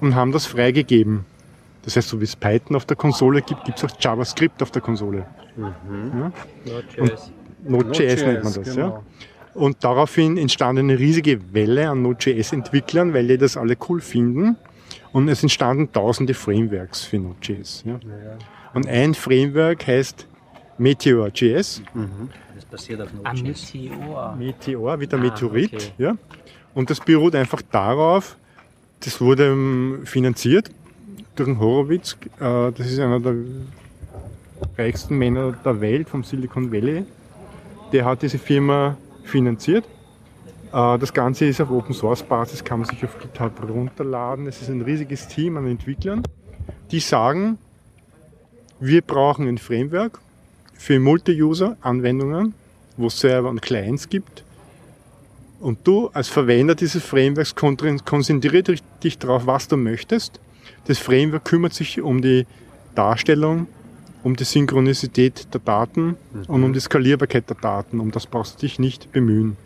und 0.00 0.14
haben 0.14 0.32
das 0.32 0.46
freigegeben. 0.46 1.24
Das 1.82 1.96
heißt, 1.96 2.08
so 2.08 2.20
wie 2.20 2.24
es 2.24 2.36
Python 2.36 2.76
auf 2.76 2.84
der 2.84 2.96
Konsole 2.96 3.40
gibt, 3.40 3.64
gibt 3.64 3.78
es 3.78 3.84
auch 3.84 3.96
JavaScript 3.98 4.62
auf 4.62 4.70
der 4.70 4.82
Konsole. 4.82 5.24
Mhm. 5.56 6.12
Ja? 6.18 6.32
Node.js. 6.66 7.32
Node.js 7.64 8.22
nennt 8.22 8.44
man 8.44 8.52
das, 8.52 8.74
genau. 8.74 8.88
ja. 8.88 9.02
Und 9.54 9.82
daraufhin 9.82 10.36
entstand 10.36 10.78
eine 10.78 10.98
riesige 10.98 11.40
Welle 11.52 11.90
an 11.90 12.02
Node.js-Entwicklern, 12.02 13.14
weil 13.14 13.26
die 13.26 13.38
das 13.38 13.56
alle 13.56 13.76
cool 13.88 14.00
finden. 14.00 14.56
Und 15.12 15.28
es 15.28 15.42
entstanden 15.42 15.92
tausende 15.92 16.34
Frameworks 16.34 17.04
für 17.04 17.18
Node.js. 17.18 17.84
Ja. 17.84 17.98
Und 18.74 18.86
ein 18.86 19.14
Framework 19.14 19.86
heißt 19.86 20.26
Meteor.js. 20.78 21.82
Mhm. 21.94 22.30
Das 22.54 22.64
basiert 22.64 23.00
auf 23.00 23.12
Node.js. 23.12 23.42
Meteor. 23.74 24.36
Meteor, 24.36 25.00
wie 25.00 25.06
der 25.06 25.18
ah, 25.18 25.22
Meteorit. 25.22 25.74
Okay. 25.74 25.92
Ja. 25.98 26.16
Und 26.74 26.90
das 26.90 27.00
beruht 27.00 27.34
einfach 27.34 27.62
darauf, 27.70 28.36
das 29.00 29.20
wurde 29.20 29.46
ähm, 29.46 30.02
finanziert 30.04 30.70
durch 31.34 31.48
den 31.48 31.58
Horowitz. 31.58 32.16
Äh, 32.38 32.72
das 32.72 32.86
ist 32.86 33.00
einer 33.00 33.18
der 33.18 33.34
reichsten 34.78 35.16
Männer 35.18 35.52
der 35.64 35.80
Welt 35.80 36.08
vom 36.08 36.22
Silicon 36.22 36.70
Valley. 36.70 37.04
Der 37.92 38.04
hat 38.04 38.22
diese 38.22 38.38
Firma 38.38 38.96
finanziert 39.24 39.84
das 40.72 41.12
Ganze 41.12 41.46
ist 41.46 41.60
auf 41.60 41.70
Open 41.70 41.94
Source 41.94 42.22
Basis, 42.22 42.62
kann 42.62 42.80
man 42.80 42.88
sich 42.88 43.04
auf 43.04 43.18
GitHub 43.18 43.52
runterladen. 43.68 44.46
Es 44.46 44.62
ist 44.62 44.68
ein 44.68 44.82
riesiges 44.82 45.26
Team 45.26 45.56
an 45.56 45.66
Entwicklern, 45.66 46.22
die 46.90 47.00
sagen, 47.00 47.58
wir 48.78 49.02
brauchen 49.02 49.48
ein 49.48 49.58
Framework 49.58 50.20
für 50.74 50.98
Multi-User-Anwendungen, 51.00 52.54
wo 52.96 53.08
es 53.08 53.18
Server 53.18 53.50
und 53.50 53.60
Clients 53.60 54.08
gibt. 54.08 54.44
Und 55.58 55.86
du 55.86 56.08
als 56.14 56.28
Verwender 56.28 56.74
dieses 56.74 57.04
Frameworks 57.04 57.54
konzentriere 57.54 58.62
dich 59.02 59.18
darauf, 59.18 59.46
was 59.46 59.68
du 59.68 59.76
möchtest. 59.76 60.40
Das 60.86 60.98
Framework 60.98 61.44
kümmert 61.44 61.74
sich 61.74 62.00
um 62.00 62.22
die 62.22 62.46
Darstellung, 62.94 63.66
um 64.22 64.36
die 64.36 64.44
Synchronisität 64.44 65.52
der 65.52 65.60
Daten 65.60 66.16
mhm. 66.32 66.44
und 66.46 66.64
um 66.64 66.72
die 66.72 66.80
Skalierbarkeit 66.80 67.48
der 67.50 67.56
Daten. 67.56 68.00
Um 68.00 68.10
das 68.10 68.26
brauchst 68.26 68.56
du 68.56 68.60
dich 68.60 68.78
nicht 68.78 69.12
bemühen. 69.12 69.56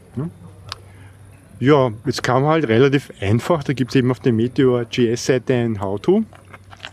Ja, 1.61 1.93
jetzt 2.05 2.23
kam 2.23 2.45
halt 2.45 2.69
relativ 2.69 3.13
einfach. 3.21 3.63
Da 3.63 3.73
gibt 3.73 3.91
es 3.91 3.97
eben 3.97 4.11
auf 4.11 4.21
der 4.21 4.33
Meteor.js-Seite 4.33 5.55
ein 5.55 5.81
How-To. 5.81 6.25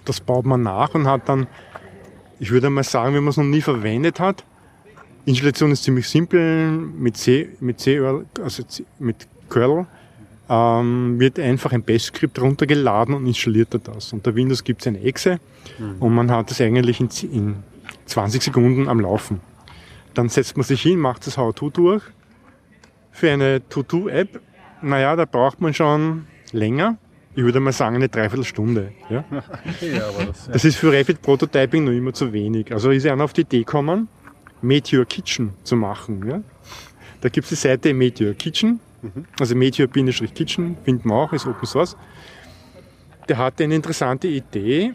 Das 0.05 0.19
baut 0.19 0.45
man 0.45 0.63
nach 0.63 0.93
und 0.93 1.07
hat 1.07 1.27
dann, 1.27 1.47
ich 2.39 2.51
würde 2.51 2.69
mal 2.69 2.83
sagen, 2.83 3.15
wenn 3.15 3.23
man 3.23 3.31
es 3.31 3.37
noch 3.37 3.43
nie 3.43 3.61
verwendet 3.61 4.19
hat, 4.19 4.43
Installation 5.25 5.71
ist 5.71 5.83
ziemlich 5.83 6.07
simpel 6.07 6.71
mit 6.71 7.17
C, 7.17 7.49
mit 7.59 7.79
C, 7.79 7.99
also 8.43 8.63
mit 8.99 9.27
Curl, 9.49 9.85
ähm, 10.49 11.19
wird 11.19 11.39
einfach 11.39 11.71
ein 11.71 11.83
Bash-Skript 11.83 12.41
runtergeladen 12.41 13.13
und 13.13 13.27
installiert 13.27 13.73
er 13.73 13.79
das. 13.79 14.13
Unter 14.13 14.35
Windows 14.35 14.63
gibt 14.63 14.81
es 14.81 14.87
eine 14.87 14.99
Exe 15.01 15.39
mhm. 15.77 16.01
und 16.01 16.15
man 16.15 16.31
hat 16.31 16.49
das 16.49 16.59
eigentlich 16.59 16.99
in, 16.99 17.09
in 17.31 17.55
20 18.05 18.41
Sekunden 18.41 18.89
am 18.89 18.99
Laufen. 18.99 19.39
Dann 20.13 20.27
setzt 20.29 20.57
man 20.57 20.63
sich 20.63 20.81
hin, 20.81 20.99
macht 20.99 21.27
das 21.27 21.37
How-To 21.37 21.69
durch. 21.69 22.03
Für 23.11 23.31
eine 23.31 23.61
To-Do-App 23.69 24.41
naja, 24.81 25.15
da 25.15 25.25
braucht 25.25 25.61
man 25.61 25.73
schon 25.73 26.27
länger. 26.51 26.97
Ich 27.33 27.43
würde 27.43 27.59
mal 27.59 27.71
sagen, 27.71 27.95
eine 27.95 28.09
Dreiviertelstunde. 28.09 28.91
Ja? 29.09 29.23
ja, 29.81 30.07
aber 30.09 30.25
das, 30.25 30.47
ja. 30.47 30.53
das 30.53 30.65
ist 30.65 30.75
für 30.75 30.91
Rapid 30.91 31.21
Prototyping 31.21 31.85
noch 31.85 31.91
immer 31.91 32.13
zu 32.13 32.33
wenig. 32.33 32.73
Also 32.73 32.91
ist 32.91 33.05
einer 33.05 33.23
auf 33.23 33.33
die 33.33 33.41
Idee 33.41 33.59
gekommen, 33.59 34.09
Meteor 34.61 35.05
Kitchen 35.05 35.53
zu 35.63 35.75
machen. 35.75 36.27
Ja? 36.27 36.41
Da 37.21 37.29
gibt 37.29 37.45
es 37.45 37.49
die 37.49 37.55
Seite 37.67 37.93
Meteor 37.93 38.33
Kitchen, 38.33 38.79
mhm. 39.01 39.25
also 39.39 39.55
Meteor-Kitchen, 39.55 40.77
findet 40.83 41.05
man 41.05 41.17
auch, 41.17 41.33
ist 41.33 41.47
Open 41.47 41.65
Source. 41.65 41.95
Der 43.29 43.37
hatte 43.37 43.63
eine 43.63 43.75
interessante 43.75 44.27
Idee. 44.27 44.93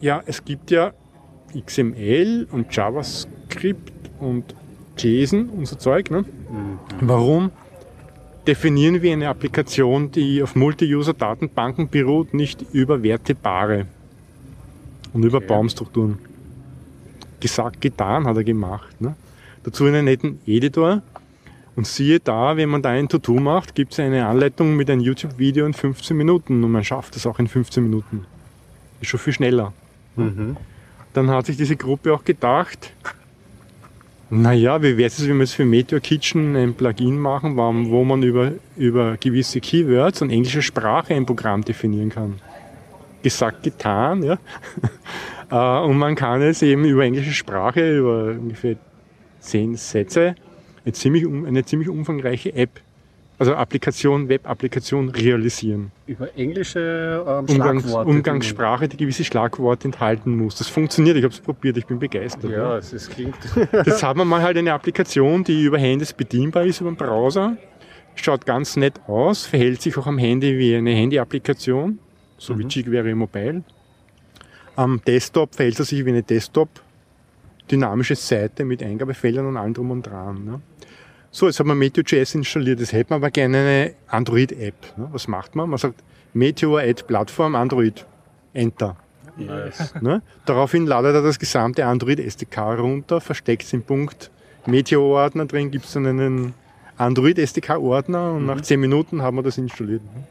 Ja, 0.00 0.22
es 0.26 0.44
gibt 0.44 0.70
ja 0.70 0.92
XML 1.54 2.48
und 2.50 2.74
JavaScript 2.74 4.10
und 4.18 4.54
JSON 4.96 5.48
und 5.50 5.66
so 5.66 5.76
Zeug. 5.76 6.10
Ne? 6.10 6.22
Mhm. 6.22 6.78
Warum 7.02 7.50
definieren 8.46 9.02
wir 9.02 9.12
eine 9.12 9.28
Applikation, 9.28 10.10
die 10.10 10.42
auf 10.42 10.54
Multi-User-Datenbanken 10.54 11.88
beruht, 11.88 12.34
nicht 12.34 12.62
über 12.72 13.02
Wertebare 13.02 13.86
und 15.12 15.24
über 15.24 15.38
okay. 15.38 15.46
Baumstrukturen. 15.48 16.18
Gesagt, 17.40 17.80
getan 17.80 18.26
hat 18.26 18.36
er 18.36 18.44
gemacht. 18.44 19.00
Ne? 19.00 19.14
Dazu 19.64 19.84
einen 19.84 20.04
netten 20.04 20.40
Editor. 20.46 21.02
Und 21.74 21.86
siehe 21.86 22.20
da, 22.20 22.56
wenn 22.56 22.70
man 22.70 22.80
da 22.80 22.90
ein 22.90 23.06
To-Do 23.06 23.34
macht, 23.34 23.74
gibt 23.74 23.92
es 23.92 24.00
eine 24.00 24.26
Anleitung 24.26 24.76
mit 24.76 24.88
einem 24.88 25.02
YouTube-Video 25.02 25.66
in 25.66 25.74
15 25.74 26.16
Minuten 26.16 26.64
und 26.64 26.72
man 26.72 26.82
schafft 26.82 27.16
das 27.16 27.26
auch 27.26 27.38
in 27.38 27.48
15 27.48 27.82
Minuten. 27.82 28.24
Ist 29.02 29.10
schon 29.10 29.20
viel 29.20 29.34
schneller. 29.34 29.74
Mhm. 30.16 30.56
Dann 31.12 31.28
hat 31.30 31.44
sich 31.44 31.58
diese 31.58 31.76
Gruppe 31.76 32.14
auch 32.14 32.24
gedacht, 32.24 32.92
naja, 34.30 34.82
wie 34.82 34.96
wäre 34.96 35.06
es, 35.06 35.20
wenn 35.20 35.36
wir 35.36 35.44
jetzt 35.44 35.54
für 35.54 35.64
Meteor 35.64 36.00
Kitchen 36.00 36.56
ein 36.56 36.74
Plugin 36.74 37.18
machen, 37.18 37.56
wo 37.56 38.04
man 38.04 38.22
über, 38.22 38.52
über 38.76 39.16
gewisse 39.18 39.60
Keywords 39.60 40.20
und 40.20 40.30
englische 40.30 40.62
Sprache 40.62 41.14
ein 41.14 41.26
Programm 41.26 41.62
definieren 41.62 42.10
kann? 42.10 42.40
Gesagt, 43.22 43.62
getan, 43.62 44.22
ja. 44.22 44.38
Äh, 45.48 45.54
und 45.54 45.96
man 45.96 46.16
kann 46.16 46.42
es 46.42 46.60
eben 46.62 46.84
über 46.84 47.04
englische 47.04 47.30
Sprache, 47.30 47.98
über 47.98 48.30
ungefähr 48.30 48.74
zehn 49.38 49.76
Sätze, 49.76 50.34
eine 50.84 50.92
ziemlich, 50.92 51.24
eine 51.24 51.64
ziemlich 51.64 51.88
umfangreiche 51.88 52.52
App 52.52 52.80
also 53.38 53.54
Applikation, 53.54 54.28
Web-Applikation 54.28 55.10
realisieren. 55.10 55.92
Über 56.06 56.34
englische 56.36 57.24
ähm, 57.26 57.44
Umgangs 57.46 57.82
Schlagworte. 57.82 58.10
Umgangssprache, 58.10 58.88
die 58.88 58.96
gewisse 58.96 59.24
Schlagworte 59.24 59.88
enthalten 59.88 60.36
muss. 60.36 60.56
Das 60.56 60.68
funktioniert, 60.68 61.16
ich 61.16 61.24
habe 61.24 61.34
es 61.34 61.40
probiert, 61.40 61.76
ich 61.76 61.86
bin 61.86 61.98
begeistert. 61.98 62.50
Ja, 62.50 62.74
ja. 62.74 62.76
es 62.78 63.10
klingt. 63.10 63.36
Jetzt 63.72 64.02
haben 64.02 64.20
wir 64.20 64.24
mal 64.24 64.42
halt 64.42 64.56
eine 64.56 64.72
Applikation, 64.72 65.44
die 65.44 65.64
über 65.64 65.78
Handys 65.78 66.12
bedienbar 66.12 66.64
ist, 66.64 66.80
über 66.80 66.90
den 66.90 66.96
Browser. 66.96 67.56
Schaut 68.14 68.46
ganz 68.46 68.76
nett 68.76 68.98
aus, 69.06 69.44
verhält 69.44 69.82
sich 69.82 69.98
auch 69.98 70.06
am 70.06 70.16
Handy 70.16 70.58
wie 70.58 70.74
eine 70.74 70.92
Handy-Applikation, 70.92 71.98
so 72.38 72.54
mhm. 72.54 72.58
wie 72.58 72.80
jQuery 72.80 73.14
Mobile. 73.14 73.62
Am 74.76 75.02
Desktop 75.06 75.54
verhält 75.54 75.78
er 75.78 75.84
sich 75.84 76.02
wie 76.04 76.10
eine 76.10 76.22
Desktop 76.22 76.68
dynamische 77.70 78.14
Seite 78.14 78.64
mit 78.64 78.82
Eingabefeldern 78.82 79.46
und 79.46 79.56
allem 79.56 79.74
drum 79.74 79.90
und 79.90 80.02
dran. 80.02 80.44
Ne? 80.44 80.60
So, 81.36 81.44
jetzt 81.44 81.60
hat 81.60 81.66
man 81.66 81.76
Meteor.js 81.76 82.34
installiert. 82.34 82.80
Jetzt 82.80 82.94
hätte 82.94 83.12
man 83.12 83.20
aber 83.20 83.30
gerne 83.30 83.58
eine 83.58 83.94
Android-App. 84.06 84.96
Ne? 84.96 85.08
Was 85.12 85.28
macht 85.28 85.54
man? 85.54 85.68
Man 85.68 85.76
sagt 85.76 86.02
Meteor 86.32 86.80
Add 86.80 87.02
Plattform 87.02 87.54
Android. 87.54 88.06
Enter. 88.54 88.96
Nice. 89.36 89.92
Ne? 90.00 90.22
Daraufhin 90.46 90.86
ladet 90.86 91.14
er 91.14 91.20
das 91.20 91.38
gesamte 91.38 91.84
Android 91.84 92.20
SDK 92.20 92.78
runter, 92.78 93.20
versteckt 93.20 93.64
es 93.64 93.74
im 93.74 93.82
Punkt 93.82 94.30
Meteor-Ordner 94.64 95.44
drin, 95.44 95.70
gibt 95.70 95.84
es 95.84 95.92
dann 95.92 96.06
einen 96.06 96.54
Android 96.96 97.38
SDK-Ordner 97.38 98.32
und 98.32 98.46
nach 98.46 98.62
10 98.62 98.80
Minuten 98.80 99.20
haben 99.20 99.36
wir 99.36 99.42
das 99.42 99.58
installiert. 99.58 100.00
ne? 100.02 100.24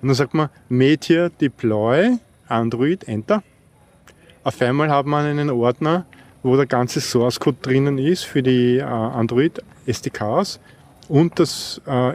Und 0.00 0.08
dann 0.08 0.14
sagt 0.14 0.32
man 0.32 0.48
Meteor 0.70 1.28
Deploy 1.28 2.16
Android 2.48 3.06
Enter. 3.06 3.42
Auf 4.44 4.62
einmal 4.62 4.88
hat 4.88 5.04
man 5.04 5.26
einen 5.26 5.50
Ordner, 5.50 6.06
wo 6.42 6.56
der 6.56 6.66
ganze 6.66 7.00
Source 7.00 7.38
Code 7.38 7.58
drinnen 7.62 7.98
ist 7.98 8.24
für 8.24 8.42
die 8.42 8.78
äh, 8.78 8.82
Android 8.82 9.62
SDKs 9.86 10.60
und 11.08 11.38
das, 11.38 11.80
äh, 11.86 12.12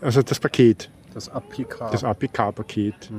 also 0.00 0.22
das 0.22 0.38
Paket, 0.38 0.90
Das 1.14 1.28
APK. 1.28 1.90
das 1.90 2.04
APK-Paket. 2.04 3.10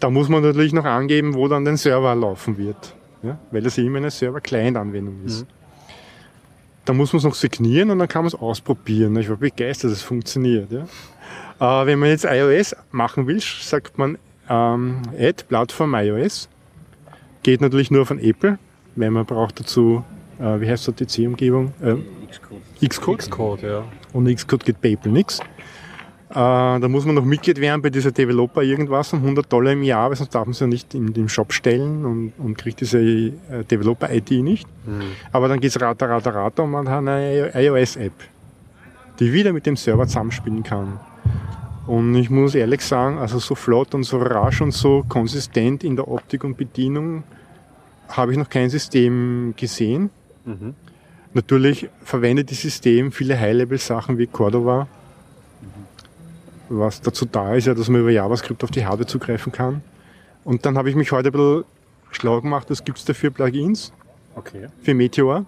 Da 0.00 0.10
muss 0.10 0.28
man 0.28 0.42
natürlich 0.42 0.72
noch 0.72 0.84
angeben, 0.84 1.34
wo 1.34 1.48
dann 1.48 1.64
den 1.64 1.76
Server 1.76 2.14
laufen 2.14 2.58
wird, 2.58 2.94
ja? 3.22 3.38
weil 3.50 3.62
das 3.62 3.78
immer 3.78 3.98
eine 3.98 4.10
Server-Client-Anwendung 4.10 5.24
ist. 5.24 5.46
Da 6.84 6.92
muss 6.92 7.12
man 7.12 7.18
es 7.18 7.24
noch 7.24 7.34
signieren 7.34 7.90
und 7.90 7.98
dann 7.98 8.08
kann 8.08 8.22
man 8.22 8.28
es 8.28 8.34
ausprobieren. 8.34 9.16
Ich 9.16 9.30
war 9.30 9.36
begeistert, 9.36 9.90
dass 9.90 9.98
es 9.98 10.04
funktioniert. 10.04 10.70
Ja? 10.70 11.82
Äh, 11.82 11.86
wenn 11.86 11.98
man 11.98 12.10
jetzt 12.10 12.26
iOS 12.26 12.76
machen 12.90 13.26
will, 13.26 13.40
sagt 13.40 13.96
man 13.96 14.18
ähm, 14.50 15.00
Add 15.18 15.44
Plattform 15.48 15.94
iOS. 15.94 16.48
Geht 17.42 17.60
natürlich 17.62 17.90
nur 17.90 18.04
von 18.04 18.18
Apple, 18.18 18.58
weil 18.96 19.10
man 19.10 19.24
braucht 19.24 19.60
dazu, 19.60 20.04
äh, 20.38 20.60
wie 20.60 20.68
heißt 20.68 20.92
die 20.98 21.06
C-Umgebung? 21.06 21.72
Ähm, 21.82 22.04
Xcode. 22.86 23.18
Xcode, 23.18 23.62
ja. 23.62 23.84
Und 24.12 24.34
Xcode 24.34 24.64
geht 24.64 24.80
bei 24.80 24.90
Apple 24.90 25.12
nichts. 25.12 25.40
Äh, 26.30 26.34
da 26.34 26.88
muss 26.88 27.04
man 27.04 27.14
noch 27.14 27.24
Mitglied 27.24 27.60
werden 27.60 27.80
bei 27.80 27.90
dieser 27.90 28.10
Developer 28.10 28.62
irgendwas 28.62 29.12
um 29.12 29.20
100 29.20 29.52
Dollar 29.52 29.72
im 29.72 29.84
Jahr, 29.84 30.08
weil 30.08 30.16
sonst 30.16 30.34
darf 30.34 30.46
man 30.46 30.50
es 30.50 30.60
ja 30.60 30.66
nicht 30.66 30.92
in 30.94 31.12
den 31.12 31.28
Shop 31.28 31.52
stellen 31.52 32.04
und, 32.04 32.32
und 32.38 32.58
kriegt 32.58 32.80
diese 32.80 32.98
äh, 32.98 33.32
Developer-ID 33.70 34.42
nicht. 34.42 34.66
Aber 35.30 35.46
dann 35.48 35.60
geht's 35.60 35.80
rater, 35.80 36.08
rater, 36.08 36.34
rater 36.34 36.64
und 36.64 36.72
man 36.72 36.88
hat 36.88 36.98
eine 36.98 37.52
iOS-App, 37.54 38.12
die 39.20 39.32
wieder 39.32 39.52
mit 39.52 39.64
dem 39.66 39.76
Server 39.76 40.08
zusammenspielen 40.08 40.64
kann. 40.64 40.98
Und 41.86 42.16
ich 42.16 42.30
muss 42.30 42.54
ehrlich 42.54 42.80
sagen, 42.80 43.18
also 43.18 43.38
so 43.38 43.54
flott 43.54 43.94
und 43.94 44.02
so 44.04 44.18
rasch 44.18 44.60
und 44.60 44.72
so 44.72 45.04
konsistent 45.08 45.84
in 45.84 45.94
der 45.94 46.08
Optik 46.08 46.42
und 46.42 46.56
Bedienung 46.56 47.22
habe 48.08 48.32
ich 48.32 48.38
noch 48.38 48.48
kein 48.48 48.70
System 48.70 49.54
gesehen. 49.56 50.10
Natürlich 51.32 51.88
verwendet 52.04 52.50
das 52.50 52.60
System 52.60 53.10
viele 53.10 53.38
High-Level-Sachen 53.38 54.18
wie 54.18 54.26
Cordova, 54.26 54.86
was 56.68 57.00
dazu 57.00 57.24
da 57.26 57.54
ist, 57.54 57.66
ja, 57.66 57.74
dass 57.74 57.88
man 57.88 58.00
über 58.00 58.10
JavaScript 58.10 58.62
auf 58.62 58.70
die 58.70 58.84
Hardware 58.84 59.06
zugreifen 59.06 59.52
kann. 59.52 59.82
Und 60.44 60.64
dann 60.64 60.78
habe 60.78 60.90
ich 60.90 60.96
mich 60.96 61.12
heute 61.12 61.30
ein 61.30 61.32
bisschen 61.32 61.64
schlau 62.10 62.40
gemacht, 62.40 62.70
was 62.70 62.84
gibt's 62.84 63.04
da 63.04 63.14
für 63.14 63.30
Plugins 63.30 63.92
Okay. 64.36 64.66
für 64.82 64.94
Meteor. 64.94 65.44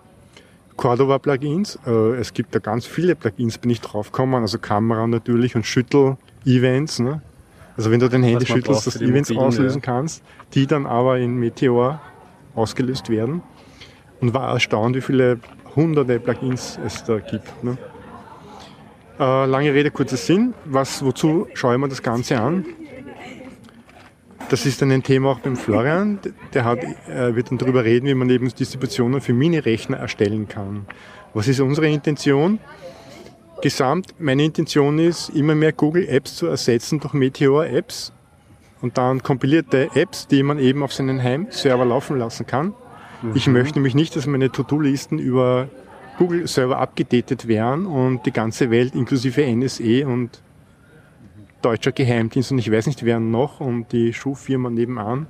Cordova-Plugins. 0.77 1.79
Äh, 1.87 2.17
es 2.17 2.35
gibt 2.35 2.55
da 2.55 2.59
ganz 2.59 2.87
viele 2.87 3.15
Plugins, 3.15 3.59
bin 3.59 3.71
ich 3.71 3.81
draufgekommen. 3.81 4.43
Also 4.43 4.59
Kamera 4.59 5.07
natürlich 5.07 5.57
und 5.57 5.67
Schüttel-Events. 5.67 7.01
Ne? 7.01 7.23
Also 7.77 7.91
wenn 7.91 8.01
du 8.01 8.09
dein 8.09 8.23
Handy 8.23 8.47
schüttelst, 8.47 8.87
dass 8.87 8.95
du 8.95 9.05
Events 9.05 9.35
auslösen 9.35 9.81
ja. 9.81 9.85
kannst, 9.85 10.23
die 10.55 10.67
dann 10.67 10.87
aber 10.87 11.19
in 11.19 11.37
Meteor 11.37 12.01
ausgelöst 12.57 13.11
werden. 13.11 13.43
Und 14.21 14.35
war 14.35 14.53
erstaunt, 14.53 14.97
wie 14.97 15.01
viele 15.01 15.39
hunderte 15.77 16.19
Plugins 16.19 16.79
es 16.85 17.05
da 17.05 17.19
gibt. 17.19 17.63
Ne? 17.63 17.77
Äh, 19.19 19.47
lange 19.47 19.73
Rede, 19.73 19.91
kurzer 19.91 20.17
Sinn. 20.17 20.55
Was, 20.65 21.05
wozu 21.05 21.47
schaue 21.55 21.75
ich 21.75 21.81
mir 21.81 21.89
das 21.89 22.03
Ganze 22.03 22.41
an? 22.41 22.65
Das 24.49 24.65
ist 24.65 24.81
dann 24.81 24.93
ein 24.93 25.03
Thema 25.03 25.31
auch 25.31 25.41
beim 25.41 25.57
Florian. 25.57 26.19
Der 26.55 26.65
hat, 26.65 26.83
äh, 27.09 27.35
wird 27.35 27.51
dann 27.51 27.59
darüber 27.59 27.85
reden, 27.85 28.07
wie 28.07 28.15
man 28.15 28.31
eben 28.31 28.49
Distributionen 28.49 29.21
für 29.21 29.33
Mini-Rechner 29.33 29.97
erstellen 29.97 30.49
kann. 30.49 30.87
Was 31.35 31.49
ist 31.49 31.61
unsere 31.61 31.89
Intention? 31.89 32.61
Gesamt, 33.63 34.15
meine 34.19 34.45
Intention 34.45 34.99
ist, 34.99 35.31
immer 35.31 35.55
mehr 35.55 35.73
Google 35.73 36.07
Apps 36.09 36.37
zu 36.37 36.47
ersetzen 36.47 37.01
durch 37.01 37.15
Meteor 37.15 37.67
Apps 37.67 38.13
und 38.87 38.97
dann 38.99 39.21
kompilierte 39.21 39.91
Apps, 39.97 40.29
die 40.29 40.45
man 40.45 40.61
eben 40.61 40.85
auf 40.85 40.93
seinen 40.93 41.21
Heimserver 41.21 41.85
laufen 41.85 42.19
lassen 42.19 42.47
kann. 42.47 42.73
Ich 43.35 43.49
möchte 43.49 43.75
nämlich 43.75 43.97
nicht, 43.97 44.15
dass 44.15 44.29
meine 44.29 44.53
To-Do-Listen 44.53 45.19
über 45.19 45.69
Google-Server 46.19 46.79
abgedatet 46.79 47.49
werden 47.49 47.85
und 47.85 48.25
die 48.27 48.31
ganze 48.31 48.71
Welt 48.71 48.95
inklusive 48.95 49.45
NSE 49.45 50.07
und 50.07 50.41
deutscher 51.63 51.91
Geheimdienst 51.91 52.53
und 52.53 52.59
ich 52.59 52.71
weiß 52.71 52.87
nicht 52.87 53.05
wer 53.05 53.19
noch 53.19 53.59
und 53.59 53.91
die 53.91 54.13
Schuhfirma 54.13 54.71
nebenan 54.71 55.27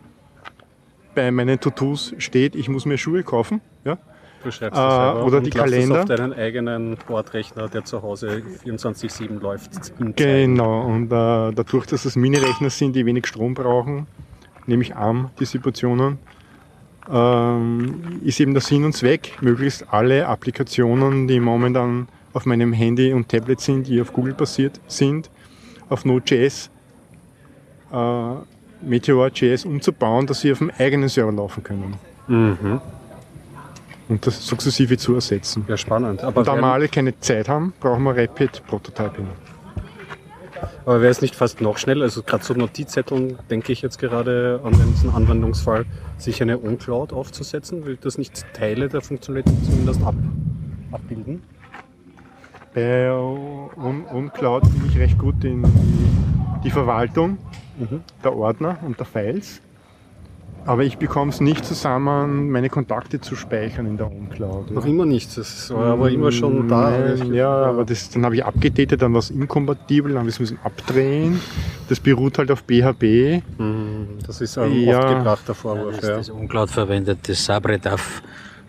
bei 1.15 1.31
meinen 1.31 1.59
To-Dos 1.59 2.15
steht, 2.19 2.55
ich 2.55 2.69
muss 2.69 2.85
mir 2.85 2.99
Schuhe 2.99 3.23
kaufen. 3.23 3.63
Ja? 3.85 3.97
Du 4.45 4.51
schreibst 4.51 4.79
Äh, 4.79 5.23
oder 5.23 5.41
die 5.41 5.51
Kalender. 5.51 6.01
auf 6.01 6.05
deinen 6.07 6.33
eigenen 6.33 6.97
Bordrechner, 7.07 7.69
der 7.69 7.85
zu 7.85 8.03
Hause 8.03 8.43
24-7 8.65 9.41
läuft. 9.41 9.93
Genau, 10.17 10.83
und 10.83 11.07
äh, 11.07 11.53
dadurch, 11.53 11.87
dass 11.87 12.05
es 12.05 12.17
Mini-Rechner 12.17 12.71
sind, 12.71 12.95
die 12.95 13.05
wenig 13.07 13.27
Strom 13.27 13.55
brauchen, 13.55 14.07
nämlich 14.67 14.95
ARM-Distributionen, 14.95 16.19
ähm, 17.11 18.21
ist 18.25 18.41
eben 18.41 18.53
der 18.53 18.63
Sinn 18.63 18.85
und 18.85 18.93
Zweck, 18.95 19.33
möglichst 19.41 19.87
alle 19.93 20.27
Applikationen, 20.27 21.27
die 21.29 21.41
momentan 21.41 22.09
auf 22.33 22.47
meinem 22.47 22.73
Handy 22.73 23.13
und 23.13 23.29
Tablet 23.29 23.61
sind, 23.61 23.87
die 23.89 24.01
auf 24.01 24.13
Google 24.13 24.35
basiert 24.35 24.81
sind, 24.87 25.31
auf 25.89 26.05
Node.js, 26.05 26.71
äh, 27.93 28.35
Meteor.js 28.83 29.65
umzubauen, 29.65 30.27
dass 30.27 30.41
sie 30.41 30.53
auf 30.53 30.59
dem 30.59 30.71
eigenen 30.79 31.09
Server 31.09 31.33
laufen 31.33 31.63
können. 31.63 31.95
Mhm. 32.29 32.81
Und 34.09 34.27
das 34.27 34.47
sukzessive 34.47 34.97
zu 34.97 35.15
ersetzen. 35.15 35.65
Ja, 35.69 35.77
spannend. 35.77 36.23
Aber 36.23 36.39
Und 36.41 36.49
da 36.49 36.57
wir 36.57 36.73
alle 36.73 36.89
keine 36.89 37.19
Zeit 37.19 37.49
haben, 37.49 37.73
brauchen 37.81 38.05
wir 38.05 38.17
Rapid 38.17 38.63
Prototyping. 38.67 39.27
aber 40.85 41.01
wäre 41.01 41.11
es 41.11 41.21
nicht 41.23 41.35
fast 41.35 41.61
noch 41.61 41.77
schneller? 41.79 42.05
Also 42.05 42.23
gerade 42.23 42.45
so 42.45 42.55
Notizzetteln 42.55 43.39
denke 43.51 43.73
ich 43.73 43.83
jetzt 43.83 43.99
gerade 43.99 44.61
an 44.63 44.73
diesen 44.93 45.11
Anwendungsfall, 45.11 45.87
sich 46.19 46.41
eine 46.41 46.63
On-Cloud 46.63 47.13
aufzusetzen. 47.13 47.85
Will 47.85 47.99
das 48.01 48.17
nicht 48.17 48.45
Teile 48.55 48.89
der 48.89 49.01
Funktionalität 49.01 49.55
zumindest 49.65 50.01
ab, 50.03 50.15
abbilden? 50.93 51.43
Bei 52.75 53.11
Un 53.11 54.05
Uncloud 54.05 54.63
bin 54.65 54.83
ich 54.91 54.99
recht 54.99 55.19
gut 55.19 55.43
in 55.45 55.63
die, 55.63 56.63
die 56.65 56.71
Verwaltung 56.71 57.39
der 58.23 58.37
Ordner 58.37 58.79
und 58.87 58.99
der 58.99 59.07
Files. 59.07 59.61
Aber 60.67 60.83
ich 60.83 60.99
bekomme 60.99 61.31
es 61.31 61.41
nicht 61.41 61.65
zusammen, 61.65 62.51
meine 62.51 62.69
Kontakte 62.69 63.21
zu 63.21 63.37
speichern 63.37 63.87
in 63.87 63.97
der 63.99 64.11
Uncloud. 64.11 64.73
Noch 64.73 64.85
immer 64.85 65.07
nicht. 65.07 65.37
Das 65.39 65.71
war 65.73 65.93
aber 65.93 66.11
immer 66.11 66.33
schon 66.33 66.67
da. 66.69 66.91
Nein, 66.91 67.33
ja, 67.35 67.49
aber 67.67 67.85
das, 67.85 68.11
dann 68.11 68.25
habe 68.25 68.35
ich 68.35 68.45
abgedatet, 68.45 69.01
dann 69.01 69.13
war 69.13 69.21
es 69.21 69.31
inkompatibel, 69.31 70.11
dann 70.11 70.19
habe 70.21 70.29
ich 70.29 70.35
es 70.35 70.41
müssen 70.41 70.59
abdrehen. 70.65 71.41
Das 71.89 72.01
beruht 72.01 72.39
halt 72.39 72.51
auf 72.51 72.65
PHP. 72.67 73.43
Mhm, 73.59 74.19
Das 74.27 74.41
ist 74.41 74.59
ein 74.59 74.73
Ja. 74.73 74.99
oft 74.99 75.09
gebrachter 75.19 75.55
Vorwurf. 75.55 76.01
Das, 76.01 76.09
Ja. 76.09 76.17
das 76.17 76.31
Uncloud 76.31 76.69
verwendet 76.71 77.21
das 77.29 77.45
Sabredaf 77.45 78.23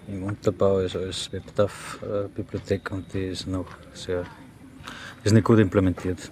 im 0.08 0.22
Unterbau, 0.24 0.76
also 0.78 1.00
als 1.00 1.32
WebDAV-Bibliothek 1.34 2.92
und 2.92 3.12
die 3.14 3.26
ist 3.26 3.48
noch 3.48 3.66
sehr, 3.94 4.24
ist 5.24 5.34
nicht 5.34 5.44
gut 5.46 5.58
implementiert. 5.58 6.32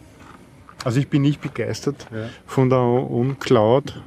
Also 0.83 0.99
ich 0.99 1.07
bin 1.09 1.23
nicht 1.23 1.41
begeistert 1.41 2.05
Ja. 2.13 2.29
von 2.45 2.69
der 2.69 2.79
Uncloud. 2.81 3.99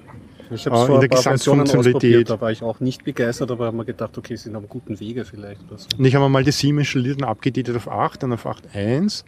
Ich 0.51 0.67
habe 0.67 0.77
Ah, 0.77 0.81
es 0.83 0.87
vor 0.87 0.89
in 0.89 0.95
ein 0.95 1.01
der 1.01 1.09
Gesamtfunktionalität. 1.11 2.31
da 2.31 2.41
war 2.41 2.51
ich 2.51 2.63
auch 2.63 2.81
nicht 2.81 3.05
begeistert, 3.05 3.51
aber 3.51 3.67
habe 3.67 3.77
mir 3.77 3.85
gedacht, 3.85 4.17
okay, 4.17 4.37
sie 4.37 4.45
sind 4.45 4.57
am 4.57 4.69
guten 4.69 4.99
Wege 5.01 5.25
vielleicht 5.25 5.61
oder 5.69 5.79
so. 5.79 5.87
Und 5.97 6.05
ich 6.05 6.15
habe 6.15 6.29
mal 6.29 6.45
die 6.45 6.53
7 6.53 6.79
installiert 6.79 7.19
und 7.19 7.25
abgedatet 7.25 7.77
auf 7.77 7.89
8, 7.89 8.23
dann 8.23 8.33
auf 8.33 8.47
8.1. 8.47 9.25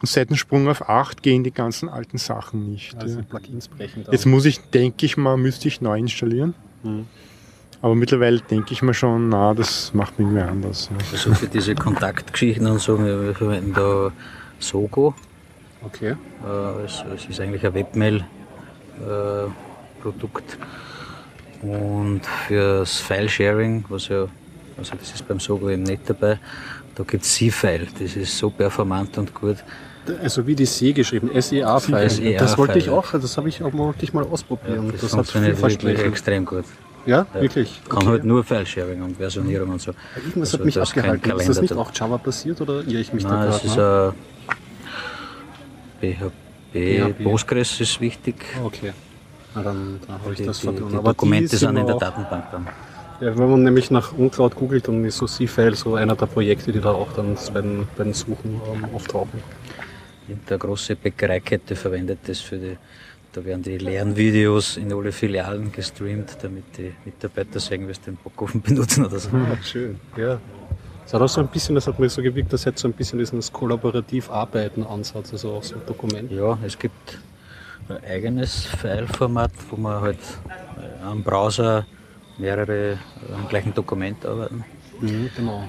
Und 0.00 0.08
seit 0.08 0.30
dem 0.30 0.36
Sprung 0.36 0.68
auf 0.68 0.88
8 0.88 1.22
gehen 1.22 1.44
die 1.44 1.52
ganzen 1.52 1.88
alten 1.88 2.18
Sachen 2.18 2.70
nicht. 2.70 2.96
Also 3.00 3.18
ja. 3.20 3.24
Plugins 3.24 3.68
brechen 3.68 4.04
da. 4.04 4.12
Jetzt 4.12 4.26
muss 4.26 4.44
ich, 4.46 4.60
denke 4.70 5.06
ich 5.06 5.16
mal, 5.16 5.36
müsste 5.36 5.68
ich 5.68 5.80
neu 5.80 5.98
installieren. 5.98 6.54
Mhm. 6.82 7.06
Aber 7.82 7.94
mittlerweile 7.94 8.40
denke 8.40 8.72
ich 8.72 8.82
mir 8.82 8.94
schon, 8.94 9.28
na, 9.28 9.54
das 9.54 9.92
macht 9.94 10.18
man 10.18 10.28
irgendwie 10.28 10.48
anders. 10.50 10.88
Ja. 10.90 10.96
Also 11.12 11.34
für 11.34 11.46
diese 11.48 11.74
Kontaktgeschichten 11.74 12.66
und 12.66 12.80
so, 12.80 12.98
wir 12.98 13.22
wir 13.26 13.34
verwenden 13.34 13.72
da 13.74 14.12
Sogo. 14.58 15.14
Okay. 15.84 16.14
Äh, 16.46 16.84
es, 16.84 17.04
es 17.14 17.26
ist 17.26 17.40
eigentlich 17.40 17.64
ein 17.66 17.74
Webmail-Produkt. 20.02 20.58
und 21.62 22.20
fürs 22.48 22.98
File-Sharing, 22.98 23.84
was 23.88 24.08
ja, 24.08 24.26
also 24.76 24.96
das 24.98 25.14
ist 25.14 25.26
beim 25.28 25.38
Sogo 25.38 25.70
eben 25.70 25.84
nicht 25.84 26.02
dabei, 26.08 26.38
da 26.94 27.04
gibt 27.04 27.22
es 27.22 27.34
C-File. 27.34 27.86
Das 27.98 28.16
ist 28.16 28.36
so 28.36 28.50
performant 28.50 29.16
und 29.18 29.32
gut. 29.32 29.58
Also 30.20 30.44
wie 30.46 30.56
die 30.56 30.64
C 30.66 30.92
geschrieben, 30.92 31.30
SEA-File. 31.40 32.10
SEA-File. 32.10 32.36
das 32.36 32.58
wollte 32.58 32.78
ich 32.78 32.90
auch, 32.90 33.12
das 33.12 33.36
habe 33.36 33.48
ich 33.48 33.62
auch 33.62 33.72
wollte 33.72 34.04
ich 34.04 34.12
mal 34.12 34.24
ausprobieren. 34.24 34.90
das, 34.90 35.02
das 35.02 35.16
hat 35.16 35.28
vielversprechend. 35.28 36.04
extrem 36.06 36.44
gut. 36.44 36.64
Ja, 37.06 37.26
wirklich. 37.34 37.80
Kann 37.88 38.06
halt 38.06 38.24
nur 38.24 38.44
File-Sharing 38.44 39.02
und 39.02 39.16
Versionierung 39.16 39.70
und 39.70 39.80
so. 39.80 39.92
Irgendwas 40.16 40.48
Also 40.54 40.58
hat 40.58 40.64
mich 40.64 40.74
da 40.74 40.82
ist 40.82 40.88
abgehalten. 40.96 41.30
Ist 41.38 41.48
das 41.48 41.60
nicht 41.60 41.72
auch 41.74 41.90
Java 41.94 42.16
basiert 42.16 42.60
oder 42.60 42.80
irre 42.86 43.00
ich 43.00 43.12
mich 43.12 43.24
Nein, 43.24 43.32
da 43.32 43.56
es 43.56 43.64
ist 43.64 43.74
gerade? 43.74 44.14
äh, 46.00 46.14
PHP, 46.14 46.32
PHP. 46.72 47.22
Postgres 47.24 47.80
ist 47.80 48.00
wichtig. 48.00 48.36
Okay. 48.64 48.92
Na, 49.54 49.62
dann, 49.62 50.00
dann 50.06 50.20
habe 50.22 50.32
ich 50.32 50.38
Die, 50.38 50.44
das 50.46 50.60
die, 50.60 50.66
verloren. 50.66 50.90
die 50.92 50.96
Aber 50.96 51.10
Dokumente 51.10 51.50
die 51.50 51.56
sind 51.56 51.76
in 51.76 51.86
der 51.86 51.96
Datenbank 51.96 52.44
dann. 52.50 52.66
Ja, 53.20 53.38
wenn 53.38 53.50
man 53.50 53.62
nämlich 53.62 53.90
nach 53.90 54.12
Uncloud 54.12 54.56
googelt, 54.56 54.88
dann 54.88 55.04
ist 55.04 55.18
so 55.18 55.26
C-File 55.26 55.76
so 55.76 55.94
einer 55.94 56.16
der 56.16 56.26
Projekte, 56.26 56.72
die 56.72 56.80
da 56.80 56.90
auch 56.90 57.12
dann 57.12 57.36
bei 57.54 57.60
den, 57.60 57.86
bei 57.96 58.04
den 58.04 58.14
Suchen 58.14 58.60
ähm, 58.72 58.84
auftauchen. 58.94 59.40
Der 60.48 60.58
große 60.58 60.96
Bäckereikette 60.96 61.76
verwendet 61.76 62.20
das 62.26 62.40
für 62.40 62.56
die, 62.56 62.76
da 63.32 63.44
werden 63.44 63.62
die 63.62 63.78
leeren 63.78 64.16
Videos 64.16 64.76
in 64.76 64.92
alle 64.92 65.12
Filialen 65.12 65.70
gestreamt, 65.70 66.38
damit 66.42 66.64
die 66.78 66.92
Mitarbeiter 67.04 67.60
sehen, 67.60 67.86
wie 67.88 67.94
sie 67.94 68.00
den 68.00 68.16
Backofen 68.22 68.60
benutzen 68.66 69.06
oder 69.06 69.18
so. 69.18 69.28
Schön, 69.62 70.00
ja. 70.16 70.40
Es 71.06 71.12
hat 71.12 71.20
auch 71.20 71.28
so 71.28 71.40
ein 71.40 71.48
bisschen, 71.48 71.74
das 71.74 71.86
hat 71.86 71.98
mir 71.98 72.08
so 72.08 72.22
gewirkt, 72.22 72.52
das 72.52 72.64
hätte 72.64 72.80
so 72.80 72.88
ein 72.88 72.92
bisschen 72.94 73.18
diesen 73.18 73.40
Kollaborativ-Arbeiten-Ansatz, 73.52 75.32
also 75.32 75.52
auch 75.54 75.62
so 75.62 75.74
ein 75.74 75.82
Dokument. 75.86 76.30
Ja, 76.30 76.58
es 76.64 76.78
gibt 76.78 77.18
ein 77.88 78.04
eigenes 78.04 78.64
File-Format, 78.64 79.52
wo 79.70 79.76
man 79.76 80.00
halt 80.00 80.18
äh, 80.78 81.04
am 81.04 81.22
Browser 81.22 81.86
mehrere 82.38 82.98
am 83.34 83.48
gleichen 83.48 83.74
Dokument 83.74 84.24
arbeiten. 84.24 84.64
Mhm, 85.00 85.30
genau. 85.36 85.64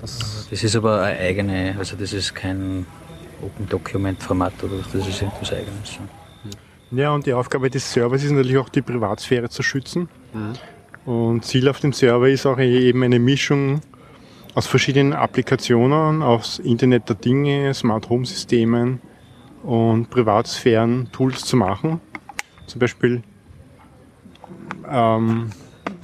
Das, 0.00 0.46
Das 0.50 0.62
ist 0.62 0.76
aber 0.76 1.02
eine 1.02 1.18
eigene, 1.18 1.74
also 1.78 1.96
das 1.96 2.12
ist 2.12 2.34
kein 2.34 2.86
Open 3.42 3.68
Document 3.68 4.22
Format 4.22 4.52
oder 4.62 4.78
was, 4.78 4.92
das 4.92 5.08
ist 5.08 5.22
etwas 5.22 5.52
eigenes. 5.52 5.98
Ja, 6.90 7.10
und 7.12 7.26
die 7.26 7.32
Aufgabe 7.32 7.70
des 7.70 7.92
Servers 7.92 8.22
ist 8.22 8.30
natürlich 8.30 8.58
auch 8.58 8.68
die 8.68 8.82
Privatsphäre 8.82 9.48
zu 9.48 9.62
schützen. 9.62 10.08
Und 11.04 11.44
Ziel 11.44 11.68
auf 11.68 11.80
dem 11.80 11.92
Server 11.92 12.28
ist 12.28 12.46
auch 12.46 12.58
eben 12.58 13.02
eine 13.02 13.18
Mischung 13.18 13.80
aus 14.54 14.66
verschiedenen 14.66 15.12
Applikationen, 15.12 16.22
aus 16.22 16.58
Internet 16.60 17.08
der 17.08 17.16
Dinge, 17.16 17.74
Smart 17.74 18.08
Home 18.08 18.24
Systemen 18.24 19.00
und 19.64 20.10
Privatsphären-Tools 20.10 21.44
zu 21.44 21.56
machen. 21.56 22.00
Zum 22.66 22.78
Beispiel 22.78 23.22
ähm, 24.90 25.50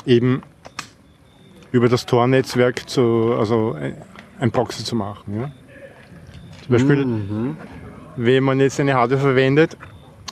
eben 0.06 0.42
über 1.72 1.88
das 1.88 2.06
Tor-Netzwerk 2.06 2.88
zu, 2.88 3.34
also 3.38 3.72
ein- 3.74 3.96
ein 4.40 4.50
Proxy 4.50 4.84
zu 4.84 4.96
machen. 4.96 5.40
Ja? 5.40 5.52
Zum 6.64 6.72
Beispiel, 6.72 7.54
wenn 8.16 8.44
man 8.44 8.60
jetzt 8.60 8.80
eine 8.80 8.94
Hardware 8.94 9.20
verwendet, 9.20 9.76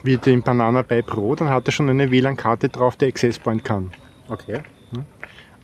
wie 0.03 0.17
den 0.17 0.43
Banana 0.43 0.83
bei 0.83 1.03
Pro, 1.03 1.35
dann 1.35 1.49
hat 1.51 1.67
er 1.69 1.73
schon 1.73 1.89
eine 1.91 2.11
WLAN-Karte 2.11 2.69
drauf, 2.69 2.97
der 2.97 3.09
Access 3.09 3.39
Point 3.39 3.65
kann. 3.65 3.91
okay. 4.29 4.61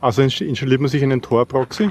Also 0.01 0.21
inst- 0.21 0.45
installiert 0.45 0.81
man 0.81 0.89
sich 0.89 1.01
einen 1.01 1.21
Tor-Proxy, 1.21 1.89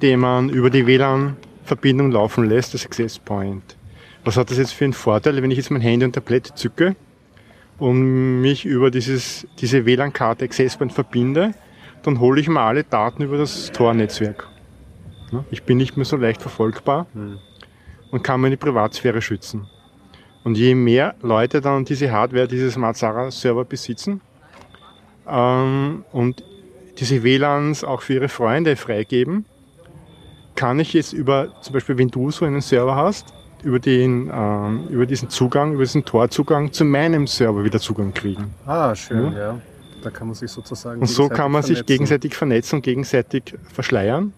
den 0.00 0.20
man 0.20 0.48
über 0.48 0.70
die 0.70 0.86
WLAN-Verbindung 0.86 2.10
laufen 2.12 2.48
lässt, 2.48 2.72
das 2.72 2.86
Access 2.86 3.18
Point. 3.18 3.73
Was 4.24 4.36
hat 4.36 4.50
das 4.50 4.58
jetzt 4.58 4.72
für 4.72 4.84
einen 4.84 4.94
Vorteil, 4.94 5.42
wenn 5.42 5.50
ich 5.50 5.58
jetzt 5.58 5.70
mein 5.70 5.82
Handy 5.82 6.06
und 6.06 6.12
Tablett 6.12 6.52
zücke 6.54 6.96
und 7.78 8.40
mich 8.40 8.64
über 8.64 8.90
dieses, 8.90 9.46
diese 9.60 9.84
WLAN-Karte 9.84 10.46
Access 10.46 10.76
Point 10.76 10.92
verbinde, 10.92 11.52
dann 12.02 12.20
hole 12.20 12.40
ich 12.40 12.48
mir 12.48 12.60
alle 12.60 12.84
Daten 12.84 13.22
über 13.22 13.36
das 13.36 13.70
Tor-Netzwerk. 13.72 14.48
Ich 15.50 15.64
bin 15.64 15.78
nicht 15.78 15.96
mehr 15.96 16.04
so 16.06 16.16
leicht 16.16 16.40
verfolgbar 16.40 17.06
und 18.10 18.22
kann 18.22 18.40
meine 18.40 18.56
Privatsphäre 18.56 19.20
schützen. 19.20 19.66
Und 20.44 20.56
je 20.56 20.74
mehr 20.74 21.14
Leute 21.22 21.60
dann 21.60 21.84
diese 21.84 22.12
Hardware, 22.12 22.46
diese 22.46 22.70
Smart 22.70 22.96
Server 22.96 23.64
besitzen 23.64 24.20
ähm, 25.26 26.04
und 26.12 26.44
diese 26.98 27.22
WLANs 27.22 27.82
auch 27.82 28.02
für 28.02 28.14
ihre 28.14 28.28
Freunde 28.28 28.76
freigeben, 28.76 29.46
kann 30.54 30.78
ich 30.78 30.92
jetzt 30.92 31.12
über, 31.12 31.60
zum 31.62 31.72
Beispiel 31.72 31.98
wenn 31.98 32.08
du 32.08 32.30
so 32.30 32.44
einen 32.44 32.60
Server 32.60 32.94
hast, 32.94 33.32
über, 33.64 33.78
den, 33.78 34.30
ähm, 34.32 34.88
über 34.88 35.06
diesen 35.06 35.30
Zugang, 35.30 35.72
über 35.74 35.82
diesen 35.82 36.04
Torzugang 36.04 36.72
zu 36.72 36.84
meinem 36.84 37.26
Server 37.26 37.64
wieder 37.64 37.80
Zugang 37.80 38.12
kriegen. 38.14 38.54
Ah, 38.66 38.94
schön, 38.94 39.32
ja. 39.32 39.58
Da 40.02 40.10
kann 40.10 40.26
man 40.26 40.34
sich 40.34 40.50
sozusagen. 40.50 41.00
Und 41.00 41.06
so 41.06 41.28
kann 41.28 41.50
man 41.50 41.62
sich 41.62 41.78
vernetzen. 41.78 41.86
gegenseitig 41.86 42.34
vernetzen 42.34 42.76
und 42.76 42.82
gegenseitig 42.82 43.54
verschleiern, 43.72 44.34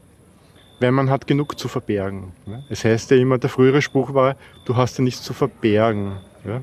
weil 0.79 0.93
man 0.93 1.11
hat 1.11 1.27
genug 1.27 1.59
zu 1.59 1.69
verbergen. 1.69 2.33
ja. 2.47 2.61
Es 2.69 2.85
heißt 2.85 3.11
ja 3.11 3.17
immer, 3.17 3.39
der 3.39 3.51
frühere 3.51 3.83
Spruch 3.83 4.15
war, 4.15 4.37
du 4.65 4.77
hast 4.77 4.99
ja 4.99 5.05
nichts 5.05 5.23
zu 5.23 5.33
verbergen. 5.33 6.13
Ja. 6.45 6.63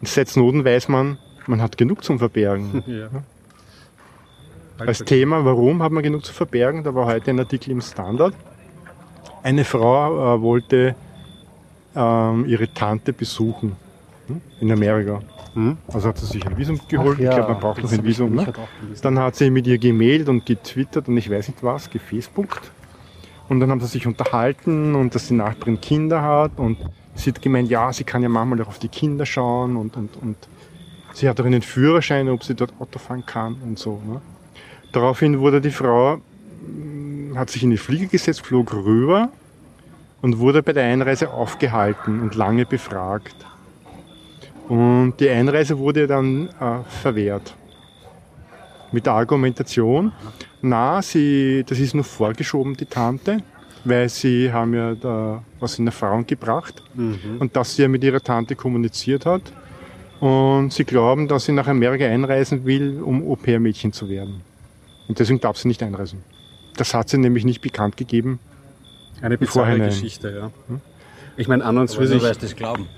Und 0.00 0.08
seit 0.08 0.28
Snowden 0.28 0.64
weiß 0.64 0.88
man, 0.88 1.18
man 1.46 1.62
hat 1.62 1.76
genug 1.78 2.04
zum 2.04 2.18
Verbergen. 2.18 2.82
Ja. 4.78 4.86
Als 4.86 5.04
Thema, 5.04 5.44
warum 5.44 5.80
hat 5.82 5.92
man 5.92 6.02
genug 6.02 6.24
zu 6.24 6.32
verbergen? 6.32 6.82
Da 6.82 6.92
war 6.92 7.06
heute 7.06 7.30
ein 7.30 7.38
Artikel 7.38 7.70
im 7.70 7.80
Standard. 7.80 8.34
Eine 9.44 9.64
Frau 9.64 10.36
äh, 10.36 10.42
wollte 10.42 10.96
ähm, 11.94 12.46
ihre 12.46 12.72
Tante 12.72 13.12
besuchen 13.12 13.76
hm, 14.26 14.40
in 14.60 14.72
Amerika. 14.72 15.20
Hm? 15.54 15.76
Also 15.92 16.08
hat 16.08 16.18
sie 16.18 16.26
sich 16.26 16.46
ein 16.46 16.56
Visum 16.56 16.80
geholt. 16.88 17.18
Ja, 17.18 17.30
ich 17.30 17.36
glaube, 17.36 17.52
man 17.52 17.60
braucht 17.60 17.82
noch 17.82 17.92
ein 17.92 18.04
Visum. 18.04 18.34
Ne? 18.34 18.52
Dann 19.02 19.18
hat 19.18 19.36
sie 19.36 19.50
mit 19.50 19.66
ihr 19.66 19.78
gemailt 19.78 20.28
und 20.28 20.46
getwittert 20.46 21.08
und 21.08 21.16
ich 21.16 21.30
weiß 21.30 21.48
nicht 21.48 21.62
was, 21.62 21.90
gefacebookt. 21.90 22.70
Und 23.48 23.60
dann 23.60 23.70
haben 23.70 23.80
sie 23.80 23.88
sich 23.88 24.06
unterhalten 24.06 24.94
und 24.94 25.14
dass 25.14 25.28
die 25.28 25.34
Nachbarin 25.34 25.80
Kinder 25.80 26.22
hat 26.22 26.52
und 26.58 26.78
sie 27.14 27.30
hat 27.30 27.42
gemeint, 27.42 27.68
ja, 27.68 27.92
sie 27.92 28.04
kann 28.04 28.22
ja 28.22 28.28
manchmal 28.28 28.62
auch 28.62 28.68
auf 28.68 28.78
die 28.78 28.88
Kinder 28.88 29.26
schauen 29.26 29.76
und, 29.76 29.96
und, 29.96 30.16
und 30.16 30.36
sie 31.12 31.28
hat 31.28 31.38
auch 31.38 31.44
einen 31.44 31.60
Führerschein, 31.60 32.30
ob 32.30 32.44
sie 32.44 32.54
dort 32.54 32.72
Auto 32.78 32.98
fahren 32.98 33.26
kann 33.26 33.56
und 33.62 33.78
so. 33.78 34.00
Ne? 34.06 34.22
Daraufhin 34.92 35.38
wurde 35.38 35.60
die 35.60 35.70
Frau, 35.70 36.16
mh, 36.16 37.38
hat 37.38 37.50
sich 37.50 37.62
in 37.62 37.70
die 37.70 37.76
Fliege 37.76 38.06
gesetzt, 38.06 38.46
flog 38.46 38.72
rüber 38.72 39.28
und 40.22 40.38
wurde 40.38 40.62
bei 40.62 40.72
der 40.72 40.84
Einreise 40.84 41.30
aufgehalten 41.30 42.20
und 42.20 42.34
lange 42.34 42.64
befragt. 42.64 43.34
Und 44.68 45.14
die 45.18 45.28
Einreise 45.28 45.76
wurde 45.78 46.06
dann 46.06 46.48
äh, 46.48 46.82
verwehrt. 47.02 47.54
Mit 48.92 49.06
der 49.06 49.14
Argumentation, 49.14 50.12
na, 50.62 51.02
sie, 51.02 51.64
das 51.66 51.78
ist 51.78 51.94
nur 51.94 52.04
vorgeschoben, 52.04 52.76
die 52.76 52.86
Tante, 52.86 53.38
weil 53.84 54.08
sie 54.08 54.52
haben 54.52 54.74
ja 54.74 54.94
da 54.94 55.42
was 55.58 55.78
in 55.78 55.86
Erfahrung 55.86 56.26
gebracht 56.26 56.82
und 57.40 57.56
dass 57.56 57.74
sie 57.74 57.82
ja 57.82 57.88
mit 57.88 58.04
ihrer 58.04 58.20
Tante 58.20 58.54
kommuniziert 58.54 59.26
hat. 59.26 59.42
Und 60.20 60.72
sie 60.72 60.84
glauben, 60.84 61.26
dass 61.26 61.46
sie 61.46 61.52
nach 61.52 61.66
Amerika 61.66 62.04
einreisen 62.04 62.64
will, 62.64 63.02
um 63.02 63.28
Au-pair-Mädchen 63.28 63.92
zu 63.92 64.08
werden. 64.08 64.42
Und 65.08 65.18
deswegen 65.18 65.40
darf 65.40 65.56
sie 65.56 65.66
nicht 65.66 65.82
einreisen. 65.82 66.22
Das 66.76 66.94
hat 66.94 67.08
sie 67.08 67.18
nämlich 67.18 67.44
nicht 67.44 67.60
bekannt 67.60 67.96
gegeben. 67.96 68.38
Eine 69.22 69.38
bizarre 69.38 69.66
Vorhinein. 69.66 69.90
Geschichte, 69.90 70.50
ja. 70.68 70.78
Ich 71.36 71.48
meine, 71.48 71.64
an 71.64 71.78
und 71.78 71.90
für 71.90 72.06
sich. 72.06 72.20
sie 72.20 72.32
das 72.32 72.56
glauben. 72.56 72.88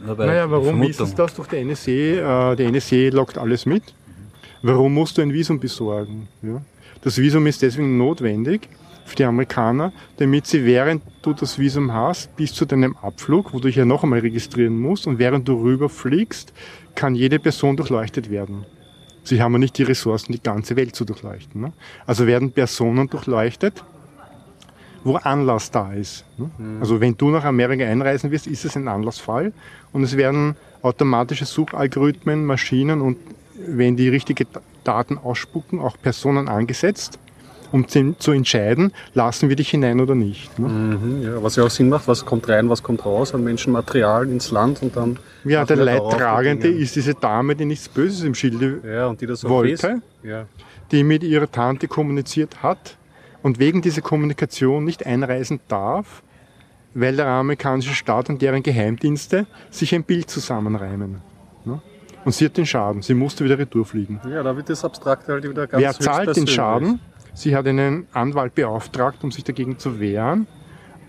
Naja, 0.00 0.50
warum 0.50 0.82
ist 0.82 0.96
Vermutung. 0.96 1.06
es 1.06 1.14
das 1.14 1.34
durch 1.34 1.48
die 1.48 1.64
NSA? 1.64 2.52
Äh, 2.52 2.56
die 2.56 2.70
NSA 2.70 3.16
lockt 3.16 3.38
alles 3.38 3.66
mit. 3.66 3.94
Warum 4.62 4.94
musst 4.94 5.16
du 5.16 5.22
ein 5.22 5.32
Visum 5.32 5.60
besorgen? 5.60 6.28
Ja? 6.42 6.60
Das 7.02 7.18
Visum 7.18 7.46
ist 7.46 7.62
deswegen 7.62 7.96
notwendig 7.98 8.68
für 9.04 9.16
die 9.16 9.24
Amerikaner, 9.24 9.92
damit 10.16 10.46
sie, 10.46 10.64
während 10.64 11.02
du 11.22 11.32
das 11.32 11.58
Visum 11.58 11.92
hast, 11.92 12.34
bis 12.36 12.52
zu 12.52 12.64
deinem 12.64 12.96
Abflug, 12.96 13.52
wo 13.52 13.58
du 13.58 13.68
dich 13.68 13.76
ja 13.76 13.84
noch 13.84 14.02
einmal 14.02 14.20
registrieren 14.20 14.78
musst, 14.78 15.06
und 15.06 15.18
während 15.18 15.48
du 15.48 15.60
rüberfliegst, 15.60 16.52
kann 16.94 17.14
jede 17.14 17.38
Person 17.38 17.76
durchleuchtet 17.76 18.30
werden. 18.30 18.64
Sie 19.24 19.40
haben 19.40 19.52
ja 19.52 19.58
nicht 19.58 19.78
die 19.78 19.84
Ressourcen, 19.84 20.32
die 20.32 20.42
ganze 20.42 20.76
Welt 20.76 20.96
zu 20.96 21.04
durchleuchten. 21.04 21.60
Ne? 21.60 21.72
Also 22.06 22.26
werden 22.26 22.52
Personen 22.52 23.08
durchleuchtet, 23.08 23.84
wo 25.04 25.16
Anlass 25.16 25.70
da 25.70 25.92
ist. 25.92 26.24
ne? 26.38 26.50
Also 26.80 27.00
wenn 27.00 27.16
du 27.16 27.30
nach 27.30 27.44
Amerika 27.44 27.84
einreisen 27.84 28.30
wirst, 28.30 28.46
ist 28.46 28.64
es 28.64 28.76
ein 28.76 28.88
Anlassfall 28.88 29.52
und 29.92 30.02
es 30.04 30.16
werden 30.16 30.56
automatische 30.82 31.44
Suchalgorithmen, 31.44 32.44
Maschinen 32.44 33.00
und 33.00 33.16
wenn 33.66 33.96
die 33.96 34.08
richtige 34.08 34.44
Da- 34.46 34.60
Daten 34.84 35.18
ausspucken, 35.18 35.78
auch 35.80 35.96
Personen 36.00 36.48
angesetzt, 36.48 37.18
um 37.70 37.86
zu, 37.88 38.32
entscheiden, 38.32 38.92
lassen 39.14 39.48
wir 39.48 39.56
dich 39.56 39.70
hinein 39.70 40.00
oder 40.00 40.14
nicht. 40.14 40.58
Ne? 40.58 40.68
Mhm, 40.68 41.22
ja, 41.22 41.42
was 41.42 41.56
ja 41.56 41.64
auch 41.64 41.70
Sinn 41.70 41.88
macht, 41.88 42.06
was 42.08 42.24
kommt 42.26 42.48
rein, 42.48 42.68
was 42.68 42.82
kommt 42.82 43.04
raus 43.06 43.32
an 43.34 43.42
Menschenmaterial 43.44 44.28
ins 44.28 44.50
Land 44.50 44.82
und 44.82 44.94
dann. 44.96 45.18
Ja, 45.44 45.64
der 45.64 45.76
Leidtragende 45.76 46.68
ist 46.68 46.96
diese 46.96 47.14
Dame, 47.14 47.54
die 47.56 47.64
nichts 47.64 47.88
Böses 47.88 48.24
im 48.24 48.34
Schilde 48.34 48.80
Ja, 48.84 49.06
und 49.06 49.20
die 49.20 49.26
das 49.26 49.42
wollte, 49.44 50.02
Ja. 50.22 50.44
die 50.90 51.02
mit 51.04 51.22
ihrer 51.22 51.50
Tante 51.50 51.88
kommuniziert 51.88 52.62
hat 52.62 52.96
und 53.42 53.58
wegen 53.58 53.82
dieser 53.82 54.02
Kommunikation 54.02 54.84
nicht 54.84 55.06
einreisen 55.06 55.60
darf, 55.68 56.22
weil 56.94 57.16
der 57.16 57.26
amerikanische 57.26 57.94
Staat 57.94 58.28
und 58.28 58.42
deren 58.42 58.62
Geheimdienste 58.62 59.46
sich 59.70 59.94
ein 59.94 60.04
Bild 60.04 60.28
zusammenreimen. 60.30 61.22
Ne? 61.64 61.80
Und 62.24 62.32
sie 62.34 62.44
hat 62.44 62.56
den 62.56 62.66
Schaden. 62.66 63.02
Sie 63.02 63.14
musste 63.14 63.44
wieder 63.44 63.58
retour 63.58 63.84
fliegen. 63.84 64.20
ja, 64.28 64.42
da 64.42 64.54
wird 64.56 64.68
das 64.68 64.84
Abstrakte 64.84 65.32
halt 65.32 65.48
wieder 65.48 65.66
ganz 65.66 65.82
Wer 65.82 65.92
zahlt 65.94 66.36
den. 66.36 66.46
Schaden? 66.46 67.00
Sie 67.34 67.56
hat 67.56 67.66
einen 67.66 68.06
Anwalt 68.12 68.54
beauftragt, 68.54 69.24
um 69.24 69.32
sich 69.32 69.42
dagegen 69.42 69.78
zu 69.78 69.98
wehren. 69.98 70.46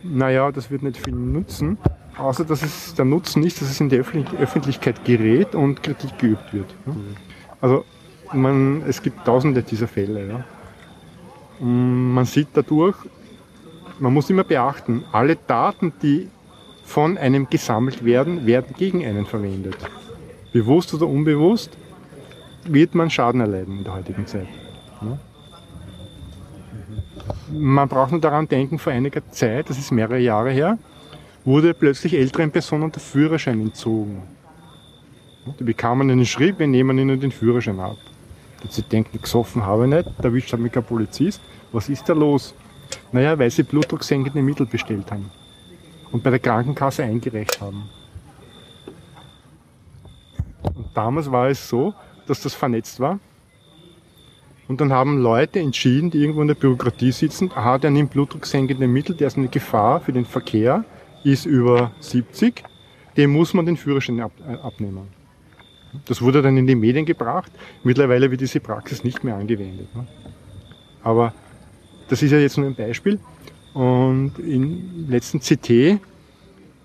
Naja, 0.03 0.51
das 0.51 0.71
wird 0.71 0.83
nicht 0.83 0.97
viel 0.97 1.13
nutzen, 1.13 1.77
außer 2.17 2.45
dass 2.45 2.61
es 2.63 2.93
der 2.95 3.05
Nutzen 3.05 3.43
ist, 3.43 3.61
dass 3.61 3.69
es 3.69 3.79
in 3.81 3.89
die 3.89 3.97
Öffentlich- 3.97 4.37
Öffentlichkeit 4.39 5.03
gerät 5.05 5.53
und 5.55 5.83
Kritik 5.83 6.17
geübt 6.17 6.53
wird. 6.53 6.73
ne? 6.85 6.95
Also 7.61 7.85
man, 8.33 8.83
es 8.87 9.01
gibt 9.01 9.25
tausende 9.25 9.63
dieser 9.63 9.87
Fälle. 9.87 10.27
Ja. 10.27 10.43
Und 11.63 12.13
man 12.13 12.25
sieht 12.25 12.49
dadurch, 12.55 12.97
man 13.97 14.13
muss 14.13 14.29
immer 14.29 14.43
beachten, 14.43 15.05
alle 15.13 15.37
Daten, 15.37 15.93
die 16.01 16.27
von 16.83 17.17
einem 17.17 17.49
gesammelt 17.49 18.03
werden, 18.03 18.45
werden 18.45 18.75
gegen 18.77 19.05
einen 19.05 19.25
verwendet. 19.25 19.77
Bewusst 20.51 20.93
oder 20.93 21.07
unbewusst 21.07 21.77
wird 22.65 22.95
man 22.95 23.09
Schaden 23.09 23.39
erleiden 23.39 23.77
in 23.77 23.83
der 23.85 23.93
heutigen 23.93 24.27
Zeit. 24.27 24.47
Ja. 25.01 25.17
Man 27.49 27.87
braucht 27.87 28.11
nur 28.11 28.19
daran 28.19 28.49
denken, 28.49 28.77
vor 28.77 28.91
einiger 28.91 29.25
Zeit, 29.31 29.69
das 29.69 29.77
ist 29.77 29.91
mehrere 29.91 30.19
Jahre 30.19 30.51
her, 30.51 30.77
wurde 31.45 31.73
plötzlich 31.73 32.13
älteren 32.13 32.51
Personen 32.51 32.91
der 32.91 33.01
Führerschein 33.01 33.61
entzogen. 33.61 34.21
Die 35.57 35.63
bekamen 35.63 36.11
einen 36.11 36.25
Schritt, 36.25 36.59
wir 36.59 36.67
nehmen 36.67 36.97
ihnen 36.97 37.21
den 37.21 37.31
Führerschein 37.31 37.79
ab. 37.79 37.97
Und 38.63 38.71
sie 38.71 38.81
denken, 38.81 39.21
gesoffen 39.21 39.65
habe 39.65 39.83
ich 39.83 39.89
nicht, 39.93 40.09
da 40.17 40.23
erwischt 40.23 40.53
mich 40.57 40.71
kein 40.71 40.83
Polizist. 40.83 41.41
Was 41.71 41.89
ist 41.89 42.07
da 42.07 42.13
los? 42.13 42.53
Naja, 43.11 43.37
weil 43.37 43.51
sie 43.51 43.63
blutdrucksenkende 43.63 44.41
Mittel 44.41 44.65
bestellt 44.65 45.11
haben 45.11 45.29
und 46.11 46.23
bei 46.23 46.29
der 46.29 46.39
Krankenkasse 46.39 47.03
eingereicht 47.03 47.59
haben. 47.59 47.89
Und 50.63 50.87
damals 50.93 51.29
war 51.31 51.49
es 51.49 51.67
so, 51.67 51.93
dass 52.27 52.41
das 52.41 52.53
vernetzt 52.53 52.99
war. 52.99 53.19
Und 54.67 54.79
dann 54.79 54.93
haben 54.93 55.17
Leute 55.21 55.59
entschieden, 55.59 56.09
die 56.09 56.19
irgendwo 56.19 56.41
in 56.41 56.47
der 56.47 56.55
Bürokratie 56.55 57.11
sitzen, 57.11 57.51
aha, 57.53 57.77
der 57.77 57.91
nimmt 57.91 58.11
blutdrucksenkende 58.11 58.87
Mittel, 58.87 59.15
der 59.15 59.27
ist 59.27 59.37
eine 59.37 59.49
Gefahr 59.49 59.99
für 59.99 60.13
den 60.13 60.25
Verkehr, 60.25 60.85
ist 61.23 61.45
über 61.45 61.91
70, 61.99 62.63
dem 63.17 63.31
muss 63.31 63.53
man 63.53 63.65
den 63.65 63.75
Führerschein 63.75 64.21
ab, 64.21 64.31
äh, 64.47 64.55
abnehmen. 64.55 65.07
Das 66.05 66.21
wurde 66.21 66.41
dann 66.41 66.57
in 66.57 66.67
die 66.67 66.75
Medien 66.75 67.05
gebracht. 67.05 67.51
Mittlerweile 67.83 68.29
wird 68.31 68.41
diese 68.41 68.59
Praxis 68.59 69.03
nicht 69.03 69.23
mehr 69.23 69.35
angewendet. 69.35 69.93
Ne? 69.95 70.07
Aber 71.03 71.33
das 72.09 72.21
ist 72.21 72.31
ja 72.31 72.39
jetzt 72.39 72.57
nur 72.57 72.67
ein 72.67 72.75
Beispiel. 72.75 73.19
Und 73.73 74.33
im 74.39 75.07
letzten 75.09 75.39
CT 75.39 75.99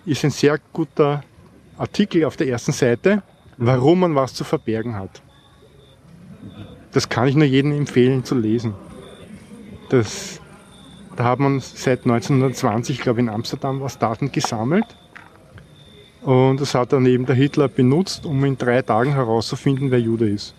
ist 0.06 0.24
ein 0.24 0.30
sehr 0.30 0.58
guter 0.72 1.22
Artikel 1.76 2.24
auf 2.24 2.36
der 2.36 2.48
ersten 2.48 2.72
Seite, 2.72 3.22
warum 3.56 4.00
man 4.00 4.14
was 4.14 4.34
zu 4.34 4.44
verbergen 4.44 4.94
hat. 4.94 5.22
Das 6.92 7.08
kann 7.08 7.28
ich 7.28 7.34
nur 7.34 7.44
jedem 7.44 7.72
empfehlen 7.72 8.24
zu 8.24 8.34
lesen. 8.34 8.74
Das, 9.90 10.40
da 11.16 11.24
hat 11.24 11.38
man 11.38 11.60
seit 11.60 12.00
1920, 12.00 12.96
ich 12.96 13.02
glaube 13.02 13.20
in 13.20 13.28
Amsterdam, 13.28 13.80
was 13.80 13.98
Daten 13.98 14.32
gesammelt 14.32 14.97
und 16.28 16.60
das 16.60 16.74
hat 16.74 16.92
dann 16.92 17.06
eben 17.06 17.24
der 17.24 17.34
Hitler 17.34 17.68
benutzt, 17.68 18.26
um 18.26 18.44
in 18.44 18.58
drei 18.58 18.82
Tagen 18.82 19.12
herauszufinden, 19.12 19.90
wer 19.90 19.98
Jude 19.98 20.28
ist. 20.28 20.54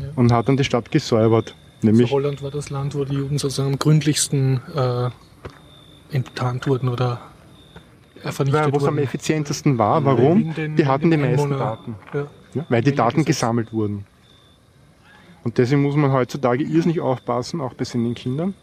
Ja. 0.00 0.08
Und 0.16 0.32
hat 0.32 0.48
dann 0.48 0.56
die 0.56 0.64
Stadt 0.64 0.90
gesäubert. 0.90 1.54
Nämlich 1.82 2.06
also 2.06 2.16
Holland 2.16 2.42
war 2.42 2.50
das 2.50 2.68
Land, 2.68 2.96
wo 2.96 3.04
die 3.04 3.14
Juden 3.14 3.38
sozusagen 3.38 3.74
am 3.74 3.78
gründlichsten 3.78 4.60
äh, 4.74 5.10
enttarnt 6.10 6.66
wurden 6.66 6.88
oder 6.88 7.20
vernichtet 8.24 8.66
ja, 8.66 8.72
wo 8.72 8.78
es 8.78 8.84
am 8.84 8.98
effizientesten 8.98 9.78
war. 9.78 10.04
Warum? 10.04 10.52
Den, 10.54 10.74
die 10.74 10.84
hatten 10.84 11.12
die 11.12 11.16
meisten 11.16 11.50
Daten. 11.50 11.94
Ja. 12.12 12.26
Ja, 12.54 12.66
weil 12.68 12.82
die 12.82 12.92
Daten 12.92 13.24
gesammelt 13.24 13.72
wurden. 13.72 14.04
Und 15.44 15.58
deswegen 15.58 15.82
muss 15.82 15.94
man 15.94 16.10
heutzutage 16.10 16.64
irrsinnig 16.64 17.00
aufpassen, 17.00 17.60
auch 17.60 17.74
bei 17.74 17.84
seinen 17.84 18.14
Kindern, 18.14 18.54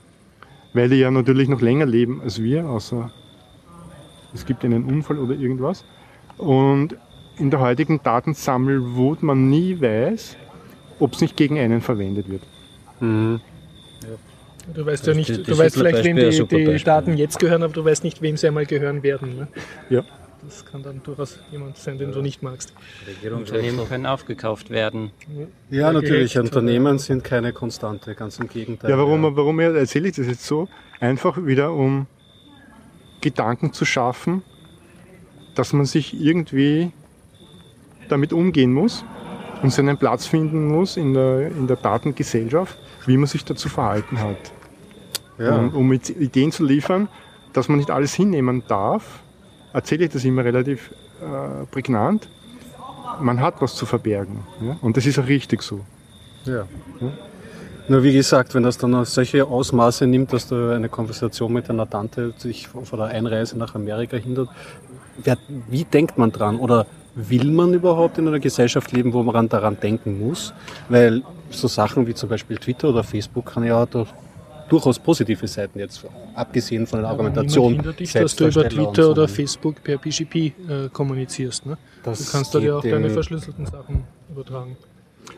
weil 0.73 0.89
die 0.89 0.97
ja 0.97 1.11
natürlich 1.11 1.47
noch 1.47 1.61
länger 1.61 1.85
leben 1.85 2.21
als 2.21 2.43
wir, 2.43 2.65
außer 2.65 3.09
es 4.33 4.45
gibt 4.45 4.65
einen 4.65 4.83
Unfall 4.83 5.17
oder 5.17 5.35
irgendwas. 5.35 5.85
Und 6.39 6.95
in 7.37 7.51
der 7.51 7.59
heutigen 7.59 8.01
Datensammelwut 8.01 9.21
man 9.21 9.49
nie 9.49 9.79
weiß, 9.79 10.37
ob 10.99 11.13
es 11.13 11.21
nicht 11.21 11.37
gegen 11.37 11.59
einen 11.59 11.81
verwendet 11.81 12.29
wird. 12.29 12.41
Mhm. 13.01 13.41
Ja. 14.01 14.73
Du 14.73 14.85
weißt 14.85 15.05
ja 15.07 15.13
nicht, 15.13 15.29
die, 15.29 15.37
die 15.37 15.43
du 15.43 15.57
weißt 15.57 15.75
vielleicht, 15.75 16.03
wem 16.03 16.15
die, 16.15 16.29
die 16.47 16.83
Daten 16.83 17.17
jetzt 17.17 17.39
gehören, 17.39 17.63
aber 17.63 17.73
du 17.73 17.83
weißt 17.83 18.03
nicht, 18.03 18.21
wem 18.21 18.37
sie 18.37 18.47
einmal 18.47 18.65
gehören 18.65 19.03
werden. 19.03 19.35
Ne? 19.35 19.47
Ja. 19.89 20.03
Das 20.43 20.65
kann 20.65 20.81
dann 20.83 21.01
durchaus 21.03 21.37
jemand 21.51 21.77
sein, 21.77 21.97
den 21.97 22.13
du 22.13 22.21
nicht 22.21 22.41
magst. 22.41 22.73
Unternehmen 23.29 23.87
können 23.89 24.05
aufgekauft 24.05 24.69
werden. 24.69 25.11
Ja, 25.69 25.91
natürlich. 25.91 26.37
Unternehmen 26.39 26.97
sind 26.97 27.25
keine 27.25 27.51
Konstante, 27.51 28.15
ganz 28.15 28.39
im 28.39 28.47
Gegenteil. 28.47 28.89
Ja, 28.89 28.97
warum, 28.97 29.35
warum 29.35 29.59
erzähle 29.59 30.07
ich 30.07 30.15
das 30.15 30.27
jetzt 30.27 30.45
so? 30.45 30.69
Einfach 31.01 31.45
wieder, 31.45 31.73
um 31.73 32.07
Gedanken 33.19 33.73
zu 33.73 33.83
schaffen, 33.83 34.43
dass 35.59 35.73
man 35.73 35.85
sich 35.85 36.17
irgendwie 36.17 36.93
damit 38.07 38.31
umgehen 38.31 38.71
muss 38.73 39.03
und 39.61 39.73
seinen 39.73 39.97
Platz 39.97 40.25
finden 40.25 40.69
muss 40.69 40.95
in 40.95 41.13
der, 41.13 41.47
in 41.47 41.67
der 41.67 41.75
Datengesellschaft, 41.75 42.77
wie 43.05 43.17
man 43.17 43.27
sich 43.27 43.43
dazu 43.43 43.67
verhalten 43.67 44.21
hat. 44.21 44.37
Ja. 45.37 45.57
Um, 45.57 45.75
um 45.75 45.91
Ideen 45.91 46.53
zu 46.53 46.63
liefern, 46.63 47.09
dass 47.51 47.67
man 47.67 47.77
nicht 47.77 47.91
alles 47.91 48.13
hinnehmen 48.13 48.63
darf, 48.69 49.19
erzähle 49.73 50.05
ich 50.05 50.11
das 50.11 50.23
immer 50.23 50.45
relativ 50.45 50.91
äh, 51.21 51.65
prägnant. 51.65 52.29
Man 53.19 53.41
hat 53.41 53.61
was 53.61 53.75
zu 53.75 53.85
verbergen. 53.85 54.39
Ja? 54.61 54.77
Und 54.81 54.95
das 54.95 55.05
ist 55.05 55.19
auch 55.19 55.27
richtig 55.27 55.61
so. 55.61 55.81
Ja. 56.45 56.65
ja? 57.01 57.11
Nur 57.89 58.03
wie 58.03 58.13
gesagt, 58.13 58.53
wenn 58.55 58.63
das 58.63 58.77
dann 58.77 59.03
solche 59.03 59.45
Ausmaße 59.45 60.07
nimmt, 60.07 60.31
dass 60.31 60.47
du 60.47 60.73
eine 60.73 60.87
Konversation 60.87 61.51
mit 61.51 61.69
einer 61.69 61.89
Tante 61.89 62.33
sich 62.37 62.67
vor 62.67 62.97
der 62.97 63.07
Einreise 63.07 63.57
nach 63.57 63.75
Amerika 63.75 64.15
hindert, 64.15 64.49
wer, 65.23 65.37
wie 65.69 65.83
denkt 65.83 66.17
man 66.17 66.31
dran? 66.31 66.59
Oder 66.59 66.85
will 67.15 67.51
man 67.51 67.73
überhaupt 67.73 68.17
in 68.17 68.27
einer 68.27 68.39
Gesellschaft 68.39 68.91
leben, 68.91 69.13
wo 69.13 69.23
man 69.23 69.49
daran 69.49 69.79
denken 69.79 70.19
muss? 70.19 70.53
Weil 70.87 71.23
so 71.49 71.67
Sachen 71.67 72.07
wie 72.07 72.13
zum 72.13 72.29
Beispiel 72.29 72.57
Twitter 72.57 72.89
oder 72.89 73.03
Facebook 73.03 73.47
kann 73.47 73.63
ja 73.63 73.85
durch, 73.85 74.09
durchaus 74.69 74.99
positive 74.99 75.47
Seiten 75.47 75.79
jetzt, 75.79 76.05
abgesehen 76.35 76.85
von 76.85 77.01
der 77.01 77.09
Argumentation. 77.09 77.79
Aber 77.79 77.93
dich, 77.93 78.13
dass 78.13 78.35
du 78.35 78.47
über 78.47 78.69
Twitter 78.69 79.03
so 79.03 79.11
oder 79.11 79.27
Facebook 79.27 79.83
per 79.83 79.97
PGP 79.97 80.35
äh, 80.35 80.51
kommunizierst. 80.91 81.65
Ne? 81.65 81.77
du 82.03 82.11
kannst 82.31 82.53
da 82.55 82.59
ja 82.59 82.77
auch 82.77 82.83
deine 82.83 83.09
verschlüsselten 83.09 83.65
Sachen 83.65 84.03
übertragen. 84.29 84.77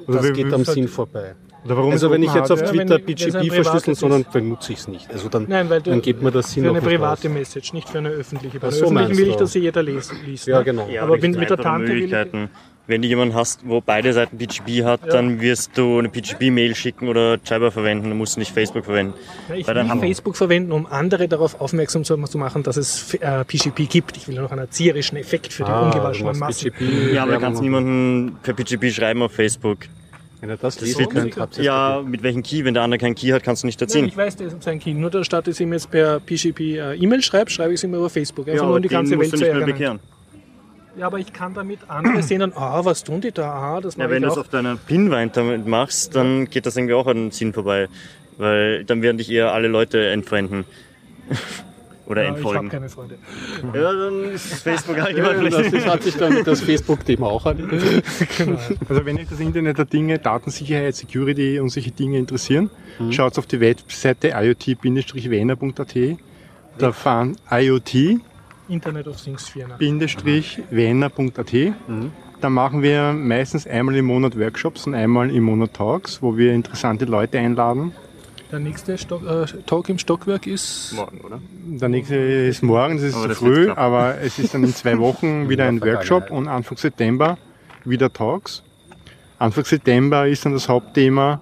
Das 0.08 0.18
also 0.18 0.34
geht 0.34 0.54
am 0.54 0.66
Sinn 0.66 0.88
vorbei 0.88 1.36
also 1.70 2.12
wenn 2.12 2.24
ich 2.24 2.34
jetzt 2.34 2.52
auf 2.52 2.62
Twitter 2.64 2.98
ja, 2.98 3.06
PGP 3.06 3.54
verschlüsseln, 3.54 3.96
sondern 3.96 4.26
benutze 4.32 4.74
ich 4.74 4.80
es 4.80 4.88
nicht. 4.88 5.12
Also 5.12 5.30
dann, 5.30 5.46
Nein, 5.48 5.70
weil 5.70 5.82
du, 5.82 5.92
dann 5.92 6.02
gibt 6.02 6.22
mir 6.22 6.32
das 6.32 6.52
Sinn 6.52 6.64
Für 6.64 6.70
eine 6.72 6.82
private 6.82 7.28
raus. 7.28 7.34
Message, 7.34 7.74
nicht 7.74 7.90
für 7.90 8.00
eine 8.00 8.10
öffentliche. 8.10 8.60
Bei 8.60 8.72
so 8.72 8.86
öffentlichen 8.86 9.18
will 9.18 9.28
ich, 9.30 9.36
dass 9.36 9.52
sie 9.52 9.60
jeder 9.60 9.84
liest. 9.84 10.14
Ja, 10.46 10.60
ne? 10.60 10.66
genau. 10.66 10.90
Ja, 10.90 11.04
aber 11.04 11.18
mit, 11.18 11.38
mit 11.38 11.50
der 11.50 11.58
Tante 11.58 11.88
Möglichkeiten. 11.88 12.50
Wenn 12.88 13.02
du 13.02 13.08
jemanden 13.08 13.36
hast, 13.36 13.62
wo 13.64 13.80
beide 13.80 14.12
Seiten 14.12 14.38
PGP 14.38 14.84
hat, 14.84 15.02
ja. 15.06 15.12
dann 15.12 15.40
wirst 15.40 15.78
du 15.78 16.00
eine 16.00 16.10
PGP-Mail 16.10 16.76
schicken 16.76 17.08
oder 17.08 17.38
Jabber 17.46 17.72
verwenden, 17.72 18.10
dann 18.10 18.18
musst 18.18 18.36
du 18.36 18.40
nicht 18.40 18.52
Facebook 18.52 18.86
verwenden. 18.86 19.14
Ja, 19.50 19.56
ich 19.56 19.68
will 19.68 20.00
Facebook 20.00 20.36
verwenden, 20.36 20.72
um 20.72 20.88
andere 20.88 21.28
darauf 21.28 21.62
aufmerksam 21.62 22.04
zu 22.04 22.18
machen, 22.18 22.64
dass 22.64 22.78
es 22.78 23.14
äh, 23.14 23.46
PGP 23.46 23.88
gibt. 23.90 24.18
Ich 24.18 24.28
will 24.28 24.36
noch 24.36 24.52
einen 24.52 24.62
erzieherischen 24.62 25.18
Effekt 25.18 25.54
für 25.54 25.64
die 25.64 25.70
ah, 25.70 25.86
ungewaschenen 25.86 26.40
Massen. 26.40 26.72
PGP 26.72 27.14
ja, 27.14 27.24
aber 27.24 27.34
du 27.34 27.40
kannst 27.40 27.62
niemanden 27.62 28.38
per 28.42 28.54
PGP 28.54 28.92
schreiben 28.92 29.22
auf 29.22 29.32
Facebook. 29.32 29.88
Wenn 30.42 30.50
er 30.50 30.58
das 30.58 30.82
lesen 30.82 31.08
könnt, 31.08 31.38
habt 31.38 31.60
ihr 31.60 31.64
Ja, 31.64 32.04
mit 32.04 32.24
welchem 32.24 32.42
Key? 32.42 32.66
Wenn 32.66 32.74
der 32.74 32.82
andere 32.82 33.00
keinen 33.00 33.14
Key 33.14 33.28
hat, 33.30 33.44
kannst 33.44 33.62
du 33.62 33.68
nicht 33.68 33.80
erziehen. 33.80 34.02
Nein, 34.02 34.10
ich 34.10 34.18
weiß, 34.18 34.38
das 34.38 34.54
ist 34.54 34.64
sein 34.64 34.80
Key. 34.80 34.94
Nur 34.94 35.24
statt 35.24 35.46
dass 35.46 35.56
ich 35.56 35.62
ihm 35.62 35.72
jetzt 35.72 35.92
per 35.92 36.20
PGP 36.20 36.60
äh, 36.60 36.96
E-Mail 36.96 37.22
schreibe, 37.22 37.52
schreibe 37.52 37.74
ich 37.74 37.80
es 37.80 37.84
ihm 37.84 37.94
über 37.94 38.10
Facebook. 38.10 38.48
Einfach 38.48 38.64
ja, 38.64 38.68
nur 38.68 38.78
um 38.78 38.82
die 38.82 38.90
ganze 38.90 39.20
Welt 39.20 39.38
zu 39.38 39.48
ärgern. 39.48 40.00
Ja, 40.98 41.08
aber 41.08 41.20
ich 41.20 41.32
kann 41.32 41.54
damit 41.54 41.80
andere 41.88 42.22
sehen 42.22 42.40
dann, 42.40 42.54
ah, 42.54 42.84
was 42.84 43.04
tun 43.04 43.22
die 43.22 43.32
da? 43.32 43.52
Ah, 43.52 43.82
das 43.82 43.96
ja, 43.96 44.10
wenn 44.10 44.24
du 44.24 44.30
es 44.30 44.38
auf 44.38 44.50
deiner 44.50 44.76
Pinwand 44.76 45.38
damit 45.38 45.66
machst, 45.66 46.16
dann 46.16 46.50
geht 46.50 46.66
das 46.66 46.76
irgendwie 46.76 46.96
auch 46.96 47.08
an 47.08 47.18
den 47.18 47.32
Sinn 47.32 47.54
vorbei. 47.54 47.88
Weil 48.38 48.84
dann 48.86 49.02
werden 49.02 49.18
dich 49.18 49.32
eher 49.32 49.54
alle 49.54 49.68
Leute 49.68 50.10
entfremden. 50.10 50.66
Oder 52.08 52.24
ja, 52.24 52.30
entfolgen. 52.30 52.68
Ich 52.68 52.74
habe 52.74 52.82
keine 52.82 52.90
Freunde. 52.90 53.18
Ja, 53.74 53.94
dann 53.94 54.34
ist 54.34 54.54
Facebook 54.64 55.00
allgemein 55.00 55.44
ja, 55.46 55.50
das, 55.50 55.72
das 55.72 55.86
hat 55.86 56.04
sich 56.04 56.16
dann 56.16 56.44
das 56.44 56.60
Facebook-Thema 56.60 57.28
auch 57.28 57.46
an. 57.46 57.58
genau. 58.38 58.60
Also 58.90 59.06
wenn 59.06 59.18
euch 59.18 59.30
das 59.30 59.40
Internet 59.40 59.78
der 59.78 59.86
Dinge, 59.86 60.20
Datensicherheit, 60.20 60.94
Security 60.94 61.62
und 61.62 61.70
solche 61.70 61.92
Dinge 61.92 62.18
interessieren, 62.18 62.70
mhm. 63.00 63.14
schaut 63.14 63.38
auf 63.38 63.46
die 63.46 63.62
Webseite 63.62 64.34
iot-wener.at. 64.36 66.18
Da 66.78 66.92
fahren 66.92 67.38
IoT 67.50 68.20
Internet 68.72 69.08
of 69.08 69.22
Things 69.22 69.54
Wener.at. 69.56 71.54
Mhm. 71.54 72.12
Da 72.40 72.50
machen 72.50 72.82
wir 72.82 73.14
meistens 73.14 73.68
einmal 73.68 73.96
im 73.96 74.06
Monat 74.06 74.40
Workshops 74.40 74.88
und 74.88 74.96
einmal 74.96 75.30
im 75.30 75.44
Monat 75.44 75.74
Talks, 75.74 76.22
wo 76.22 76.38
wir 76.38 76.54
interessante 76.54 77.06
Leute 77.06 77.38
einladen 77.38 77.94
der 78.52 78.60
nächste 78.60 78.98
Stock, 78.98 79.24
äh, 79.26 79.46
Talk 79.66 79.90
im 79.90 79.98
Stockwerk 79.98 80.46
ist 80.46 80.94
morgen, 80.94 81.22
oder? 81.22 81.40
Der 81.66 81.90
nächste 81.90 82.16
ist 82.16 82.62
morgen, 82.62 82.98
das 82.98 83.06
ist 83.06 83.16
aber 83.16 83.30
zu 83.30 83.36
früh, 83.36 83.72
aber 83.72 84.20
es 84.20 84.38
ist 84.40 84.54
dann 84.54 84.64
in 84.64 84.74
zwei 84.74 85.00
Wochen 85.00 85.50
wieder 85.50 85.66
ein 85.66 85.82
Workshop 85.82 86.32
und 86.32 86.48
Anfang 86.48 86.78
September 86.78 87.38
wieder 87.86 88.12
Talks. 88.12 88.62
Anfang 89.40 89.64
September 89.64 90.28
ist 90.28 90.46
dann 90.46 90.54
das 90.54 90.68
Hauptthema 90.70 91.42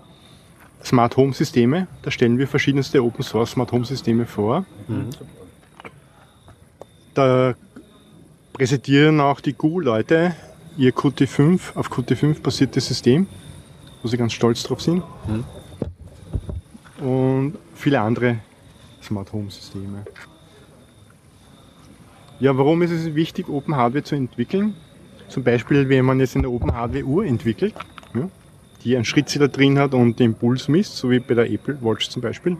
Smart 0.84 1.18
Home 1.18 1.34
Systeme. 1.34 1.88
Da 2.04 2.12
stellen 2.12 2.38
wir 2.38 2.48
verschiedenste 2.48 3.04
Open 3.04 3.24
Source 3.24 3.52
Smart 3.52 3.72
Home 3.72 3.86
Systeme 3.86 4.26
vor. 4.26 4.66
Mhm. 4.88 5.10
Da 7.20 7.54
präsentieren 8.54 9.20
auch 9.20 9.40
die 9.42 9.54
Google-Leute 9.54 10.36
ihr 10.78 10.94
Qt5 10.94 11.76
auf 11.76 11.92
Qt5 11.92 12.42
basiertes 12.42 12.88
System 12.88 13.28
wo 14.02 14.08
sie 14.08 14.18
ganz 14.18 14.34
stolz 14.34 14.64
drauf 14.64 14.82
sind. 14.82 15.04
Und 17.00 17.58
viele 17.76 18.02
andere 18.02 18.40
Smart 19.02 19.32
Home 19.34 19.50
Systeme. 19.50 20.06
Ja, 22.40 22.58
warum 22.58 22.82
ist 22.82 22.92
es 22.92 23.16
wichtig, 23.16 23.50
Open 23.50 23.76
Hardware 23.76 24.04
zu 24.04 24.16
entwickeln? 24.16 24.76
Zum 25.28 25.44
Beispiel, 25.44 25.90
wenn 25.90 26.06
man 26.06 26.20
jetzt 26.20 26.36
eine 26.36 26.50
Open 26.50 26.74
Hardware 26.74 27.04
Uhr 27.04 27.26
entwickelt, 27.26 27.74
ja, 28.14 28.30
die 28.84 28.96
einen 28.96 29.06
Schrittzähler 29.06 29.50
drin 29.50 29.78
hat 29.78 29.94
und 29.94 30.20
den 30.20 30.36
Puls 30.36 30.68
misst, 30.68 30.96
so 30.96 31.12
wie 31.12 31.20
bei 31.20 31.36
der 31.36 31.52
Apple 31.52 31.78
Watch 31.82 32.10
zum 32.10 32.22
Beispiel, 32.22 32.58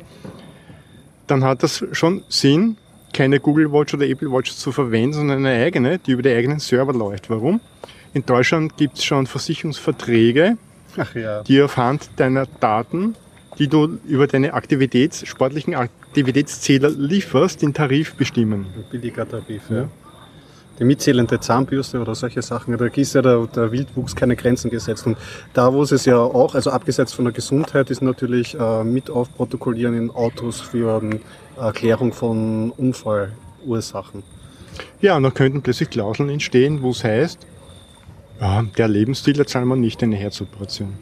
dann 1.28 1.44
hat 1.44 1.64
das 1.64 1.86
schon 1.94 2.24
Sinn, 2.28 2.78
keine 3.14 3.40
Google 3.40 3.72
Watch 3.72 3.94
oder 3.94 4.08
Apple 4.08 4.32
Watch 4.32 4.52
zu 4.52 4.72
verwenden, 4.72 5.14
sondern 5.14 5.46
eine 5.46 5.64
eigene, 5.64 6.00
die 6.00 6.12
über 6.12 6.22
die 6.22 6.30
eigenen 6.30 6.60
Server 6.60 6.94
läuft. 6.94 7.30
Warum? 7.30 7.60
In 8.14 8.26
Deutschland 8.26 8.78
gibt 8.78 8.98
es 8.98 9.04
schon 9.04 9.28
Versicherungsverträge, 9.28 10.58
ja. 11.14 11.44
die 11.44 11.62
aufhand 11.62 12.10
deiner 12.18 12.46
Daten, 12.60 13.16
die 13.60 13.68
du 13.68 14.00
über 14.08 14.26
deine 14.26 14.54
Aktivitäts, 14.54 15.28
sportlichen 15.28 15.76
Aktivitätszähler 15.76 16.90
lieferst, 16.90 17.62
den 17.62 17.74
Tarif 17.74 18.16
bestimmen. 18.16 18.66
Billiger 18.90 19.30
Tarif, 19.30 19.62
ja. 19.70 19.88
Die 20.80 20.86
mitzählende 20.86 21.42
Zahnbürste 21.42 22.00
oder 22.00 22.16
solche 22.16 22.42
Sachen, 22.42 22.78
da 22.78 22.86
ist 22.86 23.14
ja 23.14 23.22
der, 23.22 23.46
der 23.48 23.70
Wildwuchs 23.70 24.16
keine 24.16 24.38
Grenzen 24.38 24.72
gesetzt. 24.72 25.06
Und 25.06 25.18
da, 25.54 25.74
wo 25.74 25.84
es 25.84 25.92
es 25.92 26.06
ja 26.06 26.18
auch, 26.18 26.56
also 26.56 26.72
abgesetzt 26.72 27.16
von 27.16 27.26
der 27.26 27.34
Gesundheit, 27.34 27.90
ist 27.90 28.02
natürlich 28.02 28.58
äh, 28.58 28.84
mit 28.86 29.10
aufprotokollieren 29.10 29.94
in 29.98 30.10
Autos 30.10 30.62
für 30.62 31.02
ähm, 31.04 31.20
Erklärung 31.60 32.14
von 32.14 32.72
Unfallursachen. 32.72 34.24
Ja, 35.02 35.18
und 35.18 35.24
dann 35.24 35.34
könnten 35.34 35.62
plötzlich 35.62 35.90
Klauseln 35.90 36.30
entstehen, 36.30 36.82
wo 36.82 36.92
es 36.92 37.04
heißt, 37.04 37.46
ja, 38.40 38.64
der 38.78 38.88
Lebensstil, 38.88 39.34
da 39.34 39.46
zahlen 39.46 39.68
wir 39.68 39.76
nicht 39.76 40.02
eine 40.02 40.16
Herzoperation. 40.16 40.94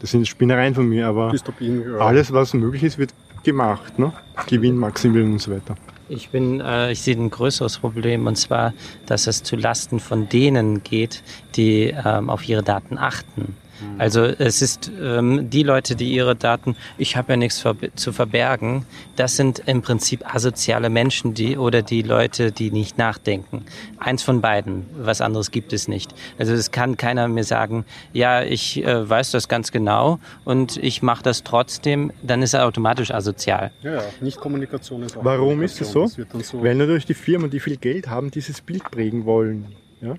Das 0.00 0.10
sind 0.10 0.28
Spinnereien 0.28 0.74
von 0.74 0.88
mir, 0.88 1.06
aber 1.06 1.30
Dystopien, 1.30 1.82
ja. 1.82 1.98
alles, 1.98 2.32
was 2.32 2.54
möglich 2.54 2.82
ist, 2.82 2.98
wird 2.98 3.14
gemacht. 3.42 3.98
Ne? 3.98 4.12
Gewinnmaximierung 4.46 5.32
und 5.32 5.40
so 5.40 5.52
weiter. 5.52 5.76
Ich 6.08 6.28
bin, 6.28 6.60
äh, 6.60 6.92
ich 6.92 7.00
sehe 7.00 7.16
ein 7.16 7.30
größeres 7.30 7.78
Problem 7.78 8.26
und 8.26 8.36
zwar, 8.36 8.74
dass 9.06 9.26
es 9.26 9.42
zu 9.42 9.56
Lasten 9.56 9.98
von 9.98 10.28
denen 10.28 10.82
geht, 10.82 11.22
die 11.54 11.94
ähm, 12.04 12.28
auf 12.28 12.46
ihre 12.48 12.62
Daten 12.62 12.98
achten. 12.98 13.56
Also 13.98 14.22
es 14.22 14.62
ist 14.62 14.90
ähm, 15.00 15.50
die 15.50 15.62
Leute, 15.62 15.96
die 15.96 16.12
ihre 16.12 16.34
Daten, 16.34 16.76
ich 16.98 17.16
habe 17.16 17.32
ja 17.32 17.36
nichts 17.36 17.60
ver 17.60 17.76
zu 17.94 18.12
verbergen, 18.12 18.86
das 19.16 19.36
sind 19.36 19.62
im 19.66 19.82
Prinzip 19.82 20.34
asoziale 20.34 20.90
Menschen, 20.90 21.34
die 21.34 21.56
oder 21.56 21.82
die 21.82 22.02
Leute, 22.02 22.52
die 22.52 22.70
nicht 22.70 22.98
nachdenken. 22.98 23.64
Eins 23.98 24.22
von 24.22 24.40
beiden, 24.40 24.86
was 24.96 25.20
anderes 25.20 25.50
gibt 25.50 25.72
es 25.72 25.88
nicht. 25.88 26.14
Also 26.38 26.52
es 26.52 26.70
kann 26.70 26.96
keiner 26.96 27.28
mir 27.28 27.44
sagen, 27.44 27.84
ja, 28.12 28.42
ich 28.42 28.84
äh, 28.84 29.08
weiß 29.08 29.30
das 29.30 29.48
ganz 29.48 29.72
genau 29.72 30.18
und 30.44 30.76
ich 30.76 31.02
mache 31.02 31.22
das 31.22 31.44
trotzdem, 31.44 32.12
dann 32.22 32.42
ist 32.42 32.54
er 32.54 32.66
automatisch 32.66 33.12
asozial. 33.12 33.70
Ja, 33.82 33.94
ja, 33.94 34.02
Nicht-Kommunikation 34.20 35.02
ist 35.02 35.16
auch 35.16 35.24
Warum 35.24 35.62
ist 35.62 35.80
es 35.80 35.92
so? 35.92 36.06
So 36.06 36.62
Weil 36.62 36.74
natürlich 36.74 37.06
die 37.06 37.14
Firmen, 37.14 37.50
die 37.50 37.60
viel 37.60 37.76
Geld 37.76 38.08
haben, 38.08 38.30
dieses 38.30 38.60
Bild 38.60 38.84
prägen 38.90 39.24
wollen. 39.24 39.66
Ja? 40.00 40.16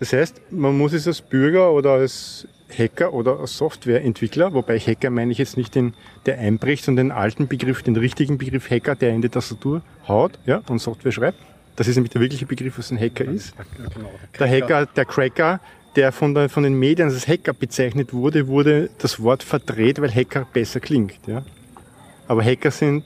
Das 0.00 0.12
heißt, 0.12 0.40
man 0.50 0.76
muss 0.76 0.92
es 0.92 1.06
als 1.06 1.20
Bürger 1.20 1.72
oder 1.72 1.92
als 1.92 2.46
Hacker 2.78 3.12
oder 3.12 3.46
Softwareentwickler, 3.46 4.52
wobei 4.54 4.78
Hacker 4.78 5.10
meine 5.10 5.32
ich 5.32 5.38
jetzt 5.38 5.56
nicht 5.56 5.74
den, 5.74 5.94
der 6.26 6.38
einbricht, 6.38 6.84
sondern 6.84 7.08
den 7.08 7.16
alten 7.16 7.48
Begriff, 7.48 7.82
den 7.82 7.96
richtigen 7.96 8.38
Begriff 8.38 8.70
Hacker, 8.70 8.94
der 8.94 9.10
in 9.10 9.22
die 9.22 9.28
Tastatur 9.28 9.82
haut 10.06 10.38
ja, 10.46 10.62
und 10.68 10.78
Software 10.80 11.12
schreibt. 11.12 11.38
Das 11.76 11.88
ist 11.88 11.96
nämlich 11.96 12.12
der 12.12 12.20
wirkliche 12.20 12.46
Begriff, 12.46 12.78
was 12.78 12.90
ein 12.90 12.98
Hacker 12.98 13.24
ist. 13.24 13.54
genau. 13.94 14.10
Der 14.38 14.48
Hacker, 14.48 14.86
der 14.86 15.04
Cracker, 15.04 15.60
der 15.96 16.12
von, 16.12 16.34
der, 16.34 16.48
von 16.48 16.62
den 16.62 16.78
Medien 16.78 17.08
als 17.08 17.26
Hacker 17.26 17.52
bezeichnet 17.52 18.12
wurde, 18.12 18.46
wurde 18.46 18.90
das 18.98 19.22
Wort 19.22 19.42
verdreht, 19.42 20.00
weil 20.00 20.14
Hacker 20.14 20.46
besser 20.52 20.80
klingt. 20.80 21.14
Ja? 21.26 21.42
Aber 22.28 22.44
Hacker 22.44 22.70
sind 22.70 23.04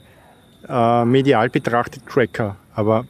äh, 0.67 1.05
medial 1.05 1.49
betrachtet 1.49 2.05
Cracker. 2.05 2.57
Aber 2.73 3.05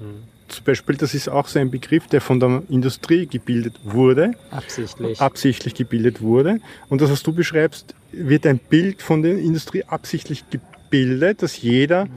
zum 0.50 0.66
Beispiel, 0.66 0.96
das 0.98 1.14
ist 1.14 1.30
auch 1.30 1.48
so 1.48 1.60
ein 1.60 1.72
Begriff, 1.72 2.08
der 2.08 2.22
von 2.22 2.40
der 2.40 2.64
Industrie 2.70 3.26
gebildet 3.28 3.76
wurde, 3.84 4.32
Absichtlich. 4.52 5.22
absichtlich 5.22 5.74
gebildet 5.76 6.22
wurde. 6.22 6.60
Und 6.90 7.02
das, 7.02 7.12
was 7.12 7.24
du 7.24 7.32
beschreibst, 7.34 7.96
wird 8.12 8.46
ein 8.46 8.58
Bild 8.60 9.02
von 9.02 9.22
der 9.22 9.38
Industrie 9.38 9.84
absichtlich 9.86 10.44
gebildet, 10.50 11.42
dass 11.44 11.62
jeder, 11.62 12.08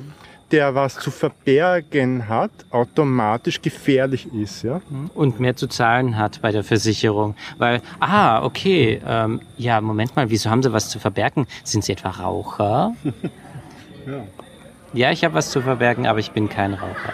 der 0.51 0.75
was 0.75 0.99
zu 0.99 1.11
verbergen 1.11 2.29
hat, 2.29 2.51
automatisch 2.71 3.63
gefährlich 3.63 4.27
ist. 4.35 4.63
Ja? 4.65 4.81
und 5.15 5.41
mehr 5.41 5.57
zu 5.57 5.67
zahlen 5.67 6.17
hat 6.19 6.43
bei 6.43 6.53
der 6.53 6.63
Versicherung. 6.65 7.37
Weil, 7.59 7.81
ah, 8.01 8.43
okay, 8.45 9.01
ähm, 9.07 9.41
ja, 9.57 9.81
Moment 9.81 10.15
mal, 10.17 10.29
wieso 10.31 10.51
haben 10.51 10.63
Sie 10.63 10.73
was 10.73 10.89
zu 10.91 10.99
verbergen? 10.99 11.47
Sind 11.65 11.85
Sie 11.85 11.93
etwa 11.93 12.11
Raucher? 12.11 12.95
Ja. 14.05 14.25
Ja, 14.95 15.11
ich 15.13 15.25
habe 15.25 15.35
was 15.35 15.51
zu 15.51 15.63
verbergen, 15.63 16.09
aber 16.09 16.19
ich 16.19 16.33
bin 16.33 16.49
kein 16.49 16.75
Raucher. 16.75 17.13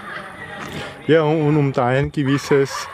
Ja, 1.07 1.23
und 1.23 1.57
um 1.57 1.73
da 1.73 1.87
ein 1.87 2.13
gewisses 2.13 2.87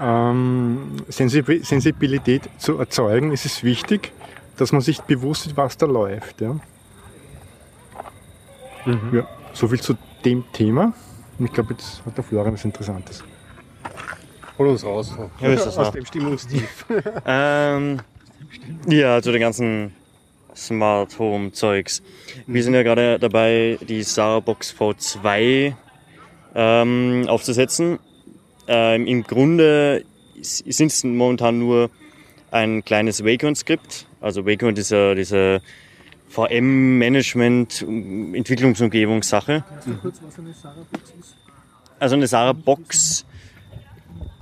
ähm, 0.00 0.96
Sensib- 1.08 1.64
Sensibilität 1.64 2.42
zu 2.58 2.78
erzeugen, 2.78 3.32
ist 3.32 3.46
es 3.46 3.62
wichtig, 3.64 4.12
dass 4.56 4.72
man 4.72 4.80
sich 4.80 5.00
bewusst 5.00 5.46
ist, 5.46 5.56
was 5.56 5.76
da 5.76 5.86
läuft. 5.86 6.40
Ja, 6.40 6.56
ja 9.12 9.26
so 9.52 9.68
viel 9.68 9.80
zu 9.80 9.96
dem 10.24 10.44
Thema. 10.52 10.92
Und 11.38 11.46
ich 11.46 11.52
glaube, 11.52 11.74
jetzt 11.74 12.04
hat 12.04 12.16
der 12.16 12.24
Florian 12.24 12.54
was 12.54 12.64
Interessantes. 12.64 13.24
Hol 14.58 14.68
uns 14.68 14.84
raus. 14.84 15.14
Ja, 15.40 15.48
ist 15.48 15.66
das 15.66 15.76
Aus 15.78 15.90
dem 15.90 16.06
Stimmungstief. 16.06 16.86
Ähm, 17.26 18.00
ja, 18.86 19.20
zu 19.20 19.32
den 19.32 19.40
ganzen 19.40 19.94
Smart 20.54 21.18
Home 21.18 21.50
Zeugs. 21.52 22.02
Wir 22.46 22.62
sind 22.62 22.74
ja 22.74 22.82
gerade 22.84 23.18
dabei, 23.18 23.78
die 23.88 24.02
Sarah 24.02 24.40
Box 24.40 24.72
V2 24.78 25.74
ähm, 26.54 27.24
aufzusetzen. 27.28 27.98
Ähm, 28.66 29.06
Im 29.06 29.24
Grunde 29.24 30.04
sind 30.40 30.90
es 30.90 31.04
momentan 31.04 31.58
nur 31.58 31.90
ein 32.50 32.84
kleines 32.84 33.24
Wacom-Skript. 33.24 34.06
Also 34.20 34.46
Wacom 34.46 34.74
ist 34.74 34.90
ja 34.90 35.14
diese 35.14 35.60
VM-Management, 36.28 37.82
Entwicklungsumgebungssache. 37.82 39.64
Also 41.98 42.16
eine 42.16 42.26
Sarah 42.26 42.52
Box 42.52 43.24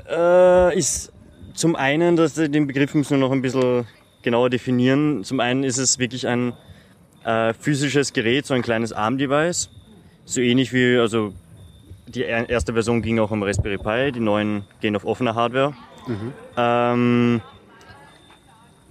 äh, 0.08 0.78
ist 0.78 1.12
zum 1.54 1.76
einen, 1.76 2.16
dass 2.16 2.34
den 2.34 2.66
Begriff 2.66 2.94
müssen 2.94 3.10
wir 3.10 3.18
noch 3.18 3.32
ein 3.32 3.42
bisschen 3.42 3.86
genauer 4.22 4.50
definieren. 4.50 5.24
Zum 5.24 5.40
einen 5.40 5.64
ist 5.64 5.78
es 5.78 5.98
wirklich 5.98 6.26
ein 6.26 6.54
äh, 7.24 7.52
physisches 7.54 8.12
Gerät, 8.12 8.46
so 8.46 8.54
ein 8.54 8.62
kleines 8.62 8.92
ARM-Device. 8.92 9.70
So 10.24 10.40
ähnlich 10.40 10.72
wie, 10.72 10.96
also 10.96 11.34
die 12.14 12.24
er- 12.24 12.48
erste 12.48 12.72
Version 12.72 13.02
ging 13.02 13.18
auch 13.18 13.30
am 13.30 13.42
Raspberry 13.42 13.78
Pi, 13.78 14.12
die 14.12 14.20
neuen 14.20 14.64
gehen 14.80 14.94
auf 14.96 15.04
offener 15.04 15.34
Hardware. 15.34 15.74
Ähm, 16.56 17.40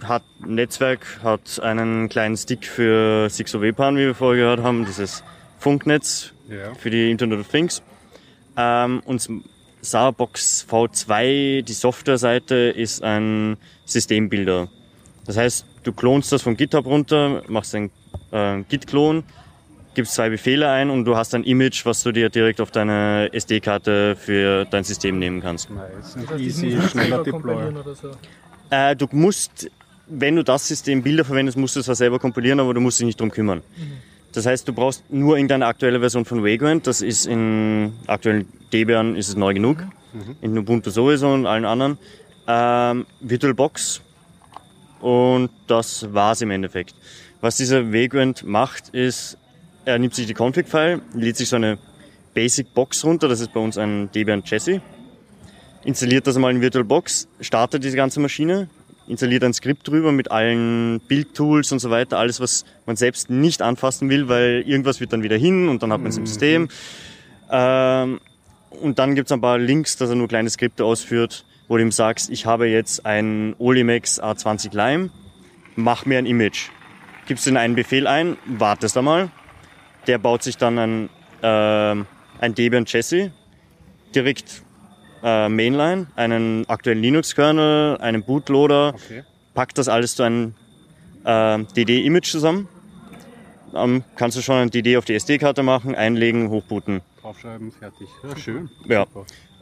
hat 0.02 0.22
ein 0.42 0.54
Netzwerk, 0.56 1.20
hat 1.22 1.60
einen 1.62 2.08
kleinen 2.08 2.36
Stick 2.36 2.66
für 2.66 3.28
6OW-Pan, 3.28 3.96
wie 3.96 4.00
wir 4.06 4.14
vorher 4.14 4.42
gehört 4.42 4.60
haben, 4.62 4.84
dieses 4.84 5.22
Funknetz 5.58 6.32
Ja. 6.48 6.74
für 6.74 6.90
die 6.90 7.10
Internet 7.10 7.40
of 7.40 7.48
Things. 7.48 7.82
Ähm, 8.56 9.00
und 9.04 9.28
Sarbox 9.80 10.66
V2, 10.68 11.62
die 11.62 11.72
Softwareseite, 11.72 12.54
ist 12.54 13.02
ein 13.02 13.56
Systembilder. 13.84 14.68
Das 15.26 15.36
heißt, 15.36 15.66
du 15.84 15.92
klonst 15.92 16.32
das 16.32 16.42
von 16.42 16.56
GitHub 16.56 16.86
runter, 16.86 17.42
machst 17.48 17.74
einen 17.74 17.90
äh, 18.32 18.62
Git-Klon, 18.68 19.24
gibst 19.94 20.14
zwei 20.14 20.30
Befehle 20.30 20.70
ein 20.70 20.90
und 20.90 21.04
du 21.04 21.16
hast 21.16 21.34
ein 21.34 21.44
Image, 21.44 21.84
was 21.84 22.02
du 22.02 22.12
dir 22.12 22.30
direkt 22.30 22.60
auf 22.60 22.70
deine 22.70 23.28
SD-Karte 23.32 24.16
für 24.16 24.64
dein 24.64 24.84
System 24.84 25.18
nehmen 25.18 25.40
kannst. 25.40 25.68
Nice. 25.70 26.16
Easy, 26.38 26.78
schneller 26.90 27.22
Deploy. 27.22 27.72
so. 27.94 28.10
Äh, 28.70 28.96
du 28.96 29.06
musst, 29.12 29.70
wenn 30.06 30.36
du 30.36 30.44
das 30.44 30.66
System 30.66 31.02
Bilder 31.02 31.24
verwendest, 31.24 31.58
musst 31.58 31.76
du 31.76 31.80
es 31.80 31.86
zwar 31.86 31.94
selber 31.94 32.18
kompilieren, 32.18 32.60
aber 32.60 32.72
du 32.74 32.80
musst 32.80 32.98
dich 32.98 33.06
nicht 33.06 33.20
drum 33.20 33.30
kümmern. 33.30 33.62
Das 34.32 34.46
heißt, 34.46 34.66
du 34.66 34.72
brauchst 34.72 35.04
nur 35.12 35.36
irgendeine 35.36 35.66
aktuelle 35.66 36.00
Version 36.00 36.24
von 36.24 36.42
Vagrant. 36.42 36.86
Das 36.86 37.02
ist 37.02 37.26
in 37.26 37.92
aktuellen 38.06 38.48
Debian 38.72 39.14
ist 39.14 39.28
es 39.28 39.36
neu 39.36 39.52
genug. 39.52 39.78
In 40.40 40.56
Ubuntu 40.56 40.90
sowieso 40.90 41.28
und 41.32 41.46
allen 41.46 41.64
anderen. 41.66 41.98
Ähm, 42.46 43.06
VirtualBox. 43.20 44.00
Und 45.00 45.50
das 45.66 46.12
war's 46.14 46.40
im 46.40 46.50
Endeffekt. 46.50 46.94
Was 47.40 47.56
dieser 47.56 47.92
Vagrant 47.92 48.44
macht, 48.44 48.90
ist, 48.90 49.36
er 49.84 49.98
nimmt 49.98 50.14
sich 50.14 50.26
die 50.26 50.34
Config-File, 50.34 51.02
lädt 51.14 51.36
sich 51.36 51.48
so 51.48 51.56
eine 51.56 51.78
Basic-Box 52.34 53.04
runter. 53.04 53.28
Das 53.28 53.40
ist 53.40 53.52
bei 53.52 53.60
uns 53.60 53.78
ein 53.78 54.10
Debian 54.12 54.42
Jesse 54.44 54.80
installiert 55.84 56.26
das 56.26 56.36
einmal 56.36 56.52
in 56.52 56.60
VirtualBox, 56.60 57.28
startet 57.40 57.84
diese 57.84 57.96
ganze 57.96 58.20
Maschine, 58.20 58.68
installiert 59.08 59.44
ein 59.44 59.52
Skript 59.52 59.88
drüber 59.88 60.12
mit 60.12 60.30
allen 60.30 61.00
Bildtools 61.08 61.72
und 61.72 61.80
so 61.80 61.90
weiter, 61.90 62.18
alles, 62.18 62.40
was 62.40 62.64
man 62.86 62.96
selbst 62.96 63.30
nicht 63.30 63.62
anfassen 63.62 64.08
will, 64.08 64.28
weil 64.28 64.62
irgendwas 64.66 65.00
wird 65.00 65.12
dann 65.12 65.22
wieder 65.22 65.36
hin 65.36 65.68
und 65.68 65.82
dann 65.82 65.92
hat 65.92 66.00
man 66.00 66.10
es 66.10 66.18
im 66.18 66.26
System. 66.26 66.68
Ähm, 67.50 68.20
und 68.80 68.98
dann 68.98 69.14
gibt's 69.14 69.32
ein 69.32 69.40
paar 69.40 69.58
Links, 69.58 69.96
dass 69.96 70.08
er 70.08 70.16
nur 70.16 70.28
kleine 70.28 70.48
Skripte 70.48 70.84
ausführt, 70.84 71.44
wo 71.68 71.76
du 71.76 71.82
ihm 71.82 71.92
sagst, 71.92 72.30
ich 72.30 72.46
habe 72.46 72.68
jetzt 72.68 73.04
ein 73.04 73.54
Olimex 73.58 74.22
A20 74.22 74.74
Lime, 74.74 75.10
mach 75.76 76.06
mir 76.06 76.18
ein 76.18 76.26
Image. 76.26 76.70
Gibst 77.26 77.46
den 77.46 77.56
einen 77.56 77.74
Befehl 77.74 78.06
ein, 78.06 78.36
wartest 78.46 78.96
einmal. 78.96 79.30
Der 80.06 80.18
baut 80.18 80.42
sich 80.42 80.56
dann 80.56 80.78
ein, 80.78 81.08
äh, 81.42 82.04
ein 82.40 82.54
Debian 82.54 82.86
Chassis, 82.86 83.30
direkt 84.14 84.62
äh, 85.22 85.48
Mainline, 85.48 86.08
einen 86.16 86.68
aktuellen 86.68 87.00
Linux-Kernel, 87.02 87.98
einen 87.98 88.24
Bootloader, 88.24 88.94
Okay. 88.94 89.22
packt 89.54 89.78
das 89.78 89.88
alles 89.88 90.16
zu 90.16 90.24
einem 90.24 90.54
äh, 91.24 91.58
DD-Image 91.76 92.30
zusammen. 92.30 92.68
Ähm, 93.74 94.02
kannst 94.16 94.36
du 94.36 94.42
schon 94.42 94.56
ein 94.56 94.70
DD 94.70 94.96
auf 94.98 95.04
die 95.04 95.14
SD-Karte 95.14 95.62
machen, 95.62 95.94
einlegen, 95.94 96.50
hochbooten. 96.50 97.00
Draufschreiben, 97.22 97.70
fertig. 97.72 98.08
Ja, 98.22 98.36
schön. 98.36 98.68
Ja. 98.86 99.06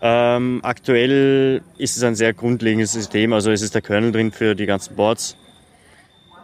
Ähm, 0.02 0.60
aktuell 0.64 1.62
ist 1.76 1.96
es 1.98 2.02
ein 2.02 2.14
sehr 2.14 2.32
grundlegendes 2.32 2.92
System, 2.92 3.34
also 3.34 3.50
es 3.50 3.60
ist 3.60 3.74
der 3.74 3.82
Kernel 3.82 4.10
drin 4.12 4.32
für 4.32 4.54
die 4.54 4.64
ganzen 4.66 4.96
Boards. 4.96 5.36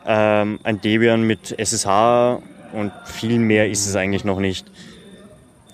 Ähm, 0.05 0.61
ein 0.63 0.81
Debian 0.81 1.23
mit 1.23 1.59
SSH 1.59 2.39
und 2.73 2.93
viel 3.05 3.39
mehr 3.39 3.69
ist 3.69 3.87
es 3.87 3.97
eigentlich 3.97 4.25
noch 4.25 4.41
nicht. 4.41 4.67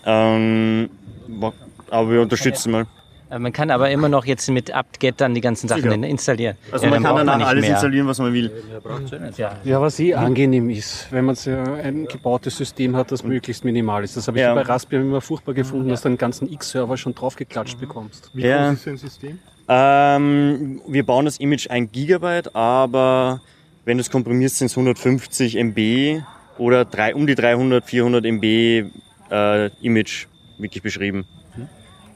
Ähm, 0.05 0.91
aber 1.91 2.11
wir 2.11 2.23
unterstützen 2.23 2.73
mal. 2.73 2.87
Äh, 3.31 3.39
Man 3.39 3.53
kann 3.53 3.71
aber 3.71 3.91
immer 3.91 4.09
noch 4.09 4.25
jetzt 4.27 4.49
mit 4.51 4.75
apt-get 4.75 5.21
dann 5.21 5.35
die 5.35 5.41
ganzen 5.41 5.69
Sachen 5.69 5.83
Sicher. 5.83 5.95
installieren. 5.95 6.57
Also 6.71 6.85
Ja, 6.87 6.91
man 6.91 7.03
kann 7.03 7.17
danach 7.17 7.37
nicht 7.39 7.47
alles 7.47 7.63
mehr. 7.63 7.71
installieren, 7.73 8.07
was 8.07 8.19
man 8.19 8.33
will. 8.33 8.51
Ja. 9.37 9.57
Ja, 9.65 9.81
was 9.81 9.99
eh 10.01 10.15
angenehm 10.15 10.69
ist, 10.71 11.07
wenn 11.11 11.25
man 11.25 11.35
so 11.35 11.51
ein 11.51 12.07
gebautes 12.07 12.57
System 12.57 12.97
hat, 12.97 13.11
das 13.13 13.23
möglichst 13.25 13.65
minimal 13.65 14.05
ist. 14.05 14.17
Das 14.17 14.27
habe 14.29 14.39
ich 14.39 14.43
Ja. 14.43 14.55
bei 14.55 14.63
Raspberry 14.63 15.03
immer 15.03 15.21
furchtbar 15.21 15.55
gefunden, 15.55 15.89
dass 15.89 16.03
du 16.03 16.09
einen 16.09 16.19
ganzen 16.19 16.51
X-Server 16.53 16.97
schon 16.97 17.15
draufgeklatscht 17.15 17.79
bekommst. 17.81 18.31
Wie 18.35 18.43
Ja. 18.43 18.67
groß 18.69 18.75
ist 18.79 18.85
so 18.85 18.91
ein 18.91 18.97
System? 18.99 19.39
Ähm, 19.69 20.81
wir 20.89 21.07
bauen 21.07 21.25
das 21.25 21.39
Image 21.39 21.71
1 21.71 21.93
Gigabyte, 21.93 22.55
aber 22.55 23.41
wenn 23.85 23.97
du 23.97 24.01
es 24.03 24.11
komprimierst, 24.11 24.59
sind 24.59 24.67
es 24.67 24.77
150 24.77 25.57
MB 25.57 26.23
oder 26.59 26.85
drei, 26.85 27.15
um 27.15 27.27
die 27.27 27.35
300, 27.35 27.85
400 27.85 28.25
MB 28.25 28.91
äh, 29.31 29.67
Image 29.81 30.27
wirklich 30.59 30.83
beschrieben. 30.83 31.27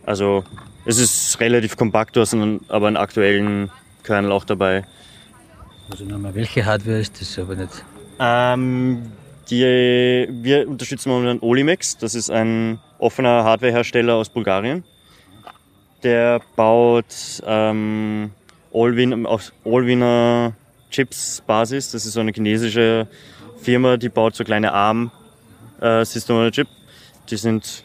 Also 0.04 0.44
es 0.84 0.98
ist 0.98 1.40
relativ 1.40 1.76
kompakt, 1.76 2.14
du 2.14 2.20
hast 2.20 2.32
einen, 2.32 2.60
aber 2.68 2.86
einen 2.86 2.96
aktuellen 2.96 3.70
Kernel 4.04 4.30
auch 4.30 4.44
dabei. 4.44 4.84
Also 5.90 6.04
nochmal, 6.04 6.34
welche 6.34 6.64
Hardware 6.64 7.00
ist 7.00 7.20
das 7.20 7.38
aber 7.38 7.56
nicht? 7.56 7.84
Ähm, 8.18 9.10
die, 9.50 10.28
wir 10.30 10.68
unterstützen 10.68 11.08
momentan 11.10 11.40
Olimex, 11.40 11.98
das 11.98 12.14
ist 12.14 12.30
ein 12.30 12.78
offener 12.98 13.44
Hardwarehersteller 13.44 14.14
aus 14.14 14.28
Bulgarien. 14.28 14.84
Der 16.02 16.40
baut 16.54 17.42
ähm, 17.44 18.30
Allwin, 18.72 19.26
auf 19.26 19.52
Allwinner 19.64 20.52
Chips 20.90 21.42
Basis, 21.46 21.90
das 21.90 22.06
ist 22.06 22.12
so 22.12 22.20
eine 22.20 22.32
chinesische 22.32 23.08
Firma, 23.66 23.96
die 23.96 24.08
baut 24.08 24.36
so 24.36 24.44
kleine 24.44 24.72
ARM 24.72 25.10
äh, 25.80 26.04
on 26.28 26.52
Chip. 26.52 26.68
Die 27.28 27.36
sind, 27.36 27.84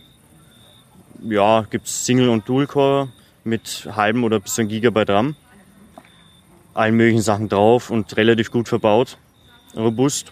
ja, 1.28 1.66
gibt's 1.70 2.06
Single- 2.06 2.30
und 2.30 2.48
Dual-Core 2.48 3.10
mit 3.44 3.90
halben 3.96 4.24
oder 4.24 4.40
bis 4.40 4.54
zu 4.54 4.62
ein 4.62 4.68
Gigabyte 4.68 5.10
RAM. 5.10 5.36
Allen 6.76 6.96
möglichen 6.96 7.24
Sachen 7.24 7.50
drauf 7.50 7.90
und 7.90 8.16
relativ 8.16 8.52
gut 8.52 8.70
verbaut 8.70 9.18
robust. 9.76 10.32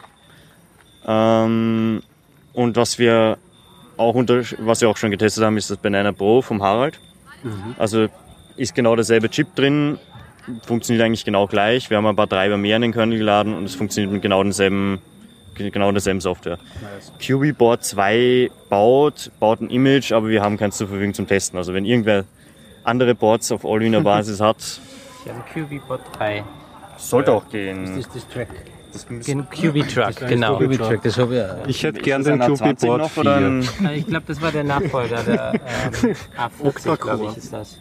Ähm, 1.06 2.02
und 2.54 2.76
was 2.76 3.00
wir 3.00 3.38
auch 3.98 4.16
unter, 4.16 4.44
was 4.60 4.82
wir 4.82 4.90
auch 4.90 4.98
schon 4.98 5.12
getestet 5.12 5.44
haben, 5.44 5.58
ist 5.58 5.72
das 5.72 5.78
Banana 5.78 6.12
Pro 6.12 6.42
vom 6.42 6.62
Harald. 6.62 7.00
Also 7.80 8.08
ist 8.56 8.76
genau 8.76 8.96
derselbe 8.96 9.30
Chip 9.30 9.56
drin, 9.56 9.98
funktioniert 10.66 11.06
eigentlich 11.06 11.26
genau 11.26 11.48
gleich. 11.48 11.90
Wir 11.90 11.98
haben 11.98 12.06
ein 12.06 12.16
paar 12.16 12.30
Treiber 12.30 12.58
mehr 12.58 12.76
in 12.76 12.82
den 12.82 12.92
Kernel 12.92 13.18
geladen 13.18 13.54
und 13.54 13.64
es 13.64 13.76
funktioniert 13.76 14.12
mit 14.12 14.22
genau 14.22 14.44
denselben, 14.44 15.00
genau 15.72 15.92
derselben 15.92 16.22
Software. 16.22 16.58
QB 17.20 17.58
Board 17.58 17.84
2 17.84 18.50
baut, 18.70 19.32
baut 19.40 19.62
ein 19.62 19.70
Image, 19.70 20.12
aber 20.12 20.28
wir 20.30 20.42
haben 20.42 20.58
keins 20.58 20.78
zur 20.78 20.88
Verfügung 20.88 21.14
zum 21.14 21.28
Testen. 21.28 21.58
Also 21.58 21.74
wenn 21.74 21.86
irgendwer 21.86 22.26
andere 22.84 23.16
Boards 23.16 23.52
auf 23.52 23.66
Allwinner 23.66 24.02
Basis 24.04 24.40
hat, 24.40 24.58
Ich 25.26 25.32
habe 25.32 25.44
einen 25.56 25.68
QB-Bot 25.68 26.00
3. 26.18 26.44
sollte 26.98 27.32
auch 27.34 27.48
gehen. 27.50 27.86
Das 27.86 27.98
ist 28.06 28.16
das 28.16 28.28
Track. 28.28 28.48
Den 29.28 29.48
QB-Truck, 29.48 30.28
genau. 30.28 30.58
Track, 30.58 31.04
das 31.04 31.16
habe 31.20 31.62
ich. 31.66 31.70
Ich 31.76 31.84
hätte 31.84 32.00
gern 32.02 32.24
das 32.24 32.32
den 32.32 32.42
ein 32.42 32.54
QB 32.56 32.62
A20 32.62 32.86
Board 32.88 33.02
noch 33.02 33.18
oder 33.18 33.38
4. 33.38 33.46
ein 33.48 33.86
Äh, 33.86 33.98
Ich 34.00 34.08
glaube, 34.08 34.24
das 34.28 34.42
war 34.42 34.52
der 34.52 34.64
Nachfolger, 34.64 35.22
der 35.24 35.54
ähm, 36.04 36.16
A40, 36.64 36.98
glaube 36.98 37.26
ich, 37.26 37.38
ist 37.38 37.54
das. 37.54 37.78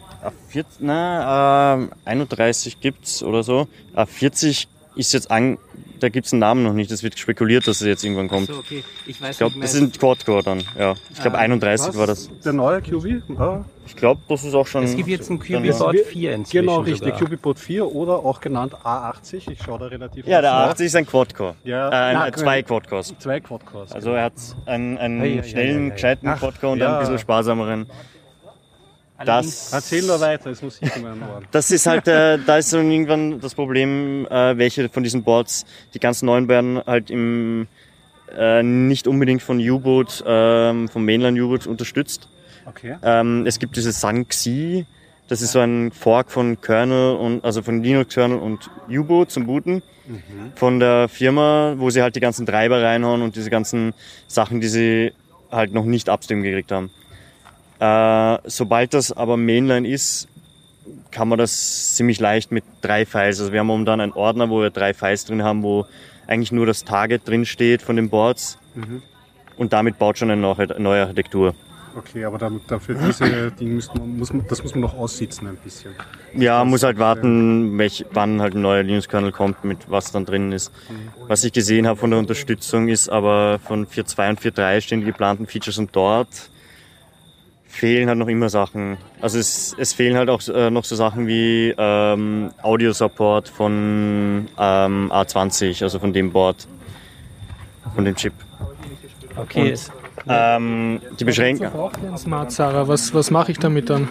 A40, 0.53 0.65
na, 0.81 1.73
ähm, 1.75 1.89
31 2.05 2.79
gibt's 2.79 3.23
oder 3.23 3.41
so. 3.41 3.67
A40 3.95 4.67
ist 4.95 5.13
jetzt 5.13 5.29
an, 5.31 5.57
da 5.99 6.09
gibt's 6.09 6.33
einen 6.33 6.39
Namen 6.39 6.63
noch 6.63 6.73
nicht. 6.73 6.91
Das 6.91 7.03
wird 7.03 7.17
spekuliert, 7.19 7.67
dass 7.67 7.81
es 7.81 7.87
jetzt 7.87 8.03
irgendwann 8.03 8.27
kommt. 8.27 8.47
So, 8.47 8.53
okay. 8.55 8.83
Ich 9.05 9.21
Ich 9.21 9.37
glaube, 9.37 9.59
das 9.59 9.73
sind 9.73 9.97
Quad-Core 9.99 10.43
dann. 10.43 10.63
Ja, 10.77 10.95
ich 11.13 11.21
glaube 11.21 11.37
31 11.37 11.95
war 11.95 12.07
das. 12.07 12.29
Der 12.43 12.53
neue 12.53 12.81
QB? 12.81 13.39
Ah, 13.39 13.65
Ich 13.85 13.95
glaube, 13.95 14.21
das 14.27 14.43
ist 14.43 14.53
auch 14.53 14.67
schon. 14.67 14.83
es 14.83 14.95
gibt 14.95 15.09
jetzt 15.09 15.29
einen 15.29 15.39
QB-Bot 15.39 15.95
4 15.99 16.33
inzwischen 16.33 16.65
genau, 16.65 16.79
richtig. 16.81 17.15
QB 17.17 17.41
Board 17.41 17.59
4 17.59 17.85
oder 17.93 18.17
auch 18.25 18.39
genannt 18.41 18.73
A80. 18.83 19.51
Ich 19.51 19.61
schaue 19.63 19.79
da 19.79 19.85
relativ 19.87 20.25
Ja, 20.25 20.41
der 20.41 20.51
nach. 20.51 20.69
80 20.71 20.85
ist 20.87 20.95
ein 20.95 21.05
Quad-Core. 21.05 21.55
Ja. 21.63 21.89
Äh, 21.89 21.93
ein, 21.93 22.15
Na, 22.15 22.31
zwei 22.33 22.63
Quad-Cores. 22.63 23.13
Zwei 23.19 23.39
Quadcores. 23.39 23.91
Also 23.91 24.11
er 24.11 24.23
hat 24.25 24.33
einen, 24.65 24.97
einen 24.97 25.19
Ja, 25.23 25.27
ja, 25.27 25.43
schnellen, 25.43 25.81
ja, 25.83 25.87
ja. 25.89 25.93
gescheiten 25.95 26.35
Quad-Core 26.35 26.73
und 26.73 26.79
ja. 26.79 26.89
einen 26.91 26.99
bisschen 26.99 27.19
sparsameren. 27.19 27.87
Allerdings- 29.19 29.69
Das, 29.69 29.73
Erzähl 29.73 30.03
nur 30.07 30.19
weiter, 30.19 30.49
es 30.49 30.61
muss 30.61 30.79
ich 30.81 30.95
in 30.95 31.01
meinen 31.03 31.21
Ohren. 31.23 31.45
das 31.51 31.71
ist 31.71 31.85
halt, 31.85 32.07
äh, 32.07 32.37
da 32.45 32.57
ist 32.57 32.71
dann 32.73 32.89
irgendwann 32.89 33.39
das 33.41 33.53
Problem, 33.53 34.25
äh, 34.29 34.57
welche 34.57 34.87
von 34.89 35.03
diesen 35.03 35.23
Boards, 35.23 35.65
die 35.93 35.99
ganz 35.99 36.21
neuen 36.21 36.47
werden 36.47 36.81
halt 36.85 37.09
im, 37.11 37.67
äh, 38.37 38.63
nicht 38.63 39.07
unbedingt 39.07 39.41
von 39.41 39.59
U-Boot, 39.59 40.23
ähm, 40.25 40.87
vom 40.87 41.03
Mainline 41.05 41.41
U-Boot 41.41 41.67
unterstützt. 41.67 42.29
Okay. 42.65 42.95
Ähm, 43.03 43.45
es 43.45 43.59
gibt 43.59 43.75
dieses 43.75 43.99
Sanxi, 43.99 44.85
das 45.27 45.41
ist 45.41 45.51
so 45.51 45.59
ein 45.59 45.91
Fork 45.91 46.31
von 46.31 46.59
Kernel 46.61 47.15
und 47.17 47.43
also 47.43 47.61
von 47.61 47.83
Linux 47.83 48.13
Kernel 48.15 48.37
und 48.39 48.69
U-Boot 48.89 49.31
zum 49.31 49.45
Booten 49.47 49.81
von 50.55 50.79
der 50.79 51.07
Firma, 51.07 51.75
wo 51.77 51.91
sie 51.91 52.01
halt 52.01 52.15
die 52.15 52.19
ganzen 52.19 52.45
Treiber 52.47 52.81
reinhauen 52.81 53.21
und 53.21 53.35
diese 53.35 53.51
ganzen 53.51 53.93
Sachen, 54.27 54.59
die 54.59 54.67
sie 54.67 55.13
halt 55.51 55.71
noch 55.71 55.85
nicht 55.85 56.09
upstream 56.09 56.41
gekriegt 56.41 56.71
haben. 56.71 56.89
Äh, 57.79 58.37
sobald 58.45 58.93
das 58.93 59.11
aber 59.11 59.37
Mainline 59.37 59.87
ist, 59.87 60.27
kann 61.11 61.27
man 61.27 61.39
das 61.39 61.95
ziemlich 61.95 62.19
leicht 62.19 62.51
mit 62.51 62.63
drei 62.81 63.05
Files. 63.05 63.39
Also 63.39 63.51
wir 63.51 63.59
haben 63.59 63.67
momentan 63.67 64.01
einen 64.01 64.13
Ordner, 64.13 64.49
wo 64.49 64.61
wir 64.61 64.69
drei 64.69 64.93
Files 64.93 65.25
drin 65.25 65.43
haben, 65.43 65.63
wo 65.63 65.85
eigentlich 66.27 66.51
nur 66.51 66.65
das 66.65 66.83
Target 66.83 67.27
drin 67.27 67.45
steht 67.45 67.81
von 67.81 67.95
den 67.95 68.09
Boards. 68.09 68.57
Und 69.57 69.73
damit 69.73 69.97
baut 69.97 70.17
schon 70.17 70.31
eine 70.31 70.41
neue 70.41 71.01
Architektur. 71.01 71.55
Okay, 71.95 72.23
aber 72.23 72.37
dann, 72.37 72.61
dafür 72.67 72.95
diese 72.95 73.51
Dinge 73.59 73.73
müsste 73.73 73.97
man, 73.97 74.17
muss 74.17 74.31
man, 74.31 74.45
das 74.47 74.61
muss 74.63 74.73
man 74.73 74.81
noch 74.81 74.97
aussitzen 74.97 75.47
ein 75.47 75.57
bisschen. 75.57 75.91
Ja, 76.33 76.63
muss 76.63 76.83
halt 76.83 76.99
warten, 76.99 77.77
welch, 77.77 78.05
wann 78.11 78.41
halt 78.41 78.55
ein 78.55 78.61
neuer 78.61 78.83
Linux-Kernel 78.83 79.31
kommt, 79.31 79.63
mit 79.63 79.89
was 79.89 80.11
dann 80.11 80.25
drin 80.25 80.51
ist. 80.51 80.71
Was 81.27 81.43
ich 81.43 81.51
gesehen 81.51 81.87
habe 81.87 81.99
von 81.99 82.11
der 82.11 82.19
Unterstützung 82.19 82.87
ist 82.87 83.09
aber 83.09 83.59
von 83.59 83.87
4.2 83.87 84.29
und 84.29 84.39
4.3 84.39 84.81
stehen 84.81 84.99
die 85.01 85.07
geplanten 85.07 85.47
Features 85.47 85.77
und 85.77 85.95
dort 85.95 86.27
fehlen 87.79 88.07
halt 88.09 88.17
noch 88.17 88.27
immer 88.27 88.49
Sachen. 88.49 88.97
Also 89.21 89.39
es, 89.39 89.75
es 89.77 89.93
fehlen 89.93 90.17
halt 90.17 90.29
auch 90.29 90.41
äh, 90.47 90.69
noch 90.69 90.83
so 90.83 90.95
Sachen 90.95 91.27
wie 91.27 91.73
ähm, 91.77 92.51
Audio-Support 92.61 93.49
von 93.49 94.47
ähm, 94.57 95.11
A20, 95.11 95.83
also 95.83 95.99
von 95.99 96.13
dem 96.13 96.31
Board, 96.31 96.67
von 97.95 98.05
dem 98.05 98.15
Chip. 98.15 98.33
Okay, 99.35 99.71
Und, 99.71 99.91
ähm, 100.27 101.01
die 101.19 101.23
Beschränkung. 101.23 101.69
Smart 102.17 102.51
Sarah, 102.51 102.87
was, 102.87 103.13
was 103.13 103.31
mache 103.31 103.51
ich 103.51 103.59
damit 103.59 103.89
dann? 103.89 104.09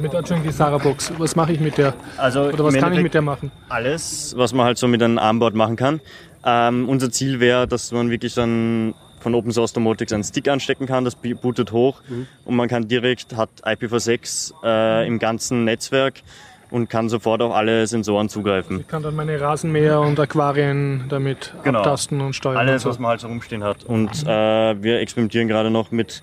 Mit 0.00 0.12
Entschuldigung, 0.14 0.44
die 0.44 0.52
Sarah-Box. 0.52 1.12
Was 1.18 1.34
mache 1.34 1.52
ich 1.52 1.60
mit 1.60 1.78
der? 1.78 1.94
Also 2.16 2.42
Oder 2.42 2.64
was 2.64 2.74
kann 2.74 2.92
ich 2.92 3.00
mit 3.02 3.14
der 3.14 3.22
machen? 3.22 3.50
alles, 3.68 4.34
was 4.36 4.52
man 4.52 4.66
halt 4.66 4.78
so 4.78 4.86
mit 4.86 5.02
einem 5.02 5.18
Armboard 5.18 5.54
machen 5.54 5.76
kann. 5.76 6.00
Ähm, 6.44 6.88
unser 6.88 7.10
Ziel 7.10 7.40
wäre, 7.40 7.66
dass 7.66 7.90
man 7.90 8.10
wirklich 8.10 8.34
dann 8.34 8.94
von 9.24 9.34
Open 9.34 9.50
Source 9.52 9.72
Domotics 9.72 10.12
einen 10.12 10.22
Stick 10.22 10.46
anstecken 10.48 10.86
kann, 10.86 11.04
das 11.04 11.16
bootet 11.16 11.72
hoch 11.72 12.02
und 12.44 12.54
man 12.54 12.68
kann 12.68 12.86
direkt, 12.86 13.34
hat 13.34 13.48
IPv6 13.64 14.52
äh, 14.62 15.06
im 15.06 15.18
ganzen 15.18 15.64
Netzwerk 15.64 16.22
und 16.70 16.90
kann 16.90 17.08
sofort 17.08 17.40
auf 17.40 17.54
alle 17.54 17.86
Sensoren 17.86 18.28
zugreifen. 18.28 18.80
Ich 18.80 18.88
kann 18.88 19.02
dann 19.02 19.16
meine 19.16 19.40
Rasenmäher 19.40 20.00
und 20.00 20.20
Aquarien 20.20 21.04
damit 21.08 21.54
Genau. 21.64 21.78
abtasten 21.78 22.20
und 22.20 22.34
steuern. 22.34 22.58
Alles, 22.58 22.84
und 22.84 22.90
was 22.90 22.96
so. 22.96 23.02
man 23.02 23.10
halt 23.12 23.20
so 23.20 23.28
rumstehen 23.28 23.64
hat. 23.64 23.84
Und 23.84 24.10
äh, 24.26 24.82
wir 24.82 25.00
experimentieren 25.00 25.48
gerade 25.48 25.70
noch 25.70 25.90
mit 25.90 26.22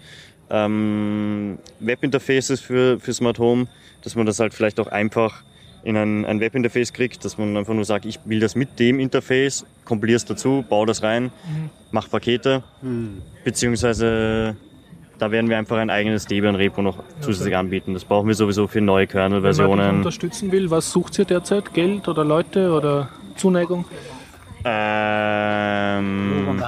ähm, 0.52 1.58
Webinterfaces 1.80 2.62
für, 2.62 3.00
für 3.00 3.14
Smart 3.14 3.40
Home, 3.40 3.68
dass 4.04 4.16
man 4.16 4.26
das 4.28 4.40
halt 4.40 4.54
vielleicht 4.54 4.80
auch 4.80 4.88
einfach 4.88 5.42
in 5.84 5.98
ein, 5.98 6.26
ein 6.26 6.40
Webinterface 6.40 6.94
kriegt, 6.94 7.26
dass 7.26 7.38
man 7.38 7.58
einfach 7.58 7.74
nur 7.74 7.86
sagt, 7.86 8.06
ich 8.06 8.20
will 8.26 8.40
das 8.40 8.56
mit 8.56 8.80
dem 8.80 9.00
Interface, 9.00 9.66
kompilierst 9.86 10.30
dazu, 10.30 10.64
bau 10.68 10.86
das 10.86 11.02
rein, 11.04 11.32
mach 11.92 12.10
Pakete, 12.10 12.64
beziehungsweise 13.44 14.56
da 15.18 15.30
werden 15.32 15.50
wir 15.52 15.58
einfach 15.60 15.78
ein 15.78 15.92
eigenes 15.92 16.26
Debian-Repo 16.26 16.82
noch 16.82 17.04
zusätzlich 17.20 17.56
anbieten. 17.56 17.94
Das 17.94 18.06
brauchen 18.06 18.28
wir 18.28 18.34
sowieso 18.34 18.68
für 18.68 18.82
neue 18.82 19.08
Wenn 19.08 19.16
man 19.16 19.30
Kernel-Versionen. 19.30 19.98
unterstützen 19.98 20.52
will, 20.52 20.72
was 20.72 20.92
sucht 20.92 21.20
ihr 21.20 21.26
derzeit? 21.26 21.76
Geld 21.76 22.08
oder 22.08 22.26
Leute 22.26 22.72
oder 22.72 23.10
Zuneigung? 23.36 23.86
Ähm, 24.64 26.60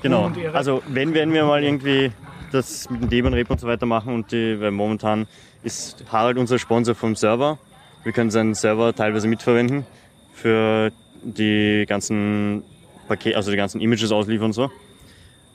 genau. 0.00 0.30
Also 0.52 0.82
wenn 0.88 1.12
werden 1.14 1.34
wir 1.34 1.44
mal 1.44 1.64
irgendwie 1.64 2.12
das 2.52 2.88
mit 2.88 3.02
dem 3.02 3.08
Debian 3.08 3.34
Rep 3.34 3.50
und 3.50 3.58
so 3.60 3.66
weiter 3.66 3.86
machen 3.86 4.14
und 4.14 4.30
die, 4.30 4.60
weil 4.60 4.70
momentan 4.70 5.26
ist 5.64 6.04
Harald 6.12 6.38
unser 6.38 6.58
Sponsor 6.58 6.94
vom 6.94 7.16
Server. 7.16 7.58
Wir 8.04 8.12
können 8.12 8.30
seinen 8.30 8.54
Server 8.54 8.94
teilweise 8.94 9.28
mitverwenden 9.28 9.86
für 10.32 10.92
die 11.22 11.84
ganzen 11.88 12.62
Pakete, 13.08 13.36
also 13.36 13.50
die 13.50 13.56
ganzen 13.56 13.80
Images 13.80 14.12
ausliefern 14.12 14.46
und 14.46 14.52
so. 14.52 14.70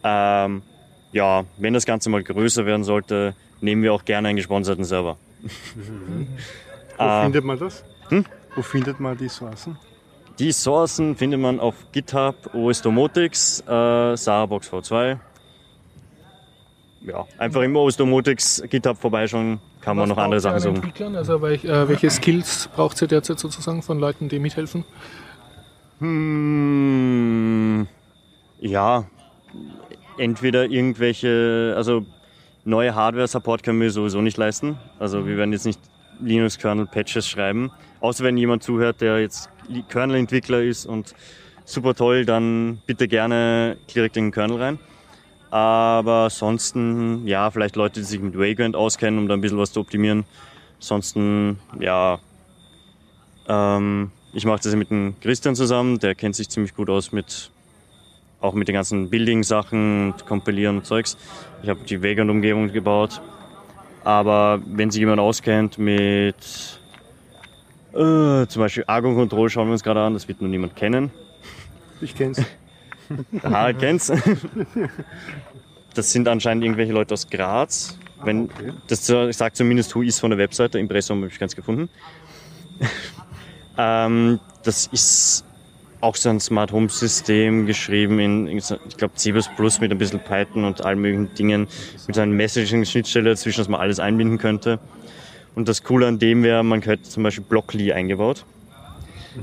Ähm, 0.03 0.61
ja, 1.11 1.43
wenn 1.57 1.73
das 1.73 1.85
Ganze 1.85 2.09
mal 2.09 2.23
größer 2.23 2.65
werden 2.65 2.84
sollte, 2.84 3.35
nehmen 3.61 3.84
wir 3.84 3.93
auch 3.93 4.05
gerne 4.05 4.30
einen 4.30 4.38
gesponserten 4.38 4.84
Server. 4.84 5.17
Wo 6.97 7.03
Ah. 7.03 7.23
findet 7.23 7.43
man 7.45 7.57
das? 7.59 7.84
Hm? 8.09 8.26
Wo 8.55 8.61
findet 8.61 8.99
man 8.99 9.17
die 9.17 9.30
Sourcen? 9.30 9.77
Die 10.39 10.51
Sourcen 10.51 11.15
findet 11.15 11.39
man 11.39 11.59
auf 11.59 11.76
GitHub, 11.91 12.53
OS 12.53 12.81
Domotics, 12.81 13.61
äh, 13.61 14.15
Sarabox 14.15 14.69
V2. 14.71 15.17
Ja, 17.01 17.26
einfach 17.38 17.61
im 17.61 17.76
OS 17.76 17.95
Domotics 17.97 18.63
GitHub 18.69 18.97
vorbeischauen, 18.97 19.59
kann 19.81 19.97
man 19.97 20.10
noch 20.10 20.18
andere 20.18 20.39
Sachen 20.39 20.60
suchen. 20.60 21.15
Also 21.15 21.45
äh, 21.45 21.88
welche 21.88 22.10
Skills 22.10 22.69
braucht 22.76 23.01
ihr 23.01 23.07
derzeit 23.07 23.39
sozusagen 23.39 23.81
von 23.81 23.99
Leuten, 23.99 24.30
die 24.30 24.39
mithelfen? 24.39 24.85
Hm, 25.99 27.88
ja, 28.60 29.06
entweder 30.18 30.65
irgendwelche, 30.65 31.73
also 31.76 32.06
neue 32.65 32.95
Hardware-Support 32.95 33.64
können 33.64 33.81
wir 33.81 33.91
sowieso 33.91 34.22
nicht 34.22 34.38
leisten. 34.38 34.77
Also 34.99 35.26
wir 35.26 35.38
werden 35.38 35.51
jetzt 35.53 35.65
nicht 35.65 35.80
Linux-Kernel-Patches 36.22 37.27
schreiben. 37.27 37.72
Außer 38.01 38.23
wenn 38.23 38.38
jemand 38.38 38.64
zuhört, 38.64 39.01
der 39.01 39.19
jetzt 39.19 39.49
Kernel-Entwickler 39.89 40.61
ist 40.61 40.85
und 40.85 41.14
super 41.65 41.93
toll, 41.95 42.26
dann 42.26 42.81
bitte 42.85 43.07
gerne 43.07 43.77
direkt 43.93 44.18
in 44.18 44.26
den 44.26 44.31
Kernel 44.31 44.57
rein. 44.57 44.80
Aber 45.51 46.26
ansonsten, 46.26 47.27
ja, 47.27 47.49
vielleicht 47.49 47.76
Leute, 47.76 47.99
die 47.99 48.05
sich 48.05 48.19
mit 48.19 48.38
Vagrant 48.38 48.76
auskennen, 48.76 49.19
um 49.19 49.27
da 49.27 49.34
ein 49.34 49.41
bisschen 49.41 49.57
was 49.57 49.71
zu 49.71 49.80
optimieren. 49.80 50.26
Ansonsten, 50.77 51.59
ja, 51.80 52.19
ähm, 53.47 54.11
ich 54.34 54.45
mache 54.45 54.61
das 54.63 54.76
mit 54.76 54.91
dem 54.91 55.15
Christian 55.21 55.55
zusammen, 55.55 55.99
der 55.99 56.13
kennt 56.13 56.35
sich 56.35 56.49
ziemlich 56.49 56.76
gut 56.76 56.89
aus 56.89 57.11
mit 57.11 57.51
auch 58.41 58.53
mit 58.53 58.67
den 58.67 58.73
ganzen 58.73 59.09
Building-Sachen 59.09 60.13
und 60.13 60.26
Kompilieren 60.26 60.77
und 60.77 60.85
Zeugs. 60.85 61.17
Ich 61.61 61.69
habe 61.69 61.81
die 61.81 62.01
Vagrant-Umgebung 62.01 62.71
gebaut. 62.71 63.21
Aber 64.03 64.61
wenn 64.65 64.91
sich 64.91 64.99
jemand 64.99 65.19
auskennt 65.19 65.77
mit 65.77 66.35
äh, 67.93 68.47
zum 68.47 68.61
Beispiel 68.61 68.85
Argon 68.88 69.15
Control, 69.15 69.49
schauen 69.49 69.67
wir 69.67 69.73
uns 69.73 69.84
gerade 69.84 70.01
an, 70.01 70.13
das 70.13 70.27
wird 70.27 70.39
nur 70.39 70.49
niemand 70.49 70.76
kennen. 70.76 71.11
Ich 71.99 72.15
kenn's. 72.15 72.41
Harald 73.44 73.80
kennt's. 73.80 74.11
Das 75.94 76.11
sind 76.11 76.27
anscheinend 76.27 76.64
irgendwelche 76.64 76.94
Leute 76.94 77.14
aus 77.14 77.30
Graz. 77.30 77.98
Wenn, 78.23 78.49
das 78.88 79.06
sagt 79.06 79.56
zumindest 79.56 79.95
Who 79.95 80.02
is 80.02 80.19
von 80.19 80.30
der 80.30 80.38
Webseite, 80.38 80.77
Impressum 80.77 81.22
habe 81.22 81.31
ich 81.31 81.40
ganz 81.40 81.56
gefunden. 81.56 81.90
ähm, 83.77 84.40
das 84.64 84.88
ist 84.88 85.45
auch 86.02 86.15
so 86.15 86.30
ein 86.30 86.40
Smart 86.40 86.72
Home 86.72 86.90
System 86.90 87.65
geschrieben 87.65 88.19
in, 88.19 88.48
ich 88.48 88.98
glaube, 88.98 89.15
C++ 89.15 89.31
mit 89.34 89.91
ein 89.91 89.98
bisschen 89.98 90.19
Python 90.19 90.64
und 90.64 90.86
allen 90.86 90.99
möglichen 90.99 91.34
Dingen, 91.36 91.68
mit 92.07 92.15
so 92.15 92.22
einer 92.22 92.31
Messaging-Schnittstelle 92.31 93.31
dazwischen, 93.31 93.60
dass 93.60 93.68
man 93.68 93.81
alles 93.81 93.99
einbinden 93.99 94.38
könnte. 94.38 94.80
Und 95.56 95.68
das 95.68 95.84
Coole 95.84 96.07
an 96.07 96.19
dem 96.19 96.44
wäre, 96.44 96.64
man 96.64 96.81
könnte 96.81 97.10
zum 97.10 97.23
Beispiel 97.23 97.44
Blockly 97.44 97.91
eingebaut. 97.91 98.45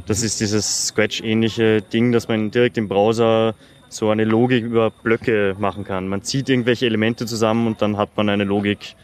Das 0.06 0.22
ist 0.22 0.40
dieses 0.40 0.88
Scratch-ähnliche 0.88 1.82
Ding, 1.82 2.12
dass 2.12 2.28
man 2.28 2.50
direkt 2.50 2.76
im 2.78 2.88
Browser 2.88 3.54
so 3.88 4.10
eine 4.10 4.24
Logik 4.24 4.64
über 4.64 4.90
Blöcke 4.90 5.54
machen 5.58 5.84
kann. 5.84 6.08
Man 6.08 6.22
zieht 6.22 6.48
irgendwelche 6.48 6.86
Elemente 6.86 7.24
zusammen 7.26 7.66
und 7.66 7.80
dann 7.82 7.96
hat 7.96 8.16
man 8.16 8.28
eine 8.28 8.44
Logik, 8.44 8.96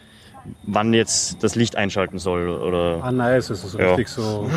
wann 0.64 0.92
jetzt 0.92 1.42
das 1.44 1.54
Licht 1.54 1.76
einschalten 1.76 2.18
soll. 2.18 2.48
Oder 2.48 3.02
Ah, 3.02 3.12
nice, 3.12 3.50
also 3.50 3.68
so 3.68 3.78
Ja. 3.78 3.90
richtig 3.94 4.09
so 4.09 4.50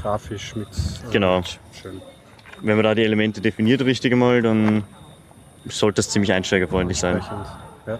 grafisch 0.00 0.56
mit. 0.56 0.68
äh, 0.68 1.12
Genau. 1.12 1.42
Schön. 1.80 2.00
wenn 2.62 2.76
man 2.76 2.84
da 2.84 2.94
die 2.94 3.02
Elemente 3.04 3.42
definiert 3.42 3.84
richtig 3.84 4.12
einmal, 4.12 4.40
dann 4.40 4.82
sollte 5.68 5.96
das 5.96 6.08
ziemlich 6.08 6.32
einsteigerfreundlich 6.32 6.98
sein. 6.98 7.20
Ja. 7.86 7.98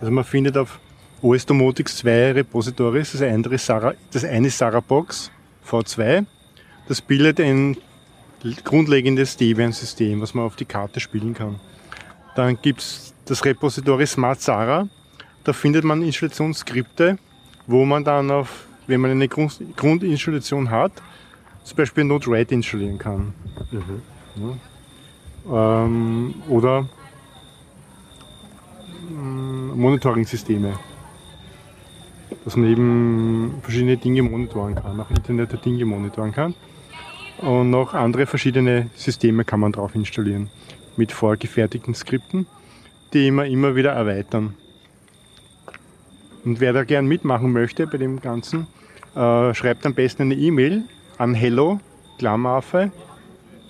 Also 0.00 0.12
man 0.12 0.24
findet 0.24 0.56
auf 0.56 0.78
OS 1.20 1.44
Domotics 1.46 1.96
zwei 1.96 2.30
Repositories. 2.32 3.10
Das, 3.12 3.22
andere 3.22 3.58
Sarah, 3.58 3.94
das 4.12 4.24
eine 4.24 4.46
ist 4.46 4.58
Sarabox 4.58 5.32
V2. 5.68 6.26
Das 6.88 7.00
bildet 7.00 7.40
ein 7.40 7.76
grundlegendes 8.64 9.36
Debian-System, 9.36 10.20
was 10.20 10.34
man 10.34 10.44
auf 10.44 10.56
die 10.56 10.64
Karte 10.64 11.00
spielen 11.00 11.34
kann. 11.34 11.58
Dann 12.36 12.58
gibt's 12.60 13.14
das 13.24 13.44
Repository 13.44 14.06
Smart 14.06 14.40
Sara. 14.40 14.88
Da 15.44 15.52
findet 15.52 15.84
man 15.84 16.02
Installationsskripte, 16.02 17.18
wo 17.66 17.84
man 17.84 18.04
dann 18.04 18.30
auf, 18.30 18.66
wenn 18.86 19.00
man 19.00 19.10
eine 19.10 19.28
Grund, 19.28 19.58
Grundinstallation 19.76 20.70
hat, 20.70 20.92
zum 21.64 21.76
Beispiel 21.76 22.04
Node-RED 22.04 22.52
installieren 22.52 22.98
kann. 22.98 23.34
Ja. 25.48 25.84
Ähm, 25.84 26.34
oder 26.48 26.88
mm, 29.10 29.80
Monitoring-Systeme. 29.80 30.78
Dass 32.44 32.56
man 32.56 32.70
eben 32.70 33.58
verschiedene 33.62 33.96
Dinge 33.96 34.22
monitoren 34.22 34.74
kann, 34.76 35.00
auch 35.00 35.10
Internet 35.10 35.52
der 35.52 35.58
Dinge 35.58 35.84
monitoren 35.84 36.32
kann. 36.32 36.54
Und 37.38 37.70
noch 37.70 37.94
andere 37.94 38.26
verschiedene 38.26 38.90
Systeme 38.94 39.44
kann 39.44 39.60
man 39.60 39.72
drauf 39.72 39.94
installieren. 39.94 40.50
Mit 40.96 41.12
vorgefertigten 41.12 41.94
Skripten, 41.94 42.46
die 43.12 43.30
man 43.30 43.46
immer 43.46 43.74
wieder 43.74 43.92
erweitern. 43.92 44.54
Und 46.44 46.60
wer 46.60 46.72
da 46.72 46.84
gern 46.84 47.06
mitmachen 47.06 47.52
möchte 47.52 47.86
bei 47.86 47.98
dem 47.98 48.20
Ganzen, 48.20 48.66
äh, 49.14 49.52
schreibt 49.54 49.84
am 49.84 49.94
besten 49.94 50.22
eine 50.22 50.34
E-Mail 50.34 50.84
an 51.18 51.34
hello, 51.34 51.80
Klammeraffe, 52.18 52.90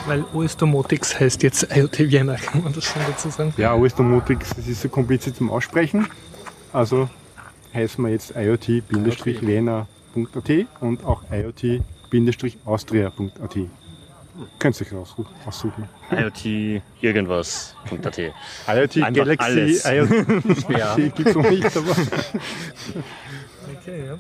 Weil 0.06 0.24
OS 0.34 0.58
Domotics 0.58 1.20
heißt 1.20 1.44
jetzt 1.44 1.68
IoT 1.76 2.12
Vienna, 2.12 2.36
kann 2.36 2.64
man 2.64 2.74
das 2.74 2.86
schon 2.86 3.02
dazu 3.08 3.30
sagen? 3.30 3.54
Ja, 3.58 3.74
OS 3.74 3.96
Domotics, 3.96 4.50
das 4.56 4.68
ist 4.68 4.82
so 4.82 4.90
kompliziert 4.90 5.38
zum 5.38 5.50
Aussprechen. 5.50 6.08
Also 6.72 7.10
heißen 7.74 8.04
wir 8.04 8.12
jetzt 8.12 8.34
iot-vienna.at 8.36 10.52
und 10.82 11.06
auch 11.06 11.24
iot-austria.at. 11.32 13.58
Könnt 14.58 14.82
ihr 14.82 14.88
euch 14.88 14.94
aussuchen. 14.96 15.28
aussuchen. 15.46 15.88
IoT 16.12 16.82
irgendwas.at. 17.02 18.18
IoT 18.18 18.34
Einfach 18.68 19.14
Galaxy, 19.14 19.44
alles. 19.46 19.86
IoT 19.86 20.70
Ja. 20.78 20.96
gibt 20.96 21.20
es 21.20 21.36
noch 21.36 21.48
nicht, 21.50 21.78
aber 21.78 21.92
Okay, 23.80 24.06
ja. 24.08 24.18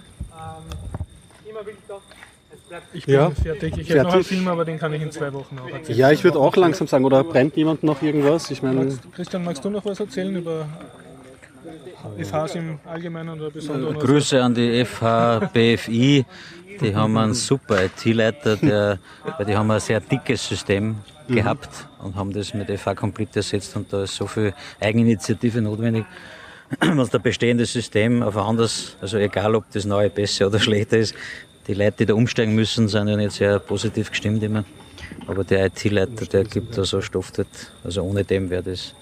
Ich 2.93 3.05
Ja. 3.07 3.27
bin 3.29 3.35
fertig. 3.35 3.77
Ich 3.77 3.89
hätte 3.89 4.03
noch 4.03 4.13
einen. 4.13 4.23
Film, 4.23 4.47
aber 4.47 4.65
den 4.65 4.79
kann 4.79 4.93
ich 4.93 5.01
in 5.01 5.11
zwei 5.11 5.31
Wochen 5.33 5.57
auch 5.59 5.67
erzählen. 5.69 5.97
ja, 5.97 6.11
ich 6.11 6.23
würde 6.23 6.39
auch 6.39 6.55
langsam 6.55 6.87
sagen, 6.87 7.05
oder 7.05 7.23
brennt 7.23 7.55
jemand 7.55 7.83
noch 7.83 8.01
irgendwas? 8.01 8.49
Ich 8.51 8.61
meine, 8.63 8.83
Magst, 8.85 8.99
Christian, 9.13 9.43
magst 9.43 9.63
du 9.65 9.69
noch 9.69 9.85
was 9.85 9.99
erzählen 9.99 10.35
über 10.35 10.65
FHs 12.17 12.55
im 12.55 12.79
Allgemeinen 12.85 13.39
oder 13.39 13.49
besonders? 13.49 14.03
Grüße 14.03 14.41
an 14.41 14.53
die 14.53 14.83
FH 14.85 15.51
BFI. 15.53 16.25
Die 16.81 16.95
haben 16.95 17.17
einen 17.17 17.33
super 17.33 17.85
IT-Leiter, 17.85 18.57
der, 18.57 18.99
weil 19.37 19.45
die 19.45 19.55
haben 19.55 19.69
ein 19.69 19.79
sehr 19.79 19.99
dickes 19.99 20.47
System 20.47 20.95
gehabt 21.27 21.87
und 21.99 22.15
haben 22.15 22.33
das 22.33 22.53
mit 22.53 22.69
FH 22.69 22.95
Complete 22.95 23.39
ersetzt 23.39 23.75
und 23.75 23.91
da 23.93 24.03
ist 24.03 24.15
so 24.15 24.27
viel 24.27 24.53
Eigeninitiative 24.79 25.61
notwendig, 25.61 26.05
was 26.79 27.09
das 27.09 27.21
bestehende 27.21 27.65
System 27.65 28.23
auf 28.23 28.35
ein 28.35 28.43
anderes, 28.43 28.97
also 29.01 29.17
egal 29.17 29.55
ob 29.55 29.71
das 29.71 29.85
neue 29.85 30.09
besser 30.09 30.47
oder 30.47 30.59
schlechter 30.59 30.97
ist, 30.97 31.15
die 31.67 31.73
Leute, 31.73 31.97
die 31.99 32.05
da 32.07 32.13
umsteigen 32.13 32.55
müssen, 32.55 32.87
sind 32.87 33.07
ja 33.07 33.15
nicht 33.15 33.31
sehr 33.31 33.59
positiv 33.59 34.09
gestimmt 34.09 34.43
immer. 34.43 34.65
Aber 35.27 35.43
der 35.43 35.67
IT-Leiter, 35.67 36.25
der 36.25 36.43
gibt 36.43 36.77
da 36.77 36.83
so 36.83 37.01
Stoff 37.01 37.31
dort. 37.31 37.71
Also 37.83 38.01
ohne 38.01 38.25
dem 38.25 38.49
wäre 38.49 38.63
das 38.63 38.93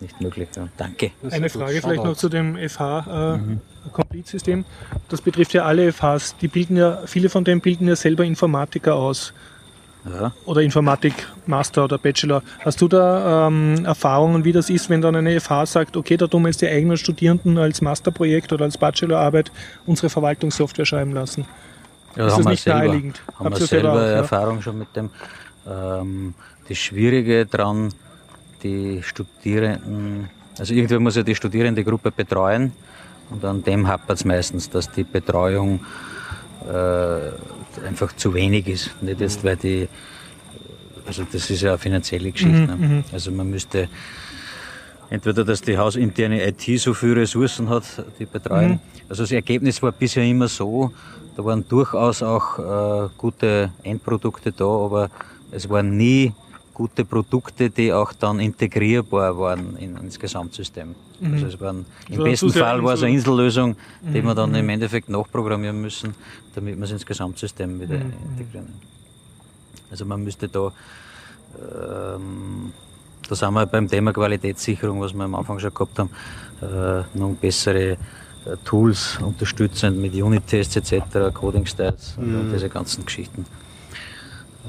nicht 0.00 0.20
möglich. 0.20 0.48
Ja. 0.56 0.68
Danke. 0.76 1.12
Eine 1.30 1.48
Frage 1.48 1.80
vielleicht 1.80 2.04
noch 2.04 2.16
zu 2.16 2.28
dem 2.28 2.56
FH-Complete-System. 2.56 4.64
Das 5.08 5.20
betrifft 5.20 5.52
ja 5.52 5.64
alle 5.64 5.92
FHs. 5.92 6.36
Die 6.40 6.48
bilden 6.48 6.76
ja, 6.76 7.02
viele 7.06 7.28
von 7.28 7.44
denen 7.44 7.60
bilden 7.60 7.88
ja 7.88 7.96
selber 7.96 8.24
Informatiker 8.24 8.94
aus. 8.94 9.32
Ja. 10.04 10.32
Oder 10.46 10.62
Informatik-Master 10.62 11.84
oder 11.84 11.98
Bachelor. 11.98 12.42
Hast 12.60 12.80
du 12.80 12.88
da 12.88 13.48
ähm, 13.48 13.84
Erfahrungen, 13.84 14.44
wie 14.44 14.52
das 14.52 14.70
ist, 14.70 14.88
wenn 14.88 15.02
dann 15.02 15.14
eine 15.14 15.38
FH 15.38 15.66
sagt, 15.66 15.96
okay, 15.96 16.16
da 16.16 16.26
tun 16.26 16.42
wir 16.42 16.48
jetzt 16.48 16.62
die 16.62 16.68
eigenen 16.68 16.96
Studierenden 16.96 17.58
als 17.58 17.82
Masterprojekt 17.82 18.52
oder 18.52 18.64
als 18.64 18.78
Bachelorarbeit 18.78 19.52
unsere 19.84 20.08
Verwaltungssoftware 20.08 20.86
schreiben 20.86 21.12
lassen? 21.12 21.44
Ja, 22.16 22.26
Ist 22.26 22.32
haben 22.32 22.38
das 22.38 22.46
wir 22.46 22.50
nicht 22.50 22.62
selber, 22.62 22.78
naheliegend? 22.78 23.22
Haben 23.34 23.44
Habt 23.44 23.60
wir 23.60 23.66
selber 23.66 23.92
selber 23.92 23.92
auch, 23.92 24.06
ja? 24.06 24.16
Erfahrung 24.16 24.62
schon 24.62 24.78
mit 24.78 24.96
dem. 24.96 25.10
Ähm, 25.68 26.34
das 26.68 26.78
Schwierige 26.78 27.46
daran, 27.46 27.92
die 28.62 29.02
Studierenden, 29.02 30.28
also 30.58 30.74
irgendwer 30.74 31.00
muss 31.00 31.16
ja 31.16 31.22
die 31.22 31.34
Studierendegruppe 31.34 32.10
betreuen 32.10 32.72
und 33.30 33.44
an 33.44 33.62
dem 33.62 33.86
hapert 33.86 34.18
es 34.18 34.24
meistens, 34.24 34.68
dass 34.68 34.90
die 34.90 35.04
Betreuung 35.04 35.80
äh, 36.66 37.86
einfach 37.86 38.14
zu 38.16 38.34
wenig 38.34 38.66
ist. 38.66 38.90
Nicht 39.02 39.20
jetzt, 39.20 39.44
weil 39.44 39.56
die, 39.56 39.88
also 41.06 41.24
das 41.30 41.48
ist 41.50 41.62
ja 41.62 41.70
eine 41.70 41.78
finanzielle 41.78 42.30
Geschichte. 42.30 42.76
Mhm, 42.76 42.88
ne? 42.88 43.04
Also 43.12 43.30
man 43.30 43.48
müsste 43.48 43.88
entweder, 45.08 45.44
dass 45.44 45.62
die 45.62 45.78
hausinterne 45.78 46.46
IT 46.46 46.80
so 46.80 46.94
viele 46.94 47.16
Ressourcen 47.16 47.68
hat, 47.68 47.84
die 48.18 48.26
betreuen. 48.26 48.72
Mhm. 48.72 48.80
Also 49.08 49.22
das 49.22 49.32
Ergebnis 49.32 49.82
war 49.82 49.92
bisher 49.92 50.24
immer 50.24 50.48
so, 50.48 50.92
da 51.36 51.44
waren 51.44 51.66
durchaus 51.68 52.22
auch 52.22 52.58
äh, 52.58 53.08
gute 53.16 53.70
Endprodukte 53.82 54.52
da, 54.52 54.64
aber 54.64 55.10
es 55.50 55.68
waren 55.68 55.96
nie 55.96 56.32
gute 56.80 57.04
Produkte, 57.04 57.68
die 57.68 57.92
auch 57.92 58.12
dann 58.14 58.40
integrierbar 58.40 59.36
waren 59.38 59.76
in, 59.76 59.96
ins 59.98 60.18
Gesamtsystem. 60.18 60.94
Also 61.32 61.46
es 61.52 61.60
waren, 61.60 61.84
im 62.08 62.16
So 62.16 62.24
besten 62.24 62.50
Fall 62.52 62.82
war 62.82 62.94
es 62.94 63.02
eine 63.02 63.10
Insel- 63.12 63.32
Insellösung, 63.32 63.76
die 64.14 64.22
wir 64.22 64.34
dann 64.34 64.54
im 64.54 64.68
Endeffekt 64.70 65.08
nachprogrammieren 65.10 65.78
müssen, 65.78 66.14
damit 66.54 66.78
wir 66.78 66.84
es 66.84 66.92
ins 66.92 67.04
Gesamtsystem 67.04 67.78
wieder 67.82 67.98
Mhm. 67.98 68.12
integrieren. 68.30 68.72
Also 69.90 70.06
man 70.06 70.24
müsste 70.24 70.48
da, 70.48 70.72
ähm, 71.58 72.72
da 73.28 73.34
sind 73.34 73.52
wir 73.52 73.66
beim 73.66 73.86
Thema 73.86 74.12
Qualitätssicherung, 74.14 75.00
was 75.02 75.12
wir 75.12 75.24
am 75.24 75.34
Anfang 75.34 75.58
schon 75.58 75.74
gehabt 75.74 75.98
haben, 75.98 76.10
äh, 76.62 77.18
noch 77.18 77.34
bessere 77.34 77.90
äh, 77.92 77.96
Tools 78.64 79.18
unterstützend 79.22 79.98
mit 79.98 80.14
Unit-Tests 80.14 80.76
etc., 80.76 81.30
Coding-Styles 81.34 82.14
und 82.16 82.50
diese 82.54 82.70
ganzen 82.70 83.04
Geschichten. 83.04 83.44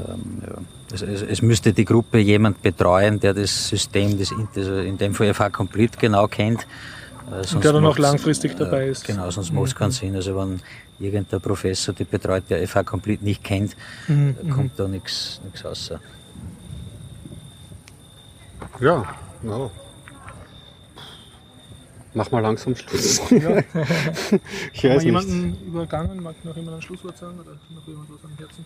Ähm, 0.07 0.41
ja. 0.45 0.57
es, 0.93 1.01
es, 1.01 1.21
es 1.21 1.41
müsste 1.41 1.73
die 1.73 1.85
Gruppe 1.85 2.17
jemand 2.19 2.61
betreuen, 2.61 3.19
der 3.19 3.33
das 3.33 3.67
System, 3.67 4.17
das, 4.17 4.31
in- 4.31 4.47
in 4.85 4.97
dem 4.97 5.13
Fall 5.13 5.33
FH 5.33 5.49
Complete 5.49 5.97
genau 5.99 6.27
kennt. 6.27 6.61
Äh, 7.31 7.43
sonst 7.45 7.63
der 7.63 7.73
dann 7.73 7.85
auch 7.85 7.97
langfristig 7.97 8.55
dabei 8.57 8.87
ist. 8.87 9.05
Genau, 9.05 9.29
sonst 9.29 9.53
macht 9.53 9.67
es 9.67 9.75
keinen 9.75 9.91
Sinn. 9.91 10.15
Also 10.15 10.35
wenn 10.35 10.59
irgendein 10.99 11.39
Professor 11.41 11.93
die 11.93 12.03
betreut, 12.03 12.43
der 12.49 12.67
FH 12.67 12.83
Complete 12.83 13.23
nicht 13.23 13.43
kennt, 13.43 13.75
Mhm, 14.07 14.35
da 14.41 14.53
kommt 14.53 14.71
da 14.77 14.87
nichts 14.87 15.39
raus. 15.63 15.91
Ja, 18.79 19.05
ja. 19.43 19.69
Mach 22.13 22.29
mal 22.31 22.41
langsam 22.41 22.75
Schluss. 22.75 23.19
ich 23.31 23.31
Haben 23.31 23.51
wir 24.81 24.89
weiß 24.89 24.95
nicht. 24.97 25.03
jemanden 25.05 25.57
übergangen? 25.65 26.21
Mag 26.21 26.35
noch 26.43 26.55
jemand 26.57 26.77
ein 26.77 26.81
Schlusswort 26.81 27.17
sagen 27.17 27.39
oder 27.39 27.51
noch 27.73 27.87
jemand 27.87 28.09
was 28.09 28.23
am 28.25 28.31
Herzen? 28.37 28.65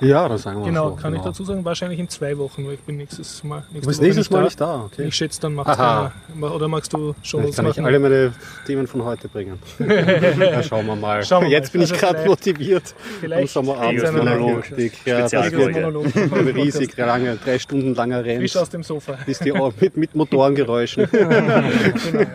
Ja, 0.00 0.28
das 0.28 0.42
sagen 0.42 0.60
wir 0.60 0.66
Genau, 0.66 0.90
so. 0.90 0.96
kann 0.96 1.14
ich 1.14 1.20
dazu 1.22 1.44
sagen, 1.44 1.64
wahrscheinlich 1.64 1.98
in 1.98 2.08
zwei 2.08 2.36
Wochen, 2.38 2.66
weil 2.66 2.74
ich 2.74 2.80
bin 2.80 2.96
nächstes 2.98 3.42
Mal 3.44 3.58
nächste 3.72 3.80
Du 3.80 3.86
bist 3.88 3.98
Woche 4.00 4.06
nächstes 4.06 4.30
Mal 4.30 4.42
nicht 4.44 4.60
da, 4.60 4.84
okay. 4.84 5.04
Ich 5.08 5.14
schätze, 5.14 5.40
dann 5.40 5.54
machst 5.54 5.78
Aha. 5.80 6.12
du 6.38 6.46
oder 6.46 6.68
magst 6.68 6.92
du 6.92 7.14
schon 7.22 7.44
was 7.48 7.56
kann 7.56 7.66
ich 7.66 7.76
machen? 7.76 7.86
alle 7.86 7.98
meine 7.98 8.32
Themen 8.66 8.86
von 8.86 9.04
heute 9.04 9.28
bringen. 9.28 9.58
ja, 9.78 10.62
schauen 10.62 10.86
wir 10.86 10.96
mal. 10.96 11.24
Schauen 11.24 11.42
wir 11.42 11.48
mal. 11.48 11.52
Jetzt 11.52 11.72
bin 11.72 11.82
ich 11.82 11.90
Also 11.92 12.00
gerade 12.00 12.18
vielleicht- 12.18 12.28
motiviert. 12.28 12.94
vielleicht 13.20 13.42
Am 13.42 13.46
Sommerabendmonolog. 13.66 14.64
Ja, 15.04 15.20
das 15.28 15.32
wird 15.32 15.76
ein 15.76 16.48
riesig 16.48 16.96
lange, 16.96 17.36
drei 17.36 17.58
Stunden 17.58 17.94
langer 17.94 18.24
Renn. 18.24 18.38
Frisch 18.40 18.56
aus 18.56 18.70
dem 18.70 18.82
Sofa. 18.82 19.18
Bis 19.26 19.38
die 19.40 19.52
Ohren, 19.52 19.72
mit, 19.80 19.96
mit 19.96 20.14
Motorengeräuschen. 20.14 21.08
Genau. 22.08 22.28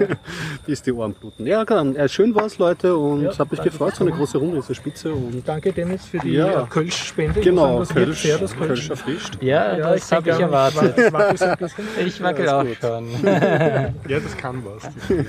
Bis 0.66 0.82
die 0.82 0.92
Ohren 0.92 1.14
bluten. 1.14 1.46
Ja, 1.46 1.64
genau. 1.64 1.84
Ja, 1.98 2.08
schön 2.08 2.34
war's, 2.36 2.58
Leute. 2.58 2.96
Und 2.96 3.24
Ja, 3.24 3.30
es 3.30 3.40
hat 3.40 3.52
mich 3.52 3.62
gefreut. 3.62 3.96
So 3.96 4.06
eine 4.06 4.14
große 4.16 4.38
Runde 4.38 4.62
so 4.62 4.74
spitze. 4.74 5.14
Und 5.14 5.48
Danke, 5.48 5.72
Dennis, 5.74 6.06
für 6.06 6.20
die 6.20 6.34
Ja. 6.34 6.64
äh, 6.64 6.66
Kölsch-Spende. 6.70 7.40
Ich 7.40 7.46
genau, 7.56 7.80
das 7.80 7.96
wirkt 7.96 8.06
Kölsch, 8.08 8.22
sehr, 8.22 8.38
das 8.38 8.56
Kölsch. 8.56 8.68
Kölsch 8.68 8.90
erfrischt. 8.90 9.38
Ja, 9.42 9.78
Ja, 9.78 9.94
das 9.94 10.12
habe 10.12 10.30
ich 10.30 10.40
erwartet. 10.40 10.96
Ich 12.06 12.22
wackel 12.22 12.46
Ja, 12.46 12.60
auch 12.60 12.64
gut. 12.66 12.78
schon. 12.82 13.10
Ja, 13.24 14.20
das 14.20 14.38
kann 14.38 14.64
was. 14.66 14.84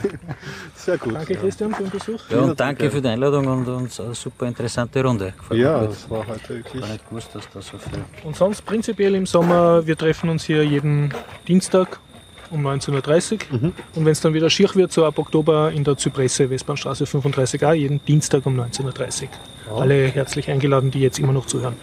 Sehr 0.76 0.98
gut. 0.98 1.14
Danke, 1.14 1.34
Christian, 1.36 1.74
für 1.74 1.82
den 1.84 1.90
Besuch. 1.90 2.20
Ja, 2.30 2.38
und 2.38 2.58
danke 2.58 2.90
für 2.90 3.00
die 3.00 3.08
Einladung 3.08 3.46
und, 3.46 3.68
und 3.68 4.00
eine 4.00 4.14
super 4.14 4.46
interessante 4.46 5.02
Runde. 5.02 5.32
Gefällt 5.38 5.60
Ja, 5.60 5.84
das 5.84 6.08
war 6.10 6.26
heute 6.26 6.48
wirklich. 6.48 6.74
Ich 6.74 6.82
habe 6.82 6.92
nicht 6.92 7.08
gewusst, 7.08 7.28
dass 7.34 7.44
da 7.52 7.60
so 7.60 7.78
viel. 7.78 7.98
Und 8.24 8.36
sonst 8.36 8.62
prinzipiell 8.62 9.14
im 9.14 9.26
Sommer, 9.26 9.86
wir 9.86 9.96
treffen 9.96 10.28
uns 10.30 10.44
hier 10.44 10.64
jeden 10.64 11.12
Dienstag 11.48 11.98
um 12.50 12.66
19.30 12.66 13.32
Uhr. 13.52 13.58
Mhm. 13.58 13.72
Und 13.94 14.04
wenn 14.04 14.12
es 14.12 14.20
dann 14.20 14.34
wieder 14.34 14.50
schier 14.50 14.68
wird, 14.74 14.92
so 14.92 15.04
ab 15.04 15.18
Oktober 15.18 15.72
in 15.72 15.82
der 15.84 15.96
Zypresse, 15.96 16.48
Westbahnstraße 16.50 17.04
35a, 17.04 17.72
jeden 17.72 18.04
Dienstag 18.04 18.46
um 18.46 18.58
19.30 18.60 19.22
Uhr. 19.24 19.28
Alle 19.70 20.08
herzlich 20.08 20.50
eingeladen, 20.50 20.90
die 20.90 21.00
jetzt 21.00 21.18
immer 21.18 21.32
noch 21.32 21.46
zuhören. 21.46 21.74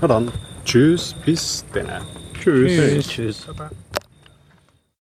Na 0.00 0.08
dann. 0.08 0.30
Tschüss, 0.64 1.14
bis 1.24 1.64
dann. 1.72 2.02
Tschüss. 2.40 3.08
Tschüss. 3.08 3.40
Baba. 3.46 3.70